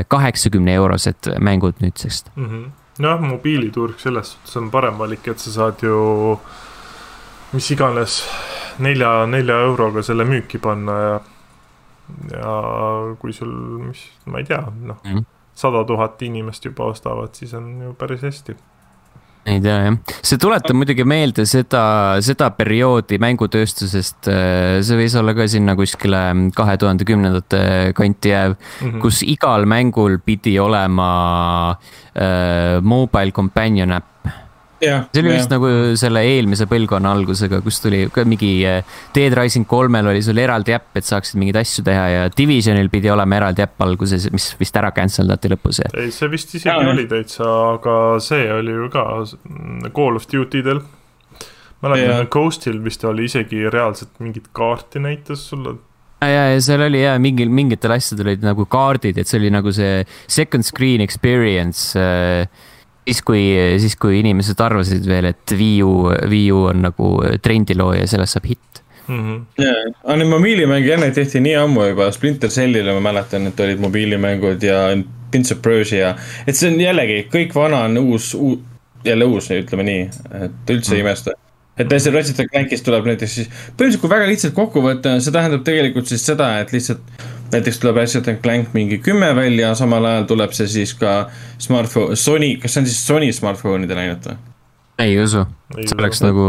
kaheksakümne 0.08 0.74
eurosed 0.74 1.28
mängud 1.38 1.78
nüüdsest 1.84 2.32
mm. 2.34 2.48
-hmm. 2.48 3.04
jah, 3.04 3.20
mobiiliturg 3.20 3.98
selles 3.98 4.32
suhtes 4.32 4.56
on 4.56 4.70
parem 4.70 4.98
valik, 4.98 5.28
et 5.28 5.38
sa 5.38 5.52
saad 5.52 5.82
ju 5.82 6.40
mis 7.52 7.70
iganes 7.70 8.22
nelja, 8.78 9.26
nelja 9.26 9.60
euroga 9.68 10.02
selle 10.02 10.24
müüki 10.24 10.58
panna 10.58 10.98
ja 11.00 11.20
ja 12.32 12.56
kui 13.18 13.32
sul, 13.32 13.52
mis, 13.86 14.02
ma 14.26 14.42
ei 14.42 14.44
tea, 14.44 14.62
noh 14.80 14.98
mm 15.04 15.16
-hmm., 15.16 15.24
sada 15.54 15.84
tuhat 15.84 16.22
inimest 16.22 16.64
juba 16.64 16.84
ostavad, 16.84 17.34
siis 17.34 17.54
on 17.54 17.80
ju 17.82 17.94
päris 17.94 18.22
hästi 18.22 18.56
ei 19.46 19.58
tea 19.62 19.78
jah, 19.86 19.96
see 20.22 20.38
tuletab 20.40 20.76
muidugi 20.78 21.04
meelde 21.08 21.44
seda, 21.50 21.82
seda 22.22 22.50
perioodi 22.54 23.18
mängutööstusest, 23.22 24.28
see 24.28 24.98
võis 25.00 25.16
olla 25.18 25.34
ka 25.34 25.48
sinna 25.50 25.74
kuskile 25.78 26.22
kahe 26.54 26.76
tuhande 26.78 27.06
kümnendate 27.08 27.62
kanti 27.98 28.30
jääv 28.30 28.54
mm, 28.54 28.86
-hmm. 28.86 29.00
kus 29.02 29.22
igal 29.26 29.66
mängul 29.66 30.20
pidi 30.24 30.58
olema 30.62 31.10
äh, 32.14 32.78
mobile 32.82 33.32
companion 33.32 33.98
äpp 33.98 34.30
see 34.82 35.22
oli 35.22 35.32
vist 35.32 35.52
nagu 35.52 35.68
selle 35.98 36.22
eelmise 36.26 36.66
põlvkonna 36.70 37.12
algusega, 37.16 37.60
kus 37.64 37.80
tuli 37.82 38.02
ka 38.12 38.24
mingi 38.28 38.52
eh, 38.68 38.80
Dead 39.14 39.34
Rising 39.38 39.68
kolmel 39.70 40.10
oli 40.12 40.22
sul 40.24 40.40
eraldi 40.42 40.74
äpp, 40.76 40.96
et 40.98 41.08
saaksid 41.08 41.38
mingeid 41.40 41.60
asju 41.62 41.84
teha 41.86 42.06
ja 42.12 42.24
Divisionil 42.36 42.90
pidi 42.92 43.12
olema 43.12 43.38
eraldi 43.38 43.64
äpp 43.64 43.84
alguses, 43.86 44.28
mis 44.34 44.50
vist 44.60 44.80
ära 44.80 44.92
cancel 44.96 45.30
dati 45.30 45.52
lõpus 45.52 45.82
ja. 45.84 45.92
ei, 45.98 46.10
see 46.14 46.30
vist 46.32 46.56
isegi 46.58 46.72
ja, 46.72 46.80
oli 46.94 47.06
täitsa, 47.10 47.46
aga 47.76 47.94
see 48.24 48.48
oli 48.52 48.74
ju 48.74 48.90
ka 48.92 49.06
Call 49.94 50.18
of 50.18 50.28
Duty 50.30 50.64
del. 50.66 50.82
mäletan, 51.82 52.28
Ghostil 52.32 52.82
vist 52.82 53.04
oli 53.08 53.30
isegi 53.30 53.64
reaalselt 53.70 54.20
mingit 54.22 54.50
kaarti 54.54 55.02
näitas 55.02 55.48
sulle 55.50 55.78
ja, 56.22 56.48
ja 56.52 56.60
seal 56.62 56.84
oli 56.86 57.02
ja 57.02 57.16
mingil, 57.22 57.50
mingitel 57.50 57.94
asjadel 57.96 58.32
olid 58.32 58.44
nagu 58.46 58.66
kaardid, 58.70 59.18
et 59.18 59.30
see 59.30 59.40
oli 59.40 59.50
nagu 59.54 59.72
see 59.74 60.02
second 60.30 60.66
screen 60.66 61.02
experience 61.04 61.98
äh, 61.98 62.46
siis, 63.06 63.22
kui, 63.26 63.42
siis 63.82 63.96
kui 64.00 64.20
inimesed 64.20 64.60
arvasid 64.60 65.06
veel, 65.08 65.30
et 65.32 65.56
Wii 65.58 65.82
U, 65.86 65.94
Wii 66.30 66.52
U 66.54 66.66
on 66.70 66.84
nagu 66.86 67.14
trendilooja 67.42 68.04
ja 68.04 68.10
sellest 68.10 68.38
saab 68.38 68.46
hitt 68.50 68.82
mm. 69.08 69.18
-hmm. 69.18 69.64
jaa, 69.64 69.94
aga 70.04 70.16
need 70.16 70.28
mobiilimänge 70.28 70.88
jälle 70.88 71.10
tehti 71.10 71.40
nii 71.40 71.56
ammu 71.56 71.84
juba, 71.84 72.10
Splinter 72.12 72.50
Cellile 72.50 72.92
ma 72.92 73.00
mäletan, 73.00 73.46
et 73.46 73.60
olid 73.60 73.78
mobiilimängud 73.78 74.62
ja 74.62 74.76
Prince 75.30 75.54
of 75.54 75.62
Persia. 75.62 76.14
et 76.46 76.56
see 76.56 76.72
on 76.72 76.80
jällegi, 76.80 77.26
kõik 77.32 77.54
vana 77.54 77.84
on 77.88 77.98
uus, 77.98 78.34
uus, 78.34 78.58
jälle 79.04 79.24
uus, 79.24 79.50
ütleme 79.50 79.82
nii, 79.82 80.02
et 80.44 80.70
üldse 80.70 80.90
mm 80.90 80.92
-hmm. 80.92 80.94
ei 80.94 81.00
imesta. 81.00 81.30
et 81.78 81.88
täiesti 81.88 82.10
Ratchet 82.10 82.50
Clankist 82.52 82.84
tuleb 82.84 83.06
näiteks 83.06 83.34
siis, 83.34 83.48
põhimõtteliselt 83.48 84.00
kui 84.00 84.10
väga 84.10 84.26
lihtsalt 84.26 84.54
kokku 84.54 84.82
võtta, 84.82 85.20
see 85.20 85.32
tähendab 85.32 85.64
tegelikult 85.64 86.06
siis 86.06 86.26
seda, 86.26 86.58
et 86.60 86.72
lihtsalt 86.72 87.00
näiteks 87.52 87.82
tuleb 87.82 87.96
Ratchet 88.00 88.28
and 88.28 88.40
Clank 88.44 88.72
mingi 88.76 88.98
kümme 88.98 89.34
välja, 89.36 89.74
samal 89.78 90.04
ajal 90.08 90.24
tuleb 90.30 90.54
see 90.56 90.68
siis 90.68 90.94
ka 90.98 91.26
smartphone, 91.60 92.16
Sony, 92.16 92.56
kas 92.62 92.74
see 92.74 92.82
on 92.82 92.88
siis 92.88 93.04
Sony 93.06 93.32
smartphone 93.32 93.88
idele 93.88 94.06
ainult 94.06 94.30
või? 94.30 94.40
ei 95.02 95.16
usu, 95.22 95.42
see 95.78 95.96
oleks 95.98 96.20
nagu, 96.22 96.44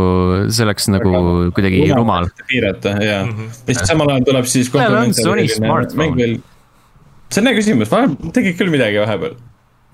see 0.54 0.66
oleks 0.66 0.90
nagu 0.92 1.14
kuidagi 1.56 1.86
rumal. 1.94 2.28
piirata 2.50 2.90
ja 3.04 3.24
mm, 3.26 3.32
-hmm. 3.32 3.50
ja 3.68 3.76
siis 3.76 3.88
samal 3.88 4.10
ajal 4.14 4.28
tuleb 4.30 4.46
siis. 4.46 4.72
see 7.34 7.42
on 7.42 7.48
hea 7.48 7.56
küsimus, 7.58 7.92
vahel 7.92 8.16
tegid 8.34 8.58
küll 8.60 8.70
midagi 8.74 9.00
vahepeal. 9.02 9.36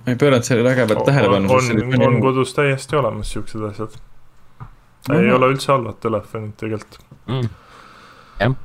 ma 0.06 0.14
ei 0.14 0.20
pööranud 0.20 0.44
sellele 0.48 0.70
vägevat 0.70 1.06
tähelepanu. 1.06 1.48
on, 1.54 2.04
on 2.08 2.22
kodus 2.22 2.54
täiesti 2.54 2.96
olemas 2.96 3.32
siuksed 3.32 3.64
asjad. 3.72 3.92
ei 3.94 5.16
mm 5.16 5.22
-hmm. 5.22 5.36
ole 5.36 5.54
üldse 5.54 5.72
halvad 5.72 6.02
telefonid 6.02 6.58
tegelikult 6.58 7.00
mm.. 7.28 7.50
jah. 8.40 8.56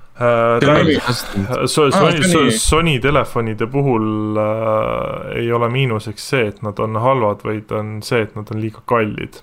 Sony, 1.66 2.50
Sony 2.50 2.98
telefonide 3.02 3.66
puhul 3.66 4.36
äh, 4.38 5.40
ei 5.40 5.48
ole 5.52 5.68
miinuseks 5.68 6.28
see, 6.30 6.44
et 6.52 6.60
nad 6.62 6.78
on 6.78 6.94
halvad, 7.02 7.42
vaid 7.42 7.72
on 7.74 7.96
see, 8.06 8.22
et 8.22 8.36
nad 8.38 8.50
on 8.54 8.60
liiga 8.62 8.82
kallid 8.86 9.40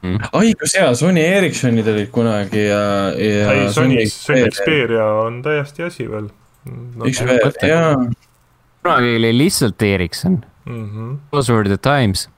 mm.. 0.00 0.30
õigus 0.40 0.76
jaa, 0.78 0.94
Sony 0.96 1.20
Ericssonid 1.26 1.90
olid 1.92 2.08
kunagi 2.14 2.62
ja, 2.62 2.80
ja. 3.20 3.50
ei, 3.52 3.66
Sony, 3.74 3.98
Sony 4.08 4.48
Xperia 4.54 5.10
on 5.26 5.42
täiesti 5.44 5.84
asi 5.90 6.08
veel 6.08 6.30
no,. 6.64 7.04
Kunagi 8.86 9.12
oli 9.18 9.34
lihtsalt 9.36 9.82
Ericsson 9.82 10.40
mm. 10.64 10.88
-hmm. 10.88 11.12
Those 11.30 11.52
were 11.52 11.68
the 11.68 11.76
times. 11.76 12.30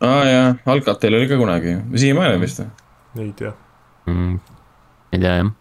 aa 0.00 0.20
ah, 0.20 0.22
jaa, 0.30 0.54
Alcatel 0.66 1.18
oli 1.18 1.28
ka 1.28 1.36
kunagi, 1.40 1.76
siiamaani 1.96 2.40
vist 2.40 2.62
või? 2.62 2.70
ei 3.26 3.32
tea 3.32 3.52
mm,. 4.06 4.38
ei 5.12 5.18
tea 5.18 5.36
jah 5.42 5.52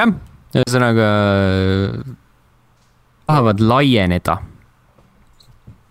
jah, 0.00 0.14
ühesõnaga 0.56 1.10
tahavad 3.30 3.60
laieneda. 3.62 4.40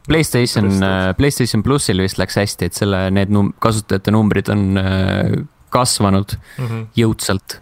Playstation, 0.09 0.71
Playstation 1.17 1.61
plussil 1.63 2.01
vist 2.01 2.17
läks 2.17 2.39
hästi, 2.39 2.67
et 2.67 2.77
selle, 2.77 3.05
need 3.13 3.29
num-, 3.33 3.51
kasutajate 3.61 4.13
numbrid 4.15 4.49
on 4.49 4.81
äh, 4.81 5.33
kasvanud 5.69 6.33
mm 6.57 6.65
-hmm. 6.65 6.85
jõudsalt. 6.97 7.59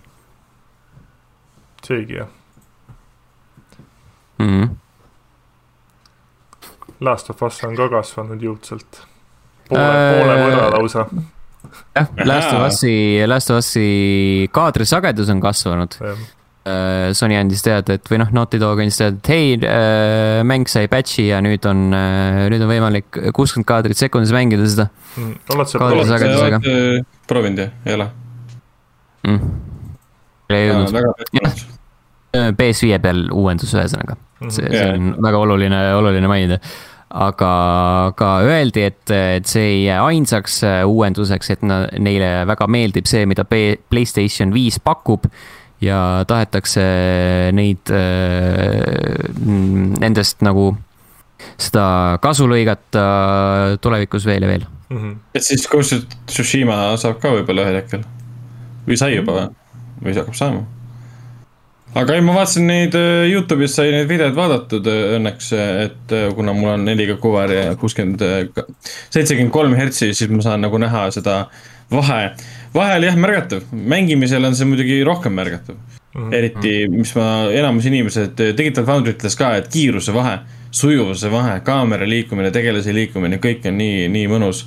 seegi 1.87 2.13
jah 2.13 2.27
mm. 4.39 4.47
-hmm. 4.47 4.69
Last 6.99 7.29
of 7.29 7.43
Us 7.43 7.63
on 7.63 7.75
ka 7.75 7.89
kasvanud 7.89 8.41
jõudsalt. 8.41 9.03
poole 9.69 9.83
äh,, 9.83 10.19
poole 10.19 10.35
võrra 10.45 10.69
lausa 10.71 11.05
jah, 11.95 12.07
Last 12.25 12.53
of 12.53 12.67
Us'i, 12.67 13.27
Last 13.27 13.49
of 13.49 13.57
Us'i 13.57 14.47
kaadrisagedus 14.51 15.29
on 15.29 15.41
kasvanud. 15.41 15.97
Äh, 16.67 17.13
Sony 17.15 17.37
andis 17.37 17.61
teada, 17.63 17.95
et 17.95 18.09
või 18.09 18.19
noh, 18.19 18.31
Naughty 18.33 18.59
Dog 18.59 18.79
andis 18.81 18.97
teada, 18.99 19.15
et 19.19 19.29
hei 19.31 19.53
äh,, 19.61 20.41
mäng 20.47 20.67
sai 20.71 20.89
patch'i 20.91 21.27
ja 21.29 21.39
nüüd 21.43 21.63
on 21.69 21.85
äh,, 21.95 22.47
nüüd 22.51 22.63
on 22.65 22.71
võimalik 22.71 23.19
kuuskümmend 23.35 23.67
kaadrit 23.69 23.99
sekundis 23.99 24.33
mängida 24.35 24.65
seda 24.67 24.87
mm,. 24.89 25.37
oled 25.53 25.69
sa 25.69 25.79
proovinud? 25.79 27.05
proovinud 27.29 27.61
jah, 27.61 27.71
ei 27.85 27.95
ole 27.95 28.07
mm.? 29.29 29.55
ei 30.57 30.67
jõudnud. 30.71 31.63
PS5 32.57 32.99
peal 33.05 33.23
uuendus, 33.31 33.71
ühesõnaga 33.77 34.17
mm, 34.17 34.23
-hmm. 34.41 34.55
see, 34.57 34.71
see 34.73 34.89
on 34.97 35.13
väga 35.23 35.43
oluline, 35.45 35.81
oluline 35.99 36.31
mainida 36.31 36.57
aga 37.07 37.51
ka 38.19 38.31
öeldi, 38.43 38.83
et, 38.89 39.13
et 39.13 39.47
see 39.47 39.69
ei 39.69 39.77
jää 39.85 40.01
ainsaks 40.09 40.59
uuenduseks, 40.89 41.53
et 41.55 41.63
na, 41.63 41.85
neile 42.03 42.41
väga 42.49 42.67
meeldib 42.67 43.07
see, 43.07 43.23
mida 43.29 43.47
Playstation 43.47 44.51
viis 44.55 44.81
pakub 44.83 45.29
ja 45.83 46.25
tahetakse 46.27 46.83
neid, 47.53 47.91
äh, 47.93 49.27
nendest 50.01 50.41
nagu 50.45 50.71
seda 51.57 52.17
kasu 52.21 52.47
lõigata 52.49 53.03
tulevikus 53.81 54.25
veel 54.25 54.45
ja 54.45 54.49
veel 54.49 54.65
mm. 54.65 54.97
-hmm. 54.97 55.19
et 55.35 55.45
siis 55.45 55.67
Ghost 55.69 55.93
of 55.93 56.07
Tsushima 56.25 56.97
saab 56.97 57.21
ka 57.21 57.35
võib-olla 57.35 57.67
ühel 57.67 57.79
hetkel 57.81 58.01
või 58.87 58.97
sai 58.97 59.15
juba 59.15 59.37
või, 59.37 59.45
või 60.01 60.17
hakkab 60.17 60.39
saama? 60.39 60.65
aga 61.97 62.17
ei, 62.17 62.25
ma 62.25 62.39
vaatasin 62.39 62.67
neid 62.67 62.97
äh, 62.97 63.29
Youtube'is 63.29 63.77
sai 63.77 63.93
neid 63.93 64.09
videoid 64.09 64.35
vaadatud 64.35 64.89
äh, 64.89 65.15
õnneks, 65.19 65.53
et 65.85 66.17
kuna 66.35 66.57
mul 66.57 66.73
on 66.73 66.89
4K 66.89 67.19
kuvar 67.21 67.53
ja 67.53 67.75
kuuskümmend, 67.75 68.21
seitsekümmend 69.13 69.53
kolm 69.53 69.77
hertsi, 69.77 70.13
siis 70.13 70.33
ma 70.33 70.41
saan 70.41 70.65
nagu 70.65 70.81
näha 70.81 71.09
seda 71.13 71.43
vahe 71.91 72.21
vahel 72.77 73.07
jah, 73.07 73.17
märgatav, 73.19 73.65
mängimisel 73.71 74.45
on 74.47 74.55
see 74.57 74.67
muidugi 74.69 74.99
rohkem 75.05 75.33
märgatav 75.37 75.75
mm. 76.17 76.29
-hmm. 76.29 76.35
eriti, 76.35 76.87
mis 76.89 77.15
ma, 77.15 77.49
enamus 77.51 77.85
inimesed, 77.85 78.37
Digital 78.57 78.85
Foundry 78.85 79.13
ütles 79.15 79.37
ka, 79.37 79.55
et 79.57 79.67
kiiruse 79.73 80.13
vahe, 80.13 80.37
sujuvuse 80.71 81.31
vahe, 81.31 81.59
kaamera 81.65 82.07
liikumine, 82.09 82.51
tegelase 82.51 82.93
liikumine, 82.93 83.41
kõik 83.43 83.67
on 83.69 83.77
nii, 83.81 84.07
nii 84.13 84.29
mõnus. 84.31 84.65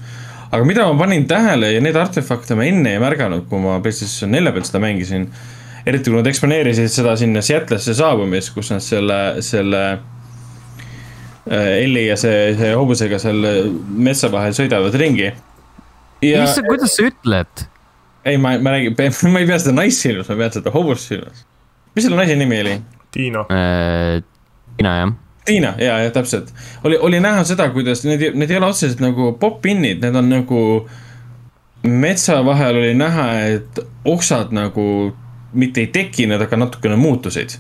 aga 0.51 0.65
mida 0.67 0.87
ma 0.87 0.99
panin 0.99 1.27
tähele 1.31 1.73
ja 1.73 1.81
neid 1.81 1.97
artefakte 1.97 2.55
ma 2.59 2.65
enne 2.67 2.95
ei 2.97 3.03
märganud, 3.03 3.49
kui 3.49 3.61
ma 3.63 3.81
PlayStation 3.81 4.31
nelja 4.31 4.53
peal 4.53 4.65
seda 4.65 4.79
mängisin. 4.83 5.29
eriti 5.87 6.11
kui 6.11 6.19
nad 6.19 6.27
eksponeerisid 6.27 6.89
seda 6.93 7.17
sinna 7.17 7.41
Seattle'isse 7.41 7.95
saabumist, 7.95 8.55
kus 8.55 8.71
nad 8.71 8.83
selle, 8.85 9.43
selle 9.43 9.85
äh, 11.51 11.85
Elli 11.85 12.07
ja 12.07 12.17
see, 12.17 12.55
see 12.59 12.75
hobusega 12.75 13.19
seal 13.19 13.47
metsa 13.89 14.33
vahel 14.33 14.53
sõidavad 14.53 14.95
ringi. 14.95 15.33
mis 16.23 16.55
sa, 16.55 16.63
kuidas 16.63 16.97
sa 16.97 17.07
ütled? 17.09 17.71
Ei, 18.25 18.39
ma, 18.39 18.59
ma 18.59 18.71
räägin, 18.77 18.97
ma 19.33 19.43
ei 19.43 19.49
pea 19.49 19.59
seda 19.63 19.75
naist 19.77 20.05
silmas, 20.05 20.29
ma 20.29 20.39
pean 20.43 20.55
seda 20.59 20.75
hobust 20.75 21.11
silmas. 21.11 21.45
mis 21.95 22.07
selle 22.07 22.21
naise 22.21 22.37
nimi 22.39 22.61
oli? 22.65 22.79
Tiina 23.11 23.47
äh,. 23.51 24.23
Tiina, 24.77 24.97
jah. 24.97 25.15
Tiina, 25.45 25.75
ja, 25.79 25.99
ja 26.05 26.11
täpselt. 26.11 26.55
oli, 26.85 26.97
oli 26.97 27.21
näha 27.21 27.45
seda, 27.45 27.71
kuidas 27.75 28.05
need, 28.05 28.23
need 28.35 28.51
ei 28.51 28.61
ole 28.61 28.71
otseselt 28.71 29.01
nagu 29.03 29.33
pop-in'id, 29.41 30.03
need 30.05 30.17
on 30.17 30.31
nagu 30.31 30.61
metsa 31.83 32.39
vahel 32.45 32.77
oli 32.77 32.95
näha, 32.95 33.27
et 33.57 33.81
oksad 34.05 34.53
nagu 34.53 34.85
mitte 35.53 35.83
ei 35.83 35.91
tekkinud, 35.91 36.41
aga 36.41 36.57
natukene 36.61 36.97
muutusid 37.01 37.57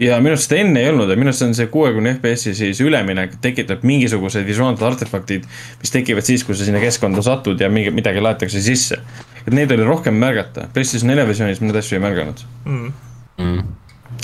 ja 0.00 0.16
minu 0.22 0.32
arust 0.32 0.48
seda 0.48 0.62
enne 0.62 0.80
ei 0.80 0.88
olnud 0.90 1.10
ja 1.10 1.16
minu 1.18 1.32
arust 1.32 1.44
on 1.44 1.54
see 1.56 1.68
kuuekümne 1.72 2.14
FPS-i 2.16 2.54
siis 2.56 2.80
üleminek 2.84 3.36
tekitab 3.44 3.84
mingisugused 3.86 4.46
visuaalsed 4.48 4.84
artefaktid, 4.86 5.44
mis 5.80 5.92
tekivad 5.92 6.26
siis, 6.26 6.44
kui 6.48 6.56
sa 6.56 6.66
sinna 6.66 6.80
keskkonda 6.82 7.24
satud 7.24 7.60
ja 7.60 7.68
mingi, 7.72 7.92
midagi 7.94 8.22
laetakse 8.24 8.62
sisse. 8.64 9.00
Et 9.46 9.54
neid 9.54 9.72
oli 9.74 9.86
rohkem 9.86 10.18
märgata, 10.20 10.68
PlayStation 10.74 11.10
nelja 11.10 11.26
versioonis 11.28 11.60
ma 11.62 11.70
neid 11.70 11.80
asju 11.80 11.98
ei 11.98 12.04
märganud 12.04 12.44
mm.. 12.64 12.92
Mm. 13.42 13.74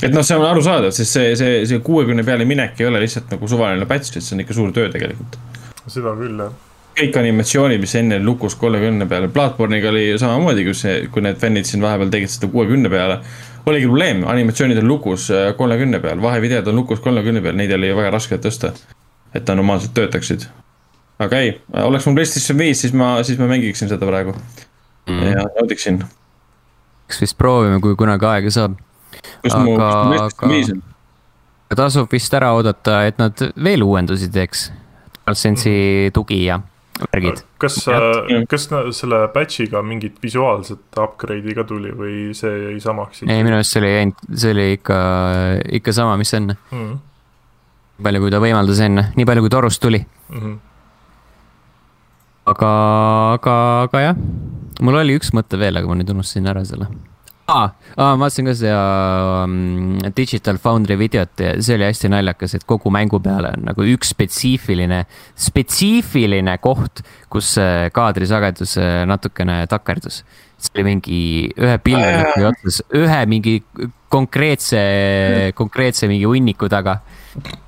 et 0.03 0.15
noh, 0.15 0.23
see 0.25 0.37
on 0.39 0.47
arusaadav, 0.47 0.93
sest 0.95 1.17
see, 1.17 1.35
see, 1.39 1.59
see 1.69 1.83
kuuekümne 1.85 2.23
peale 2.27 2.47
minek 2.47 2.79
ei 2.79 2.87
ole 2.89 3.01
lihtsalt 3.03 3.31
nagu 3.33 3.49
suvaline 3.51 3.87
patch, 3.89 4.15
et 4.15 4.25
see 4.25 4.37
on 4.37 4.45
ikka 4.45 4.57
suur 4.57 4.73
töö 4.75 4.91
tegelikult. 4.93 5.39
seda 5.87 6.13
küll, 6.19 6.39
jah. 6.45 6.53
kõik 6.99 7.19
animatsioonid, 7.19 7.81
mis 7.83 7.95
enne 7.99 8.21
lukus 8.23 8.55
kolmekümne 8.59 9.09
peale, 9.09 9.31
Bloodborne'iga 9.33 9.91
oli 9.91 10.05
samamoodi, 10.21 10.65
kui 10.67 10.77
see, 10.77 10.95
kui 11.13 11.25
need 11.25 11.41
fännid 11.41 11.67
siin 11.67 11.83
vahepeal 11.83 12.13
tegid 12.13 12.35
seda 12.35 12.51
kuuekümne 12.53 12.91
peale. 12.91 13.19
oligi 13.65 13.89
probleem, 13.89 14.23
animatsioonid 14.27 14.79
on 14.81 14.87
lukus 14.87 15.27
äh, 15.35 15.51
kolmekümne 15.57 15.99
peal, 16.05 16.21
vahevideod 16.21 16.71
on 16.71 16.81
lukus 16.83 17.03
kolmekümne 17.03 17.43
peal, 17.43 17.59
neid 17.59 17.75
oli 17.75 17.91
väga 17.95 18.15
raske 18.15 18.39
tõsta. 18.39 18.73
et 19.33 19.45
ta 19.45 19.55
normaalselt 19.55 19.93
töötaksid. 19.93 20.47
aga 21.19 21.43
ei, 21.43 21.59
oleks 21.83 22.05
mul 22.07 22.21
PlayStation 22.21 22.57
viis, 22.57 22.81
siis 22.81 22.93
ma, 22.93 23.17
siis 23.23 23.41
ma 23.41 23.49
mängiksin 23.51 23.89
seda 23.91 24.07
praegu 24.07 24.37
mm. 25.09 25.33
ja 25.33 25.47
naudiksin. 25.57 26.03
eks 27.09 27.21
vist 27.25 27.37
proovime, 27.37 27.81
kui 27.83 27.97
kunagi 27.99 28.29
aega 28.29 28.53
saab 28.53 28.77
kus 29.43 29.53
aga, 29.53 29.63
mu, 29.65 29.75
kus 29.75 29.83
mu 29.83 30.13
PlayStation 30.13 30.53
viis 30.53 30.73
on? 30.73 30.83
tasub 31.77 32.09
vist 32.11 32.33
ära 32.33 32.53
oodata, 32.57 33.03
et 33.05 33.19
nad 33.21 33.41
veel 33.61 33.83
uuendusi 33.85 34.29
teeks. 34.33 34.69
DualSense'i 35.19 35.79
mhm. 36.07 36.13
tugi 36.15 36.39
ja 36.47 36.55
värgid. 37.13 37.43
kas, 37.61 37.75
kas 38.49 38.65
selle 38.97 39.19
patch'iga 39.33 39.83
mingit 39.85 40.17
visuaalset 40.23 40.99
upgrade'i 40.99 41.53
ka 41.55 41.63
tuli 41.67 41.91
või 41.95 42.15
see 42.37 42.55
jäi 42.65 42.79
samaks? 42.83 43.23
ei, 43.27 43.43
minu 43.45 43.59
arust 43.59 43.75
see 43.75 43.83
oli 43.83 43.91
ainult, 44.01 44.25
see 44.33 44.55
oli 44.55 44.65
ikka, 44.77 44.97
ikka 45.79 45.93
sama, 45.95 46.17
mis 46.19 46.33
enne 46.35 46.57
mm.. 46.71 46.97
palju, 48.03 48.23
kui 48.25 48.33
ta 48.33 48.41
võimaldas 48.43 48.81
enne, 48.83 49.05
nii 49.15 49.29
palju, 49.29 49.45
kui 49.45 49.53
torust 49.53 49.83
tuli 49.83 50.01
mm. 50.01 50.41
-hmm. 50.41 50.57
aga, 52.55 52.73
aga, 53.37 53.55
aga 53.85 54.03
jah, 54.07 54.23
mul 54.81 55.01
oli 55.01 55.15
üks 55.19 55.33
mõte 55.35 55.59
veel, 55.59 55.79
aga 55.79 55.89
ma 55.89 55.99
nüüd 55.99 56.11
unustasin 56.15 56.49
ära 56.49 56.65
selle 56.67 56.89
aa, 57.49 57.69
aa, 57.97 58.15
ma 58.15 58.25
vaatasin 58.25 58.49
ka 58.49 58.55
seda 58.57 58.79
um, 59.43 59.97
Digital 60.15 60.59
Foundry 60.61 60.97
videot 60.99 61.41
ja 61.43 61.53
see 61.63 61.77
oli 61.77 61.87
hästi 61.87 62.11
naljakas, 62.13 62.55
et 62.57 62.65
kogu 62.69 62.91
mängu 62.93 63.21
peale 63.23 63.53
on 63.55 63.65
nagu 63.69 63.85
üks 63.95 64.13
spetsiifiline, 64.13 65.01
spetsiifiline 65.47 66.57
koht, 66.63 67.03
kus 67.31 67.55
kaadrisagedus 67.95 68.77
äh, 68.81 69.01
natukene 69.09 69.61
takerdus. 69.71 70.23
see 70.59 70.75
oli 70.75 70.85
mingi 70.89 71.21
ühe 71.55 71.77
pilveliku 71.83 72.49
otsas, 72.49 72.81
ühe 72.99 73.19
mingi 73.31 73.59
konkreetse, 74.11 74.81
konkreetse 75.55 76.09
mingi 76.11 76.27
hunniku 76.27 76.69
taga. 76.69 76.99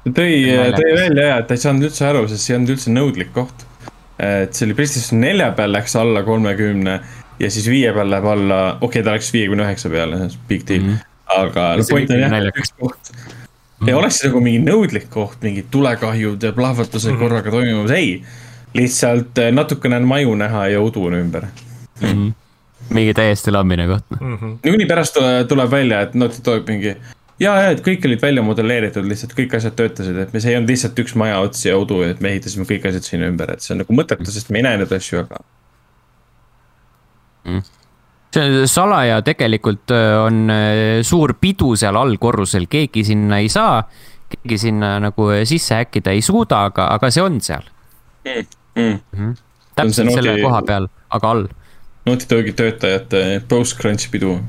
tõi, 0.06 0.34
tõi 0.76 0.94
välja 0.98 1.28
ja, 1.30 1.36
et 1.40 1.48
ta 1.48 1.56
ei 1.56 1.66
saanud 1.66 1.88
üldse 1.88 2.08
aru, 2.10 2.26
sest 2.28 2.46
see 2.46 2.56
ei 2.56 2.60
olnud 2.60 2.76
üldse 2.76 2.94
nõudlik 2.94 3.32
koht. 3.36 3.68
Et 4.22 4.54
see 4.54 4.68
oli 4.68 4.78
PlayStation 4.78 5.22
nelja 5.24 5.50
peal 5.58 5.74
läks 5.74 5.96
alla 5.98 6.24
kolmekümne 6.24 7.00
ja 7.42 7.50
siis 7.52 7.68
viie 7.70 7.94
peal 7.96 8.12
läheb 8.12 8.28
alla, 8.34 8.60
okei 8.76 8.88
okay,, 8.88 9.06
ta 9.06 9.16
läks 9.16 9.32
viiekümne 9.34 9.66
üheksa 9.66 9.90
peale, 9.94 10.20
see 10.20 10.28
on 10.30 10.44
big 10.50 10.68
deal 10.68 10.84
mm. 10.84 10.92
-hmm. 10.92 11.40
aga 11.42 11.68
no 11.80 11.88
point 11.90 12.14
on 12.14 12.22
jah, 12.22 12.36
üks 12.52 12.74
koht 12.78 13.12
mm. 13.14 13.32
-hmm. 13.32 13.90
ei 13.90 13.98
oleks 13.98 14.20
see 14.22 14.30
nagu 14.30 14.44
mingi 14.46 14.62
nõudlik 14.66 15.10
koht, 15.10 15.40
mingid 15.42 15.72
tulekahjud 15.72 16.44
ja 16.44 16.54
plahvatused 16.54 17.12
mm 17.12 17.18
-hmm. 17.18 17.24
korraga 17.24 17.52
toimumas, 17.52 17.92
ei. 17.92 18.24
lihtsalt 18.74 19.38
eh, 19.38 19.52
natukene 19.52 19.98
on 19.98 20.08
maju 20.08 20.36
näha 20.36 20.68
ja 20.68 20.82
udu 20.82 21.06
on 21.06 21.14
ümber 21.14 21.46
mm. 22.02 22.08
-hmm. 22.08 22.32
mingi 22.90 23.14
täiesti 23.14 23.52
lammine 23.52 23.88
koht 23.88 24.06
mm 24.20 24.38
-hmm.. 24.38 24.58
niikuinii 24.64 24.88
pärast 24.88 25.18
tuleb 25.48 25.72
välja, 25.72 26.02
et 26.02 26.14
Naughty 26.14 26.46
Dog 26.46 26.68
mingi 26.68 26.96
ja, 27.42 27.56
ja, 27.58 27.74
et 27.74 27.82
kõik 27.86 28.06
olid 28.08 28.22
välja 28.22 28.44
modelleeritud, 28.46 29.08
lihtsalt 29.08 29.34
kõik 29.38 29.56
asjad 29.58 29.76
töötasid, 29.80 30.18
et 30.24 30.34
me, 30.34 30.42
see 30.44 30.54
ei 30.54 30.60
olnud 30.60 30.72
lihtsalt 30.72 31.02
üks 31.04 31.16
maja 31.20 31.42
ots 31.44 31.66
ja 31.66 31.78
udu, 31.80 32.02
et 32.06 32.22
me 32.24 32.34
ehitasime 32.36 32.68
kõik 32.70 32.88
asjad 32.92 33.08
sinna 33.08 33.30
ümber, 33.32 33.54
et 33.56 33.66
see 33.66 33.76
on 33.76 33.82
nagu 33.84 33.98
mõttetu, 33.98 34.30
sest 34.34 34.52
me 34.54 34.62
ei 34.62 34.68
näe 34.68 34.82
neid 34.82 34.96
asju, 34.98 35.24
aga 35.26 35.42
mm.. 37.50 37.68
see 38.38 38.64
salaja 38.72 39.22
tegelikult 39.26 39.94
äh, 39.96 40.16
on 40.22 40.42
äh, 40.54 41.02
suur 41.08 41.36
pidu 41.42 41.74
seal 41.80 42.00
allkorrusel, 42.00 42.70
keegi 42.72 43.06
sinna 43.12 43.42
ei 43.42 43.50
saa. 43.52 43.84
keegi 44.32 44.58
sinna 44.58 44.96
nagu 45.04 45.32
sisse 45.46 45.82
häkkida 45.82 46.14
ei 46.16 46.22
suuda, 46.24 46.66
aga, 46.70 46.92
aga 46.96 47.10
see 47.12 47.24
on 47.24 47.42
seal 47.42 47.66
mm.. 48.26 48.46
Mm. 48.76 49.00
-hmm. 49.16 49.34
täpselt 49.76 50.14
selle 50.14 50.38
koha 50.42 50.62
peal, 50.62 50.88
aga 51.10 51.32
all. 51.36 51.48
Naughty 52.06 52.26
Dogi 52.30 52.54
töötajate 52.58 53.42
post-crunch 53.50 54.08
pidu 54.10 54.40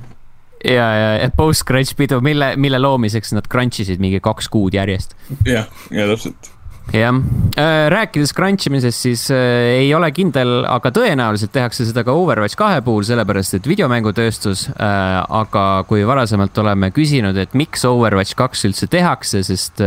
ja, 0.65 0.89
ja 1.23 1.29
post-crunch 1.37 1.97
pidu, 1.99 2.21
mille, 2.25 2.55
mille 2.57 2.81
loomiseks 2.83 3.35
nad 3.37 3.49
crunch 3.51 3.83
isid 3.85 4.03
mingi 4.03 4.21
kaks 4.23 4.51
kuud 4.53 4.75
järjest. 4.77 5.17
jah, 5.49 5.71
ja 5.91 6.09
täpselt 6.11 6.53
jah, 6.93 7.15
äh, 7.57 7.87
rääkides 7.93 8.35
crunch 8.35 8.67
imisest, 8.69 9.05
siis 9.07 9.25
äh, 9.31 9.79
ei 9.83 9.93
ole 9.95 10.11
kindel, 10.15 10.65
aga 10.69 10.93
tõenäoliselt 10.95 11.53
tehakse 11.55 11.87
seda 11.89 12.05
ka 12.07 12.15
Overwatch 12.17 12.59
kahe 12.59 12.83
puhul, 12.85 13.07
sellepärast 13.07 13.59
et 13.59 13.71
videomängutööstus 13.71 14.69
äh,. 14.73 15.23
aga 15.23 15.85
kui 15.89 16.07
varasemalt 16.07 16.59
oleme 16.63 16.91
küsinud, 16.95 17.39
et 17.39 17.55
miks 17.59 17.87
Overwatch 17.89 18.37
kaks 18.39 18.67
üldse 18.69 18.91
tehakse, 18.91 19.45
sest 19.47 19.83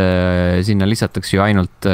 sinna 0.65 0.87
lisatakse 0.89 1.35
ju 1.37 1.43
ainult 1.43 1.89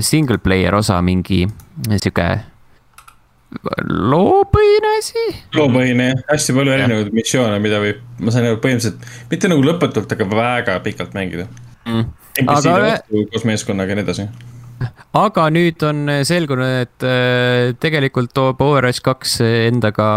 single 0.00 0.40
player 0.40 0.74
osa, 0.74 0.96
mingi 1.04 1.44
sihuke 1.92 2.28
loopõhine 4.14 4.96
asi. 4.98 5.26
loopõhine 5.56 6.10
jah, 6.10 6.24
hästi 6.32 6.56
palju 6.56 6.74
erinevaid 6.76 7.14
missioone, 7.16 7.60
mida 7.62 7.80
võib, 7.82 8.02
ma 8.20 8.34
sain 8.34 8.48
aru, 8.48 8.60
põhimõtteliselt 8.64 9.30
mitte 9.30 9.50
nagu 9.52 9.64
lõputult, 9.66 10.16
aga 10.16 10.28
väga 10.34 10.80
pikalt 10.86 11.16
mängida 11.16 11.48
mm 11.84 12.12
aga. 12.50 12.98
koos 13.30 13.44
meeskonnaga 13.46 13.94
ja 13.94 13.98
nii 13.98 14.06
edasi 14.06 14.28
aga 15.14 15.44
nüüd 15.54 15.82
on 15.86 16.10
selgunud, 16.26 16.80
et 16.84 17.04
äh, 17.06 17.72
tegelikult 17.80 18.32
toob 18.36 18.62
Overwatch 18.64 19.04
kaks 19.04 19.36
endaga 19.44 20.08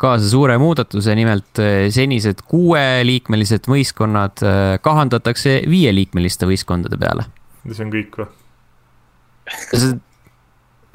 kaasa 0.00 0.28
suure 0.30 0.56
muudatuse, 0.62 1.14
nimelt 1.18 1.60
äh, 1.62 1.88
senised 1.92 2.44
kuueliikmelised 2.50 3.66
võistkonnad 3.70 4.44
äh, 4.46 4.60
kahandatakse 4.84 5.60
viieliikmeliste 5.70 6.48
võistkondade 6.48 7.00
peale. 7.00 7.26
see 7.66 7.84
on 7.84 7.92
kõik 7.96 8.22
või? 8.22 8.30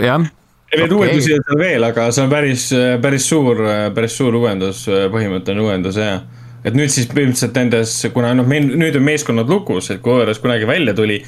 jah. 0.08 0.32
Neid 0.74 0.88
okay. 0.90 0.98
uuendusi 0.98 1.36
on 1.36 1.44
seal 1.46 1.60
veel, 1.60 1.84
aga 1.88 2.08
see 2.12 2.24
on 2.26 2.32
päris, 2.32 2.64
päris 3.02 3.28
suur, 3.30 3.62
päris 3.96 4.16
suur 4.18 4.36
uuendus, 4.42 4.86
põhimõtteline 5.14 5.62
uuendus 5.62 6.00
jah 6.02 6.24
et 6.66 6.74
nüüd 6.74 6.90
siis 6.90 7.06
põhimõtteliselt 7.12 7.58
nendes, 7.60 7.92
kuna 8.14 8.34
noh, 8.38 8.48
meil 8.50 8.66
nüüd 8.74 8.96
on 8.98 9.06
meeskonnad 9.06 9.52
lukus, 9.52 9.92
et 9.94 10.02
kui 10.04 10.16
Õõras 10.16 10.42
kunagi 10.42 10.66
välja 10.66 10.96
tuli, 10.98 11.20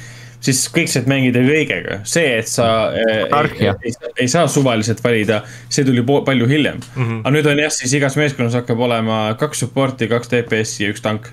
siis 0.44 0.60
kõik 0.74 0.90
said 0.90 1.08
mängida 1.10 1.42
kõigega, 1.46 1.98
see, 2.08 2.38
et 2.40 2.50
sa 2.50 2.68
äh, 2.94 3.26
ei, 3.58 3.70
ei, 3.90 3.94
ei 4.24 4.30
saa 4.30 4.46
suvaliselt 4.50 5.02
valida, 5.04 5.42
see 5.70 5.86
tuli 5.86 6.04
palju 6.06 6.48
hiljem 6.50 6.78
mm. 6.78 7.02
-hmm. 7.02 7.20
aga 7.22 7.34
nüüd 7.34 7.50
on 7.50 7.62
jah, 7.64 7.74
siis 7.74 7.94
igas 7.98 8.16
meeskonnas 8.18 8.56
hakkab 8.58 8.80
olema 8.88 9.20
kaks 9.38 9.64
support'i, 9.64 10.08
kaks 10.10 10.30
DPS-i 10.32 10.84
ja 10.86 10.94
üks 10.94 11.02
tank 11.02 11.30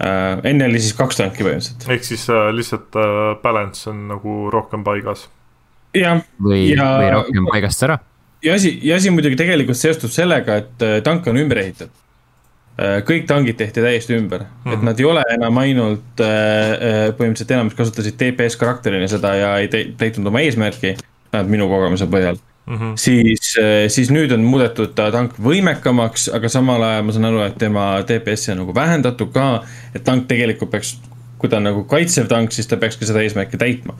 äh,. 0.00 0.40
enne 0.44 0.68
oli 0.68 0.80
siis 0.80 0.96
kaks 0.96 1.20
tanki 1.20 1.44
põhimõtteliselt. 1.44 1.88
ehk 1.88 2.04
siis 2.04 2.28
äh, 2.30 2.48
lihtsalt 2.52 2.96
äh, 2.96 3.24
balance 3.42 3.90
on 3.90 4.08
nagu 4.08 4.50
rohkem 4.52 4.84
paigas. 4.84 5.28
Jah. 5.94 6.22
või 6.40 6.68
ja..., 6.72 6.88
või 7.00 7.10
rohkem 7.18 7.50
paigast 7.52 7.82
ära. 7.86 7.98
ja 8.42 8.54
asi, 8.54 8.78
ja 8.82 8.96
asi 8.96 9.10
muidugi 9.14 9.36
tegelikult 9.40 9.78
seostub 9.78 10.12
sellega, 10.14 10.62
et 10.64 10.86
äh, 10.86 10.98
tank 11.06 11.26
on 11.30 11.40
ümber 11.40 11.62
ehitatud 11.64 12.04
Äh, 12.74 13.04
kõik 13.06 13.28
tangid 13.30 13.54
tehti 13.54 13.82
täiesti 13.84 14.16
ümber 14.16 14.40
mm, 14.42 14.54
-hmm. 14.64 14.72
et 14.74 14.80
nad 14.82 14.98
ei 14.98 15.04
ole 15.06 15.20
enam 15.30 15.58
ainult 15.62 16.22
äh, 16.24 17.12
põhimõtteliselt 17.14 17.52
enamus 17.54 17.76
kasutasid 17.78 18.16
TPS 18.18 18.56
karakterina 18.58 19.06
seda 19.06 19.30
ja 19.38 19.52
ei 19.62 19.68
täitnud 19.70 20.26
oma 20.26 20.42
eesmärki, 20.42 20.96
vähemalt 21.30 21.52
minu 21.52 21.68
kogemuse 21.70 22.08
põhjal 22.10 22.40
mm. 22.40 22.74
-hmm. 22.74 22.96
siis, 22.98 23.54
siis 23.94 24.10
nüüd 24.10 24.34
on 24.34 24.42
muudetud 24.42 24.90
ta 24.98 25.06
tank 25.14 25.38
võimekamaks, 25.38 26.26
aga 26.34 26.50
samal 26.50 26.82
ajal 26.82 27.06
ma 27.06 27.14
saan 27.14 27.30
aru, 27.30 27.44
et 27.46 27.54
tema 27.62 27.86
TPS-i 28.02 28.56
on 28.56 28.64
nagu 28.64 28.74
vähendatud 28.74 29.30
ka. 29.30 29.62
et 29.94 30.02
tank 30.02 30.26
tegelikult 30.26 30.74
peaks, 30.74 30.96
kui 31.38 31.48
ta 31.48 31.62
on 31.62 31.70
nagu 31.70 31.84
kaitsev 31.86 32.26
tank, 32.26 32.50
siis 32.50 32.66
ta 32.66 32.76
peaks 32.76 32.98
ka 32.98 33.06
seda 33.06 33.22
eesmärki 33.22 33.54
täitma. 33.56 33.94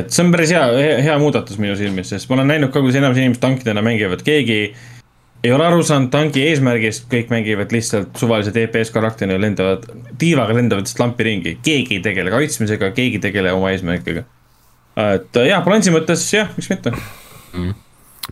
Et 0.00 0.14
see 0.14 0.24
on 0.24 0.32
päris 0.34 0.52
hea, 0.54 0.64
hea 1.04 1.18
muudatus 1.20 1.60
minu 1.62 1.76
silmis, 1.78 2.10
sest 2.12 2.30
ma 2.30 2.38
olen 2.38 2.52
näinud 2.54 2.72
ka, 2.72 2.80
kuidas 2.80 2.98
enamus 3.00 3.20
inimesed 3.20 3.42
tankidena 3.42 3.84
mängivad, 3.84 4.24
keegi 4.26 4.58
ei 5.42 5.52
ole 5.52 5.66
aru 5.66 5.82
saanud 5.86 6.12
tanki 6.12 6.44
eesmärgist, 6.46 7.08
kõik 7.10 7.32
mängivad 7.32 7.72
lihtsalt 7.74 8.18
suvalise 8.18 8.52
DPS 8.54 8.92
karakterina, 8.94 9.40
lendavad, 9.42 9.88
tiivaga 10.18 10.54
lendavad 10.54 10.86
lihtsalt 10.86 11.02
lampi 11.02 11.26
ringi, 11.26 11.56
keegi 11.66 11.98
ei 11.98 12.04
tegele 12.04 12.34
kaitsmisega, 12.34 12.92
keegi 12.96 13.18
ei 13.18 13.24
tegele 13.30 13.54
oma 13.54 13.72
eesmärkiga. 13.74 14.24
et 15.02 15.40
äh, 15.40 15.48
jah, 15.48 15.64
balansi 15.64 15.94
mõttes 15.94 16.28
jah, 16.34 16.52
miks 16.56 16.70
mitte. 16.72 16.94
Mm 17.52 17.80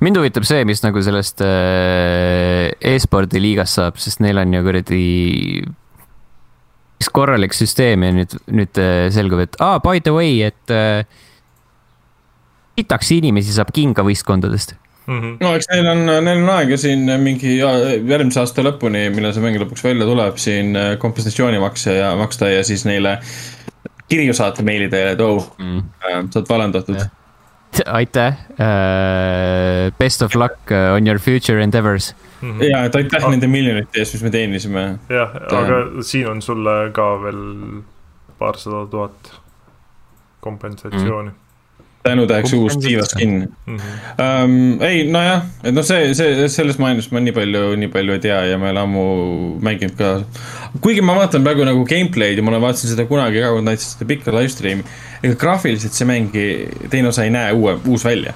mind 0.01 0.21
huvitab 0.21 0.47
see, 0.49 0.65
mis 0.69 0.81
nagu 0.85 1.03
sellest 1.05 1.43
äh, 1.45 2.71
e-spordi 2.93 3.41
liigast 3.43 3.81
saab, 3.81 3.99
sest 4.01 4.23
neil 4.25 4.39
on 4.41 4.55
ju 4.55 4.63
kuradi 4.65 5.01
üks 7.01 7.11
korralik 7.17 7.57
süsteem 7.57 8.05
ja 8.07 8.13
nüüd, 8.15 8.37
nüüd 8.55 8.81
äh, 8.81 9.09
selgub, 9.13 9.43
et 9.45 9.59
aa 9.59 9.77
ah,, 9.77 9.83
by 9.85 10.03
the 10.05 10.15
way, 10.15 10.39
et 10.47 10.75
kitaks 12.81 13.13
inimesi 13.17 13.55
saab 13.57 13.75
kinga 13.77 14.05
võistkondadest 14.07 14.75
mm. 15.11 15.21
-hmm. 15.21 15.37
no 15.41 15.55
eks 15.57 15.69
neil 15.73 15.89
on, 15.93 16.03
neil 16.25 16.43
on 16.43 16.51
aega 16.57 16.79
siin 16.81 17.07
mingi 17.23 17.57
järgmise 17.59 18.43
aasta 18.43 18.65
lõpuni, 18.67 19.07
millal 19.15 19.35
see 19.37 19.45
mäng 19.45 19.61
lõpuks 19.63 19.85
välja 19.87 20.09
tuleb, 20.09 20.41
siin 20.41 20.77
äh, 20.79 20.93
kompensatsioonimakse 21.03 21.97
ja 21.99 22.13
maksta 22.19 22.51
ja 22.53 22.65
siis 22.67 22.87
neile 22.89 23.19
kirju 24.11 24.35
saata 24.35 24.67
meili 24.67 24.89
teel, 24.91 25.15
et 25.15 25.21
oh 25.23 25.53
mm., 25.59 26.31
saad 26.35 26.49
vallandatud. 26.49 27.01
aitäh 28.01 28.35
uh,. 28.59 29.91
Best 29.99 30.23
of 30.23 30.35
luck 30.35 30.73
on 30.95 31.07
your 31.07 31.19
future 31.19 31.63
endeavors 31.63 32.15
mm. 32.41 32.51
-hmm. 32.59 32.65
ja, 32.71 32.85
et 32.85 32.95
aitäh 32.95 33.25
ah. 33.25 33.31
nende 33.31 33.47
miljonite 33.47 34.01
eest, 34.01 34.15
mis 34.15 34.23
me 34.23 34.31
teenisime. 34.31 34.99
jah, 35.09 35.37
aga 35.37 36.03
siin 36.03 36.29
on 36.29 36.43
sulle 36.43 36.91
ka 36.93 37.13
veel 37.23 37.45
paarsada 38.39 38.87
tuhat 38.91 39.33
kompensatsiooni 40.41 41.31
mm. 41.31 41.37
-hmm 41.37 41.50
tänutäheks 42.03 42.53
uus 42.53 42.77
tiivaskin 42.77 43.49
mm. 43.67 43.77
-hmm. 43.77 44.45
Um, 44.45 44.83
ei, 44.83 45.05
nojah, 45.11 45.43
et 45.65 45.75
noh, 45.75 45.85
see, 45.85 46.15
see, 46.15 46.49
selles 46.49 46.79
maailmas 46.81 47.11
ma 47.13 47.21
nii 47.21 47.35
palju, 47.37 47.77
nii 47.77 47.91
palju 47.93 48.17
ei 48.17 48.23
tea 48.25 48.39
ja 48.51 48.59
ma 48.59 48.71
ei 48.71 48.75
ole 48.75 48.81
ammu 48.81 49.05
mänginud 49.61 49.97
ka. 49.99 50.11
kuigi 50.81 51.05
ma 51.05 51.17
vaatan 51.19 51.45
praegu 51.45 51.67
nagu 51.69 51.85
gameplay'd 51.85 52.41
ja 52.41 52.47
ma 52.47 52.61
vaatasin 52.61 52.95
seda 52.95 53.05
kunagi 53.11 53.45
ka, 53.45 53.53
kui 53.53 53.61
nad 53.61 53.75
näitasid 53.75 53.99
seda 53.99 54.09
pikka 54.09 54.35
live 54.37 54.53
stream'i. 54.57 54.85
ega 55.23 55.37
graafiliselt 55.45 55.97
see 55.97 56.09
mäng, 56.09 56.33
teine 56.91 57.13
osa 57.13 57.25
ei 57.29 57.35
näe 57.37 57.53
uue, 57.53 57.77
uus 57.87 58.05
välja. 58.05 58.33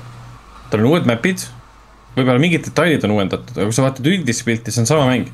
tal 0.71 0.85
on 0.85 0.93
uued 0.93 1.09
map'id, 1.09 1.49
võib-olla 2.17 2.41
mingid 2.43 2.69
detailid 2.69 3.05
on 3.09 3.17
uuendatud, 3.17 3.57
aga 3.57 3.69
kui 3.71 3.77
sa 3.77 3.89
vaatad 3.89 4.13
üldist 4.13 4.45
pilti, 4.45 4.73
see 4.75 4.85
on 4.85 4.93
sama 4.93 5.09
mäng 5.09 5.31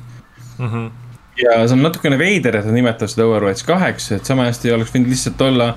mm. 0.57 0.67
-hmm. 0.67 0.91
ja 1.43 1.63
see 1.67 1.75
on 1.75 1.83
natukene 1.83 2.17
veider, 2.19 2.55
et 2.55 2.65
nad 2.65 2.79
nimetavad 2.79 3.11
seda 3.11 3.27
Overwatch 3.27 3.67
kaheks, 3.67 4.11
et 4.15 4.25
sama 4.25 4.47
hästi 4.47 4.71
oleks 4.71 4.95
võinud 4.95 5.11
lihtsalt 5.11 5.41
olla 5.51 5.73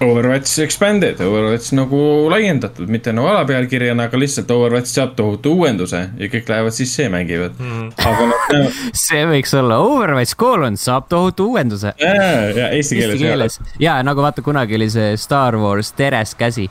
Overwatch 0.00 0.62
expanded, 0.64 1.20
Overwatch 1.20 1.74
nagu 1.76 1.98
laiendatud, 2.32 2.88
mitte 2.88 3.12
nagu 3.12 3.28
alapealkirjana, 3.28 4.06
aga 4.08 4.20
lihtsalt 4.20 4.50
Overwatch 4.54 4.94
saab 4.94 5.12
tohutu 5.18 5.52
uuenduse 5.58 6.00
ja 6.16 6.28
kõik 6.32 6.48
lähevad 6.48 6.72
sisse 6.72 7.04
ja 7.04 7.12
mängivad 7.12 7.58
mm.. 7.60 7.90
aga 8.00 8.28
nad 8.30 8.46
näevad. 8.54 8.78
see 9.04 9.26
võiks 9.28 9.52
olla 9.60 9.76
Overwatch 9.84 10.38
koolon 10.40 10.80
saab 10.80 11.10
tohutu 11.12 11.50
uuenduse. 11.52 11.92
ja, 12.00 12.14
ja 12.56 12.70
eesti 12.72 12.96
keeles. 12.96 13.18
Eesti 13.18 13.28
keeles 13.28 13.60
ja 13.82 13.98
nagu 14.06 14.24
vaata, 14.24 14.44
kunagi 14.46 14.80
oli 14.80 14.88
see 14.92 15.12
Star 15.20 15.60
Wars 15.60 15.92
Teres 15.92 16.32
käsi. 16.34 16.70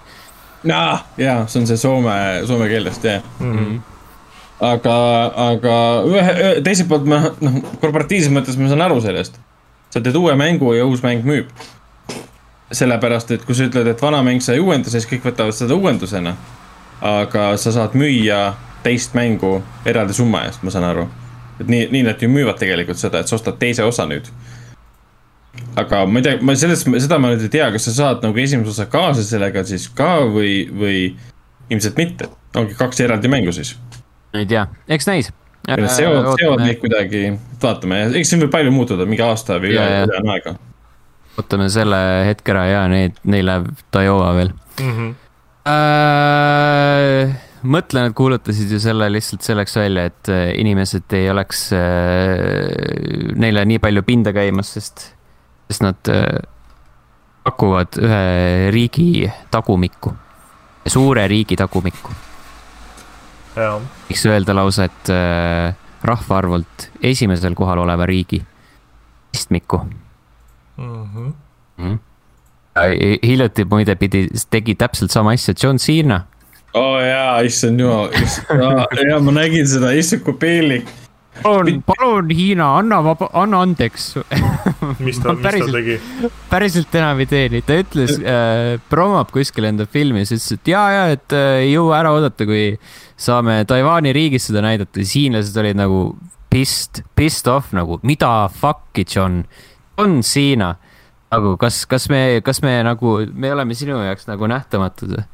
ja, 0.65 0.83
ja 1.21 1.39
see 1.45 1.61
on 1.61 1.69
see 1.69 1.77
soome, 1.77 2.19
soome 2.49 2.69
keelest 2.73 3.05
jah 3.05 3.21
mm. 3.39 3.55
-hmm 3.55 3.79
aga, 4.59 4.95
aga 5.39 5.75
ühe, 6.03 6.31
teiselt 6.65 6.89
poolt 6.89 7.05
ma, 7.07 7.21
noh, 7.39 7.61
korporatiivses 7.79 8.33
mõttes 8.33 8.57
ma 8.59 8.67
saan 8.67 8.81
aru 8.83 8.97
sellest. 9.05 9.37
sa 9.89 10.01
teed 10.01 10.17
uue 10.19 10.33
mängu 10.35 10.73
ja 10.75 10.85
uus 10.85 10.99
mäng 11.05 11.23
müüb 11.25 11.47
sellepärast, 12.71 13.31
et 13.31 13.45
kui 13.45 13.57
sa 13.57 13.67
ütled, 13.69 13.87
et 13.89 14.01
vana 14.01 14.21
mäng 14.25 14.43
sai 14.43 14.59
uuenduse, 14.61 14.99
siis 14.99 15.09
kõik 15.09 15.25
võtavad 15.31 15.55
seda 15.57 15.77
uuendusena. 15.77 16.35
aga 16.99 17.53
sa 17.57 17.71
saad 17.71 17.93
müüa 17.95 18.53
teist 18.83 19.13
mängu 19.15 19.61
eraldi 19.87 20.13
summa 20.13 20.41
eest, 20.47 20.63
ma 20.63 20.71
saan 20.71 20.83
aru. 20.83 21.07
et 21.59 21.67
nii, 21.67 21.87
nii 21.91 22.03
nad 22.03 22.21
ju 22.21 22.29
müüvad 22.29 22.59
tegelikult 22.59 22.99
seda, 22.99 23.19
et 23.19 23.27
sa 23.27 23.35
ostad 23.35 23.57
teise 23.59 23.83
osa 23.83 24.05
nüüd. 24.05 24.29
aga 25.75 26.05
ma 26.05 26.19
ei 26.19 26.23
tea, 26.23 26.37
ma 26.41 26.55
sellest, 26.55 26.87
seda 26.99 27.19
ma 27.19 27.33
nüüd 27.33 27.47
ei 27.47 27.53
tea, 27.57 27.71
kas 27.71 27.89
sa 27.89 27.95
saad 27.95 28.23
nagu 28.23 28.37
esimese 28.37 28.69
osa 28.75 28.85
kaasa 28.85 29.23
sellega 29.23 29.63
siis 29.63 29.89
ka 29.89 30.19
või, 30.27 30.69
või 30.69 31.01
ilmselt 31.69 31.97
mitte. 31.97 32.29
ongi 32.55 32.77
kaks 32.77 32.99
eraldi 32.99 33.27
mängu 33.31 33.51
siis. 33.55 33.75
ei 34.33 34.45
tea, 34.45 34.67
eks 34.87 35.07
näis 35.07 35.33
seovad, 35.69 36.33
seovad 36.39 36.65
neid 36.65 36.79
kuidagi, 36.81 37.27
vaatame, 37.61 38.05
eks 38.17 38.29
siin 38.29 38.41
võib 38.41 38.53
palju 38.53 38.71
muutuda, 38.73 39.05
mingi 39.05 39.21
aasta 39.25 39.59
või 39.61 39.75
üle, 39.75 39.87
üle 40.05 40.33
aega 40.33 40.55
ootame 41.39 41.69
selle 41.73 41.97
hetke 42.27 42.53
ära 42.53 42.65
ja 42.69 42.83
need, 42.91 43.17
neil 43.23 43.47
läheb 43.47 43.71
Daiwa 43.93 44.33
veel 44.37 44.53
mm. 44.53 44.93
-hmm. 44.93 45.17
Äh, 45.69 47.35
mõtlen, 47.67 48.09
et 48.09 48.15
kuulutasid 48.17 48.71
ju 48.71 48.79
selle 48.81 49.09
lihtsalt 49.11 49.43
selleks 49.45 49.75
välja, 49.75 50.05
et 50.09 50.29
äh, 50.31 50.45
inimesed 50.57 51.13
ei 51.17 51.27
oleks 51.29 51.67
äh, 51.75 53.35
neile 53.35 53.65
nii 53.67 53.81
palju 53.83 54.03
pinda 54.07 54.33
käimas, 54.33 54.71
sest, 54.77 55.03
sest 55.69 55.83
nad 55.85 56.09
äh, 56.09 56.39
pakuvad 57.43 57.99
ühe 58.01 58.71
riigi 58.73 59.29
tagumikku, 59.51 60.15
suure 60.87 61.27
riigi 61.27 61.59
tagumikku. 61.59 62.17
võiks 63.59 64.25
öelda 64.25 64.55
lausa, 64.55 64.87
et 64.87 65.13
äh, 65.13 65.75
rahvaarvult 66.03 66.89
esimesel 67.03 67.53
kohal 67.59 67.83
oleva 67.83 68.07
riigi 68.07 68.39
istmikku 69.35 69.83
mm. 70.79 71.33
-hmm. 71.77 71.99
hiljuti 73.23 73.65
muide 73.65 73.95
pidi, 73.95 74.27
tegi 74.49 74.75
täpselt 74.75 75.11
sama 75.11 75.31
asja 75.31 75.53
John 75.63 75.77
Cena. 75.77 76.25
oo 76.73 76.95
oh, 76.95 77.01
jaa, 77.01 77.39
issand 77.41 77.79
jumal, 77.81 78.09
jaa, 79.09 79.19
ma 79.19 79.31
nägin 79.31 79.67
seda, 79.67 79.91
issand 79.91 80.23
kui 80.23 80.33
piinlik 80.33 80.87
palun, 81.43 81.81
palun 81.85 82.31
Hiina, 82.35 82.67
anna 82.79 82.99
vaba, 83.03 83.29
anna 83.37 83.61
andeks 83.65 84.09
mis 85.05 85.19
ta, 85.21 85.33
mis 85.33 85.43
ta 85.43 85.69
tegi? 85.71 85.97
päriselt 86.51 86.95
enam 86.99 87.21
ei 87.23 87.29
tee 87.29 87.45
nii, 87.53 87.63
ta 87.65 87.77
ütles 87.83 88.15
äh,, 88.19 88.79
promob 88.91 89.31
kuskil 89.33 89.69
enda 89.69 89.87
filmi, 89.89 90.25
siis 90.27 90.45
ütles, 90.45 90.59
et 90.59 90.73
ja, 90.73 90.83
ja, 90.95 91.05
et 91.15 91.35
äh, 91.37 91.61
ei 91.65 91.71
jõua 91.73 91.99
ära 92.01 92.13
oodata, 92.15 92.47
kui 92.49 92.73
saame 93.19 93.61
Taiwan'i 93.69 94.13
riigis 94.15 94.49
seda 94.49 94.63
näidata, 94.65 95.01
siis 95.01 95.15
hiinlased 95.19 95.57
olid 95.61 95.79
nagu 95.79 96.03
pissed, 96.49 97.03
pissed 97.17 97.49
off 97.51 97.73
nagu, 97.77 97.99
mida 98.07 98.49
fuck'i, 98.53 99.05
John 99.07 99.43
on 99.99 100.21
Siina 100.25 100.73
nagu, 101.29 101.53
kas, 101.61 101.83
kas 101.89 102.07
me, 102.09 102.41
kas 102.45 102.61
me 102.65 102.73
nagu, 102.85 103.19
me 103.33 103.51
oleme 103.53 103.77
sinu 103.77 103.99
jaoks 104.01 104.25
nagu 104.29 104.49
nähtamatud 104.49 105.13
või? 105.17 105.25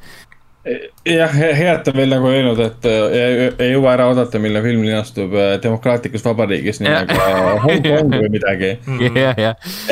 Jah, 1.06 1.32
head 1.32 1.84
ta 1.86 1.92
veel 1.94 2.10
nagu 2.10 2.28
öelnud, 2.30 2.58
et 2.64 2.86
äh, 2.90 3.42
ei 3.62 3.72
jõua 3.74 3.92
ära 3.94 4.08
oodata, 4.10 4.40
millal 4.42 4.64
film 4.64 4.82
linastub 4.86 5.34
äh, 5.38 5.52
demokraatlikus 5.62 6.24
vabariigis 6.26 6.80
nimega 6.82 7.28
Hongkong 7.62 8.10
või 8.16 8.30
midagi. 8.34 8.72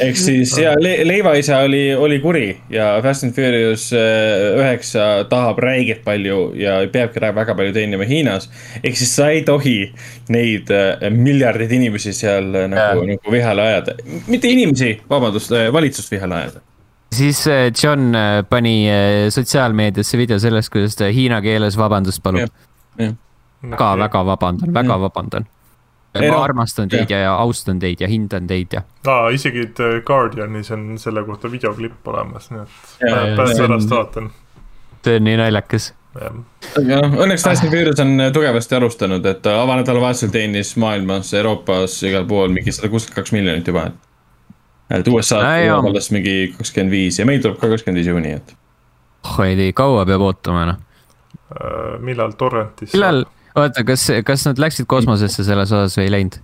ehk 0.03 0.19
siis 0.19 0.57
ja 0.59 0.75
le 0.81 0.97
leivaisa 1.07 1.63
oli, 1.67 1.85
oli 1.95 2.19
kuri 2.25 2.49
ja 2.75 2.91
Fast 3.05 3.29
and 3.29 3.37
Furious 3.39 3.87
äh, 3.95 4.59
üheksa 4.59 5.07
tahab 5.31 5.63
räiget 5.63 6.03
palju 6.07 6.53
ja 6.59 6.81
peabki 6.91 7.23
väga 7.25 7.55
palju 7.55 7.75
teenima 7.77 8.09
Hiinas. 8.09 8.51
ehk 8.83 8.99
siis 8.99 9.15
sa 9.15 9.31
ei 9.31 9.45
tohi 9.47 9.79
neid 10.35 10.71
miljardeid 11.15 11.73
inimesi 11.79 12.13
seal 12.17 12.51
nagu, 12.69 13.07
nagu 13.07 13.33
vihale 13.33 13.69
ajada, 13.71 13.99
mitte 14.27 14.51
inimesi, 14.51 14.97
vabandust, 15.11 15.55
valitsust 15.73 16.11
vihale 16.15 16.43
ajada 16.43 16.65
siis 17.15 17.47
äh, 17.49 17.73
John 17.83 18.15
äh, 18.15 18.45
pani 18.49 18.91
äh, 18.91 19.31
sotsiaalmeediasse 19.31 20.19
video 20.19 20.39
sellest, 20.39 20.73
kuidas 20.73 20.97
ta 20.97 21.11
hiina 21.13 21.41
keeles 21.43 21.79
vabandust 21.79 22.23
palub. 22.23 22.51
väga, 22.99 23.91
väga 23.99 24.25
vabandan, 24.27 24.75
väga 24.75 25.01
vabandan. 25.01 25.47
ma 26.15 26.45
armastan 26.45 26.89
teid 26.89 27.11
ja, 27.11 27.19
ja 27.19 27.33
austan 27.43 27.81
teid 27.83 28.01
ja 28.01 28.07
hindan 28.09 28.47
teid 28.47 28.77
ja. 28.77 28.85
aa, 29.07 29.33
isegi 29.35 29.67
The 29.75 30.03
Guardianis 30.07 30.71
on 30.71 30.99
selle 30.99 31.25
kohta 31.27 31.51
videoklipp 31.51 32.07
olemas, 32.09 32.53
nii 32.55 32.63
et 32.63 33.37
pärast 33.37 33.91
vaatan. 33.91 34.31
see 35.03 35.17
on 35.19 35.27
nii 35.27 35.37
naljakas 35.43 35.91
aga 36.15 37.01
noh, 37.03 37.19
õnneks 37.25 37.45
Fast 37.47 37.67
and 37.67 37.75
Furious 37.75 38.01
on 38.05 38.29
tugevasti 38.33 38.79
alustanud, 38.79 39.27
et 39.27 39.47
avanädalavahetusel 39.51 40.31
teenis 40.35 40.75
maailmas, 40.81 41.33
Euroopas, 41.35 41.97
igal 42.07 42.29
pool 42.31 42.55
mingi 42.55 42.75
sada 42.75 42.91
kuuskümmend 42.93 43.19
kaks 43.19 43.35
miljonit 43.35 43.71
juba, 43.71 43.89
et 43.91 44.14
et 44.99 45.07
tuleb 45.07 45.85
alles 45.91 46.11
mingi 46.15 46.37
kakskümmend 46.57 46.95
viis 46.95 47.19
ja 47.21 47.27
meil 47.29 47.43
tuleb 47.43 47.61
ka 47.61 47.71
kakskümmend 47.73 48.01
viis 48.01 48.11
juuni, 48.11 48.35
et. 48.39 48.57
oh 49.25 49.41
ei 49.45 49.57
tea, 49.59 49.77
kaua 49.77 50.05
peab 50.09 50.25
ootama 50.27 50.67
noh 50.71 50.81
uh,. 51.55 51.97
millal 52.05 52.35
torrentis? 52.39 52.93
millal, 52.95 53.25
oota, 53.55 53.85
kas, 53.87 54.09
kas 54.27 54.47
nad 54.49 54.61
läksid 54.63 54.89
kosmosesse 54.91 55.47
selles 55.47 55.73
osas 55.73 55.99
või 55.99 56.09
ei 56.09 56.15
läinud? 56.19 56.39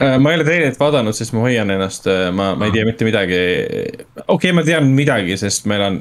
Uh, 0.00 0.16
ma 0.22 0.32
ei 0.32 0.38
ole 0.38 0.46
treilerit 0.46 0.78
vaadanud, 0.80 1.16
sest 1.16 1.34
ma 1.36 1.44
hoian 1.44 1.70
ennast, 1.74 2.06
uh, 2.08 2.30
ma, 2.32 2.54
ma 2.56 2.68
ei 2.68 2.72
tea 2.72 2.86
mitte 2.88 3.04
midagi. 3.04 3.36
okei 3.36 4.32
okay,, 4.36 4.54
ma 4.56 4.64
tean 4.64 4.88
midagi, 4.96 5.36
sest 5.40 5.68
ma 5.68 5.76
elan, 5.76 5.98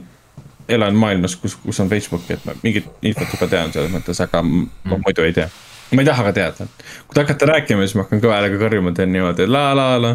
elan 0.72 0.96
maailmas, 0.96 1.36
kus, 1.42 1.58
kus 1.60 1.82
on 1.84 1.92
Facebook, 1.92 2.24
et 2.32 2.46
ma 2.48 2.56
mingit 2.64 2.88
infot 3.04 3.28
juba 3.36 3.50
tean 3.52 3.74
selles 3.76 3.92
mõttes, 3.92 4.22
aga 4.24 4.44
mm. 4.46 4.70
ma 4.88 5.02
muidu 5.04 5.28
ei 5.28 5.36
tea 5.36 5.50
ma 5.92 6.04
ei 6.04 6.08
taha 6.08 6.24
ka 6.28 6.34
teada. 6.34 6.68
kui 7.08 7.16
te 7.16 7.24
hakkate 7.24 7.48
rääkima, 7.50 7.86
siis 7.86 7.96
ma 7.98 8.06
hakkan 8.06 8.22
kõva 8.24 8.38
häälega 8.38 8.60
karjuma, 8.62 8.94
teen 8.98 9.12
niimoodi 9.14 9.48
la 9.50 9.64
la 9.78 9.88
la. 10.02 10.14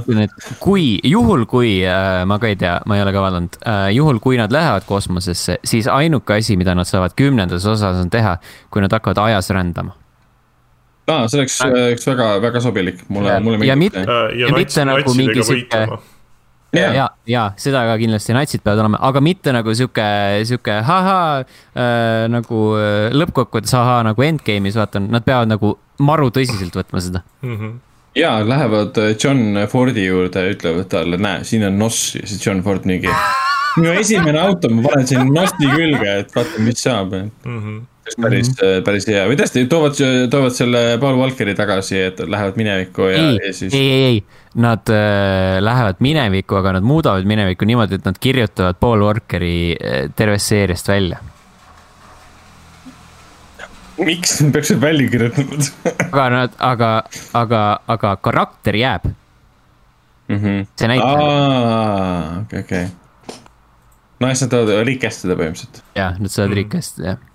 kui, 0.63 0.87
juhul 1.05 1.47
kui 1.51 1.77
äh,, 1.89 2.23
ma 2.29 2.39
ka 2.43 2.51
ei 2.53 2.59
tea, 2.61 2.77
ma 2.87 2.99
ei 2.99 3.05
ole 3.05 3.15
ka 3.17 3.25
vaadanud 3.25 3.59
äh,, 3.61 3.89
juhul 3.97 4.21
kui 4.25 4.39
nad 4.41 4.55
lähevad 4.55 4.87
kosmosesse, 4.89 5.59
siis 5.67 5.91
ainuke 5.91 6.39
asi, 6.39 6.59
mida 6.61 6.77
nad 6.79 6.89
saavad 6.89 7.17
kümnendas 7.19 7.67
osas 7.67 8.01
on 8.01 8.11
teha, 8.11 8.39
kui 8.71 8.85
nad 8.85 8.95
hakkavad 8.95 9.23
ajas 9.27 9.51
rändama. 9.55 9.97
aa, 11.11 11.29
see 11.29 11.43
oleks 11.43 11.61
äh. 11.67 11.79
üks 11.97 12.07
väga, 12.13 12.33
väga 12.45 12.65
sobilik, 12.65 13.07
mulle, 13.09 13.39
mulle 13.41 13.59
meeldib. 13.59 13.71
ja 13.73 13.77
mitte, 13.77 14.07
ja, 14.09 14.49
ja 14.49 14.55
mitte 14.55 14.89
nagu 14.89 15.17
mingi 15.19 15.43
sihuke 15.43 15.87
ja, 16.77 16.91
ja, 16.95 17.07
ja 17.31 17.45
seda 17.61 17.85
ka 17.89 17.97
kindlasti 18.01 18.37
natsid 18.37 18.65
peavad 18.65 18.85
olema, 18.85 19.01
aga 19.09 19.23
mitte 19.25 19.55
nagu 19.55 19.75
sihuke, 19.77 20.05
sihuke 20.49 20.77
ahaa 20.81 21.41
äh, 21.41 22.27
nagu 22.33 22.67
äh, 22.81 23.09
lõppkokkuvõttes 23.15 23.75
ahaa 23.79 24.03
nagu 24.11 24.27
endgame'is 24.27 24.79
vaata, 24.79 25.03
nad 25.03 25.27
peavad 25.27 25.53
nagu 25.55 25.77
maru 26.05 26.31
tõsiselt 26.35 26.77
võtma 26.77 27.03
seda 27.05 27.25
mm. 27.43 27.59
-hmm 27.59 27.75
ja 28.15 28.37
lähevad 28.47 28.99
äh, 28.99 29.17
John 29.25 29.59
Fordi 29.71 30.05
juurde 30.07 30.45
ja 30.45 30.53
ütlevad 30.55 30.87
talle, 30.91 31.19
näe, 31.19 31.43
siin 31.45 31.65
on 31.67 31.79
NOS 31.79 32.15
ja 32.15 32.27
siis 32.27 32.47
John 32.47 32.63
Ford 32.63 32.87
mingi. 32.87 33.11
minu 33.77 33.91
esimene 33.99 34.39
auto, 34.39 34.71
ma 34.71 34.85
panen 34.87 35.09
siin 35.11 35.33
NOS-i 35.35 35.67
külge, 35.73 36.13
et 36.21 36.37
vaata, 36.37 36.63
mis 36.63 36.83
saab 36.83 37.17
mm. 37.17 37.59
-hmm 37.59 37.83
päris 38.23 38.49
mm, 38.49 38.55
-hmm. 38.55 38.85
päris 38.85 39.07
hea 39.09 39.27
või 39.29 39.37
tõesti 39.39 39.67
toovad, 39.69 39.99
toovad 40.31 40.55
selle 40.55 40.83
Paul 41.01 41.19
Walkeri 41.19 41.55
tagasi, 41.55 41.99
et 42.11 42.21
lähevad 42.21 42.57
minevikku 42.57 43.09
ja, 43.11 43.23
ja 43.33 43.53
siis. 43.53 43.75
ei, 43.75 43.91
ei, 43.91 44.05
ei, 44.05 44.25
nad 44.55 44.91
äh, 44.93 45.59
lähevad 45.61 46.03
minevikku, 46.05 46.59
aga 46.61 46.77
nad 46.79 46.87
muudavad 46.87 47.27
minevikku 47.27 47.65
niimoodi, 47.65 47.99
et 47.99 48.09
nad 48.09 48.19
kirjutavad 48.21 48.79
Paul 48.81 49.03
Walkeri 49.03 49.75
äh, 49.75 50.11
tervest 50.17 50.53
seeriast 50.53 50.89
välja 50.89 51.19
miks 53.99 54.41
nad 54.43 54.53
peaksid 54.53 54.81
välja 54.81 55.11
kirjutama 55.11 55.59
aga 56.07 56.31
nad, 56.31 56.57
aga, 56.59 56.91
aga, 57.33 57.63
aga 57.87 58.17
karakter 58.17 58.77
jääb 58.77 59.07
mm. 60.29 60.39
-hmm. 60.39 60.67
see 60.77 60.89
näitab. 60.89 61.21
okei, 62.43 62.61
okei. 62.61 62.87
no 64.21 64.29
siis 64.29 64.43
nad 64.43 64.51
tahavad 64.51 64.87
rikestada 64.87 65.35
põhimõtteliselt. 65.35 65.83
jah, 65.95 66.19
nad 66.19 66.31
saavad 66.31 66.51
mm 66.51 66.53
-hmm. 66.53 66.57
rikestada, 66.63 67.09
jah 67.09 67.34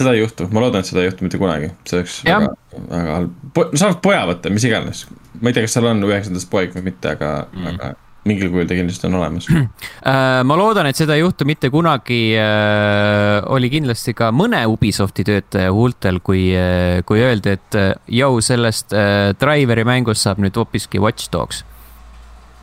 seda 0.00 0.14
ei 0.14 0.22
juhtu, 0.22 0.48
ma 0.52 0.64
loodan, 0.64 0.82
et 0.82 0.90
seda 0.90 1.02
ei 1.02 1.10
juhtu 1.10 1.26
mitte 1.26 1.40
kunagi, 1.40 1.70
see 1.88 2.00
oleks 2.00 2.20
ja. 2.26 2.38
väga, 2.42 2.80
väga 2.90 3.18
halb 3.18 3.34
po, 3.54 3.66
saavad 3.74 4.00
poja 4.04 4.24
võtta, 4.30 4.52
mis 4.54 4.66
iganes. 4.66 5.04
ma 5.40 5.50
ei 5.50 5.56
tea, 5.56 5.66
kas 5.66 5.76
seal 5.76 5.90
on 5.90 6.02
üheksandast 6.08 6.50
poeg 6.50 6.74
või 6.74 6.88
mitte, 6.90 7.14
aga 7.14 7.34
mm., 7.52 7.68
aga 7.74 7.92
mingil 8.24 8.48
kujul 8.52 8.68
ta 8.68 8.76
kindlasti 8.76 9.08
on 9.08 9.16
olemas 9.18 9.46
äh, 9.52 10.40
ma 10.48 10.56
loodan, 10.58 10.88
et 10.88 10.98
seda 10.98 11.16
ei 11.16 11.22
juhtu 11.22 11.46
mitte 11.48 11.70
kunagi. 11.72 12.20
Äh, 12.40 13.44
oli 13.52 13.70
kindlasti 13.72 14.14
ka 14.16 14.30
mõne 14.34 14.62
Ubisofti 14.70 15.26
töötaja 15.28 15.72
huultel, 15.74 16.20
kui, 16.24 16.46
äh, 16.56 17.02
kui 17.06 17.20
öeldi, 17.24 17.56
et 17.58 17.78
jõu, 18.20 18.40
sellest 18.44 18.94
Driveri 19.40 19.84
mängust 19.86 20.24
saab 20.24 20.40
nüüd 20.42 20.56
hoopiski 20.56 21.02
Watch 21.02 21.30
Dogs. 21.32 21.64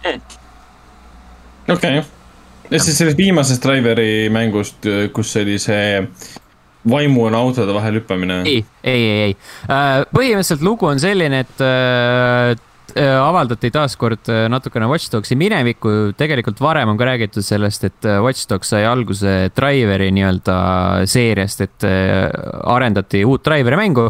okei 0.01 0.17
okay., 1.69 2.01
ja 2.71 2.79
siis 2.79 2.97
sellest 2.97 3.19
viimasest 3.19 3.63
Driveri 3.63 4.29
mängust, 4.33 4.87
kus 5.13 5.35
oli 5.37 5.59
see 5.61 6.01
vaimu 6.89 7.27
on 7.27 7.37
autode 7.37 7.73
vahel 7.73 7.99
hüppamine. 7.99 8.41
ei, 8.45 8.65
ei, 8.83 9.05
ei, 9.05 9.21
ei. 9.29 9.37
põhimõtteliselt 9.67 10.65
lugu 10.65 10.89
on 10.89 10.99
selline, 10.99 11.45
et 11.45 12.61
Äh, 12.91 13.15
avaldati 13.15 13.69
taaskord 13.71 14.27
äh, 14.27 14.45
natukene 14.51 14.87
Watch 14.91 15.11
Dogsi 15.13 15.37
minevikku, 15.39 16.11
tegelikult 16.19 16.59
varem 16.59 16.89
on 16.91 16.97
ka 16.99 17.07
räägitud 17.07 17.45
sellest, 17.45 17.85
et 17.87 18.07
äh, 18.07 18.17
Watch 18.23 18.49
Dogs 18.49 18.73
sai 18.73 18.83
alguse 18.87 19.51
Driveri 19.55 20.09
nii-öelda 20.11 20.55
seeriast, 21.07 21.63
et 21.63 21.87
arendati 21.87 23.23
uut 23.23 23.45
Driveri 23.47 23.79
mängu. 23.79 24.09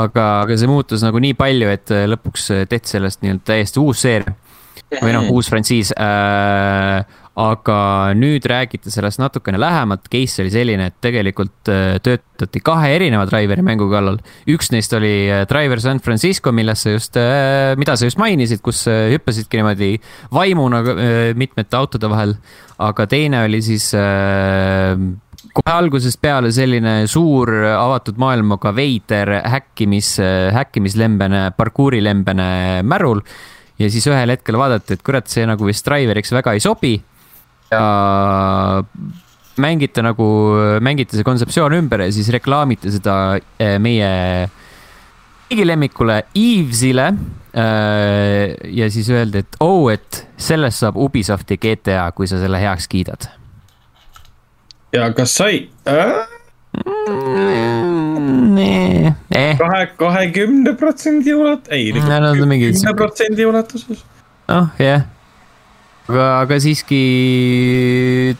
aga, 0.00 0.26
aga 0.44 0.56
see 0.56 0.68
muutus 0.68 1.02
nagu 1.04 1.20
nii 1.20 1.34
palju, 1.36 1.68
et 1.68 1.90
lõpuks 2.12 2.46
tehti 2.68 2.94
sellest 2.94 3.24
nii-öelda 3.24 3.44
täiesti 3.52 3.80
uus 3.82 4.04
seeria 4.04 4.36
või 4.98 5.12
noh, 5.14 5.28
uus 5.30 5.48
frantsiis 5.50 5.92
äh, 5.94 7.00
aga 7.38 8.10
nüüd 8.18 8.44
räägiti 8.48 8.90
sellest 8.90 9.20
natukene 9.22 9.58
lähemalt, 9.60 10.08
case 10.10 10.42
oli 10.42 10.50
selline, 10.50 10.88
et 10.90 10.96
tegelikult 11.02 11.70
äh, 11.70 11.98
töötati 12.02 12.62
kahe 12.64 12.90
erineva 12.96 13.22
Driveri 13.28 13.62
mängu 13.62 13.86
kallal. 13.92 14.18
üks 14.50 14.72
neist 14.74 14.92
oli 14.98 15.30
äh, 15.30 15.44
Driver 15.48 15.80
San 15.80 16.00
Francisco, 16.02 16.50
millest 16.52 16.86
sa 16.86 16.94
just, 16.96 17.16
äh, 17.20 17.76
mida 17.78 17.94
sa 17.96 18.08
just 18.08 18.18
mainisid, 18.18 18.62
kus 18.64 18.82
hüppasidki 18.88 19.60
niimoodi 19.60 19.92
vaimuna 20.34 20.82
mitmete 21.38 21.78
autode 21.78 22.10
vahel. 22.10 22.34
aga 22.80 23.06
teine 23.06 23.44
oli 23.44 23.60
siis 23.62 23.90
kohe 23.92 25.72
algusest 25.72 26.20
peale 26.20 26.50
selline 26.52 27.06
suur 27.10 27.52
avatud 27.70 28.18
maailmaga 28.18 28.72
veider 28.74 29.36
häkkimis, 29.52 30.16
häkkimislembene, 30.56 31.50
parkuurilembene 31.56 32.48
märul 32.82 33.22
ja 33.80 33.90
siis 33.92 34.08
ühel 34.10 34.34
hetkel 34.34 34.58
vaadati, 34.60 34.96
et 34.96 35.04
kurat, 35.04 35.28
see 35.30 35.46
nagu 35.48 35.68
vist 35.68 35.86
Driveriks 35.86 36.32
väga 36.34 36.56
ei 36.56 36.64
sobi 36.64 36.96
ja 37.70 38.82
mängite 39.60 40.02
nagu, 40.04 40.26
mängite 40.82 41.18
see 41.18 41.26
kontseptsioon 41.26 41.76
ümber 41.78 42.04
ja 42.06 42.14
siis 42.14 42.30
reklaamite 42.34 42.92
seda 42.94 43.16
eh, 43.60 43.76
meie 43.82 44.10
kõigi 45.50 45.66
lemmikule 45.66 46.22
Eaves'ile. 46.38 47.10
Eh, 47.50 48.56
ja 48.78 48.86
siis 48.94 49.08
öeldi, 49.10 49.42
et 49.42 49.56
oo 49.58 49.84
oh,, 49.84 49.86
et 49.90 50.24
sellest 50.38 50.84
saab 50.84 50.98
Ubisofti 51.02 51.58
GTA, 51.58 52.04
kui 52.14 52.30
sa 52.30 52.38
selle 52.38 52.60
heaks 52.62 52.86
kiidad. 52.90 53.30
ja 54.94 55.10
kas 55.14 55.34
sai 55.38 55.68
äh?? 55.90 56.36
Nee, 58.50 59.10
eh. 59.34 59.58
kahe, 59.58 59.86
kahekümne 59.98 60.76
protsendi 60.78 61.34
ulat-, 61.34 61.66
ei, 61.74 61.90
kümne 61.90 62.94
protsendi 62.98 63.46
ulatuses. 63.46 64.04
noh, 64.46 64.70
jah 64.78 65.02
aga, 66.10 66.26
aga 66.42 66.58
siiski 66.62 67.00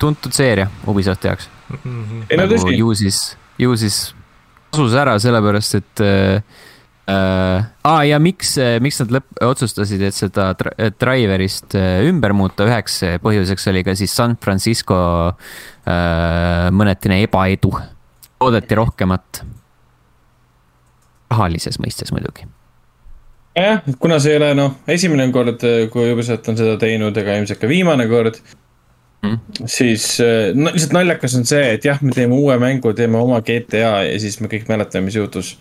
tuntud 0.01 0.35
seeria 0.37 0.69
Ubisofti 0.91 1.31
jaoks 1.31 1.51
mm. 1.71 1.79
-hmm. 1.85 2.25
ei 2.29 2.37
no 2.37 2.45
nagu 2.45 2.59
tõsi. 2.59 2.75
ju 2.79 2.95
siis, 2.99 3.21
ju 3.59 3.77
siis 3.79 4.01
tasus 4.71 4.95
ära 4.95 5.17
sellepärast, 5.19 5.75
et 5.81 6.03
äh, 6.05 6.43
äh, 7.11 7.65
ah, 7.85 8.03
ja 8.07 8.19
miks, 8.23 8.55
miks 8.83 9.01
nad 9.03 9.15
lõpp, 9.17 9.41
otsustasid, 9.47 10.03
et 10.07 10.17
seda 10.17 10.51
driverist 11.01 11.75
äh, 11.79 12.05
ümber 12.09 12.35
muuta, 12.37 12.67
üheks 12.69 13.01
põhjuseks 13.23 13.71
oli 13.73 13.85
ka 13.87 13.97
siis 13.99 14.15
San 14.15 14.37
Francisco 14.43 15.01
äh, 15.31 16.69
mõnetine 16.71 17.23
ebaedu. 17.27 17.75
oodati 18.41 18.75
rohkemat. 18.75 19.45
rahalises 21.31 21.79
mõistes 21.79 22.11
muidugi 22.11 22.47
jah, 23.57 23.83
kuna 23.99 24.19
see 24.23 24.35
ei 24.35 24.41
ole 24.41 24.51
noh, 24.59 24.77
esimene 24.91 25.27
kord, 25.35 25.65
kui 25.93 26.13
Ubisoft 26.13 26.49
on 26.51 26.59
seda 26.59 26.77
teinud, 26.81 27.17
ega 27.19 27.39
ilmselt 27.39 27.61
ka 27.61 27.71
viimane 27.71 28.07
kord 28.11 28.39
mm.. 29.25 29.65
siis 29.65 30.07
no, 30.55 30.71
lihtsalt 30.71 30.95
naljakas 30.97 31.35
on 31.41 31.49
see, 31.49 31.65
et 31.75 31.89
jah, 31.89 32.01
me 32.05 32.15
teeme 32.17 32.37
uue 32.37 32.57
mängu, 32.63 32.95
teeme 32.97 33.19
oma 33.21 33.41
GTA 33.47 34.05
ja 34.07 34.23
siis 34.23 34.39
me 34.43 34.51
kõik 34.53 34.71
mäletame, 34.71 35.09
mis 35.09 35.19
juhtus. 35.19 35.57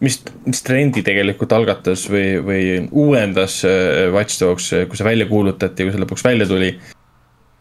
mis, 0.00 0.20
mis 0.46 0.62
trendi 0.62 1.02
tegelikult 1.02 1.52
algatas 1.52 2.06
või, 2.10 2.38
või 2.44 2.62
uuendas 2.92 3.64
äh, 3.66 4.06
Watch 4.14 4.38
Dogs, 4.40 4.70
kui 4.88 5.00
see 5.00 5.10
välja 5.10 5.26
kuulutati, 5.26 5.84
kui 5.84 5.94
see 5.94 6.04
lõpuks 6.04 6.24
välja 6.24 6.46
tuli. 6.46 6.76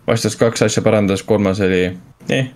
Dogs 0.08 0.38
kaks 0.40 0.62
asja 0.70 0.84
parandas, 0.86 1.24
kolmas 1.26 1.60
oli 1.66 1.90
eh, 2.30 2.52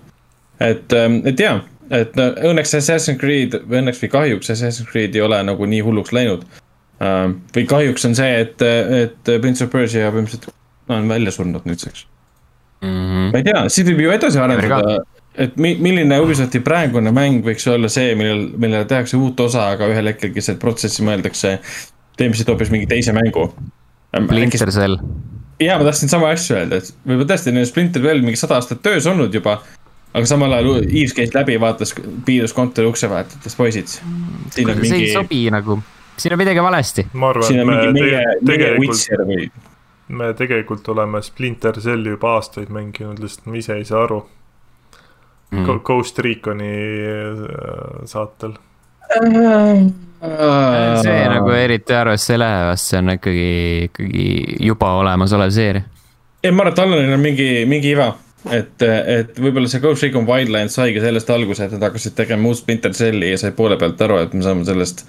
et, 0.59 0.93
ähm, 0.93 1.19
et 1.25 1.39
jaa, 1.41 1.57
et 1.89 2.13
no 2.15 2.29
õnneks 2.51 2.77
Assassin's 2.77 3.19
Creed 3.19 3.57
või 3.65 3.81
õnneks 3.81 3.99
või 4.05 4.11
kahjuks 4.13 4.53
Assassin's 4.53 4.87
Creed 4.87 5.17
ei 5.17 5.25
ole 5.25 5.41
nagu 5.43 5.65
nii 5.67 5.81
hulluks 5.83 6.13
läinud 6.15 6.45
Äh, 6.45 6.60
või 7.01 7.65
kahjuks 7.69 8.05
on 8.09 8.17
see, 8.17 8.41
et, 8.43 8.61
et 8.61 9.31
Prince 9.41 9.65
of 9.65 9.71
Persia 9.73 10.11
põhimõtteliselt 10.13 10.51
on 10.91 11.07
välja 11.09 11.31
surnud 11.33 11.65
nüüdseks 11.65 12.05
mm. 12.81 12.89
-hmm. 12.89 13.31
ma 13.31 13.41
ei 13.41 13.47
tea, 13.47 13.63
siis 13.69 13.87
võib 13.87 14.03
ju 14.05 14.13
edasi 14.13 14.41
arendada, 14.41 14.99
et 15.35 15.57
mi, 15.61 15.73
milline 15.81 16.19
Ubisofti 16.21 16.61
praegune 16.65 17.13
mäng 17.15 17.45
võiks 17.45 17.67
olla 17.71 17.89
see, 17.91 18.13
millel, 18.19 18.47
millele 18.57 18.85
tehakse 18.89 19.17
uut 19.17 19.39
osa, 19.39 19.71
aga 19.75 19.89
ühel 19.91 20.11
hetkel 20.11 20.33
keset 20.35 20.59
protsessi 20.61 21.05
mõeldakse. 21.07 21.59
teeme 22.19 22.37
siit 22.37 22.49
hoopis 22.51 22.69
mingi 22.69 22.85
teise 22.85 23.13
mängu. 23.15 23.47
Splinter 24.11 24.71
Cell. 24.71 24.97
ja 25.59 25.77
ma 25.79 25.87
tahtsin 25.87 26.09
sama 26.09 26.33
asja 26.35 26.57
öelda, 26.59 26.81
et 26.81 26.91
võib-olla 27.07 27.29
tõesti 27.31 27.53
neil 27.55 27.69
Splinter 27.69 28.03
Cell 28.03 28.25
mingi 28.25 28.37
sada 28.37 28.59
aastat 28.59 28.81
töös 28.83 29.07
olnud 29.07 29.33
juba. 29.33 29.61
aga 30.13 30.25
samal 30.27 30.53
ajal 30.53 30.83
Yves 30.83 31.15
käis 31.15 31.33
läbi, 31.33 31.55
vaatas, 31.59 31.95
piilus 32.25 32.53
kontori 32.53 32.87
ukse 32.87 33.09
vahet, 33.09 33.31
ütles 33.39 33.55
poisid. 33.55 33.87
see 34.51 34.65
mingi... 34.65 34.93
ei 34.93 35.13
sobi 35.13 35.45
nagu 35.49 35.79
siin 36.21 36.35
on 36.35 36.41
midagi 36.41 36.63
valesti. 36.63 37.07
ma 37.13 37.31
arvan, 37.33 37.49
et 37.49 37.65
me 37.65 37.79
meie, 37.95 38.21
tegelikult, 38.45 39.25
või... 39.27 39.47
me 40.19 40.33
tegelikult 40.37 40.91
oleme 40.93 41.21
Splinter 41.25 41.79
Celli 41.81 42.13
juba 42.13 42.35
aastaid 42.37 42.69
mänginud, 42.73 43.19
lihtsalt 43.21 43.49
me 43.51 43.61
ise 43.61 43.79
ei 43.79 43.87
saa 43.87 44.05
aru. 44.05 44.21
Mm.. 45.51 45.81
Ghost 45.83 46.19
Reconi 46.23 46.71
äh, 47.11 47.41
saatel. 48.07 48.53
See 51.01 51.21
nagu 51.27 51.49
eriti 51.57 51.95
arvesse 51.97 52.37
ei 52.37 52.39
lähe, 52.39 52.65
vast 52.69 52.91
see 52.91 53.01
on 53.01 53.15
ikkagi, 53.17 53.49
ikkagi 53.89 54.27
juba 54.69 54.93
olemasolev 55.01 55.51
seeria. 55.51 55.83
ei, 56.43 56.51
ma 56.51 56.63
arvan, 56.63 56.71
et 56.71 56.83
Allanil 56.85 57.15
on 57.17 57.25
mingi, 57.25 57.49
mingi 57.67 57.91
iva 57.91 58.13
et, 58.49 58.81
et 58.81 59.37
võib-olla 59.37 59.69
see 59.69 59.81
Ghost 59.83 60.05
Recon 60.05 60.25
Wildlands 60.25 60.73
saigi 60.77 61.01
sellest 61.03 61.29
alguse, 61.33 61.67
et 61.67 61.75
nad 61.75 61.83
hakkasid 61.85 62.15
tegema 62.17 62.49
uut 62.49 62.57
Splinter 62.57 62.93
Celli 62.97 63.29
ja 63.29 63.37
sai 63.37 63.53
poole 63.57 63.77
pealt 63.81 64.01
aru, 64.01 64.17
et 64.23 64.33
me 64.33 64.41
saame 64.45 64.65
sellest 64.65 65.03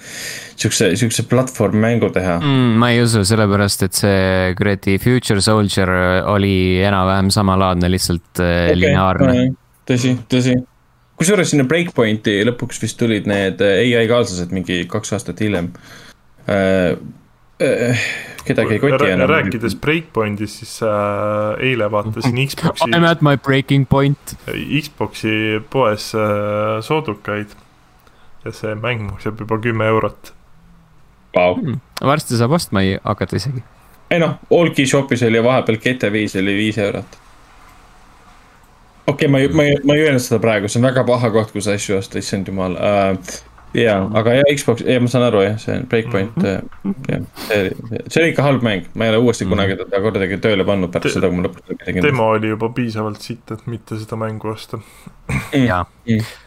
siukse, 0.61 0.91
siukse 1.01 1.25
platvorm-mängu 1.31 2.13
teha 2.13 2.37
mm,. 2.43 2.75
ma 2.83 2.91
ei 2.93 3.01
usu, 3.05 3.25
sellepärast 3.29 3.87
et 3.89 4.03
see 4.03 4.53
kuradi 4.59 4.99
Future 5.03 5.41
Soldier 5.45 5.95
oli 6.33 6.55
enam-vähem 6.85 7.33
samalaadne, 7.33 7.91
lihtsalt 7.93 8.43
äh, 8.45 8.53
okay, 8.67 8.83
lineaarne. 8.83 9.49
tõsi, 9.89 10.15
tõsi. 10.33 10.59
kusjuures 11.21 11.55
sinna 11.55 11.65
Breakpointi 11.71 12.37
lõpuks 12.51 12.85
vist 12.85 13.01
tulid 13.01 13.31
need 13.31 13.65
äh, 13.65 13.97
ai 13.97 14.07
kaaslased 14.11 14.53
mingi 14.53 14.83
kaks 14.93 15.17
aastat 15.17 15.41
hiljem 15.41 15.73
äh, 16.53 16.93
kedagi 18.45 18.77
ei 18.77 18.81
koti 18.83 19.11
enam. 19.11 19.29
rääkides 19.31 19.77
Breakpointist, 19.81 20.63
siis 20.63 20.79
äh, 20.83 21.61
eile 21.71 21.91
vaatasin 21.91 22.39
Xbox'i. 22.49 22.91
I 22.91 23.01
m 23.01 23.05
at 23.11 23.23
my 23.23 23.37
breaking 23.37 23.89
point. 23.89 24.37
Xbox'i 24.81 25.61
poes 25.71 26.13
äh, 26.15 26.81
soodukaid 26.81 27.55
ja 28.45 28.53
see 28.53 28.75
mäng 28.75 29.05
maksab 29.07 29.41
juba 29.41 29.59
kümme 29.63 29.87
eurot 29.87 30.33
wow.. 31.37 31.55
Hmm. 31.55 31.81
varsti 32.01 32.37
saab 32.37 32.57
ostma 32.59 32.81
hakata 33.05 33.37
isegi. 33.37 33.63
ei 34.11 34.19
noh, 34.21 34.39
Allkey 34.51 34.87
Shopis 34.87 35.23
oli 35.23 35.43
vahepeal 35.45 35.79
GT5 35.85 36.41
oli 36.43 36.57
viis 36.59 36.79
eurot. 36.79 37.19
okei 39.07 39.15
okay,, 39.15 39.29
ma 39.29 39.39
ei, 39.39 39.49
ma 39.49 39.69
ei, 39.69 39.79
ma 39.85 39.95
ei 39.95 40.07
öelnud 40.09 40.25
seda 40.25 40.41
praegu, 40.43 40.69
see 40.69 40.83
on 40.83 40.89
väga 40.91 41.07
paha 41.09 41.31
koht, 41.35 41.55
kus 41.55 41.71
asju 41.71 41.99
osta, 41.99 42.19
issand 42.19 42.51
jumal 42.51 42.77
uh, 42.77 43.15
ja, 43.75 43.97
aga 44.19 44.37
ja 44.39 44.45
Xbox, 44.55 44.85
ja 44.87 45.01
ma 45.01 45.11
saan 45.11 45.27
aru 45.29 45.43
jah, 45.47 45.57
see 45.61 45.77
on 45.77 45.87
Breakpoint 45.91 46.37
mm, 46.37 46.69
-hmm. 46.85 47.09
jah, 47.09 47.27
see, 47.47 47.73
see 48.07 48.23
oli 48.23 48.33
ikka 48.35 48.47
halb 48.47 48.67
mäng, 48.67 48.87
ma 48.95 49.09
ei 49.09 49.15
ole 49.15 49.23
uuesti 49.25 49.45
mm 49.45 49.51
-hmm. 49.51 49.57
kunagi 49.57 49.77
teda 49.85 50.03
kordagi 50.05 50.39
tööle 50.45 50.65
pannud 50.65 50.93
pärast 50.93 51.09
Te, 51.09 51.21
seda, 51.21 51.29
kui 51.29 51.41
ma 51.41 51.49
lõpuks 51.49 51.85
tegin. 51.85 52.03
demo 52.03 52.29
oli 52.37 52.53
juba 52.53 52.69
piisavalt 52.69 53.21
sitt, 53.21 53.51
et 53.51 53.67
mitte 53.67 53.99
seda 53.99 54.17
mängu 54.17 54.49
osta. 54.49 54.79
jaa 55.53 55.85
mm., 56.07 56.39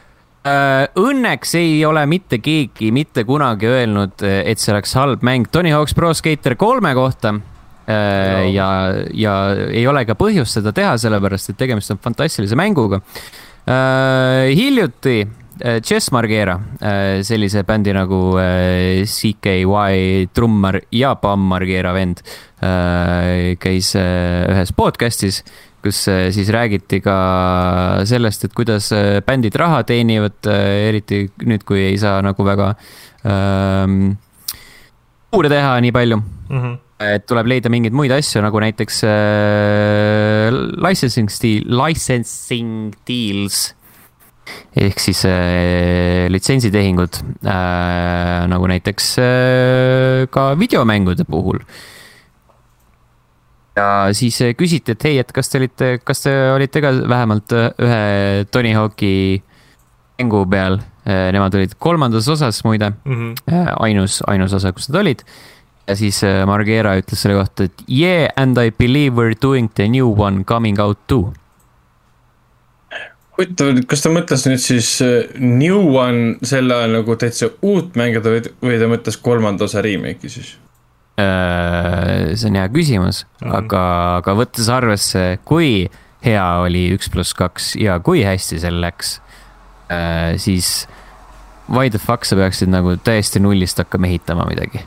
Õnneks 1.02 1.56
ei 1.58 1.86
ole 1.86 2.04
mitte 2.06 2.38
keegi 2.38 2.92
mitte 2.94 3.24
kunagi 3.26 3.66
öelnud, 3.66 4.22
et 4.22 4.60
see 4.62 4.74
oleks 4.74 4.94
halb 4.94 5.24
mäng 5.26 5.48
Tony 5.52 5.72
Hawk's 5.74 5.96
Pro 5.96 6.14
Skater 6.14 6.56
kolme 6.56 6.94
kohta 6.94 7.34
Äh, 7.88 8.50
ja, 8.54 8.68
ja 9.14 9.34
ei 9.70 9.86
ole 9.88 10.02
ka 10.10 10.16
põhjust 10.18 10.58
seda 10.58 10.72
teha, 10.74 10.96
sellepärast 10.98 11.52
et 11.52 11.60
tegemist 11.60 11.94
on 11.94 12.00
fantastilise 12.02 12.58
mänguga. 12.58 13.02
Äh, 13.70 14.50
hiljuti 14.58 15.20
äh, 15.22 15.34
Chess 15.56 16.12
Margera, 16.12 16.58
sellise 17.24 17.64
bändi 17.64 17.94
nagu 17.96 18.18
CKY 19.08 20.28
trummar 20.36 20.82
ja 20.92 21.14
Bam 21.16 21.46
Margera 21.48 21.94
vend, 21.96 22.20
käis 23.62 23.94
ühes 23.96 24.74
podcast'is, 24.76 25.40
kus 25.86 26.02
siis 26.36 26.52
räägiti 26.52 27.00
ka 27.06 27.18
sellest, 28.10 28.48
et 28.48 28.56
kuidas 28.58 28.92
bändid 29.26 29.56
raha 29.56 29.84
teenivad, 29.88 30.42
eriti 30.44 31.26
nüüd, 31.48 31.64
kui 31.64 31.86
ei 31.88 32.00
saa 32.02 32.20
nagu 32.26 32.48
väga 32.48 32.74
ähm, 33.24 34.16
tuure 35.32 35.52
teha 35.52 35.78
nii 35.84 35.96
palju 35.96 36.20
mm. 36.20 36.58
-hmm 36.58 36.82
et 37.04 37.26
tuleb 37.28 37.50
leida 37.52 37.72
mingeid 37.72 37.96
muid 37.96 38.14
asju, 38.16 38.42
nagu 38.44 38.60
näiteks 38.64 39.02
äh, 39.04 40.56
licensing 40.80 41.32
deal, 41.42 41.66
licensing 41.84 42.96
deals. 43.08 43.74
Ehk 44.76 45.02
siis 45.02 45.24
äh, 45.30 46.28
litsentsitehingud 46.32 47.20
äh, 47.46 48.46
nagu 48.52 48.70
näiteks 48.72 49.12
äh, 49.22 50.28
ka 50.32 50.54
videomängude 50.60 51.26
puhul. 51.26 51.60
ja 53.76 54.14
siis 54.14 54.42
äh, 54.42 54.54
küsiti, 54.56 54.96
et 54.96 55.04
hei, 55.04 55.18
et 55.20 55.32
kas 55.36 55.50
te 55.52 55.60
olite, 55.60 55.90
kas 56.04 56.24
te 56.24 56.36
olite 56.56 56.84
ka 56.84 56.94
vähemalt 57.10 57.56
äh, 57.56 57.72
ühe 57.82 58.46
Tony 58.52 58.76
Hawk'i 58.76 59.42
mängu 60.20 60.46
peal 60.50 60.80
äh,. 60.80 61.32
Nemad 61.36 61.54
olid 61.54 61.76
kolmandas 61.78 62.28
osas 62.32 62.64
muide 62.64 62.90
mm, 63.04 63.14
-hmm. 63.14 63.76
ainus, 63.80 64.24
ainus 64.28 64.54
osa, 64.54 64.72
kus 64.72 64.90
nad 64.90 65.04
olid 65.04 65.22
ja 65.88 65.96
siis 65.96 66.24
äh, 66.24 66.44
Margera 66.50 66.96
ütles 67.00 67.22
selle 67.22 67.38
kohta, 67.40 67.68
et 67.70 67.84
yeah 67.90 68.30
and 68.36 68.58
I 68.58 68.72
believe 68.72 69.16
we 69.16 69.30
are 69.30 69.38
doing 69.42 69.70
the 69.76 69.88
new 69.88 70.10
one 70.10 70.44
coming 70.44 70.80
out 70.80 71.00
too. 71.08 71.34
Huvitav, 73.36 73.82
kas 73.90 74.04
ta 74.06 74.12
mõtles 74.14 74.46
nüüd 74.50 74.62
siis 74.64 74.92
äh, 75.06 75.34
new 75.40 75.96
one 75.96 76.36
selle 76.46 76.78
all 76.86 76.96
nagu 77.00 77.18
täitsa 77.20 77.52
uut 77.66 77.98
mängida 78.00 78.34
või, 78.34 78.44
või 78.64 78.80
ta 78.82 78.90
mõtles 78.92 79.20
kolmanda 79.22 79.68
osa 79.68 79.84
remake'i 79.86 80.32
siis? 80.32 80.56
Äh, 81.22 82.34
see 82.36 82.50
on 82.50 82.60
hea 82.60 82.66
küsimus 82.74 83.24
mm, 83.24 83.46
-hmm. 83.46 83.58
aga, 83.62 83.84
aga 84.22 84.38
võttes 84.42 84.72
arvesse, 84.72 85.28
kui 85.48 85.88
hea 86.26 86.48
oli 86.64 86.88
üks 86.96 87.12
pluss 87.14 87.38
kaks 87.38 87.76
ja 87.80 88.00
kui 88.04 88.24
hästi 88.26 88.60
seal 88.64 88.82
läks, 88.82 89.20
siis 90.42 90.88
why 91.70 91.92
the 91.94 92.02
fuck 92.02 92.26
sa 92.26 92.36
peaksid 92.36 92.72
nagu 92.74 92.96
täiesti 92.98 93.40
nullist 93.40 93.78
hakkama 93.78 94.10
ehitama 94.10 94.48
midagi? 94.50 94.82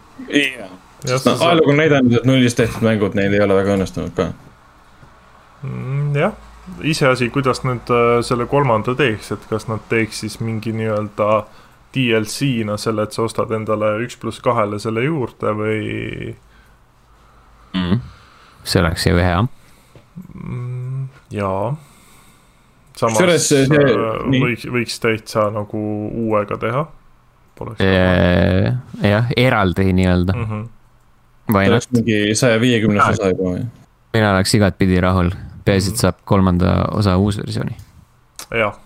jah 1.07 1.23
no, 1.25 1.37
ajalugu 1.47 1.70
on 1.70 1.77
näidanud, 1.77 2.19
et 2.19 2.27
nullist 2.27 2.59
tehtud 2.59 2.85
mängud 2.85 3.16
neil 3.19 3.35
ei 3.35 3.43
ole 3.45 3.57
väga 3.59 3.77
õnnestunud 3.77 4.15
ka. 4.16 4.31
Mm, 5.62 6.16
jah, 6.19 6.35
iseasi, 6.82 7.31
kuidas 7.31 7.62
nad 7.65 7.90
äh, 7.90 8.19
selle 8.27 8.47
kolmanda 8.47 8.95
teeks, 8.99 9.32
et 9.35 9.47
kas 9.51 9.69
nad 9.69 9.82
teeks 9.90 10.23
siis 10.24 10.39
mingi 10.40 10.73
nii-öelda 10.77 11.31
DLC-na 11.95 12.77
selle, 12.81 13.07
et 13.09 13.16
sa 13.16 13.24
ostad 13.24 13.53
endale 13.57 13.95
üks 14.05 14.19
pluss 14.20 14.43
kahele 14.45 14.78
selle 14.82 15.05
juurde 15.07 15.55
või 15.57 15.82
mm.? 17.74 18.01
see 18.65 18.82
oleks 18.82 19.07
ju 19.09 19.16
hea 19.16 19.43
mm,. 19.43 21.05
jaa. 21.35 21.74
samas 23.01 23.49
see, 23.49 23.65
see, 23.66 23.85
võiks, 24.39 24.69
võiks 24.69 25.01
täitsa 25.03 25.49
nagu 25.55 25.82
uuega 26.28 26.61
teha. 26.61 26.86
jah, 29.03 29.32
eraldi 29.36 29.93
nii-öelda 29.93 30.36
mm. 30.36 30.51
-hmm 30.51 30.66
see 31.49 31.69
oleks 31.70 31.90
mingi 31.93 32.35
saja 32.36 32.61
viiekümnes 32.61 33.05
osa 33.15 33.31
juba 33.32 33.53
või? 33.55 33.62
mina 34.15 34.32
oleks 34.35 34.55
igatpidi 34.59 35.01
rahul, 35.01 35.31
peaasi, 35.69 35.95
et 35.95 36.05
saab 36.05 36.23
kolmanda 36.28 36.77
osa 36.99 37.16
uus 37.20 37.40
versiooni. 37.40 37.77
jah, 38.62 38.78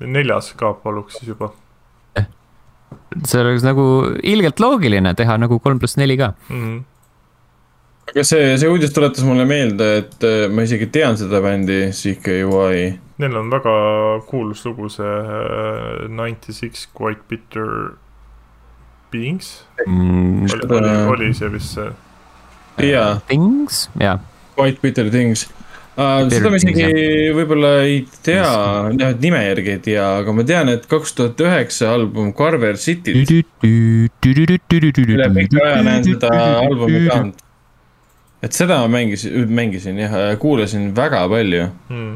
neljas 0.00 0.52
ka 0.58 0.74
paluks 0.82 1.20
siis 1.20 1.34
juba. 1.34 1.52
see 3.24 3.40
oleks 3.40 3.62
nagu 3.66 3.84
ilgelt 4.22 4.60
loogiline 4.60 5.14
teha 5.14 5.38
nagu 5.38 5.60
kolm 5.62 5.78
pluss 5.78 5.96
neli 6.00 6.18
ka 6.18 6.34
mm. 6.48 6.58
-hmm 6.64 6.82
aga 8.04 8.22
see, 8.24 8.58
see 8.60 8.68
uudis 8.68 8.92
tuletas 8.92 9.24
mulle 9.24 9.46
meelde, 9.48 9.86
et 10.02 10.24
äh, 10.28 10.44
ma 10.52 10.62
isegi 10.66 10.90
tean 10.92 11.16
seda 11.16 11.40
bändi, 11.40 11.88
CKY. 11.96 12.82
Neil 13.22 13.36
on 13.40 13.48
väga 13.50 13.72
kuulus 14.28 14.64
lugu, 14.66 14.90
see 14.92 15.08
äh, 15.08 16.04
Ninety 16.08 16.52
Six 16.52 16.86
Quite 16.92 17.24
Bitter 17.28 17.96
Beings 19.10 19.64
mm,. 19.86 20.44
oli, 20.44 20.68
oli, 20.76 20.94
oli 21.14 21.34
see 21.34 21.48
vist 21.52 21.78
see 21.78 21.90
jaa. 22.90 23.20
Things, 23.26 23.88
jaa. 24.00 24.18
White 24.58 24.82
Bitter 24.82 25.10
Things 25.10 25.46
uh,. 25.96 26.26
seda 26.32 26.50
ma 26.52 26.58
isegi 26.60 26.88
võib-olla 27.36 27.70
ei 27.86 28.02
tea, 28.26 28.48
nime 29.22 29.40
järgi 29.44 29.74
ei 29.76 29.80
tea, 29.84 30.04
aga 30.20 30.34
ma 30.36 30.44
tean, 30.48 30.72
et 30.74 30.86
kaks 30.90 31.14
tuhat 31.18 31.40
üheksa 31.44 31.92
album 31.94 32.32
Carver 32.36 32.78
City. 32.80 33.14
üle 35.16 35.30
pika 35.38 35.64
aja 35.68 35.80
näen 35.86 36.06
seda 36.06 36.30
albumi 36.64 37.04
ka. 37.08 37.18
et 38.44 38.60
seda 38.60 38.80
ma 38.84 38.92
mängisin, 38.98 39.48
mängisin 39.60 40.02
jah, 40.04 40.20
kuulasin 40.42 40.92
väga 40.96 41.26
palju 41.32 41.66
mm.. 41.88 42.14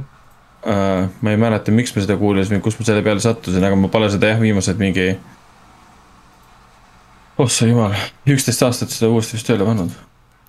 Uh, 0.68 1.04
ma 1.22 1.30
ei 1.30 1.38
mäleta, 1.38 1.70
miks 1.70 1.92
ma 1.94 2.02
seda 2.02 2.16
kuulasin 2.18 2.56
või 2.56 2.64
kus 2.64 2.76
ma 2.80 2.84
selle 2.88 3.02
peale 3.06 3.22
sattusin, 3.22 3.62
aga 3.62 3.76
ma 3.78 3.88
pole 3.92 4.08
seda 4.10 4.32
jah, 4.32 4.40
viimased 4.42 4.80
mingi. 4.82 5.12
oh 7.38 7.46
sa 7.46 7.70
jumal, 7.70 7.94
üksteist 8.26 8.66
aastat 8.66 8.90
seda 8.90 9.12
uuesti 9.14 9.38
vist 9.38 9.46
tööle 9.46 9.64
pannud 9.68 9.94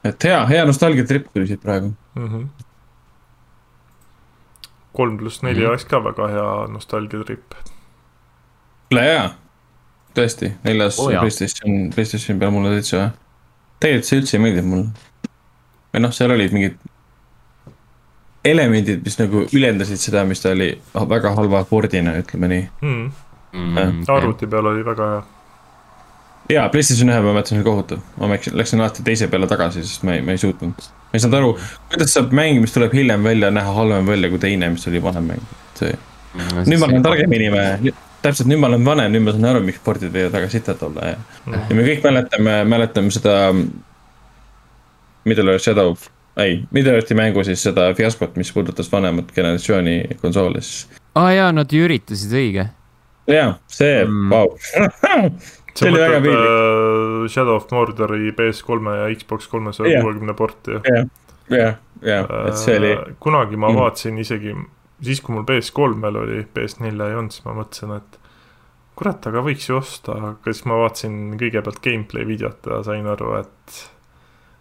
et 0.06 0.28
hea, 0.30 0.40
hea 0.54 0.66
nostalgiatripp 0.68 1.30
tuli 1.34 1.48
siit 1.50 1.62
praegu 1.64 1.92
mm. 2.16 2.28
-hmm. 2.28 2.48
Kolm 5.00 5.18
pluss 5.18 5.44
neli 5.44 5.64
-hmm. 5.64 5.72
oleks 5.72 5.86
ka 5.90 6.04
väga 6.04 6.28
hea 6.36 6.52
nostalgiatripp. 6.74 7.58
kuule 8.90 9.06
jaa, 9.06 9.26
tõesti, 10.18 10.52
neljas 10.64 11.00
oh, 11.00 11.12
Playstation, 11.20 11.90
Playstationi 11.96 12.40
peal 12.40 12.54
mulle 12.56 12.76
täitsa, 12.76 13.10
tegelikult 13.80 14.12
see 14.12 14.22
üldse 14.22 14.38
ei 14.38 14.44
meeldinud 14.44 14.70
mulle. 14.76 15.10
või 15.94 16.06
noh, 16.06 16.14
seal 16.16 16.36
olid 16.36 16.56
mingid 16.56 16.78
elemendid, 18.46 19.02
mis 19.06 19.20
nagu 19.20 19.48
ülendasid 19.54 20.00
seda, 20.00 20.24
mis 20.26 20.42
ta 20.42 20.54
oli 20.56 20.70
väga 21.16 21.34
halva 21.36 21.66
pordina, 21.70 22.16
ütleme 22.22 22.54
nii 22.54 22.70
mm.. 22.82 23.12
Mm, 23.50 24.04
arvuti 24.14 24.48
peal 24.48 24.68
oli 24.70 24.86
väga 24.86 25.12
hea 25.16 25.22
jaa, 26.54 26.70
PlayStation 26.74 27.12
ühe 27.12 27.20
ma 27.24 27.34
mõtlesin, 27.36 27.60
oli 27.60 27.68
kohutav. 27.68 28.02
ma 28.18 28.32
läksin, 28.34 28.58
läksin 28.58 28.82
alati 28.82 29.06
teise 29.06 29.28
peale 29.32 29.50
tagasi, 29.50 29.84
sest 29.86 30.06
ma 30.08 30.18
ei, 30.18 30.24
ma 30.26 30.36
ei 30.36 30.42
suutnud. 30.42 30.90
Ma 31.10 31.18
ei 31.18 31.23
saanud 31.23 31.40
aru, 31.40 31.53
kuidas 31.90 32.14
saab 32.14 32.34
mäng, 32.38 32.60
mis 32.61 32.76
tuleb 32.76 32.94
hiljem 32.94 33.23
välja, 33.26 33.49
näha 33.53 33.73
halvem 33.73 34.06
välja 34.06 34.30
kui 34.30 34.41
teine, 34.41 34.69
mis 34.76 34.86
oli 34.88 35.02
vanem 35.03 35.31
mäng. 35.34 35.56
see 35.80 35.95
no,, 36.38 36.61
nüüd 36.61 36.77
ma 36.77 36.90
olen 36.90 37.06
targem 37.06 37.34
inimene, 37.34 37.94
täpselt 38.22 38.49
nüüd 38.52 38.61
ma 38.61 38.69
olen 38.69 38.86
vanem, 38.86 39.15
nüüd 39.15 39.26
ma 39.26 39.34
saan 39.34 39.49
aru, 39.49 39.64
miks 39.65 39.81
pordid 39.86 40.14
võivad 40.14 40.38
väga 40.38 40.52
sitad 40.53 40.86
olla 40.86 41.14
ja 41.14 41.18
mm.. 41.18 41.65
ja 41.72 41.80
me 41.80 41.88
kõik 41.88 42.06
mäletame, 42.06 42.56
mäletame 42.76 43.15
seda. 43.15 43.36
Middle 45.27 45.52
Earth 45.52 45.65
Shadow, 45.65 45.98
ei, 46.40 46.61
Middle 46.72 46.95
Earthi 46.95 47.18
mängu 47.18 47.44
siis 47.44 47.61
seda 47.65 47.90
fiaskot, 47.98 48.38
mis 48.40 48.53
puudutas 48.56 48.88
vanemat 48.91 49.34
generatsiooni 49.36 50.19
konsoole 50.22 50.61
siis. 50.61 51.02
aa 51.15 51.26
ah, 51.26 51.34
jaa, 51.36 51.49
nad 51.53 51.73
ju 51.73 51.90
üritasid, 51.90 52.34
õige. 52.38 52.69
jaa, 53.30 53.56
see 53.68 54.06
mm., 54.06 54.30
vau 54.31 54.53
see 55.80 55.92
oli 55.92 56.02
väga 56.02 56.22
piinlik 56.24 56.50
uh,. 56.50 57.28
Shadow 57.30 57.56
of 57.60 57.68
Mordori 57.72 58.32
PS3 58.36 58.96
ja 58.98 59.10
Xbox 59.16 59.48
kolmesaja 59.48 60.02
kuuekümne 60.02 60.34
porti. 60.34 60.80
jah, 60.84 61.06
jah, 61.50 61.76
jah, 62.02 62.32
et 62.48 62.58
see 62.60 62.78
oli. 62.80 62.94
Äh, 62.96 63.14
kunagi 63.20 63.60
ma 63.60 63.72
mm. 63.72 63.82
vaatasin 63.84 64.18
isegi, 64.24 64.56
siis 65.04 65.22
kui 65.26 65.36
mul 65.36 65.46
PS3 65.48 66.02
veel 66.04 66.20
oli, 66.24 66.42
PS4 66.56 66.90
ei 66.90 67.20
olnud, 67.20 67.36
siis 67.36 67.46
ma 67.48 67.56
mõtlesin, 67.60 67.96
et 68.00 68.20
kurat, 69.00 69.30
aga 69.32 69.44
võiks 69.46 69.70
ju 69.70 69.80
osta, 69.80 70.18
aga 70.34 70.52
siis 70.54 70.66
ma 70.70 70.82
vaatasin 70.82 71.20
kõigepealt 71.40 71.82
gameplay 71.84 72.28
videot 72.28 72.72
ja 72.72 72.82
sain 72.88 73.08
aru, 73.08 73.38
et 73.40 73.82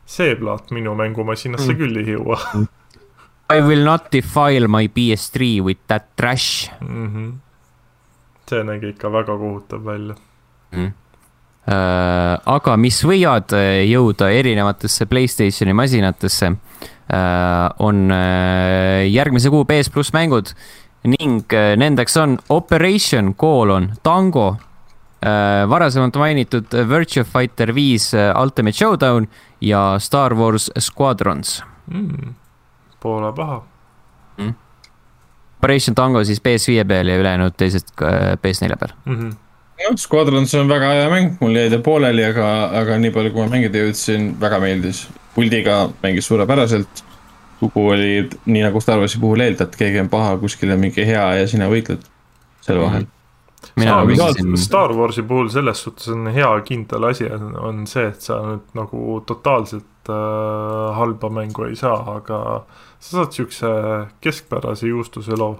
see 0.08 0.36
plaat 0.40 0.72
minu 0.74 0.94
mängumasinasse 0.98 1.72
mm. 1.72 1.78
küll 1.80 2.00
ei 2.00 2.14
jõua 2.16 2.38
I 3.54 3.62
will 3.64 3.84
not 3.84 4.10
defile 4.12 4.68
my 4.68 4.88
PS3 4.92 5.60
with 5.64 5.84
that 5.88 6.10
trash 6.16 6.70
mm. 6.80 7.10
-hmm. 7.12 7.28
see 8.48 8.64
nägi 8.64 8.94
ikka 8.94 9.12
väga 9.12 9.36
kohutav 9.36 9.84
välja 9.84 10.16
mm 10.72 10.92
aga 11.68 12.76
mis 12.80 13.00
võivad 13.04 13.52
äh, 13.56 13.82
jõuda 13.88 14.30
erinevatesse 14.32 15.06
Playstationi 15.08 15.74
masinatesse, 15.76 16.52
äh, 16.52 17.64
on 17.84 18.08
järgmise 19.08 19.52
kuu 19.52 19.66
PS 19.68 19.92
pluss 19.92 20.14
mängud 20.16 20.54
ning 21.08 21.52
nendeks 21.78 22.16
on 22.20 22.38
Operation 22.52 23.34
colon 23.38 23.92
Tango, 24.02 24.56
varasemalt 25.70 26.14
mainitud 26.20 26.74
Virtua 26.90 27.24
Fighter 27.26 27.72
viis 27.74 28.10
Ultimate 28.14 28.76
Showdown 28.76 29.26
ja 29.66 29.96
Star 29.98 30.34
Wars 30.38 30.68
Squadrons 30.78 31.56
mm,. 31.90 32.34
Pole 33.02 33.32
paha 33.34 33.58
mm.. 34.36 34.54
Operation 35.58 35.98
Tango 35.98 36.22
siis 36.24 36.42
PS5 36.42 36.86
peal 36.86 37.10
ja 37.10 37.18
ülejäänud 37.18 37.58
teised 37.58 37.90
PS4 37.98 38.78
peal 38.78 38.94
mm. 39.06 39.18
-hmm 39.18 39.47
jah, 39.82 39.98
Squadrons 39.98 40.54
on 40.58 40.70
väga 40.70 40.92
hea 40.94 41.10
mäng, 41.12 41.36
mul 41.40 41.58
jäi 41.58 41.70
ta 41.72 41.82
pooleli, 41.84 42.24
aga, 42.26 42.46
aga 42.80 42.96
nii 43.02 43.12
palju, 43.14 43.34
kui 43.34 43.44
ma 43.44 43.52
mängida 43.52 43.84
jõudsin, 43.84 44.32
väga 44.40 44.62
meeldis. 44.64 45.06
puldiga 45.34 45.84
mängis 46.02 46.26
suurepäraselt. 46.26 47.04
lugu 47.60 47.88
oli 47.90 48.28
nii 48.46 48.62
nagu 48.62 48.80
Star 48.80 48.98
Warsi 48.98 49.18
puhul 49.18 49.40
eeldad, 49.42 49.74
keegi 49.74 50.00
on 50.00 50.08
paha, 50.08 50.36
kuskil 50.38 50.70
on 50.70 50.80
mingi 50.80 51.06
hea 51.06 51.24
ja 51.40 51.46
sina 51.50 51.66
võitled 51.70 52.04
selle 52.60 52.80
vahel 52.80 53.02
mm. 53.02 53.06
-hmm 53.06 53.16
mina 53.76 54.04
mängisin. 54.04 54.56
Star 54.58 54.92
Warsi 54.92 55.22
puhul 55.22 55.48
selles 55.48 55.82
suhtes 55.82 56.08
on 56.08 56.26
hea 56.26 56.60
kindel 56.64 57.04
asi 57.04 57.26
on, 57.26 57.56
on 57.58 57.86
see, 57.86 58.06
et 58.06 58.20
sa 58.22 58.38
nüüd 58.46 58.74
nagu 58.78 59.20
totaalselt 59.26 60.10
äh, 60.10 60.94
halba 60.98 61.30
mängu 61.30 61.66
ei 61.68 61.76
saa, 61.76 61.98
aga 62.16 62.40
sa 62.98 63.16
saad 63.16 63.34
siukse 63.34 63.72
keskpärase 64.20 64.88
juustuse 64.88 65.36
loo 65.36 65.58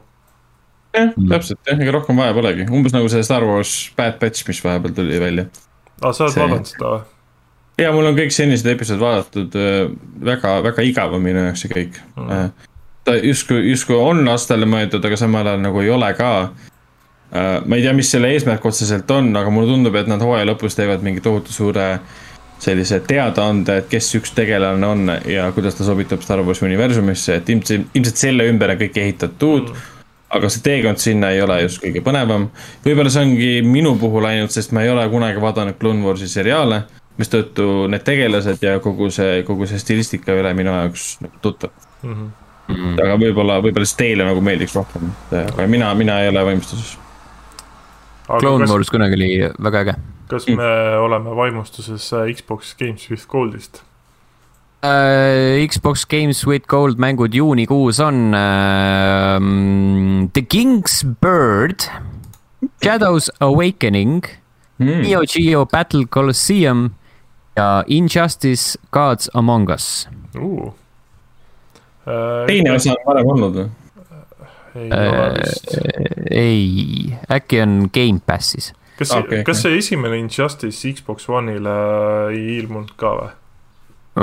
jah 0.99 1.13
mm., 1.13 1.29
täpselt 1.33 1.61
jah, 1.71 1.79
ega 1.85 1.95
rohkem 1.99 2.19
vaja 2.19 2.35
polegi, 2.37 2.67
umbes 2.75 2.97
nagu 2.97 3.11
see 3.13 3.25
Star 3.27 3.47
Wars 3.47 3.77
Bad 3.99 4.19
Batch, 4.23 4.47
mis 4.49 4.63
vahepeal 4.65 4.97
tuli 4.97 5.21
välja. 5.23 5.47
aa, 6.03 6.13
sa 6.13 6.27
oled 6.27 6.35
see... 6.35 6.43
vaadanud 6.43 6.73
seda 6.73 6.93
või? 6.95 7.07
ja 7.79 7.93
mul 7.95 8.11
on 8.11 8.17
kõik 8.19 8.35
senised 8.35 8.67
episood 8.71 9.03
vaadatud, 9.03 9.59
äh, 9.59 9.85
väga, 10.31 10.59
väga 10.67 10.87
igav 10.87 11.15
on 11.17 11.25
minu 11.25 11.45
jaoks 11.47 11.65
see 11.65 11.73
kõik 11.73 12.01
mm.. 12.17 12.71
ta 13.07 13.19
justkui, 13.21 13.63
justkui 13.73 13.99
on 13.99 14.25
lastele 14.27 14.69
mõeldud, 14.69 15.05
aga 15.05 15.21
samal 15.21 15.47
ajal 15.47 15.63
nagu 15.65 15.85
ei 15.85 15.93
ole 15.95 16.13
ka. 16.19 16.33
Äh, 17.29 17.53
ma 17.65 17.79
ei 17.79 17.85
tea, 17.85 17.93
mis 17.97 18.11
selle 18.13 18.33
eesmärk 18.35 18.65
otseselt 18.69 19.11
on, 19.15 19.31
aga 19.39 19.53
mulle 19.55 19.75
tundub, 19.75 19.99
et 20.01 20.11
nad 20.11 20.23
hooaja 20.25 20.49
lõpus 20.49 20.79
teevad 20.79 21.05
mingi 21.07 21.23
tohutu 21.25 21.55
suure 21.55 21.93
sellise 22.59 22.99
teadaande, 23.07 23.77
et 23.83 23.93
kes 23.93 24.09
üks 24.19 24.33
tegelane 24.35 24.87
on 24.87 25.13
ja 25.31 25.45
kuidas 25.55 25.77
ta 25.79 25.87
sobitub 25.87 26.25
Star 26.25 26.43
Warsi 26.43 26.67
universumisse, 26.67 27.39
et 27.39 27.53
ilmselt, 27.55 27.95
ilmselt 27.95 28.19
selle 28.19 28.49
ümber 28.51 28.75
on 28.75 28.81
kõik 28.83 28.99
ehitatud 28.99 29.71
mm 29.71 29.98
aga 30.35 30.51
see 30.53 30.65
teekond 30.65 31.01
sinna 31.01 31.31
ei 31.33 31.41
ole 31.43 31.61
just 31.63 31.81
kõige 31.83 32.03
põnevam. 32.05 32.49
võib-olla 32.85 33.13
see 33.13 33.25
ongi 33.25 33.53
minu 33.65 33.95
puhul 34.01 34.29
ainult, 34.29 34.53
sest 34.55 34.75
ma 34.77 34.85
ei 34.85 34.93
ole 34.93 35.07
kunagi 35.13 35.41
vaadanud 35.43 35.79
Clone 35.81 36.05
Warsi 36.05 36.29
seriaale, 36.31 36.83
mistõttu 37.19 37.87
need 37.91 38.05
tegelased 38.07 38.63
ja 38.63 38.77
kogu 38.85 39.11
see, 39.15 39.43
kogu 39.49 39.67
see 39.71 39.81
stilistika 39.83 40.35
ei 40.35 40.45
ole 40.45 40.53
minu 40.59 40.75
jaoks 40.75 41.09
nagu 41.25 41.41
tuttav 41.43 41.73
mm. 42.03 42.15
-hmm. 42.69 43.01
aga 43.07 43.19
võib-olla, 43.25 43.59
võib-olla 43.65 43.89
siis 43.89 44.01
teile 44.03 44.29
nagu 44.29 44.45
meeldiks 44.45 44.77
rohkem, 44.77 45.11
aga 45.33 45.67
mina, 45.67 45.91
mina 45.99 46.21
ei 46.23 46.33
ole 46.35 46.45
vaimustuses. 46.53 46.97
Clone 48.29 48.67
kas... 48.67 48.73
Wars 48.73 48.91
kunagi 48.93 49.17
oli 49.17 49.31
väga 49.65 49.85
äge. 49.87 49.99
kas 50.29 50.49
me 50.49 50.57
mm. 50.61 51.03
oleme 51.09 51.37
vaimustuses 51.37 52.11
Xbox 52.37 52.77
Games 52.77 53.11
with 53.11 53.27
Goldist? 53.29 53.88
Uh, 54.79 55.59
Xbox 55.67 56.07
Games 56.07 56.47
with 56.47 56.69
Gold 56.71 57.01
mängud 57.03 57.35
juunikuus 57.35 57.99
on 57.99 58.31
uh, 58.31 59.41
The 60.33 60.43
King's 60.47 61.03
Bird, 61.03 61.83
Shadows 62.79 63.27
Awakening 63.41 64.23
mm., 64.79 65.03
Neo 65.03 65.25
Geo 65.27 65.67
Battle 65.67 66.07
Colosseum 66.07 66.95
ja 67.57 67.83
Injustice 67.87 68.79
Gods 68.91 69.31
Among 69.35 69.69
Us 69.71 70.09
uh.. 70.39 70.71
Uh, 72.07 72.47
teine 72.47 72.73
osa 72.73 72.95
on 72.95 73.03
varem 73.07 73.33
olnud 73.35 73.59
või? 73.59 73.67
ei 74.79 74.93
ole 74.95 75.27
vist 75.41 75.75
ei, 76.31 77.19
äkki 77.35 77.61
on 77.65 77.75
Gamepassis. 77.91 78.71
kas 78.99 79.11
okay,, 79.19 79.43
kas 79.43 79.67
see 79.67 79.75
esimene 79.83 80.23
Injustice 80.23 80.95
Xbox 80.95 81.27
One'ile 81.29 81.75
ei 82.31 82.61
ilmunud 82.63 82.95
ka 82.95 83.13
või? 83.19 83.35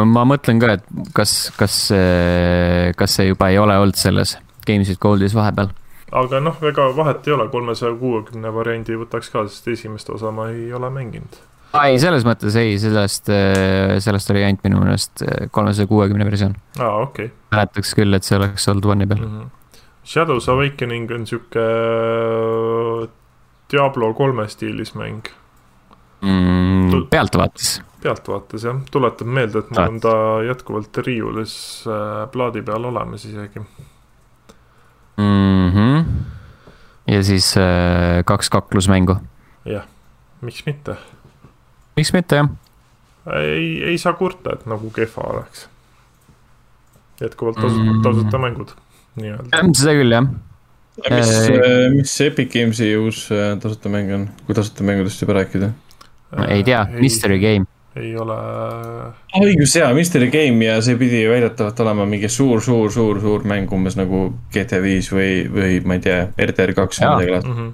Ma 0.04 0.26
mõtlen 0.28 0.60
ka, 0.60 0.76
et 0.78 0.86
kas, 1.16 1.36
kas, 1.60 1.80
kas 3.00 3.18
see 3.18 3.30
juba 3.30 3.50
ei 3.54 3.60
ole 3.62 3.78
olnud 3.80 3.98
selles 4.00 4.36
Games 4.68 4.90
with 4.90 5.02
Goldis 5.02 5.36
vahepeal. 5.38 5.72
aga 6.16 6.40
noh, 6.44 6.58
ega 6.70 6.88
vahet 6.96 7.28
ei 7.28 7.36
ole, 7.36 7.48
kolmesaja 7.52 7.96
kuuekümne 8.00 8.54
variandi 8.54 8.98
võtaks 9.00 9.32
ka, 9.34 9.46
sest 9.50 9.68
esimest 9.76 10.10
osa 10.14 10.32
ma 10.36 10.50
ei 10.54 10.72
ole 10.74 10.90
mänginud. 10.94 11.40
ei, 11.84 12.00
selles 12.02 12.26
mõttes 12.28 12.56
ei, 12.60 12.78
sellest, 12.82 13.32
sellest 14.04 14.34
oli 14.34 14.46
ainult 14.46 14.64
minu 14.68 14.82
meelest 14.84 15.26
kolmesaja 15.56 15.92
kuuekümne 15.92 16.28
versioon. 16.28 16.56
aa, 16.80 16.96
okei 17.06 17.32
okay.. 17.32 17.38
mäletaks 17.56 17.96
küll, 17.98 18.18
et 18.18 18.28
see 18.28 18.40
oleks 18.40 18.68
olnud 18.72 18.92
One'i 18.96 19.10
peal 19.12 19.24
mm. 19.24 19.38
-hmm. 19.40 19.54
Shadows 20.06 20.50
Awakening 20.50 21.10
on 21.12 21.26
sihuke 21.26 21.64
Diablo 23.72 24.14
kolme 24.14 24.48
stiilis 24.48 24.94
mäng 24.96 25.32
mm,. 26.22 27.08
pealtvaates 27.10 27.80
pealtvaates 28.06 28.66
jah, 28.68 28.78
tuletab 28.92 29.30
meelde, 29.38 29.64
et 29.64 29.72
mul 29.74 29.96
on 29.96 30.00
ta 30.04 30.14
jätkuvalt 30.46 31.02
riiulis 31.06 31.56
äh, 31.90 32.24
plaadi 32.32 32.64
peal 32.66 32.90
olemas 32.92 33.26
isegi 33.26 33.60
mm. 35.18 35.72
-hmm. 35.74 36.06
ja 37.08 37.24
siis 37.24 37.54
äh, 37.58 38.24
kaks 38.26 38.50
kaklusmängu. 38.50 39.18
jah, 39.66 39.86
miks 40.42 40.66
mitte. 40.66 40.98
miks 41.98 42.14
mitte 42.14 42.42
jah. 42.42 42.50
ei, 43.42 43.84
ei 43.84 43.98
saa 43.98 44.14
kurta, 44.14 44.54
et 44.54 44.66
nagu 44.66 44.90
kehva 44.90 45.30
oleks. 45.34 45.70
jätkuvalt 47.22 47.56
tasuta 47.56 47.84
mm, 47.84 47.90
-hmm. 47.90 48.04
tasuta 48.04 48.38
mängud, 48.38 48.76
nii-öelda. 49.16 49.64
seda 49.74 49.94
küll 50.02 50.12
jah 50.12 50.28
mis, 51.12 51.32
äh, 51.50 51.90
mis 51.92 52.22
Epic 52.22 52.54
Games'i 52.54 52.96
uus 52.98 53.32
äh, 53.32 53.58
tasuta 53.60 53.90
mäng 53.90 54.14
on, 54.14 54.30
kui 54.46 54.56
tasuta 54.56 54.84
mängudest 54.84 55.22
juba 55.22 55.34
rääkida? 55.42 55.74
ei 56.48 56.64
tea, 56.64 56.88
Mystery 57.00 57.40
Game 57.40 57.66
ei 57.96 58.12
ole. 58.20 58.36
õigus 59.40 59.76
jaa, 59.78 59.94
Mystery 59.96 60.28
Game 60.34 60.66
ja 60.66 60.82
see 60.84 60.98
pidi 61.00 61.24
väidetavalt 61.30 61.80
olema 61.86 62.06
mingi 62.10 62.30
suur, 62.32 62.62
suur, 62.64 62.92
suur, 62.92 63.22
suur 63.24 63.48
mäng 63.48 63.72
umbes 63.76 63.98
nagu 64.00 64.28
GT5 64.54 65.16
või, 65.16 65.32
või 65.52 65.80
ma 65.88 65.98
ei 65.98 66.06
tea, 66.06 66.22
RDR2 66.36 66.76
või 66.76 67.16
midagi 67.16 67.36
laadset 67.36 67.52
mm. 67.52 67.58
-hmm 67.58 67.74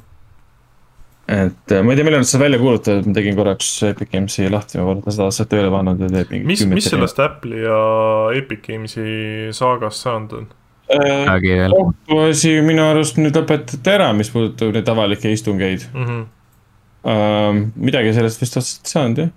et 1.32 1.72
äh, 1.72 1.80
ma 1.80 1.94
ei 1.94 1.96
tea, 1.96 2.04
millal 2.04 2.24
nad 2.24 2.28
seda 2.28 2.44
välja 2.44 2.60
kuulutavad, 2.60 3.06
ma 3.08 3.16
tegin 3.16 3.38
korraks 3.38 3.68
Epic 3.88 4.10
Games'i 4.12 4.50
lahti, 4.52 4.80
ma 4.82 4.88
pole 4.90 5.14
seda 5.14 5.30
aastat 5.30 5.52
tööle 5.54 5.70
pannud 5.72 6.02
ja 6.04 6.10
teeb 6.12 6.34
mingi. 6.34 6.48
mis, 6.50 6.64
mis 6.68 6.90
sellest 6.92 7.22
Apple'i 7.24 7.62
ja 7.64 7.78
Epic 8.36 8.66
Games'i 8.66 9.54
saagast 9.56 10.04
saanud 10.04 10.36
on? 10.40 10.50
kohtuasi 10.92 12.58
äh, 12.58 12.66
minu 12.68 12.84
arust 12.84 13.22
nüüd 13.22 13.38
lõpetati 13.38 13.94
ära, 13.94 14.10
mis 14.18 14.32
puudutab 14.34 14.74
neid 14.76 14.92
avalikke 14.92 15.32
istungeid 15.32 15.88
mm. 15.94 16.06
-hmm. 16.06 16.30
Uh, 17.02 17.56
midagi 17.82 18.12
sellest 18.14 18.44
vist 18.44 18.60
otseselt 18.60 18.86
ei 18.86 18.92
saanud 18.92 19.20
jah 19.24 19.30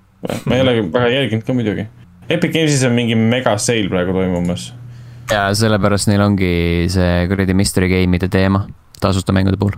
ma 0.44 0.56
ei 0.56 0.64
ole 0.64 0.76
väga 0.92 1.10
jälginud 1.12 1.46
ka 1.46 1.56
muidugi. 1.56 1.86
Epic 2.28 2.54
Games'is 2.54 2.84
on 2.88 2.94
mingi 2.96 3.16
mega 3.18 3.56
sale 3.60 3.88
praegu 3.92 4.16
toimumas. 4.16 4.72
ja 5.30 5.48
sellepärast 5.56 6.08
neil 6.10 6.20
ongi 6.20 6.52
see 6.92 7.26
kuradi 7.30 7.56
mystery 7.56 7.88
game'ide 7.88 8.28
teema 8.32 8.66
tasuta 9.00 9.32
mängude 9.32 9.60
puhul. 9.60 9.76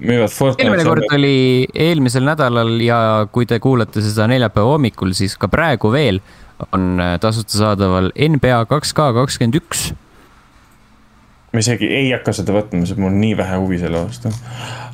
müüvad 0.00 0.32
Fortnite'i. 0.32 0.66
eelmine 0.66 0.84
kord 0.88 1.14
oli 1.14 1.68
eelmisel 1.74 2.24
nädalal 2.26 2.78
ja 2.80 2.98
kui 3.32 3.46
te 3.46 3.58
kuulate 3.60 4.02
seda 4.02 4.28
neljapäeva 4.30 4.76
hommikul, 4.76 5.12
siis 5.12 5.36
ka 5.36 5.50
praegu 5.52 5.92
veel 5.92 6.22
on 6.72 6.98
tasuta 7.20 7.58
saadaval 7.58 8.12
NBA 8.14 8.64
kaks 8.70 8.94
K 8.96 9.10
kakskümmend 9.20 9.60
üks 9.60 9.90
ma 11.48 11.62
isegi 11.62 11.88
ei 11.88 12.10
hakka 12.12 12.34
seda 12.36 12.52
võtma, 12.52 12.82
sest 12.84 13.00
mul 13.00 13.08
on 13.08 13.20
nii 13.22 13.36
vähe 13.38 13.56
huvi 13.56 13.78
selle 13.80 14.02
vastu. 14.02 14.30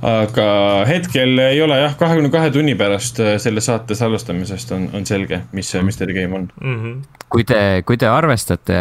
aga 0.06 0.46
hetkel 0.86 1.40
ei 1.48 1.58
ole 1.64 1.80
jah, 1.80 1.96
kahekümne 1.98 2.30
kahe 2.30 2.52
tunni 2.54 2.76
pärast 2.78 3.18
äh, 3.22 3.34
selle 3.42 3.62
saate 3.64 3.96
salvestamisest 3.98 4.74
on, 4.76 4.86
on 4.94 5.06
selge, 5.08 5.40
mis 5.56 5.72
see 5.72 5.82
Mystery 5.82 6.14
Game 6.14 6.36
on 6.38 6.46
mm. 6.60 6.76
-hmm. 6.82 7.24
kui 7.28 7.44
te, 7.48 7.58
kui 7.86 7.98
te 7.98 8.06
arvestate, 8.10 8.76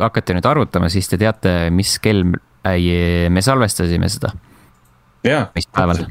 hakkate 0.00 0.36
nüüd 0.36 0.48
arvutama, 0.50 0.90
siis 0.92 1.08
te 1.08 1.18
teate, 1.20 1.54
mis 1.72 1.96
kell 1.98 2.26
me 2.28 3.40
salvestasime 3.40 4.08
seda. 4.12 4.34
mis 5.54 5.68
päeval. 5.72 6.04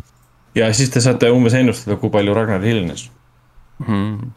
ja 0.56 0.72
siis 0.74 0.90
te 0.90 1.02
saate 1.06 1.30
umbes 1.30 1.54
ennustada, 1.54 2.00
kui 2.02 2.10
palju 2.10 2.34
Ragnar 2.34 2.66
hilines 2.66 3.12
mm. 3.80 3.86
-hmm. 3.86 4.32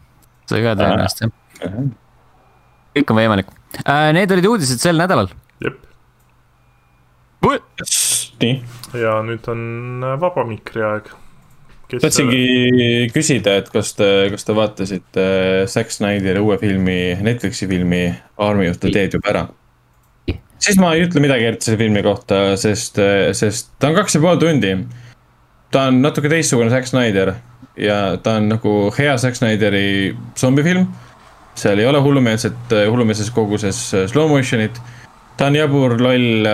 see 0.53 0.61
ka 0.63 0.77
tõenäoliselt 0.77 1.33
jah. 1.63 1.81
kõik 2.93 3.11
on 3.15 3.17
võimalik. 3.17 3.49
Äh, 3.89 4.13
need 4.13 4.31
olid 4.31 4.51
uudised 4.53 4.85
sel 4.85 5.01
nädalal. 5.01 5.33
jep 5.65 5.81
nii. 8.43 8.63
ja 8.99 9.19
nüüd 9.27 9.49
on 9.51 10.05
äh, 10.05 10.15
vaba 10.21 10.45
mikri 10.49 10.85
aeg. 10.87 11.11
tahtsingi 11.93 13.09
küsida, 13.13 13.59
et 13.61 13.69
kas 13.73 13.93
te, 13.99 14.09
kas 14.33 14.47
te 14.49 14.57
vaatasite 14.57 15.25
äh, 15.25 15.67
Zack 15.71 15.93
Snyderi 15.95 16.43
uue 16.43 16.59
filmi, 16.61 17.17
Netflixi 17.21 17.69
filmi 17.71 18.07
Army 18.41 18.71
of 18.71 18.81
the 18.83 18.93
Dead 18.95 19.15
juba 19.17 19.33
ära? 19.35 19.45
siis 20.63 20.79
ma 20.79 20.93
ei 20.95 21.07
ütle 21.07 21.23
midagi 21.25 21.49
eriti 21.49 21.67
selle 21.67 21.81
filmi 21.81 22.05
kohta, 22.07 22.45
sest, 22.61 23.01
äh, 23.03 23.31
sest 23.37 23.73
ta 23.79 23.91
on 23.91 23.99
kaks 23.99 24.19
ja 24.19 24.25
pool 24.25 24.41
tundi. 24.41 24.77
ta 25.73 25.89
on 25.91 26.03
natuke 26.05 26.31
teistsugune 26.33 26.73
Zack 26.73 26.91
Snyder 26.91 27.35
ja 27.81 28.17
ta 28.23 28.39
on 28.41 28.51
nagu 28.53 28.77
hea 28.99 29.17
Zack 29.19 29.39
Snyderi 29.39 30.15
zombifilm. 30.39 30.87
seal 31.59 31.79
ei 31.79 31.87
ole 31.87 32.01
hullumeelset, 32.01 32.73
hullumeelses 32.89 33.31
koguses 33.31 33.85
slow 34.09 34.31
motion'it. 34.31 34.81
ta 35.37 35.51
on 35.51 35.57
jabur, 35.57 35.99
loll 36.01 36.47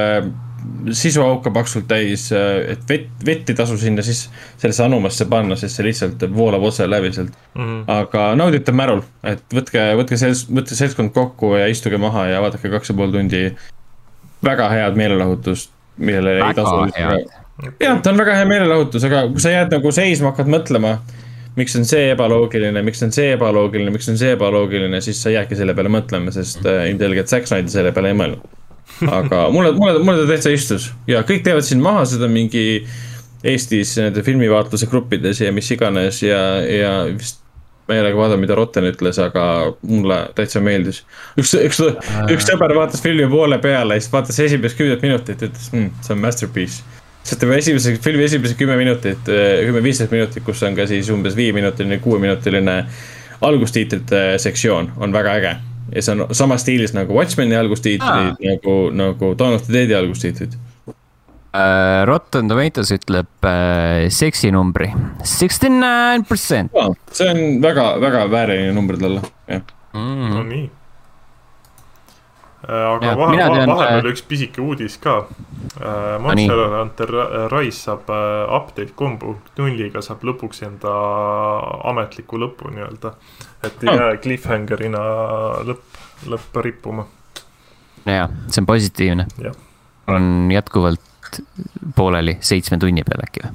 sisuauke 0.93 1.51
paksult 1.55 1.87
täis, 1.91 2.29
et 2.33 2.85
vett, 2.89 3.09
vett 3.27 3.51
ei 3.51 3.57
tasu 3.59 3.77
sinna 3.79 4.03
siis 4.03 4.25
sellesse 4.59 4.85
anumasse 4.85 5.27
panna, 5.31 5.57
sest 5.59 5.79
see 5.79 5.87
lihtsalt 5.87 6.25
voolab 6.35 6.65
otse 6.69 6.87
läbi 6.89 7.13
sealt 7.13 7.33
mm. 7.55 7.65
-hmm. 7.65 7.83
aga 7.95 8.29
nauditav 8.39 8.77
märul, 8.79 9.03
et 9.23 9.43
võtke, 9.55 9.85
võtke 10.01 10.19
sels-, 10.21 10.47
võtke 10.51 10.79
seltskond 10.79 11.13
kokku 11.15 11.55
ja 11.57 11.67
istuge 11.71 11.99
maha 11.99 12.27
ja 12.33 12.41
vaadake 12.45 12.71
kaks 12.73 12.93
ja 12.93 12.97
pool 12.99 13.13
tundi 13.15 13.43
väga 14.45 14.69
head 14.71 14.97
meelelahutust. 14.97 15.71
millele 15.99 16.39
ei 16.39 16.55
tasu. 16.55 16.77
jah, 17.81 18.03
ta 18.03 18.11
on 18.11 18.19
väga 18.19 18.35
hea 18.39 18.47
meelelahutus, 18.47 19.05
aga 19.05 19.25
kui 19.33 19.43
sa 19.43 19.51
jääd 19.51 19.73
nagu 19.75 19.93
seisma, 19.93 20.31
hakkad 20.31 20.51
mõtlema, 20.53 20.99
miks 21.59 21.75
on 21.79 21.87
see 21.89 22.13
ebaloogiline, 22.13 22.83
miks 22.87 23.03
on 23.03 23.13
see 23.15 23.33
ebaloogiline, 23.35 23.91
miks 23.91 24.09
on 24.13 24.19
see 24.21 24.31
ebaloogiline, 24.37 25.01
siis 25.03 25.23
sa 25.23 25.33
jäädki 25.35 25.59
selle 25.59 25.75
peale 25.75 25.91
mõtlema, 25.91 26.35
sest 26.35 26.67
äh, 26.67 26.87
ilmselgelt 26.93 27.31
Zack 27.31 27.51
Snyder 27.51 27.73
selle 27.73 27.93
peale 27.97 28.13
ei 28.13 28.19
mõelnud. 28.21 28.58
Aga 29.07 29.49
mulle, 29.55 29.73
mulle, 29.77 29.99
mulle 29.99 30.25
ta 30.25 30.33
täitsa 30.33 30.55
istus 30.55 30.91
ja 31.07 31.23
kõik 31.27 31.45
teevad 31.47 31.67
siin 31.67 31.83
maha 31.85 32.07
seda 32.09 32.31
mingi 32.31 32.65
Eestis 33.47 33.93
nende 34.01 34.25
filmivaatluse 34.27 34.89
gruppides 34.91 35.45
ja 35.45 35.53
mis 35.55 35.69
iganes 35.71 36.25
ja, 36.25 36.41
ja 36.67 36.95
vist 37.07 37.39
meelega 37.89 38.19
vaadata, 38.19 38.41
mida 38.41 38.57
Rotten 38.59 38.89
ütles, 38.91 39.19
aga 39.23 39.45
mulle 39.87 40.19
täitsa 40.37 40.61
meeldis. 40.65 41.03
üks, 41.41 41.55
üks, 41.57 41.81
üks 42.35 42.49
sõber 42.51 42.75
vaatas 42.77 43.03
filmi 43.05 43.29
poole 43.31 43.61
peale 43.63 43.99
siis 44.01 44.13
vaatas 44.13 44.41
esimest 44.45 44.77
kümnet 44.79 45.05
minutit 45.05 45.45
ütles 45.47 45.71
mmm,, 45.73 45.93
see 46.05 46.17
on 46.17 46.21
masterpiece. 46.25 46.83
sest 47.23 47.41
tema 47.41 47.57
esimese, 47.61 47.95
filmi 48.05 48.27
esimesed 48.27 48.59
kümme 48.59 48.77
minutit, 48.81 49.25
kümme-viisteist 49.29 50.13
minutit, 50.13 50.45
kus 50.45 50.63
on 50.67 50.77
ka 50.77 50.89
siis 50.89 51.09
umbes 51.13 51.37
viieminutiline, 51.37 52.01
kuueminutiline 52.05 52.77
algustiitrite 53.49 54.23
sektsioon, 54.43 54.93
on 54.97 55.13
väga 55.15 55.35
äge. 55.39 55.57
Ja 55.95 56.03
see 56.03 56.15
on 56.15 56.27
samas 56.37 56.65
stiilis 56.65 56.95
nagu 56.97 57.17
Watchmeni 57.17 57.57
algustiitrid, 57.57 58.41
nagu, 58.45 58.79
nagu 58.95 59.35
Dawn 59.39 59.59
of 59.59 59.67
the 59.69 59.79
Dead'i 59.79 59.97
algustiitrid 59.99 60.59
Uh, 61.49 62.05
Rotten 62.05 62.45
Tomatoes 62.45 62.91
ütleb 62.93 63.47
uh, 63.49 64.05
seksinumbri, 64.13 64.91
sixty 65.25 65.71
nine 65.73 66.21
percent. 66.29 66.75
see 67.09 67.25
on 67.25 67.63
väga, 67.65 67.95
väga 68.03 68.27
vääriline 68.29 68.75
number 68.77 68.99
talle, 69.01 69.23
jah 69.49 69.63
mm.. 69.97 70.27
no 70.35 70.43
nii. 70.45 70.67
Äh, 72.69 72.85
aga 72.91 73.15
vahe, 73.17 73.39
vahepeal 73.41 73.73
vahe, 73.73 74.03
üks 74.13 74.27
pisike 74.29 74.61
uudis 74.61 74.99
ka. 75.01 75.23
Monster 76.21 76.63
Hunter 76.75 77.15
Rise 77.53 77.81
saab 77.81 78.13
update 78.59 78.93
kolm 78.99 79.17
punkt 79.23 79.57
nulliga 79.57 80.03
saab 80.05 80.29
lõpuks 80.29 80.61
enda 80.69 80.93
ametliku 81.89 82.41
lõpu 82.45 82.75
nii-öelda. 82.75 83.15
Et 83.63 83.85
ei 83.85 83.95
jää 83.95 84.13
oh. 84.13 84.21
cliffhanger'ina 84.23 85.03
lõpp, 85.69 86.01
lõpp 86.31 86.63
rippuma. 86.65 87.07
ja, 88.07 88.29
see 88.49 88.63
on 88.63 88.67
positiivne. 88.69 89.27
on 90.09 90.49
jätkuvalt 90.53 91.41
pooleli 91.97 92.39
seitsme 92.41 92.79
tunni 92.81 93.05
peal 93.07 93.27
äkki 93.27 93.45
või? 93.45 93.53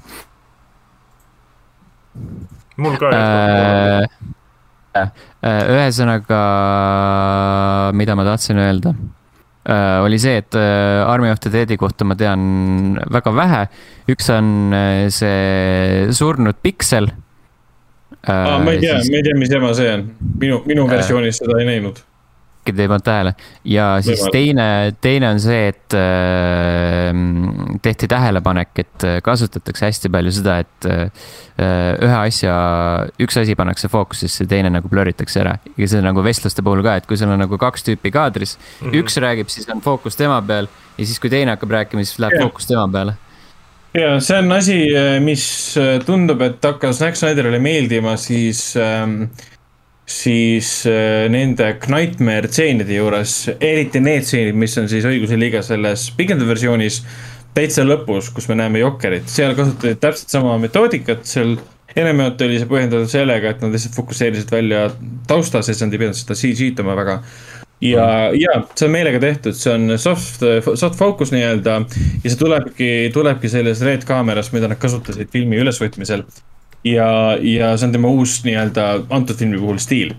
mul 2.83 2.99
ka 3.01 3.09
äh,. 3.15 4.05
äh, 4.97 5.09
ühesõnaga, 5.73 6.43
mida 7.97 8.15
ma 8.17 8.25
tahtsin 8.27 8.61
öelda 8.61 8.93
äh,, 8.93 10.03
oli 10.05 10.19
see, 10.21 10.37
et 10.43 10.57
äh, 10.59 11.01
Army 11.07 11.31
of 11.33 11.41
the 11.41 11.51
Dead'i 11.53 11.79
kohta 11.81 12.05
ma 12.05 12.17
tean 12.19 12.99
väga 13.13 13.33
vähe. 13.35 13.65
üks 14.11 14.29
on 14.33 14.73
äh, 14.75 15.07
see 15.13 16.13
surnud 16.13 16.59
piksel 16.61 17.09
äh,. 18.29 18.63
ma 18.63 18.71
ei 18.71 18.81
tea 18.83 18.97
siis..., 19.01 19.11
ma 19.11 19.21
ei 19.21 19.27
tea, 19.27 19.37
mis 19.39 19.53
ema 19.59 19.75
see 19.77 19.93
on, 19.93 20.09
minu, 20.39 20.63
minu 20.69 20.87
äh. 20.87 20.97
versioonis 20.97 21.39
äh, 21.39 21.45
seda 21.45 21.61
ei 21.61 21.69
näinud 21.69 22.03
te 22.63 22.71
ei 22.79 22.87
pannud 22.87 23.03
tähele. 23.03 23.33
ja 23.67 23.87
siis 24.01 24.21
Võimalik. 24.21 24.31
teine, 24.31 24.67
teine 25.03 25.29
on 25.33 25.39
see, 25.43 25.65
et 25.73 25.95
äh, 25.99 27.09
tehti 27.83 28.07
tähelepanek, 28.07 28.71
et 28.79 29.05
kasutatakse 29.25 29.89
hästi 29.89 30.11
palju 30.13 30.31
seda, 30.31 30.59
et 30.63 30.87
äh, 30.87 31.25
ühe 32.07 32.15
asja, 32.21 32.53
üks 33.19 33.41
asi 33.41 33.57
pannakse 33.59 33.91
fookusesse, 33.91 34.47
teine 34.47 34.71
nagu 34.71 34.91
blur 34.91 35.11
itakse 35.11 35.43
ära. 35.43 35.57
ja 35.75 35.89
see 35.89 35.99
on 35.99 36.07
nagu 36.07 36.23
vestluste 36.23 36.63
puhul 36.63 36.85
ka, 36.85 36.95
et 37.01 37.09
kui 37.09 37.19
sul 37.19 37.33
on 37.35 37.43
nagu 37.43 37.59
kaks 37.59 37.83
tüüpi 37.89 38.13
kaadris 38.15 38.55
mm, 38.55 38.87
-hmm. 38.87 39.03
üks 39.03 39.19
räägib, 39.19 39.51
siis 39.51 39.67
on 39.69 39.83
fookus 39.83 40.15
tema 40.15 40.41
peal 40.41 40.71
ja 40.97 41.05
siis, 41.05 41.19
kui 41.19 41.29
teine 41.29 41.57
hakkab 41.57 41.75
rääkima, 41.81 42.07
siis 42.07 42.19
läheb 42.19 42.39
fookus 42.39 42.71
tema 42.71 42.87
peale 42.87 43.19
ja 43.97 44.13
see 44.23 44.37
on 44.41 44.51
asi, 44.55 44.77
mis 45.23 45.47
tundub, 46.05 46.41
et 46.45 46.63
hakkas 46.65 47.01
Zack 47.03 47.19
Snyderile 47.19 47.59
meeldima, 47.63 48.15
siis 48.17 48.71
ähm, 48.79 49.27
siis 50.05 50.85
äh, 50.85 51.29
nende 51.31 51.73
Knightmare 51.79 52.49
tseenide 52.51 52.97
juures, 52.97 53.35
eriti 53.59 54.01
need 54.03 54.25
tseenid, 54.27 54.57
mis 54.59 54.75
on 54.79 54.89
siis 54.91 55.05
õiguse 55.07 55.37
liiga 55.39 55.63
selles 55.65 56.09
pikendatud 56.17 56.51
versioonis, 56.51 57.01
täitsa 57.55 57.85
lõpus, 57.85 58.31
kus 58.33 58.49
me 58.49 58.57
näeme 58.59 58.81
Jokkerit, 58.81 59.29
seal 59.31 59.55
kasutati 59.57 59.95
täpselt 60.01 60.33
sama 60.33 60.57
metoodikat, 60.61 61.23
seal 61.29 61.55
enamjaolt 61.95 62.41
oli 62.43 62.59
see 62.59 62.69
põhjendatud 62.69 63.11
sellega, 63.11 63.53
et 63.53 63.63
nad 63.63 63.75
lihtsalt 63.75 63.95
fokusseerisid 63.99 64.51
välja 64.51 64.87
tausta, 65.29 65.61
sest 65.63 65.85
nad 65.85 65.93
ei 65.93 66.01
pidanud 66.01 66.19
seda 66.19 66.37
CG 66.39 66.73
tama 66.77 66.97
väga. 66.99 67.19
Ja 67.83 68.31
ja 68.37 68.55
see 68.75 68.87
on 68.87 68.93
meelega 68.93 69.19
tehtud, 69.19 69.57
see 69.57 69.73
on 69.73 69.97
soft, 69.99 70.43
soft 70.79 70.97
focus 70.99 71.33
nii-öelda 71.33 71.79
ja 72.23 72.31
see 72.31 72.39
tulebki, 72.39 72.89
tulebki 73.13 73.51
selles 73.51 73.81
red 73.85 74.05
kaameras, 74.07 74.53
mida 74.55 74.69
nad 74.71 74.79
kasutasid 74.81 75.31
filmi 75.33 75.59
ülesvõtmisel 75.61 76.23
ja, 76.87 77.07
ja 77.41 77.73
see 77.77 77.89
on 77.89 77.95
tema 77.95 78.11
uus 78.13 78.39
nii-öelda 78.47 78.87
antud 79.13 79.39
filmi 79.39 79.59
puhul 79.59 79.81
stiil. 79.83 80.13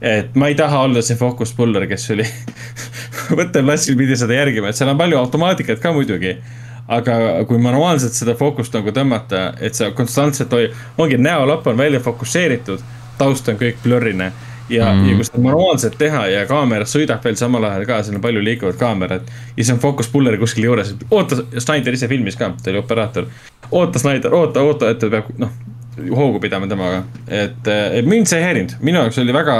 et 0.00 0.34
ma 0.38 0.48
ei 0.48 0.54
taha 0.58 0.84
olla 0.86 1.02
see 1.02 1.18
focus 1.18 1.52
puller, 1.56 1.86
kes 1.90 2.10
oli 2.14 2.26
võtteplatsil 3.40 3.96
pidi 3.98 4.16
seda 4.16 4.36
järgima, 4.38 4.70
et 4.70 4.78
seal 4.78 4.92
on 4.92 5.00
palju 5.00 5.18
automaatikat 5.18 5.80
ka 5.82 5.92
muidugi. 5.96 6.36
aga 6.88 7.44
kui 7.48 7.58
manuaalselt 7.60 8.14
seda 8.16 8.34
fookust 8.34 8.72
nagu 8.72 8.92
tõmmata, 8.96 9.52
et 9.60 9.76
sa 9.76 9.90
konstantselt 9.96 10.52
hoiad, 10.52 10.76
ongi 10.98 11.18
näolapp 11.20 11.66
on 11.66 11.76
välja 11.76 12.00
fokusseeritud, 12.00 12.84
taust 13.18 13.48
on 13.48 13.58
kõik 13.60 13.82
blurrine 13.82 14.30
ja 14.68 14.92
mm., 14.92 15.08
ja 15.08 15.16
kui 15.16 15.28
seda 15.28 15.42
manuaalselt 15.44 15.96
teha 15.98 16.26
ja 16.32 16.44
kaamera 16.48 16.86
sõidab 16.88 17.24
veel 17.24 17.38
samal 17.40 17.64
ajal 17.68 17.86
ka, 17.88 18.02
seal 18.04 18.18
on 18.18 18.24
palju 18.24 18.42
liikuvat 18.44 18.78
kaamerat. 18.80 19.30
ja 19.56 19.62
siis 19.62 19.72
on 19.74 19.80
focus 19.82 20.10
puller 20.12 20.36
kuskil 20.38 20.68
juures, 20.68 20.94
oota, 21.10 21.42
Snyder 21.58 21.96
ise 21.96 22.08
filmis 22.08 22.36
ka, 22.36 22.52
ta 22.62 22.70
oli 22.72 22.82
operaator. 22.82 23.28
oota, 23.70 23.98
Snyder, 23.98 24.34
oota, 24.34 24.62
oota, 24.62 24.90
et 24.90 25.02
ta 25.02 25.10
peab, 25.12 25.32
noh 25.38 25.56
hoogu 26.14 26.40
pidama 26.40 26.68
temaga, 26.70 27.02
et, 27.26 27.68
et 27.68 28.06
mind 28.06 28.28
see 28.30 28.38
ei 28.38 28.46
häirinud, 28.46 28.76
minu 28.84 29.00
jaoks 29.02 29.18
oli 29.22 29.34
väga 29.34 29.56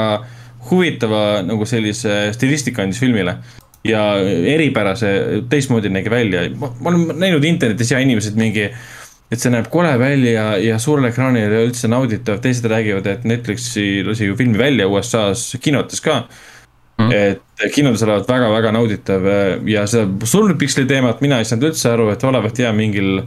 huvitava 0.70 1.22
nagu 1.46 1.66
sellise 1.66 2.28
stilistika 2.36 2.84
andis 2.84 3.00
filmile. 3.02 3.38
ja 3.84 4.00
eripärase, 4.52 5.08
teistmoodi 5.48 5.88
nägi 5.88 6.10
välja, 6.10 6.40
ma 6.58 6.68
olen 6.84 7.20
näinud 7.22 7.44
internetis 7.46 7.92
ja 7.92 8.00
inimesed 8.02 8.34
mingi, 8.36 8.66
et 9.28 9.40
see 9.40 9.52
näeb 9.52 9.68
kole 9.72 9.90
välja 10.00 10.50
ja 10.62 10.78
suurel 10.80 11.10
ekraanil 11.10 11.44
ei 11.44 11.48
ole 11.50 11.70
üldse 11.70 11.90
nauditav, 11.90 12.40
teised 12.44 12.68
räägivad, 12.70 13.08
et 13.10 13.26
Netflixi 13.28 14.04
lasi 14.06 14.30
ju 14.30 14.36
filmi 14.38 14.58
välja 14.60 14.88
USA-s 14.88 15.58
kinotes 15.60 16.00
ka 16.04 16.22
mm.. 16.98 17.12
et 17.12 17.66
kinodes 17.74 18.02
olevat 18.06 18.30
väga-väga 18.30 18.72
nauditav 18.76 19.28
ja 19.68 19.84
seda 19.90 20.28
surnud 20.28 20.58
piksli 20.60 20.86
teemat 20.88 21.20
mina 21.24 21.42
ei 21.42 21.48
saanud 21.48 21.70
üldse 21.70 21.92
aru, 21.92 22.08
et 22.14 22.24
olevat 22.24 22.64
hea 22.64 22.72
mingil 22.76 23.20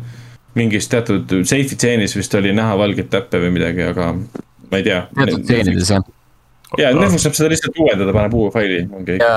mingis 0.58 0.90
teatud 0.92 1.30
safety 1.48 1.78
tseenis 1.80 2.16
vist 2.18 2.34
oli 2.36 2.56
näha 2.56 2.74
valgeid 2.80 3.12
täppe 3.12 3.40
või 3.44 3.54
midagi, 3.56 3.86
aga 3.88 4.12
ma 4.16 4.80
ei 4.80 4.88
tea. 4.88 5.06
teatud 5.16 5.46
tseenides 5.48 5.94
jah. 5.94 6.04
ja 6.80 6.92
Netflix 6.96 7.26
saab 7.28 7.38
seda 7.38 7.52
lihtsalt 7.54 7.80
uuendada, 7.80 8.16
paneb 8.16 8.36
uue 8.36 8.52
faili. 8.54 8.82
ja 9.22 9.34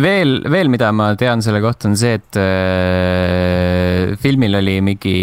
veel, 0.00 0.38
veel, 0.50 0.72
mida 0.72 0.90
ma 0.96 1.12
tean 1.20 1.44
selle 1.44 1.60
kohta 1.64 1.90
on 1.90 1.98
see, 2.00 2.16
et 2.20 2.40
äh, 2.40 4.14
filmil 4.24 4.60
oli 4.62 4.78
mingi 4.84 5.16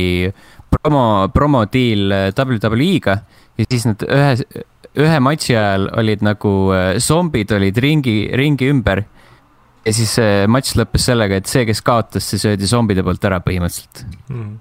promo, 0.72 1.06
promodeal 1.34 2.34
WWE-ga 2.38 3.16
ja 3.60 3.68
siis 3.68 3.88
nad 3.90 4.06
ühe, 4.08 4.64
ühe 5.02 5.22
matši 5.24 5.56
ajal 5.58 5.90
olid 6.02 6.26
nagu 6.26 6.54
äh, 6.76 6.96
zombid 7.04 7.54
olid 7.56 7.78
ringi, 7.84 8.18
ringi 8.38 8.72
ümber. 8.72 9.04
ja 9.86 9.94
siis 9.96 10.18
äh, 10.22 10.48
matš 10.52 10.76
lõppes 10.80 11.08
sellega, 11.12 11.42
et 11.42 11.50
see, 11.50 11.66
kes 11.70 11.82
kaotas, 11.86 12.28
see 12.32 12.42
söödi 12.42 12.70
zombide 12.70 13.06
poolt 13.06 13.24
ära 13.30 13.42
põhimõtteliselt 13.44 14.06
mm 14.30 14.60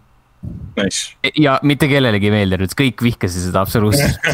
Nice. 0.73 1.19
ja 1.37 1.59
mitte 1.69 1.85
kellelegi 1.85 2.31
ei 2.31 2.33
meeldinud, 2.33 2.73
kõik 2.73 3.03
vihkasid 3.05 3.43
seda 3.51 3.61
absoluutselt 3.61 4.17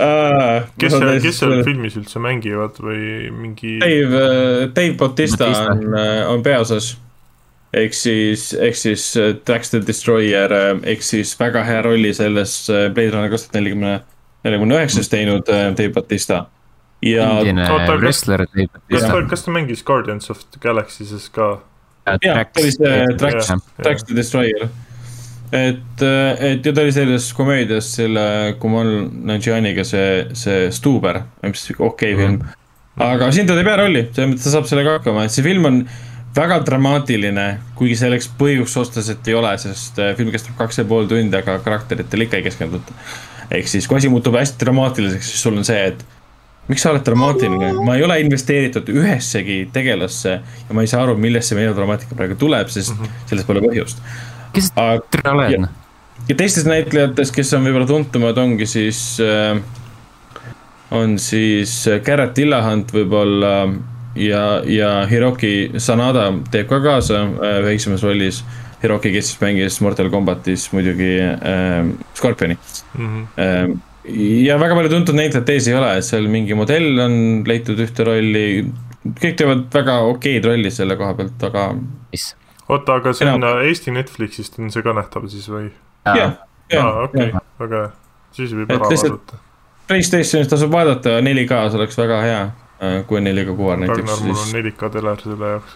Uh, 0.00 0.62
kes 0.80 0.94
seal, 0.94 1.10
kes 1.20 1.38
seal 1.42 1.58
filmis 1.66 1.96
üldse 1.98 2.20
mängivad 2.24 2.78
või 2.80 3.28
mingi? 3.36 3.74
Dave, 3.82 4.20
äh, 4.22 4.62
Dave 4.72 4.94
Bautista, 4.96 5.44
Bautista. 5.44 5.74
on, 5.74 5.82
äh, 5.92 6.20
on 6.30 6.44
peaosas. 6.46 6.94
Ehk 7.72 7.94
siis, 7.94 8.50
ehk 8.58 8.76
siis 8.78 9.04
Drax 9.46 9.70
the 9.70 9.80
Destroyer, 9.86 10.54
ehk 10.82 11.04
siis 11.06 11.34
väga 11.38 11.64
hea 11.66 11.82
rolli 11.86 12.12
selles 12.16 12.54
Blade 12.68 13.10
Runner 13.14 13.30
kaks 13.30 13.46
tuhat 13.46 13.60
nelikümne, 13.60 14.00
nelikümne 14.46 14.80
üheksas 14.80 15.10
teinud 15.12 15.46
Dave 15.46 15.92
Bautista. 15.94 16.46
ja. 17.02 17.28
wrestler 18.00 18.46
Dave 18.46 18.66
Bautista. 18.66 18.88
kas 18.90 19.08
ta, 19.08 19.22
kas 19.30 19.44
ta 19.44 19.54
mängis 19.54 19.84
Guardians 19.86 20.30
of 20.30 20.42
the 20.50 20.60
Galaxy's 20.62 21.28
ka? 21.32 21.58
jah, 22.06 22.44
ta 22.44 22.62
oli 22.62 22.72
see 22.74 23.02
Drax, 23.18 23.52
Drax 23.82 24.04
the 24.04 24.16
Destroyer. 24.16 24.68
et, 25.52 26.02
et 26.38 26.66
ja 26.66 26.72
ta 26.72 26.82
oli 26.82 26.92
selles 26.92 27.32
komöödias 27.34 27.94
selle 27.96 28.56
Kumal 28.58 28.92
Nanjianiga 29.10 29.84
see, 29.84 30.26
see 30.34 30.70
Stuber, 30.74 31.22
mis 31.42 31.66
okei 31.70 31.84
okay 31.86 32.14
film 32.14 32.36
mm. 32.36 32.46
-hmm. 32.46 33.04
aga 33.12 33.32
siin 33.32 33.46
ta 33.46 33.54
teeb 33.58 33.66
hea 33.66 33.80
rolli, 33.82 34.06
selles 34.12 34.34
mõttes 34.34 34.46
ta 34.46 34.54
saab 34.54 34.70
sellega 34.70 34.98
hakkama, 34.98 35.24
et 35.26 35.34
see 35.34 35.46
film 35.46 35.66
on 35.70 35.82
väga 36.36 36.60
dramaatiline, 36.66 37.46
kuigi 37.78 37.96
selleks 37.98 38.30
põhjust 38.38 38.78
otseselt 38.80 39.26
ei 39.28 39.34
ole, 39.34 39.50
sest 39.58 39.98
äh, 39.98 40.14
film 40.18 40.30
kestab 40.34 40.56
kaks 40.60 40.80
ja 40.82 40.86
pool 40.88 41.08
tundi, 41.10 41.36
aga 41.36 41.58
karakteritele 41.64 42.28
ikka 42.28 42.38
ei 42.38 42.46
keskenduta. 42.46 42.94
ehk 43.50 43.68
siis, 43.68 43.88
kui 43.90 43.98
asi 43.98 44.08
muutub 44.12 44.36
hästi 44.38 44.60
dramaatiliseks, 44.62 45.30
siis 45.32 45.42
sul 45.42 45.58
on 45.58 45.66
see, 45.66 45.80
et 45.90 46.04
miks 46.70 46.84
sa 46.84 46.92
oled 46.92 47.02
dramaatiline, 47.06 47.72
ma 47.82 47.96
ei 47.98 48.04
ole 48.06 48.20
investeeritud 48.22 48.92
ühessegi 48.94 49.64
tegelasse 49.74 50.36
ja 50.38 50.76
ma 50.76 50.84
ei 50.86 50.90
saa 50.90 51.02
aru, 51.02 51.16
millest 51.18 51.50
see 51.50 51.58
melodramaatika 51.58 52.18
praegu 52.18 52.38
tuleb, 52.38 52.70
sest 52.70 52.94
mm 52.94 53.02
-hmm. 53.02 53.26
selles 53.32 53.48
pole 53.48 53.64
põhjust. 53.66 54.02
kes 54.54 54.70
tere 55.10 55.34
oled? 55.34 55.68
ja 56.28 56.34
teistest 56.34 56.66
näitlejatest, 56.70 57.34
kes 57.34 57.54
on 57.58 57.66
võib-olla 57.66 57.86
tuntumad, 57.86 58.38
ongi 58.38 58.66
siis 58.66 59.18
äh,, 59.18 59.58
on 60.90 61.18
siis 61.18 61.88
Garrett 62.04 62.38
Illahant 62.38 62.92
võib-olla 62.92 63.66
ja, 64.14 64.62
ja 64.66 64.90
Hiroki 65.10 65.72
Sanada 65.78 66.30
teeb 66.50 66.68
ka 66.70 66.80
kaasa 66.84 67.22
äh, 67.22 67.60
väiksemas 67.66 68.04
rollis. 68.06 68.42
Hiroki, 68.80 69.12
kes 69.12 69.32
siis 69.32 69.40
mängis 69.42 69.76
Mortal 69.84 70.08
Combatis 70.10 70.70
muidugi 70.72 71.18
äh, 71.20 71.84
Scorpioni 72.16 72.56
mm. 72.98 73.06
-hmm. 73.06 73.26
Äh, 73.36 73.76
ja 74.44 74.58
väga 74.60 74.74
palju 74.74 74.88
tuntud 74.88 75.14
näitlejad 75.14 75.46
teisi 75.46 75.70
ei 75.70 75.76
ole, 75.76 75.90
seal 76.02 76.28
mingi 76.28 76.54
modell 76.56 76.98
on 77.04 77.16
leitud 77.46 77.78
ühte 77.78 78.04
rolli. 78.04 78.64
kõik 79.04 79.36
teevad 79.36 79.66
väga 79.74 79.98
okeid 80.08 80.44
rolli 80.44 80.70
selle 80.70 80.96
koha 80.96 81.14
pealt, 81.14 81.44
aga. 81.44 81.74
oota, 82.68 82.94
aga 82.94 83.12
see 83.12 83.28
on 83.28 83.44
Enam... 83.44 83.62
Eesti 83.64 83.90
Netflixist 83.90 84.58
on 84.58 84.70
see 84.70 84.82
ka 84.82 84.92
nähtav 84.96 85.28
siis 85.28 85.48
või? 85.48 85.70
jah, 86.06 86.40
jah. 86.72 87.04
okei, 87.04 87.30
väga 87.60 87.84
hea, 87.84 87.92
siis 88.32 88.56
võib 88.56 88.72
ära 88.72 88.88
vaadata. 88.88 89.40
Playstationis 89.88 90.48
tasub 90.48 90.72
vaadata 90.72 91.18
4K-s 91.20 91.74
oleks 91.74 91.98
väga 91.98 92.20
hea 92.24 92.42
kui 93.06 93.18
on 93.20 93.26
4K 93.28 93.56
kuvar 93.56 93.80
näiteks. 93.80 93.98
Ragnar, 93.98 94.22
mul 94.24 94.38
on 94.40 94.52
4K 94.56 94.92
teler 94.92 95.24
selle 95.24 95.50
jaoks. 95.54 95.74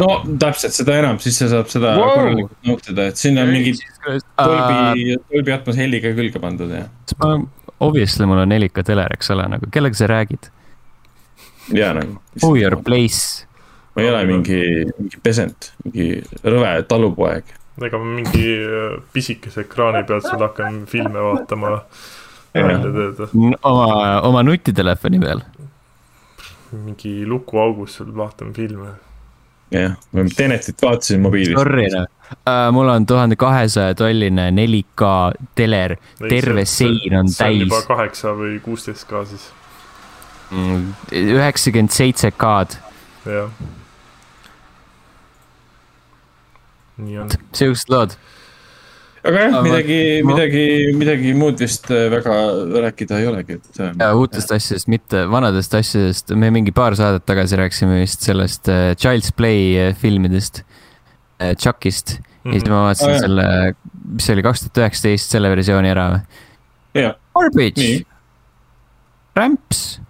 no 0.00 0.08
täpselt, 0.40 0.72
seda 0.72 0.96
enam, 1.02 1.18
siis 1.20 1.36
sa 1.42 1.50
saab 1.50 1.68
seda 1.72 1.92
wow. 1.98 2.14
korralikult 2.16 2.70
nautida, 2.70 3.10
et 3.10 3.20
sinna 3.20 3.44
on 3.44 3.52
mingi 3.52 3.74
Dolby, 4.06 5.18
Dolby 5.34 5.52
Atmos 5.52 5.76
heli 5.80 6.00
ka 6.00 6.14
külge 6.16 6.40
pandud 6.40 6.72
ja. 6.72 6.86
Obviously 7.80 8.28
mul 8.28 8.40
on 8.40 8.56
4K 8.56 8.86
teler, 8.86 9.12
eks 9.18 9.32
ole, 9.34 9.44
nagu 9.52 9.68
kellega 9.74 10.00
sa 10.00 10.08
räägid? 10.10 10.48
jaa, 11.76 11.92
nagu. 11.98 12.16
Who 12.40 12.56
your 12.56 12.80
place? 12.86 13.46
ma 13.94 14.02
ei 14.02 14.08
ole 14.08 14.24
mingi, 14.30 14.60
mingi 14.96 15.20
pesent, 15.22 15.72
mingi 15.84 16.22
rõve 16.46 16.72
talupoeg. 16.88 17.56
ega 17.80 18.00
ma 18.00 18.16
mingi 18.16 18.46
äh, 18.56 18.96
pisikese 19.12 19.66
ekraani 19.66 20.04
pealt 20.08 20.26
seal 20.28 20.42
hakkan 20.44 20.82
filme 20.88 21.20
vaatama 21.26 21.78
oma, 23.62 23.86
oma 24.28 24.42
nutitelefoni 24.44 25.20
peal 25.22 25.42
mingi 26.72 27.26
lukuaugus 27.26 27.98
seal 27.98 28.12
vaatame 28.16 28.52
filme. 28.56 28.94
jah, 29.70 29.96
ma 30.12 30.24
Tenetit 30.36 30.82
vaatasin 30.82 31.20
mobiilis. 31.26 31.58
Sorry 31.58 31.90
noh 31.94 32.06
uh,, 32.30 32.72
mul 32.72 32.88
on 32.88 33.06
tuhande 33.06 33.36
kahesaja 33.36 33.94
tolline 33.94 34.50
4K 34.50 35.02
teler, 35.54 35.96
terve 36.28 36.64
sein 36.64 37.16
on 37.18 37.26
täis. 37.26 37.36
see 37.36 37.46
on 37.46 37.60
juba 37.60 37.82
kaheksa 37.88 38.34
või 38.38 38.60
kuusteist 38.62 39.08
K 39.08 39.24
siis. 39.32 39.50
Mm, 40.50 40.88
üheksakümmend 41.12 41.94
seitse 41.94 42.30
K-d. 42.30 42.78
jah. 43.26 43.50
nii 47.00 47.18
on. 47.18 47.30
siuksed 47.56 47.94
lood 47.94 48.18
aga 49.20 49.42
jah, 49.44 49.56
midagi, 49.64 49.98
midagi, 50.24 50.64
midagi 50.96 51.32
muud 51.36 51.60
vist 51.60 51.90
äh, 51.92 52.06
väga 52.12 52.36
rääkida 52.86 53.20
ei 53.20 53.28
olegi, 53.28 53.58
et. 53.60 53.80
Äh, 53.80 53.92
ja 54.00 54.10
uutest 54.16 54.52
asjadest, 54.54 54.88
mitte 54.92 55.24
vanadest 55.30 55.74
asjadest, 55.76 56.32
me 56.40 56.50
mingi 56.54 56.72
paar 56.76 56.96
saadet 56.98 57.26
tagasi 57.28 57.58
rääkisime 57.60 58.00
vist 58.00 58.24
sellest 58.24 58.70
uh, 58.72 58.92
Child's 59.00 59.34
Play 59.36 59.92
filmidest 60.00 60.62
Chuckist 61.56 62.18
mm. 62.18 62.22
-hmm. 62.22 62.54
ja 62.54 62.60
siis 62.60 62.70
ma 62.70 62.82
vaatasin 62.84 63.10
oh, 63.14 63.18
selle, 63.20 63.74
mis 64.12 64.26
see 64.26 64.36
oli, 64.36 64.44
kaks 64.44 64.64
tuhat 64.64 64.80
üheksateist, 64.84 65.36
selle 65.36 65.50
versiooni 65.52 65.92
ära 65.92 66.06
või? 66.14 66.46
jah. 67.00 67.18
Garbage. 67.36 67.90
Rämps. 69.36 70.00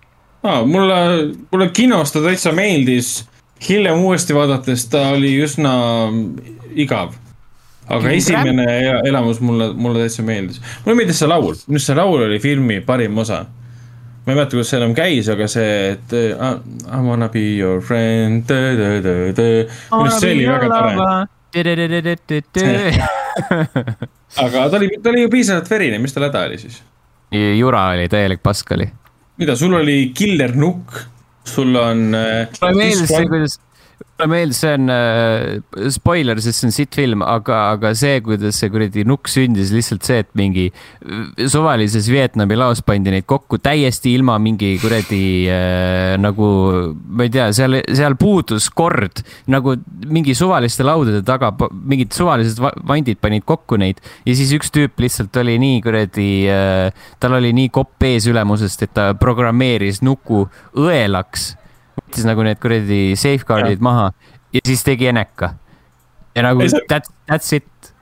aa, 0.43 0.63
mulle, 0.67 1.01
mulle 1.53 1.69
kinos 1.75 2.13
ta 2.13 2.23
täitsa 2.25 2.53
meeldis. 2.53 3.27
hiljem 3.69 3.99
uuesti 4.07 4.35
vaadates 4.35 4.87
ta 4.89 5.09
oli 5.15 5.35
üsna 5.45 5.75
igav 6.75 7.13
aga 7.91 8.13
esimene 8.15 8.67
elamus 9.09 9.41
mulle, 9.45 9.71
mulle 9.75 10.05
täitsa 10.05 10.25
meeldis. 10.27 10.61
mulle 10.85 10.99
meeldis 11.01 11.23
see 11.23 11.31
laul, 11.31 11.55
minu 11.67 11.79
arust 11.79 11.91
see 11.91 11.99
laul 11.99 12.27
oli 12.27 12.39
filmi 12.43 12.79
parim 12.87 13.19
osa. 13.19 13.41
ma 14.21 14.33
ei 14.33 14.37
mäleta, 14.37 14.55
kuidas 14.55 14.71
see 14.73 14.81
enam 14.81 14.95
käis, 14.97 15.31
aga 15.33 15.49
see, 15.51 15.75
et 15.95 16.15
uh, 16.17 16.59
I 16.87 17.01
wanna 17.03 17.29
be 17.33 17.45
your 17.57 17.81
friend. 17.83 18.51
minu 18.51 20.03
arust 20.03 20.25
see 20.25 20.35
oli 20.37 20.47
väga 20.51 20.71
tore. 22.55 22.93
aga 24.45 24.69
ta 24.71 24.79
oli, 24.79 24.91
ta 25.03 25.11
oli 25.11 25.27
ju 25.27 25.33
piisavalt 25.33 25.71
verine, 25.71 25.99
mis 26.03 26.15
tal 26.15 26.29
häda 26.29 26.47
oli 26.51 26.61
siis? 26.63 26.83
jura 27.59 27.89
oli, 27.95 28.07
täielik 28.11 28.43
pask 28.43 28.71
oli. 28.77 28.87
mida, 29.43 29.57
sul 29.57 29.75
oli 29.81 30.13
killer 30.15 30.55
nukk, 30.55 31.03
sul 31.47 31.75
on 31.81 32.15
äh,. 32.15 32.47
mulle 32.61 32.79
meeldis 32.85 33.11
see, 33.11 33.27
kuidas 33.31 33.59
mulle 34.21 34.29
meeldis, 34.29 34.61
see 34.61 34.75
on 34.77 34.91
äh, 34.93 35.89
spoiler, 35.93 36.41
sest 36.43 36.61
see 36.61 36.69
on 36.69 36.75
sitt 36.75 36.97
film, 36.97 37.25
aga, 37.25 37.59
aga 37.75 37.93
see, 37.97 38.21
kuidas 38.25 38.59
see 38.61 38.71
kuradi 38.73 39.05
nukk 39.09 39.31
sündis, 39.31 39.73
lihtsalt 39.75 40.07
see, 40.07 40.21
et 40.25 40.31
mingi 40.39 40.67
äh, 40.71 41.47
suvalises 41.51 42.09
Vietnami 42.13 42.59
laos 42.59 42.83
pandi 42.87 43.13
neid 43.15 43.27
kokku 43.31 43.61
täiesti 43.63 44.15
ilma 44.19 44.39
mingi 44.43 44.75
kuradi 44.83 45.23
äh, 45.53 46.17
nagu, 46.21 46.49
ma 47.09 47.27
ei 47.27 47.33
tea, 47.33 47.51
seal, 47.57 47.81
seal 47.89 48.17
puudus 48.21 48.71
kord 48.77 49.23
nagu 49.51 49.77
mingi 50.11 50.37
suvaliste 50.39 50.87
laudade 50.87 51.23
taga, 51.27 51.53
mingid 51.71 52.13
suvalised 52.17 52.61
vandid 52.61 53.21
panid 53.23 53.47
kokku 53.49 53.79
neid 53.81 54.03
ja 54.27 54.37
siis 54.37 54.53
üks 54.57 54.73
tüüp 54.75 55.01
lihtsalt 55.01 55.37
oli 55.43 55.57
nii 55.61 55.81
kuradi 55.85 56.31
äh,, 56.51 57.07
tal 57.21 57.39
oli 57.41 57.55
nii 57.57 57.73
kopp 57.73 58.09
ees 58.09 58.29
ülemusest, 58.31 58.85
et 58.87 58.95
ta 58.97 59.11
programmeeris 59.19 60.05
nuku 60.05 60.45
õelaks 60.79 61.55
võttis 62.11 62.27
nagu 62.27 62.43
need 62.43 62.59
kuradi 62.61 63.01
safeguard'id 63.19 63.83
maha 63.83 64.11
ja 64.55 64.63
siis 64.67 64.83
tegi 64.87 65.07
eneka. 65.11 65.55
ja 66.35 66.43
nagu 66.43 66.67
that's, 66.91 67.11
that's 67.31 67.53
it. 67.55 67.93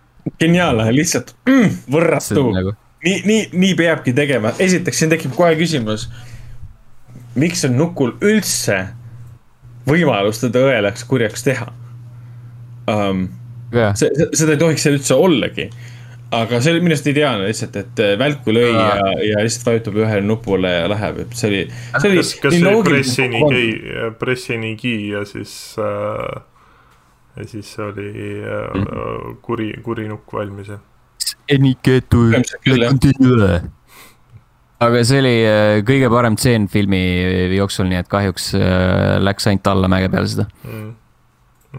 geniaalne, 0.40 0.90
lihtsalt 0.92 1.34
mm, 1.46 1.74
võrratu 1.92 2.46
nagu. 2.54 2.74
nii, 3.04 3.20
nii, 3.28 3.42
nii 3.52 3.74
peabki 3.76 4.14
tegema, 4.16 4.54
esiteks 4.58 4.98
siin 4.98 5.12
tekib 5.12 5.36
kohe 5.36 5.54
küsimus. 5.60 6.08
miks 7.36 7.64
on 7.68 7.76
nukul 7.76 8.16
üldse 8.20 8.86
võimalus 9.88 10.40
teda 10.40 10.64
õelaks 10.70 11.04
kurjaks 11.08 11.44
teha 11.44 11.68
um,? 12.88 13.28
see, 13.94 14.08
seda 14.32 14.54
ei 14.54 14.60
tohiks 14.60 14.82
seal 14.86 14.96
üldse 14.96 15.14
ollagi 15.14 15.68
aga 16.30 16.60
see 16.60 16.74
oli 16.74 16.82
minu 16.84 16.92
arust 16.92 17.08
ideaalne 17.08 17.48
lihtsalt, 17.48 17.76
et 17.80 18.02
äh, 18.04 18.12
välku 18.20 18.52
lõi 18.52 18.68
ja, 18.68 18.88
ja, 19.00 19.12
ja 19.30 19.44
lihtsalt 19.44 19.70
vajutab 19.70 19.96
ühele 20.02 20.26
nupule 20.26 20.72
ja 20.74 20.90
läheb, 20.92 21.22
et 21.24 21.38
see 21.38 21.48
oli, 21.48 21.62
see 21.70 22.10
oli. 22.10 22.20
kas, 22.20 22.34
kas 22.42 22.58
see 22.58 22.74
pressini 22.90 23.40
käi, 23.54 23.64
pressini 24.20 24.74
ki 24.80 24.94
ja 25.14 25.24
siis 25.28 25.54
äh,, 25.80 26.42
ja 27.38 27.48
siis 27.48 27.72
oli 27.80 28.12
äh, 28.42 28.68
mm. 28.74 29.40
kuri, 29.42 29.72
kuri 29.84 30.08
nukk 30.10 30.36
valmis 30.36 30.68
ja. 30.74 30.78
aga 34.84 35.02
see 35.08 35.24
oli 35.24 35.34
äh, 35.48 35.80
kõige 35.88 36.12
parem 36.12 36.36
tseen 36.36 36.68
filmi 36.68 37.02
jooksul, 37.56 37.88
nii 37.88 38.02
et 38.02 38.12
kahjuks 38.12 38.52
äh, 38.58 39.16
läks 39.24 39.48
ainult 39.48 39.72
alla 39.72 39.90
mäge 39.90 40.12
peale 40.12 40.28
seda 40.28 40.48
mm.. 40.68 40.90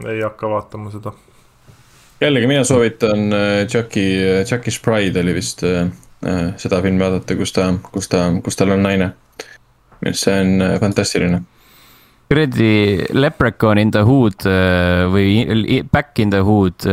ei 0.10 0.24
hakka 0.26 0.50
vaatama 0.58 0.90
seda 0.96 1.14
jällegi 2.22 2.48
mina 2.48 2.64
soovitan 2.64 3.32
Jackie, 3.74 4.44
Jackie's 4.52 4.80
Pride 4.84 5.20
oli 5.20 5.34
vist 5.34 5.64
äh, 5.64 5.88
äh, 6.26 6.54
seda 6.58 6.82
filmi 6.82 7.00
vaadata, 7.00 7.36
kus 7.36 7.54
ta, 7.56 7.72
kus 7.92 8.10
ta, 8.12 8.26
kus 8.44 8.60
tal 8.60 8.76
on 8.76 8.84
naine. 8.84 9.14
see 10.12 10.42
on 10.42 10.62
äh, 10.62 10.80
fantastiline. 10.80 11.42
kuradi 12.30 13.06
Leprechaun 13.14 13.78
in 13.78 13.92
the 13.92 14.04
Hood 14.06 14.46
või 15.12 15.84
Back 15.92 16.20
in 16.20 16.30
the 16.30 16.44
Hood 16.46 16.86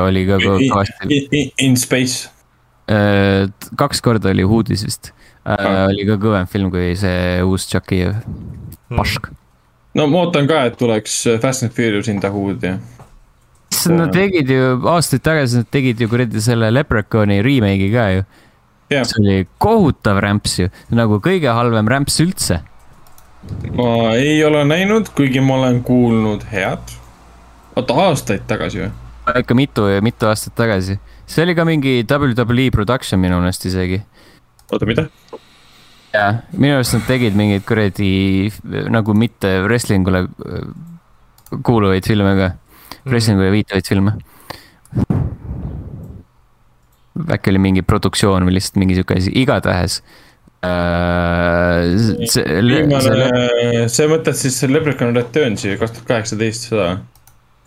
oli 0.00 0.24
ka 0.26 0.38
kõvasti. 0.40 1.50
In 1.58 1.76
space. 1.76 2.30
kaks 3.76 4.00
korda 4.00 4.30
oli 4.30 4.46
Hoodis 4.48 4.84
vist 4.86 5.10
ah., 5.44 5.90
oli 5.90 6.06
ka 6.08 6.16
kõvem 6.16 6.48
film 6.48 6.70
kui 6.72 6.94
see 6.96 7.42
uus 7.44 7.68
Jackie 7.68 8.08
pask 8.96 9.28
hmm.. 9.28 9.36
no 10.00 10.06
ma 10.08 10.22
ootan 10.22 10.48
ka, 10.48 10.62
et 10.70 10.78
tuleks 10.80 11.26
Fast 11.42 11.66
and 11.66 11.76
Furious 11.76 12.08
in 12.08 12.22
the 12.24 12.32
Hood 12.32 12.64
ja 12.64 12.78
issand, 13.88 14.04
nad 14.04 14.12
tegid 14.14 14.52
ju 14.52 14.74
aastaid 14.92 15.24
tagasi, 15.24 15.62
nad 15.62 15.72
tegid 15.72 16.00
ju 16.00 16.08
kuradi 16.12 16.42
selle 16.44 16.70
Leprechauни 16.70 17.40
remake'i 17.44 17.88
ka 17.94 18.10
ju 18.16 18.22
yeah.. 18.90 19.04
see 19.06 19.22
oli 19.22 19.46
kohutav 19.58 20.20
rämps 20.24 20.58
ju, 20.58 20.68
nagu 20.94 21.20
kõige 21.24 21.52
halvem 21.54 21.88
rämps 21.88 22.20
üldse. 22.24 22.60
ma 23.76 24.14
ei 24.18 24.40
ole 24.44 24.64
näinud, 24.68 25.12
kuigi 25.16 25.40
ma 25.44 25.60
olen 25.60 25.82
kuulnud 25.86 26.46
head. 26.52 26.94
oota, 27.76 27.98
aastaid 28.08 28.46
tagasi 28.50 28.84
või? 28.84 28.92
ikka 29.42 29.54
mitu, 29.54 29.88
mitu 30.02 30.28
aastat 30.28 30.56
tagasi. 30.58 30.98
see 31.26 31.44
oli 31.44 31.56
ka 31.58 31.66
mingi 31.68 32.00
WWE 32.04 32.70
production 32.74 33.20
minu 33.20 33.40
meelest 33.42 33.68
isegi. 33.68 34.02
oota, 34.72 34.86
mida? 34.88 35.08
jah, 36.14 36.42
minu 36.52 36.78
arust 36.78 36.96
nad 36.96 37.08
tegid 37.08 37.36
mingeid 37.36 37.66
kuradi 37.68 38.12
nagu 38.90 39.14
mitte 39.14 39.58
wrestling 39.66 40.08
ule 40.08 40.24
äh, 40.28 40.64
kuuluvaid 41.64 42.08
filme 42.08 42.34
ka 42.40 42.54
wrestlingule 43.08 43.50
viitavaid 43.54 43.88
filme. 43.88 44.16
äkki 47.34 47.50
oli 47.50 47.58
mingi 47.58 47.82
produktsioon 47.82 48.46
või 48.46 48.56
lihtsalt 48.58 48.78
mingi 48.78 48.94
sihuke 48.98 49.18
asi, 49.18 49.32
igatahes 49.34 50.00
see, 51.98 52.26
see, 52.26 53.84
see 53.94 54.08
mõtled 54.10 54.38
siis 54.38 54.56
Leprechaun 54.66 55.14
Returnsi 55.14 55.76
kaks 55.78 55.94
tuhat 55.94 56.08
kaheksateist 56.08 56.68
seda? 56.70 56.88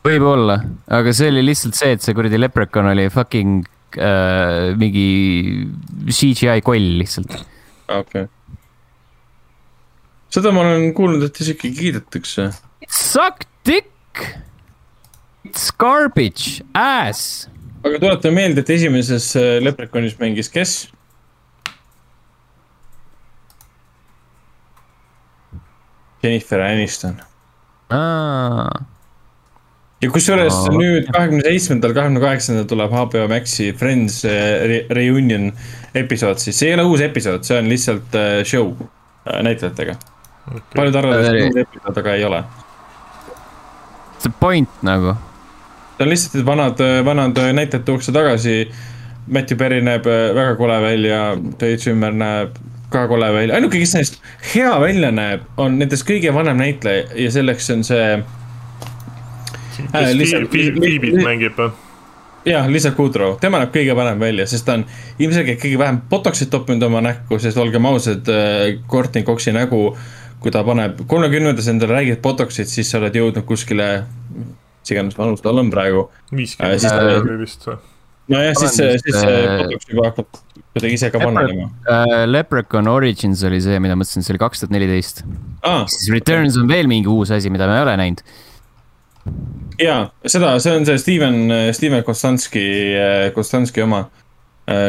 võib-olla, 0.04 0.58
aga 0.92 1.14
see 1.16 1.30
oli 1.32 1.46
lihtsalt 1.46 1.78
see, 1.78 1.94
et 1.96 2.04
see 2.04 2.16
kuradi 2.18 2.40
Leprechaun 2.42 2.90
oli 2.92 3.08
fucking 3.14 3.64
äh, 3.96 4.74
mingi 4.80 5.08
CGI 6.12 6.60
koll 6.66 7.00
lihtsalt. 7.00 7.38
okei 7.88 8.26
okay. 8.26 8.28
seda 10.34 10.52
ma 10.56 10.66
olen 10.66 10.92
kuulnud, 10.98 11.24
et 11.28 11.42
isegi 11.44 11.72
kiidetakse. 11.78 12.50
Suck 12.92 13.48
dick. 13.68 14.26
It's 15.44 15.72
garbage, 15.72 16.62
ass. 16.74 17.48
aga 17.84 17.98
tuletame 17.98 18.36
meelde, 18.38 18.62
et 18.62 18.70
esimeses 18.70 19.32
äh, 19.36 19.58
Leprechaunis 19.64 20.14
mängis 20.20 20.52
kes? 20.54 20.92
Jennifer 26.22 26.62
Aniston. 26.62 27.18
aa 27.90 28.70
ja 30.02 30.10
kusjuures 30.10 30.56
no, 30.70 30.80
nüüd 30.82 31.10
kahekümne 31.14 31.44
seitsmendal, 31.46 31.94
kahekümne 31.94 32.22
kaheksandal 32.24 32.66
tuleb 32.70 32.94
HBO 32.96 33.28
Maxi 33.30 33.70
Friends 33.78 34.22
eh, 34.26 34.54
re 34.70 34.80
reunion 34.98 35.52
episood, 35.98 36.42
siis 36.42 36.58
see 36.58 36.72
ei 36.72 36.78
ole 36.78 36.88
uus 36.90 37.04
episood, 37.06 37.46
see 37.46 37.60
on 37.62 37.70
lihtsalt 37.70 38.18
eh, 38.18 38.40
show 38.48 38.72
näitlejatega 39.26 39.98
okay.. 39.98 40.64
paljud 40.74 41.02
arvavad, 41.04 41.22
et 41.22 41.30
see 41.30 41.44
on 41.44 41.52
uus 41.52 41.62
episood, 41.66 42.00
aga 42.02 42.16
ei 42.18 42.26
ole. 42.30 42.42
see 44.24 44.34
point 44.42 44.82
nagu. 44.86 45.18
See 46.02 46.08
on 46.08 46.10
lihtsalt, 46.10 46.46
vanad, 46.46 46.82
vanad 47.06 47.38
näitlejad 47.54 47.86
tuuakse 47.86 48.12
tagasi. 48.12 48.58
Matthew 49.28 49.58
Perry 49.58 49.82
näeb 49.86 50.06
väga 50.36 50.56
kole 50.58 50.82
välja, 50.82 51.20
Dave 51.62 51.78
Zimmer 51.78 52.14
näeb 52.14 52.58
ka 52.92 53.06
kole 53.08 53.30
välja, 53.34 53.56
ainuke, 53.56 53.80
kes 53.80 53.94
neist 53.96 54.18
hea 54.56 54.72
välja 54.82 55.12
näeb, 55.16 55.46
on 55.62 55.78
nendest 55.80 56.04
kõige 56.08 56.34
vanem 56.36 56.58
näitleja 56.60 57.06
ja 57.16 57.32
selleks 57.32 57.70
on 57.72 57.86
see 57.88 58.08
kes 59.92 60.34
Phoebe'it 60.52 61.22
mängib 61.22 61.56
või? 61.58 61.72
jah, 62.50 62.68
Lisa 62.72 62.92
Kudrow, 62.98 63.38
tema 63.42 63.62
näeb 63.62 63.72
kõige 63.74 63.96
parem 63.98 64.20
välja, 64.20 64.48
sest 64.50 64.66
ta 64.68 64.80
on 64.80 64.86
ilmselgelt 65.22 65.62
kõige 65.62 65.80
vähem 65.80 66.02
botox'it 66.12 66.52
toppinud 66.52 66.84
oma 66.90 67.04
näkku, 67.06 67.40
sest 67.40 67.60
olgem 67.62 67.86
ausad, 67.88 68.28
äh, 68.28 68.82
Courtney 68.92 69.24
Coxi 69.28 69.54
nägu, 69.56 69.84
kui 70.42 70.52
ta 70.52 70.66
paneb 70.66 71.04
kolmekümnendas 71.08 71.70
endale 71.72 72.00
räiged 72.00 72.22
botox'it, 72.26 72.70
siis 72.70 72.90
sa 72.90 73.00
oled 73.00 73.16
jõudnud 73.16 73.46
kuskile, 73.48 73.92
mis 74.82 74.94
iganes 74.96 75.18
vanus 75.18 75.44
tal 75.46 75.62
on 75.62 75.72
praegu. 75.74 76.08
viiskümmend 76.34 76.86
äh, 76.92 77.18
oli 77.22 77.40
vist 77.46 77.68
või? 77.70 77.80
nojah, 78.32 78.54
siis, 78.60 78.78
siis 79.04 79.18
see 79.18 79.42
botox 79.60 79.90
juba 79.90 80.08
hakkab 80.10 80.40
kuidagi 80.72 80.98
ise 80.98 81.10
ka 81.14 81.22
vananema 81.22 81.68
uh,. 81.68 82.14
Leprechaun 82.30 82.88
Origins 82.92 83.44
oli 83.48 83.60
see, 83.64 83.80
mida 83.84 83.98
mõtlesin, 84.00 84.26
see 84.26 84.36
oli 84.36 84.44
kaks 84.44 84.64
tuhat 84.64 84.76
neliteist. 84.76 85.26
siis 85.92 86.08
Returns 86.14 86.60
on 86.62 86.70
veel 86.72 86.90
mingi 86.92 87.12
uus 87.12 87.34
asi, 87.34 87.52
mida 87.54 87.70
me 87.70 87.78
ei 87.80 87.86
ole 87.86 87.98
näinud 88.02 88.24
jaa, 89.82 90.06
seda, 90.26 90.56
see 90.64 90.74
on 90.80 90.88
see 90.88 90.98
Steven, 91.02 91.38
Steven 91.78 92.04
Kostanski, 92.08 92.66
Kostanski 93.36 93.86
oma. 93.86 94.08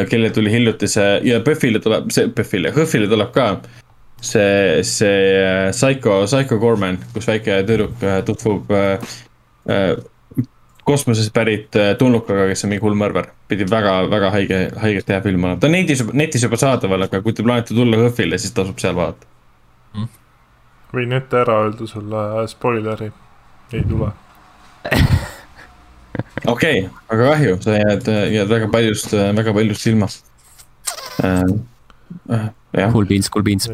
kellel 0.09 0.31
tuli 0.31 0.51
hiljuti 0.53 0.87
see 0.87 1.15
ja 1.27 1.39
PÖFFile 1.43 1.79
tuleb, 1.83 2.11
see 2.13 2.29
PÖFFile, 2.31 2.71
HÖFFile 2.71 3.07
tuleb 3.11 3.33
ka. 3.35 3.47
see, 4.23 4.83
see 4.87 5.71
Psycho, 5.71 6.21
Psycho 6.25 6.57
Gorman, 6.61 7.01
kus 7.13 7.27
väike 7.27 7.57
tüdruk 7.67 8.05
tutvub 8.25 8.71
äh, 9.69 9.93
kosmosest 10.83 11.33
pärit 11.33 11.75
tulnukaga, 11.97 12.47
kes 12.49 12.65
on 12.65 12.73
mingi 12.73 12.83
hull 12.83 12.97
mõrvar. 12.99 13.29
pidi 13.47 13.65
väga, 13.69 13.93
väga 14.11 14.31
haige, 14.33 14.59
haigelt 14.81 15.09
hea 15.09 15.21
film 15.23 15.43
olema, 15.43 15.59
ta 15.59 15.69
on 15.69 15.77
netis, 15.77 16.03
netis 16.13 16.43
juba 16.43 16.59
saadaval, 16.59 17.05
aga 17.07 17.21
kui 17.23 17.33
te 17.33 17.45
plaanite 17.45 17.75
tulla 17.77 17.99
HÖFFile, 18.01 18.37
siis 18.41 18.55
tasub 18.55 18.81
seal 18.81 18.95
vaadata 18.97 19.27
mm.. 19.95 20.09
võin 20.95 21.15
ette 21.19 21.39
ära 21.39 21.59
öelda 21.65 21.87
sulle 21.87 22.23
spoileri, 22.51 23.11
ei 23.73 23.83
tule 23.87 24.11
okei 26.53 26.89
aga 27.07 27.29
kahju, 27.31 27.59
sa 27.63 27.77
jääd, 27.77 28.09
jääd 28.35 28.51
väga 28.51 28.71
paljust, 28.73 29.15
väga 29.39 29.55
paljust 29.55 29.87
ilma 29.93 30.09
äh,. 31.23 31.45
Äh, 32.29 32.91
cool 32.91 33.05
beans, 33.05 33.29
cool 33.29 33.43
beans. 33.43 33.69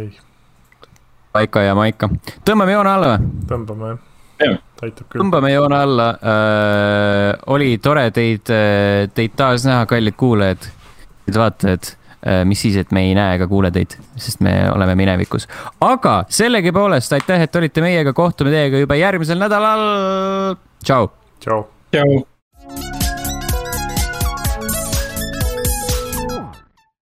paika 1.31 1.61
ja 1.63 1.75
maika, 1.75 2.09
tõmbame 2.47 2.75
joone 2.75 2.91
alla 2.91 3.15
või? 3.15 3.33
tõmbame 3.49 3.91
jah. 3.93 4.08
Tõmbame 5.13 5.51
joone 5.53 5.77
alla 5.77 6.09
äh,. 6.15 7.39
oli 7.53 7.77
tore 7.83 8.09
teid, 8.15 8.47
teid 9.13 9.35
taas 9.35 9.65
näha, 9.67 9.85
kallid 9.89 10.15
kuulajad, 10.19 10.69
vaatajad 11.35 11.91
äh, 11.91 12.41
mis 12.47 12.63
siis, 12.65 12.79
et 12.79 12.95
me 12.95 13.03
ei 13.09 13.13
näe 13.17 13.35
ega 13.39 13.49
kuule 13.51 13.71
teid, 13.75 13.97
sest 14.15 14.43
me 14.45 14.55
oleme 14.71 14.95
minevikus. 14.99 15.47
aga 15.81 16.23
sellegipoolest 16.29 17.19
aitäh, 17.19 17.45
et 17.47 17.61
olite 17.61 17.83
meiega, 17.85 18.15
kohtume 18.15 18.55
teiega 18.55 18.83
juba 18.85 18.99
järgmisel 18.99 19.39
nädalal 19.41 19.85
tšau. 20.83 21.11
tšau. 21.39 21.63
tšau. 21.91 22.38